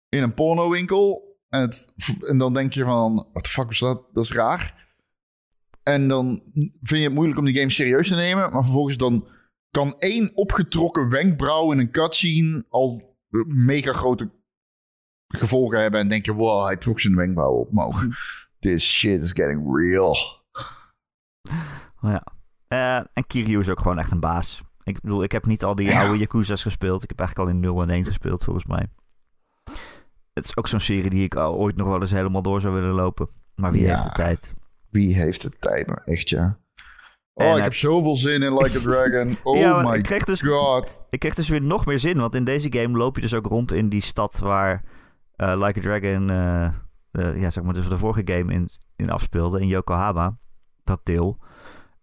in 0.08 0.22
een 0.22 0.34
pornowinkel. 0.34 1.28
En, 1.48 1.60
het, 1.60 1.86
en 2.26 2.38
dan 2.38 2.54
denk 2.54 2.72
je 2.72 2.84
van, 2.84 3.28
wat 3.32 3.44
de 3.44 3.50
fuck 3.50 3.70
is 3.70 3.78
dat? 3.78 4.04
Dat 4.12 4.24
is 4.24 4.32
raar. 4.32 4.88
En 5.82 6.08
dan 6.08 6.40
vind 6.82 7.00
je 7.00 7.02
het 7.02 7.14
moeilijk 7.14 7.38
om 7.38 7.44
die 7.44 7.54
game 7.54 7.70
serieus 7.70 8.08
te 8.08 8.14
nemen. 8.14 8.50
Maar 8.50 8.64
vervolgens 8.64 8.96
dan 8.96 9.28
kan 9.70 9.94
één 9.98 10.36
opgetrokken 10.36 11.08
wenkbrauw 11.08 11.72
in 11.72 11.78
een 11.78 11.90
cutscene 11.90 12.64
al 12.68 13.18
mega 13.46 13.92
grote 13.92 14.30
gevolgen 15.28 15.80
hebben. 15.80 16.00
En 16.00 16.08
denk 16.08 16.24
je, 16.24 16.34
wow, 16.34 16.66
hij 16.66 16.76
trok 16.76 17.00
zijn 17.00 17.16
wenkbrauw 17.16 17.68
omhoog. 17.70 18.06
This 18.58 18.84
shit 18.84 19.22
is 19.22 19.32
getting 19.32 19.76
real. 19.76 20.16
Oh 22.00 22.10
ja. 22.10 22.39
Eh, 22.70 22.96
en 22.96 23.26
Kiryu 23.26 23.58
is 23.60 23.68
ook 23.68 23.80
gewoon 23.80 23.98
echt 23.98 24.10
een 24.10 24.20
baas. 24.20 24.62
Ik 24.82 25.00
bedoel, 25.00 25.22
ik 25.22 25.32
heb 25.32 25.46
niet 25.46 25.64
al 25.64 25.74
die 25.74 25.86
Ja. 25.88 26.00
oude 26.02 26.18
Yakuza's 26.18 26.62
gespeeld. 26.62 27.02
Ik 27.02 27.08
heb 27.08 27.18
eigenlijk 27.18 27.48
al 27.50 27.54
in 27.54 27.60
0 27.60 27.82
en 27.82 27.90
1 27.90 28.04
gespeeld, 28.04 28.44
volgens 28.44 28.66
mij. 28.66 28.86
Het 30.32 30.44
is 30.44 30.56
ook 30.56 30.68
zo'n 30.68 30.80
serie 30.80 31.10
die 31.10 31.24
ik 31.24 31.36
ooit 31.36 31.76
nog 31.76 31.86
wel 31.88 32.00
eens 32.00 32.10
helemaal 32.10 32.42
door 32.42 32.60
zou 32.60 32.74
willen 32.74 32.90
lopen. 32.94 33.28
Maar 33.54 33.72
wie 33.72 33.82
Ja. 33.82 33.88
heeft 33.88 34.02
de 34.02 34.10
tijd? 34.10 34.54
Wie 34.90 35.14
heeft 35.14 35.42
de 35.42 35.50
tijd 35.50 35.86
nou? 35.86 35.98
Echt, 36.04 36.28
ja. 36.28 36.58
Oh, 37.34 37.46
En 37.46 37.56
ik 37.56 37.62
heb 37.62 37.74
zoveel 37.74 38.16
zin 38.16 38.42
in 38.42 38.56
Like 38.56 38.78
a 38.78 38.80
Dragon. 38.80 39.36
Oh 39.42 39.58
Ja, 39.58 39.72
maar 39.72 39.84
my 39.92 39.96
ik 39.96 40.02
kreeg 40.02 40.24
dus 40.24 40.40
god. 40.40 41.06
Ik 41.10 41.18
kreeg 41.18 41.34
dus 41.34 41.48
weer 41.48 41.62
nog 41.62 41.86
meer 41.86 41.98
zin, 41.98 42.18
want 42.18 42.34
in 42.34 42.44
deze 42.44 42.72
game 42.72 42.98
loop 42.98 43.14
je 43.14 43.20
dus 43.20 43.34
ook 43.34 43.46
rond 43.46 43.72
in 43.72 43.88
die 43.88 44.00
stad 44.02 44.38
waar 44.38 44.82
eh, 45.36 45.60
Like 45.64 45.78
a 45.78 45.82
Dragon, 45.82 46.30
eh, 46.30 47.40
ja, 47.40 47.50
zeg 47.50 47.64
maar, 47.64 47.74
dus 47.74 47.88
de 47.88 47.98
vorige 47.98 48.22
game 48.24 48.52
in, 48.52 48.68
in 48.96 49.10
afspeelde, 49.10 49.60
in 49.60 49.66
Yokohama, 49.66 50.36
dat 50.84 51.00
deel. 51.02 51.38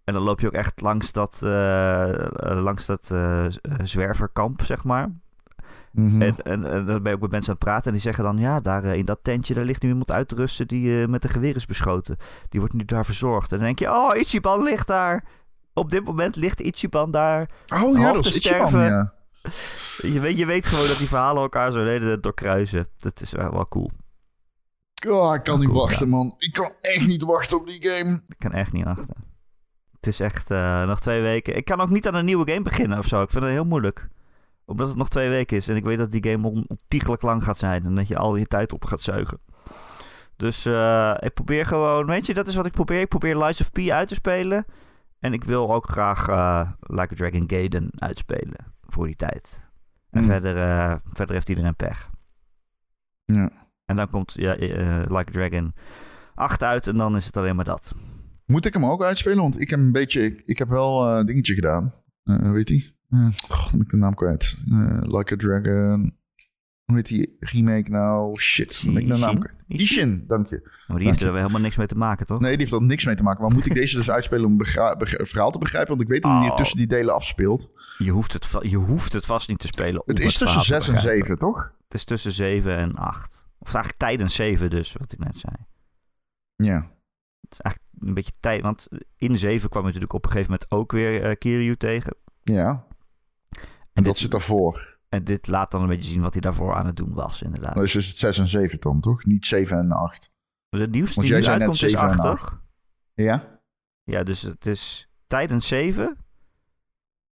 En 0.07 0.13
dan 0.13 0.23
loop 0.23 0.39
je 0.39 0.47
ook 0.47 0.53
echt 0.53 0.81
langs 0.81 1.11
dat, 1.11 1.39
eh, 1.43 2.25
eh, 2.25 2.61
langs 2.63 2.85
dat 2.85 3.09
eh, 3.11 3.45
zwerverkamp, 3.83 4.61
zeg 4.65 4.83
maar. 4.83 5.09
Mhm. 5.91 6.21
En, 6.21 6.35
en, 6.43 6.65
en 6.65 6.85
dan 6.85 7.01
ben 7.01 7.11
je 7.11 7.15
ook 7.15 7.21
met 7.21 7.31
mensen 7.31 7.49
aan 7.49 7.57
het 7.59 7.65
praten 7.65 7.85
en 7.85 7.91
die 7.91 8.01
zeggen 8.01 8.23
dan, 8.23 8.37
ja, 8.37 8.59
daar 8.59 8.83
in 8.83 9.05
dat 9.05 9.19
tentje, 9.21 9.53
daar 9.53 9.63
ligt 9.63 9.81
nu 9.81 9.89
iemand 9.89 10.11
uit 10.11 10.27
te 10.27 10.35
rusten 10.35 10.67
die 10.67 11.01
eh, 11.01 11.07
met 11.07 11.23
een 11.23 11.29
geweer 11.29 11.55
is 11.55 11.65
beschoten. 11.65 12.17
Die 12.49 12.59
wordt 12.59 12.75
nu 12.75 12.85
daar 12.85 13.05
verzorgd. 13.05 13.51
En 13.51 13.57
dan 13.57 13.65
denk 13.65 13.79
je, 13.79 13.91
oh, 13.91 14.17
Ichiban 14.17 14.63
ligt 14.63 14.87
daar. 14.87 15.25
Op 15.73 15.91
dit 15.91 16.05
moment 16.05 16.35
ligt 16.35 16.59
Ichiban 16.59 17.11
daar 17.11 17.49
oh 17.73 17.99
ja, 17.99 18.11
dat 18.11 18.25
is 18.25 18.35
Ichiban, 18.35 18.81
ja. 18.81 19.13
je 20.13 20.19
weet, 20.19 20.37
je 20.37 20.45
weet 20.45 20.65
gewoon 20.65 20.87
dat 20.87 20.97
die 20.97 21.07
verhalen 21.07 21.41
elkaar 21.41 21.71
zo 21.71 21.85
tijd 21.85 22.23
doorkruisen. 22.23 22.87
Dat 22.97 23.21
is 23.21 23.31
wel, 23.31 23.51
wel 23.51 23.67
cool. 23.67 23.91
Oh, 25.07 25.35
ik 25.35 25.43
kan 25.43 25.59
niet 25.59 25.69
Cool, 25.69 25.79
wachten, 25.79 26.09
man. 26.09 26.35
Ik 26.37 26.53
kan 26.53 26.73
echt 26.81 27.07
niet 27.07 27.23
wachten 27.23 27.57
op 27.57 27.67
die 27.67 27.87
game. 27.89 28.21
Ik 28.27 28.37
kan 28.37 28.51
echt 28.51 28.73
niet 28.73 28.83
wachten. 28.83 29.36
Het 30.07 30.15
is 30.15 30.25
echt 30.25 30.51
eh, 30.51 30.87
nog 30.87 30.99
twee 30.99 31.21
weken. 31.21 31.55
Ik 31.55 31.65
kan 31.65 31.79
ook 31.81 31.89
niet 31.89 32.07
aan 32.07 32.15
een 32.15 32.25
nieuwe 32.25 32.51
game 32.51 32.63
beginnen 32.63 32.97
of 32.97 33.05
zo. 33.07 33.21
Ik 33.21 33.29
vind 33.31 33.43
het 33.43 33.53
heel 33.53 33.65
moeilijk. 33.65 34.07
Omdat 34.65 34.87
het 34.87 34.97
nog 34.97 35.09
twee 35.09 35.29
weken 35.29 35.57
is. 35.57 35.67
En 35.67 35.75
ik 35.75 35.83
weet 35.83 35.97
dat 35.97 36.11
die 36.11 36.27
game 36.31 36.47
on- 36.47 36.65
ontiegelijk 36.67 37.21
lang 37.21 37.43
gaat 37.43 37.57
zijn. 37.57 37.85
En 37.85 37.95
dat 37.95 38.07
je 38.07 38.17
al 38.17 38.35
je 38.35 38.45
tijd 38.45 38.73
op 38.73 38.85
gaat 38.85 39.01
zuigen. 39.01 39.39
Dus 40.35 40.65
eh, 40.65 41.13
ik 41.19 41.33
probeer 41.33 41.65
gewoon... 41.65 42.05
Weet 42.05 42.25
je, 42.25 42.33
dat 42.33 42.47
is 42.47 42.55
wat 42.55 42.65
ik 42.65 42.71
probeer. 42.71 42.99
Ik 43.01 43.07
probeer 43.07 43.37
Lies 43.43 43.61
of 43.61 43.71
P 43.71 43.77
uit 43.89 44.07
te 44.07 44.13
spelen. 44.13 44.65
En 45.19 45.33
ik 45.33 45.43
wil 45.43 45.73
ook 45.73 45.89
graag 45.89 46.27
eh, 46.27 46.69
Like 46.79 47.13
a 47.13 47.15
Dragon 47.17 47.43
Gaiden 47.49 47.89
uitspelen. 47.95 48.73
Voor 48.87 49.05
die 49.05 49.15
tijd. 49.15 49.67
En 50.09 50.19
Hmm. 50.19 50.29
verder, 50.29 50.55
verder 51.13 51.35
heeft 51.35 51.49
iedereen 51.49 51.75
pech. 51.75 52.09
Ja. 53.25 53.49
En 53.85 53.95
dan 53.95 54.09
komt 54.09 54.33
ja, 54.33 54.53
Like 55.07 55.15
a 55.15 55.23
Dragon 55.31 55.73
8 56.35 56.63
uit 56.63 56.87
en 56.87 56.95
dan 56.95 57.15
is 57.15 57.25
het 57.25 57.37
alleen 57.37 57.55
maar 57.55 57.65
dat. 57.65 57.93
Moet 58.47 58.65
ik 58.65 58.73
hem 58.73 58.85
ook 58.85 59.03
uitspelen? 59.03 59.37
Want 59.41 59.59
ik 59.59 59.69
heb 59.69 59.79
een 59.79 59.91
beetje... 59.91 60.21
Ik, 60.25 60.41
ik 60.45 60.57
heb 60.57 60.69
wel 60.69 61.07
een 61.07 61.25
dingetje 61.25 61.53
gedaan. 61.53 61.93
Eh, 62.23 62.35
hoe 62.37 62.55
heet 62.55 62.67
die? 62.67 62.95
Uh, 63.09 63.27
God, 63.47 63.71
ben 63.71 63.81
ik 63.81 63.89
de 63.89 63.97
naam 63.97 64.13
kwijt. 64.13 64.57
Eh, 64.71 64.97
like 65.01 65.33
a 65.33 65.35
Dragon. 65.37 66.15
Hoe 66.85 66.95
heet 66.95 67.07
die 67.07 67.35
remake 67.39 67.89
nou? 67.91 68.39
Shit, 68.39 68.81
ben 68.85 68.97
ik 68.97 69.07
de 69.07 69.17
naam 69.17 69.39
kwijt. 69.39 69.55
Ishin? 69.67 70.23
Dank 70.27 70.47
je. 70.49 70.69
Maar 70.87 70.97
die 70.97 71.07
heeft 71.07 71.21
er 71.21 71.35
helemaal 71.35 71.61
niks 71.61 71.75
mee 71.77 71.87
te 71.87 71.97
maken, 71.97 72.25
toch? 72.25 72.39
Nee, 72.39 72.49
die 72.51 72.59
heeft 72.59 72.71
er 72.71 72.81
niks 72.83 73.05
mee 73.05 73.15
te 73.15 73.23
maken. 73.23 73.41
Maar 73.43 73.51
moet 73.51 73.65
ik 73.65 73.73
deze 73.73 73.95
dus 73.95 74.09
uitspelen 74.09 74.45
om 74.45 74.57
beg- 74.57 74.71
verhaal 75.17 75.51
te 75.51 75.57
begrijpen? 75.59 75.89
Want 75.89 76.01
ik 76.01 76.07
weet 76.07 76.23
hij 76.23 76.49
Oh. 76.49 76.55
tussen 76.55 76.77
die 76.77 76.87
delen 76.87 77.13
afspeelt. 77.13 77.71
Je, 77.97 78.11
hoeft 78.11 78.33
het, 78.33 78.49
je 78.61 78.77
hoeft 78.77 79.13
het 79.13 79.25
vast 79.25 79.49
niet 79.49 79.59
te 79.59 79.67
spelen. 79.67 80.01
Het 80.05 80.19
is 80.19 80.37
tussen 80.37 80.59
te 80.59 80.65
6 80.65 80.87
en 80.87 80.93
begrijpen. 80.93 81.25
7, 81.25 81.37
toch? 81.37 81.75
Het 81.83 81.93
is 81.93 82.03
tussen 82.03 82.31
7 82.31 82.77
en 82.77 82.95
8. 82.95 83.47
Of 83.59 83.73
eigenlijk 83.73 83.97
tijdens 84.03 84.35
7 84.35 84.69
dus, 84.69 84.93
wat 84.99 85.11
ik 85.13 85.19
net 85.19 85.35
zei. 85.35 85.53
Ja. 86.55 86.91
Het 87.49 87.59
is 87.59 87.59
eigenlijk 87.59 87.93
een 87.99 88.13
beetje 88.13 88.31
tijd, 88.39 88.61
want 88.61 88.87
in 89.17 89.37
7 89.37 89.69
kwam 89.69 89.81
je 89.81 89.87
natuurlijk 89.87 90.13
op 90.13 90.25
een 90.25 90.31
gegeven 90.31 90.51
moment 90.51 90.71
ook 90.71 90.91
weer 90.91 91.23
eh 91.23 91.35
Kiryu 91.37 91.75
tegen. 91.75 92.15
Ja. 92.43 92.85
En 93.49 93.59
En 93.93 94.03
dat 94.03 94.03
dit, 94.03 94.17
zit 94.17 94.31
daarvoor. 94.31 94.97
en 95.09 95.23
dit 95.23 95.47
laat 95.47 95.71
dan 95.71 95.81
een 95.81 95.87
beetje 95.87 96.11
zien 96.11 96.21
wat 96.21 96.33
hij 96.33 96.41
daarvoor 96.41 96.75
aan 96.75 96.85
het 96.85 96.95
doen 96.95 97.13
was, 97.13 97.41
inderdaad. 97.41 97.73
Dus 97.75 97.95
is 97.95 98.07
het 98.07 98.17
6 98.17 98.37
en 98.37 98.47
7 98.47 98.79
dan, 98.79 98.99
toch? 99.01 99.25
Niet 99.25 99.45
7 99.45 99.77
en 99.77 99.91
8. 99.91 100.29
De 100.69 100.87
nieuwste 100.87 101.15
Want 101.15 101.27
die 101.27 101.37
nu 101.37 101.45
uitkomt 101.45 101.73
is 101.73 101.79
7 101.79 101.99
en 101.99 102.07
8, 102.09 102.19
8. 102.19 102.39
toch? 102.41 102.61
Ja? 103.13 103.59
Ja, 104.03 104.23
dus 104.23 104.41
het 104.41 104.65
is 104.65 105.09
tijdens 105.27 105.67
7. 105.67 106.17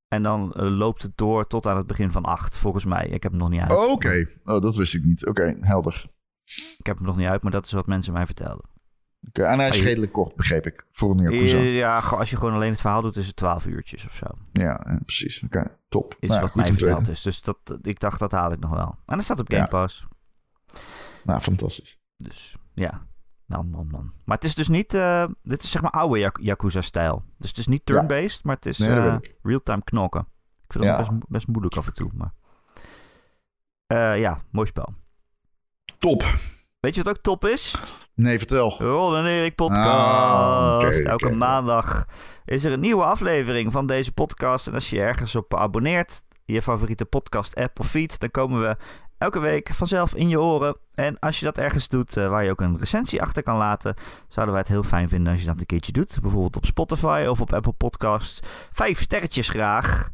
En 0.08 0.24
dan 0.24 0.54
eh, 0.54 0.70
loopt 0.78 1.02
het 1.02 1.18
door 1.18 1.48
tot 1.48 1.68
aan 1.68 1.78
het 1.78 1.88
begin 1.88 2.12
van 2.12 2.24
8, 2.26 2.58
volgens 2.58 2.86
mij. 2.86 3.08
Ik 3.08 3.24
heb 3.24 3.32
hem 3.32 3.42
nog 3.42 3.50
niet 3.50 3.62
uit. 3.62 3.72
Oh, 3.72 3.92
Oké. 3.92 4.26
Oh, 4.44 4.62
dat 4.62 4.76
wist 4.76 4.96
ik 4.96 5.04
niet. 5.04 5.26
Oké, 5.26 5.58
helder. 5.62 6.06
Ik 6.78 6.86
heb 6.86 6.98
hem 6.98 7.06
nog 7.06 7.18
niet 7.18 7.28
uit, 7.28 7.42
maar 7.42 7.52
dat 7.52 7.66
is 7.66 7.72
wat 7.72 7.88
mensen 7.88 8.14
mij 8.14 8.26
vertelden. 8.26 8.70
Oké, 9.28 9.44
En 9.44 9.60
hij 9.60 9.70
is 9.70 9.78
Ah, 9.80 9.84
redelijk 9.84 10.12
kort, 10.12 10.36
begreep 10.36 10.66
ik. 10.66 10.86
Voor 10.92 11.12
een 11.12 11.18
Yakuza. 11.32 11.58
Ja, 11.58 12.00
als 12.00 12.30
je 12.30 12.38
gewoon 12.38 12.54
alleen 12.54 12.72
het 12.72 12.82
verhaal 12.82 13.02
doet, 13.02 13.16
is 13.16 13.28
het 13.28 13.36
12 13.36 13.66
uurtjes 13.66 14.06
of 14.06 14.12
zo. 14.16 14.26
Ja, 14.52 14.82
ja, 14.86 15.00
precies. 15.06 15.44
Oké, 15.44 15.78
top. 15.90 16.16
Is 16.20 16.30
Nou 16.30 16.42
wat 16.42 16.52
goed 16.52 16.62
mij 16.62 16.74
verteld 16.74 17.08
is. 17.10 17.22
Dus 17.22 17.42
dat, 17.42 17.58
ik 17.82 18.00
dacht, 18.00 18.20
dat 18.20 18.32
haal 18.32 18.52
ik 18.52 18.60
nog 18.60 18.70
wel. 18.72 18.96
En 19.06 19.16
dat 19.16 19.24
staat 19.24 19.40
op 19.40 19.48
Game 19.48 19.62
Ja. 19.62 19.68
Pass. 19.68 20.08
Nou, 21.24 21.40
fantastisch. 21.42 22.00
Dus 22.18 22.56
ja, 22.74 23.06
man, 23.46 23.70
man, 23.70 23.88
man. 23.88 24.12
Maar 24.26 24.36
het 24.36 24.46
is 24.46 24.56
dus 24.56 24.68
niet... 24.68 24.94
eh, 24.94 25.26
dit 25.44 25.64
is 25.64 25.72
zeg 25.72 25.82
maar 25.82 25.92
oude 25.92 26.32
Yakuza-stijl. 26.42 27.24
Dus 27.38 27.50
het 27.50 27.58
is 27.58 27.68
niet 27.68 27.86
turn-based, 27.86 28.44
maar 28.44 28.56
het 28.56 28.66
is 28.66 28.78
Nee, 28.78 28.90
eh, 28.90 29.16
real-time 29.44 29.84
knokken. 29.84 30.28
Ik 30.66 30.72
vind 30.72 30.84
dat 30.84 31.20
best 31.28 31.48
moeilijk 31.48 31.76
af 31.76 31.88
en 31.88 31.94
toe, 31.94 32.10
maar... 32.14 32.34
Eh, 33.88 34.20
ja, 34.20 34.40
mooi 34.52 34.68
spel. 34.68 34.94
Top. 35.98 36.24
Weet 36.84 36.96
je 36.96 37.04
wat 37.04 37.16
ook 37.16 37.22
top 37.22 37.46
is? 37.46 37.80
Nee, 38.14 38.38
vertel. 38.38 38.76
Ron 38.80 39.16
en 39.16 39.26
Erik 39.26 39.56
podcast. 39.56 39.88
Ah, 39.88 40.76
oké, 40.76 41.04
Elke 41.04 41.30
maandag 41.30 42.06
is 42.46 42.64
er 42.64 42.72
een 42.72 42.80
nieuwe 42.80 43.04
aflevering 43.04 43.72
van 43.72 43.86
deze 43.86 44.12
podcast. 44.12 44.68
En 44.68 44.74
als 44.74 44.90
je 44.90 44.96
je 44.96 45.02
ergens 45.02 45.36
op 45.36 45.56
abonneert, 45.56 46.22
je 46.46 46.62
favoriete 46.62 47.06
podcast 47.06 47.56
app 47.56 47.80
of 47.80 47.88
feed, 47.90 48.20
dan 48.20 48.32
komen 48.32 48.62
we 48.62 48.78
elke 49.18 49.40
week 49.40 49.70
vanzelf 49.70 50.14
in 50.14 50.30
je 50.30 50.42
oren. 50.42 50.78
En 50.94 51.20
als 51.20 51.40
je 51.40 51.46
dat 51.46 51.58
ergens 51.58 51.88
doet 51.88 52.18
eh, 52.18 52.30
waar 52.30 52.44
je 52.44 52.52
ook 52.52 52.62
een 52.62 52.78
recensie 52.78 53.22
achter 53.22 53.44
kan 53.44 53.58
laten, 53.58 53.94
zouden 54.28 54.54
wij 54.54 54.64
het 54.64 54.74
heel 54.74 54.84
fijn 54.84 55.10
vinden 55.10 55.32
als 55.32 55.42
je 55.42 55.48
dat 55.48 55.60
een 55.60 55.66
keertje 55.66 55.92
doet. 55.92 56.22
Bijvoorbeeld 56.22 56.56
op 56.56 56.66
Spotify 56.66 57.26
of 57.30 57.42
op 57.42 57.54
Apple 57.54 57.74
Podcasts. 57.74 58.40
Vijf 58.72 59.00
sterretjes 59.00 59.50
graag. 59.50 60.10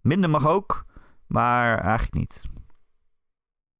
Minder 0.00 0.30
mag 0.30 0.46
ook, 0.46 0.84
maar 1.26 1.78
eigenlijk 1.78 2.14
niet. 2.14 2.42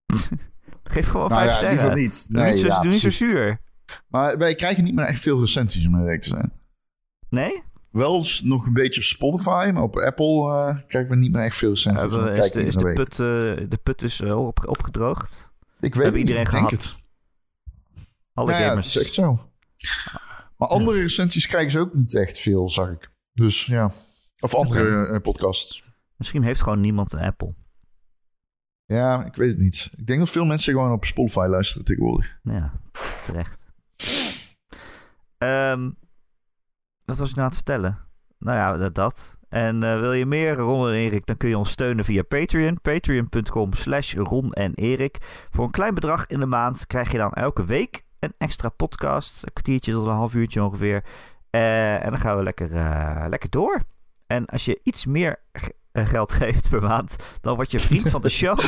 Geef 0.84 1.06
gewoon 1.08 1.28
Nou 1.28 1.40
vijf 1.40 1.50
ja, 1.50 1.56
sterren. 1.56 1.78
liever 1.78 1.96
niet. 1.96 2.32
Doe 2.32 2.44
niet 2.44 2.58
zo, 2.58 2.66
ja, 2.66 2.80
doe 2.80 2.90
niet 2.90 3.00
zo 3.00 3.10
zuur. 3.10 3.60
Maar 4.08 4.38
wij 4.38 4.54
krijgen 4.54 4.84
niet 4.84 4.94
meer 4.94 5.04
echt 5.04 5.20
veel 5.20 5.40
recensies 5.40 5.86
om 5.86 5.98
eerlijk 5.98 6.20
te 6.20 6.28
zijn. 6.28 6.52
Nee? 7.28 7.62
Wel 7.90 8.24
nog 8.42 8.66
een 8.66 8.72
beetje 8.72 9.00
op 9.00 9.06
Spotify, 9.06 9.70
maar 9.74 9.82
op 9.82 9.96
Apple 9.96 10.50
eh, 10.50 10.78
krijgen 10.86 11.10
we 11.10 11.16
niet 11.16 11.32
meer 11.32 11.42
echt 11.42 11.56
veel 11.56 11.70
recensies. 11.70 12.10
We 12.10 12.32
is 12.36 12.50
de, 12.50 12.60
is 12.60 12.74
iedere 12.74 12.94
de, 12.94 13.04
put, 13.04 13.12
eh, 13.12 13.70
de 13.70 13.78
put 13.82 14.02
is 14.02 14.20
eh, 14.20 14.46
op, 14.46 14.68
opgedroogd? 14.68 15.52
Ik 15.80 15.94
weet 15.94 16.06
het 16.06 16.14
iedereen 16.14 16.42
niet, 16.42 16.52
ik 16.52 16.58
denk 16.58 16.70
het. 16.70 16.94
Alle 18.32 18.50
Nou 18.50 18.62
ja, 18.62 18.64
het 18.64 18.68
gamers. 18.68 18.96
is 18.96 19.02
echt 19.02 19.12
zo. 19.12 19.50
Maar 20.56 20.68
andere 20.68 21.00
recensies 21.00 21.46
krijgen 21.46 21.70
ze 21.70 21.78
ook 21.78 21.94
niet 21.94 22.14
echt 22.14 22.38
veel, 22.38 22.70
zag 22.70 22.90
ik. 22.90 23.10
Dus 23.32 23.66
ja. 23.66 23.92
Of 24.40 24.54
andere 24.54 25.06
eh, 25.06 25.20
podcasts. 25.20 25.84
Misschien 26.16 26.42
heeft 26.42 26.62
gewoon 26.62 26.80
niemand 26.80 27.12
een 27.12 27.20
Apple. 27.20 27.54
Ja, 28.86 29.24
ik 29.24 29.34
weet 29.34 29.48
het 29.48 29.58
niet. 29.58 29.90
Ik 29.96 30.06
denk 30.06 30.18
dat 30.18 30.30
veel 30.30 30.44
mensen 30.44 30.72
gewoon 30.72 30.92
op 30.92 31.04
Spotify 31.04 31.46
luisteren 31.48 31.84
tegenwoordig. 31.84 32.38
Ja, 32.42 32.72
terecht. 33.24 33.66
Ehm, 35.38 35.90
wat 37.04 37.18
was 37.18 37.28
ik 37.28 37.36
nou 37.36 37.46
aan 37.46 37.54
het 37.54 37.54
vertellen? 37.54 37.98
Nou 38.38 38.58
ja, 38.58 38.76
dat. 38.76 38.94
dat. 38.94 39.38
En 39.48 39.82
eh, 39.82 40.00
wil 40.00 40.12
je 40.12 40.26
meer 40.26 40.54
Ron 40.54 40.88
en 40.88 40.94
Erik, 40.94 41.26
dan 41.26 41.36
kun 41.36 41.48
je 41.48 41.58
ons 41.58 41.70
steunen 41.70 42.04
via 42.04 42.22
Patreon. 42.22 42.80
Patreon.com 42.80 43.72
slash 43.72 44.14
Ron 44.14 44.52
en 44.52 44.74
Erik. 44.74 45.46
Voor 45.50 45.64
een 45.64 45.70
klein 45.70 45.94
bedrag 45.94 46.26
in 46.26 46.40
de 46.40 46.46
maand 46.46 46.86
krijg 46.86 47.12
je 47.12 47.18
dan 47.18 47.32
elke 47.32 47.64
week 47.64 48.04
een 48.18 48.34
extra 48.38 48.68
podcast. 48.68 49.42
Een 49.42 49.52
kwartiertje 49.52 49.92
tot 49.92 50.06
een 50.06 50.12
half 50.12 50.34
uurtje 50.34 50.62
ongeveer. 50.62 51.04
Eh, 51.50 52.04
en 52.04 52.10
dan 52.10 52.20
gaan 52.20 52.36
we 52.36 52.42
lekker, 52.42 52.72
eh, 52.72 53.24
lekker 53.28 53.50
door. 53.50 53.80
En 54.26 54.46
als 54.46 54.64
je 54.64 54.80
iets 54.82 55.06
meer 55.06 55.36
geld 56.02 56.32
geeft 56.32 56.68
per 56.70 56.82
maand, 56.82 57.16
dan 57.40 57.54
word 57.54 57.70
je 57.70 57.78
vriend 57.78 58.10
van 58.10 58.22
de 58.22 58.28
show. 58.28 58.58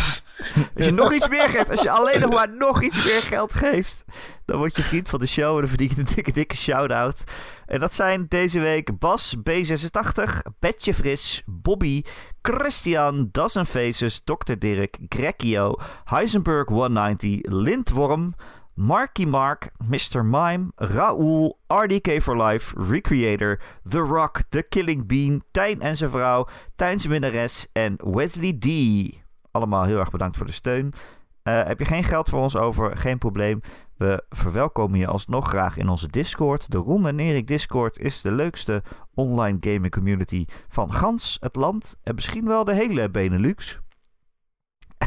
Als 0.76 0.84
je 0.84 0.90
nog 0.90 1.12
iets 1.12 1.28
meer 1.28 1.48
geeft, 1.48 1.70
als 1.70 1.82
je 1.82 1.90
alleen 1.90 2.20
nog 2.20 2.32
maar 2.32 2.50
nog 2.50 2.82
iets 2.82 3.04
meer 3.04 3.22
geld 3.22 3.54
geeft, 3.54 4.04
dan 4.44 4.58
word 4.58 4.76
je 4.76 4.82
vriend 4.82 5.08
van 5.08 5.20
de 5.20 5.26
show 5.26 5.54
en 5.54 5.60
dan 5.60 5.68
verdien 5.68 5.90
je 5.94 6.00
een 6.00 6.14
dikke, 6.14 6.32
dikke 6.32 6.56
shout-out. 6.56 7.24
En 7.66 7.80
dat 7.80 7.94
zijn 7.94 8.26
deze 8.28 8.60
week 8.60 8.98
Bas 8.98 9.36
B86, 9.36 10.22
Betje 10.58 10.94
Fris, 10.94 11.42
Bobby, 11.46 12.02
Christian, 12.42 13.28
Dozen 13.32 13.66
Faces, 13.66 14.20
Dr. 14.24 14.54
Dirk, 14.58 14.98
Grekio, 15.08 15.74
Heisenberg 16.04 16.68
190, 16.68 17.40
Lindworm, 17.42 18.34
Marky 18.78 19.24
Mark, 19.24 19.70
Mr. 19.78 20.22
Mime, 20.22 20.72
Raoul, 20.76 21.58
RDK 21.66 22.20
for 22.20 22.36
Life, 22.36 22.74
Recreator, 22.76 23.58
The 23.88 24.00
Rock, 24.00 24.42
The 24.50 24.62
Killing 24.62 25.06
Bean, 25.06 25.42
Tijn 25.50 25.80
en 25.80 25.96
zijn 25.96 26.10
vrouw, 26.10 26.46
Tijn's 26.74 27.06
minnares 27.06 27.66
en 27.72 27.96
Wesley 28.04 28.52
D. 28.52 28.66
Allemaal 29.50 29.84
heel 29.84 29.98
erg 29.98 30.10
bedankt 30.10 30.36
voor 30.36 30.46
de 30.46 30.52
steun. 30.52 30.92
Eh, 31.42 31.62
heb 31.64 31.78
je 31.78 31.84
geen 31.84 32.04
geld 32.04 32.28
voor 32.28 32.40
ons 32.40 32.56
over? 32.56 32.96
Geen 32.96 33.18
probleem. 33.18 33.60
We 33.96 34.24
verwelkomen 34.28 34.98
je 34.98 35.06
alsnog 35.06 35.48
graag 35.48 35.76
in 35.76 35.88
onze 35.88 36.08
Discord. 36.08 36.70
De 36.70 36.78
Ron 36.78 37.06
en 37.06 37.18
Erik 37.18 37.46
Discord 37.46 37.98
is 37.98 38.20
de 38.20 38.32
leukste 38.32 38.82
online 39.14 39.58
gaming 39.60 39.92
community 39.92 40.44
van 40.68 40.92
gans 40.92 41.36
het 41.40 41.56
land 41.56 41.96
en 42.02 42.14
misschien 42.14 42.44
wel 42.44 42.64
de 42.64 42.74
hele 42.74 43.10
Benelux. 43.10 43.80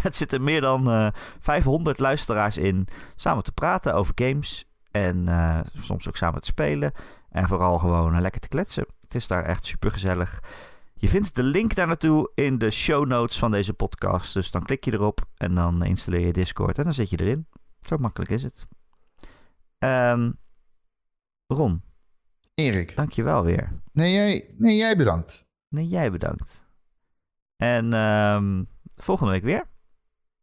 Het 0.01 0.15
zitten 0.21 0.43
meer 0.43 0.61
dan 0.61 0.91
eh 0.91 1.07
500 1.39 1.99
luisteraars 1.99 2.57
in 2.57 2.87
samen 3.15 3.43
te 3.43 3.51
praten 3.51 3.93
over 3.93 4.11
games 4.15 4.65
en 4.91 5.27
eh, 5.27 5.59
soms 5.77 6.07
ook 6.07 6.17
samen 6.17 6.41
te 6.41 6.47
spelen 6.47 6.91
en 7.29 7.47
vooral 7.47 7.77
gewoon 7.77 8.15
eh, 8.15 8.21
lekker 8.21 8.41
te 8.41 8.47
kletsen. 8.47 8.85
Het 8.99 9.15
is 9.15 9.27
daar 9.27 9.45
echt 9.45 9.65
super 9.65 9.91
gezellig. 9.91 10.43
Je 10.93 11.07
vindt 11.07 11.35
de 11.35 11.43
link 11.43 11.75
daar 11.75 11.87
naartoe 11.87 12.31
in 12.35 12.57
de 12.57 12.69
show 12.69 13.07
notes 13.07 13.39
van 13.39 13.51
deze 13.51 13.73
podcast. 13.73 14.33
Dus 14.33 14.51
dan 14.51 14.63
klik 14.63 14.85
je 14.85 14.93
erop 14.93 15.25
en 15.37 15.55
dan 15.55 15.83
installeer 15.83 16.25
je 16.25 16.33
Discord 16.33 16.77
en 16.77 16.83
dan 16.83 16.93
zit 16.93 17.09
je 17.09 17.19
erin. 17.19 17.47
Zo 17.79 17.97
makkelijk 17.97 18.31
is 18.31 18.43
het. 18.43 18.67
Ehm 19.77 20.31
Ron, 21.47 21.83
Erik. 22.55 22.95
dankjewel 22.95 23.43
weer. 23.43 23.81
Nee, 23.93 24.13
jij, 24.13 24.55
nee, 24.57 24.75
jij 24.75 24.97
bedankt. 24.97 25.47
Nee, 25.69 25.87
jij 25.87 26.11
bedankt. 26.11 26.65
En 27.55 27.93
ehm, 27.93 28.63
volgende 28.95 29.31
week 29.31 29.43
weer? 29.43 29.68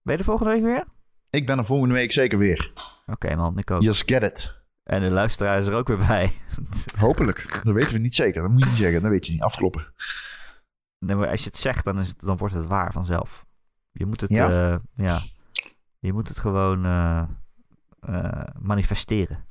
Ben 0.07 0.15
je 0.15 0.21
er 0.21 0.25
volgende 0.25 0.53
week 0.53 0.63
weer? 0.63 0.85
Ik 1.31 1.47
ben 1.47 1.59
er 1.59 1.65
volgende 1.65 1.95
week 1.95 2.13
zeker 2.13 2.39
weer. 2.39 2.73
Oké 3.07 3.35
man, 3.37 3.59
ik 3.59 3.71
ook. 3.71 3.83
Just 3.83 4.03
get 4.11 4.23
it. 4.23 4.61
En 4.83 5.01
de 5.01 5.11
luisteraar 5.11 5.59
is 5.59 5.67
er 5.67 5.75
ook 5.75 5.89
weer 5.89 5.97
bij. 6.07 6.33
Hopelijk. 6.99 7.61
Dat 7.65 7.75
weten 7.75 7.93
we 7.93 7.99
niet 7.99 8.15
zeker. 8.15 8.43
Dat 8.43 8.51
moet 8.51 8.61
je 8.61 8.67
niet 8.67 8.75
zeggen. 8.75 9.03
Dat 9.03 9.11
weet 9.11 9.27
je 9.27 9.33
niet. 9.33 9.43
Afkloppen. 9.43 9.93
Nee, 10.99 11.17
maar 11.17 11.29
als 11.29 11.41
je 11.41 11.47
het 11.47 11.59
zegt, 11.59 11.85
dan, 11.85 11.99
is 11.99 12.09
het, 12.09 12.17
dan 12.21 12.37
wordt 12.37 12.55
het 12.55 12.67
waar 12.67 12.93
vanzelf. 12.93 13.47
Je 13.93 14.07
moet 14.07 14.21
het, 14.21 14.31
Ja? 14.31 14.51
ja. 14.51 14.81
ja. 14.95 15.21
Je 15.99 16.13
moet 16.13 16.29
het 16.29 16.39
gewoon 16.39 16.85
eh, 16.85 17.23
eh, 18.01 18.43
manifesteren. 18.59 19.45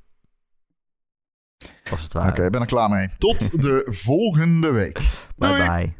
Als 1.91 2.01
het 2.03 2.15
Oké, 2.15 2.23
ware. 2.25 2.43
ik 2.45 2.51
ben 2.51 2.61
er 2.61 2.67
klaar 2.67 2.89
mee. 2.89 3.09
Tot 3.17 3.61
de 3.61 3.87
volgende 4.05 4.71
week. 4.71 4.99
Bye 5.37 5.67
bye. 5.67 5.95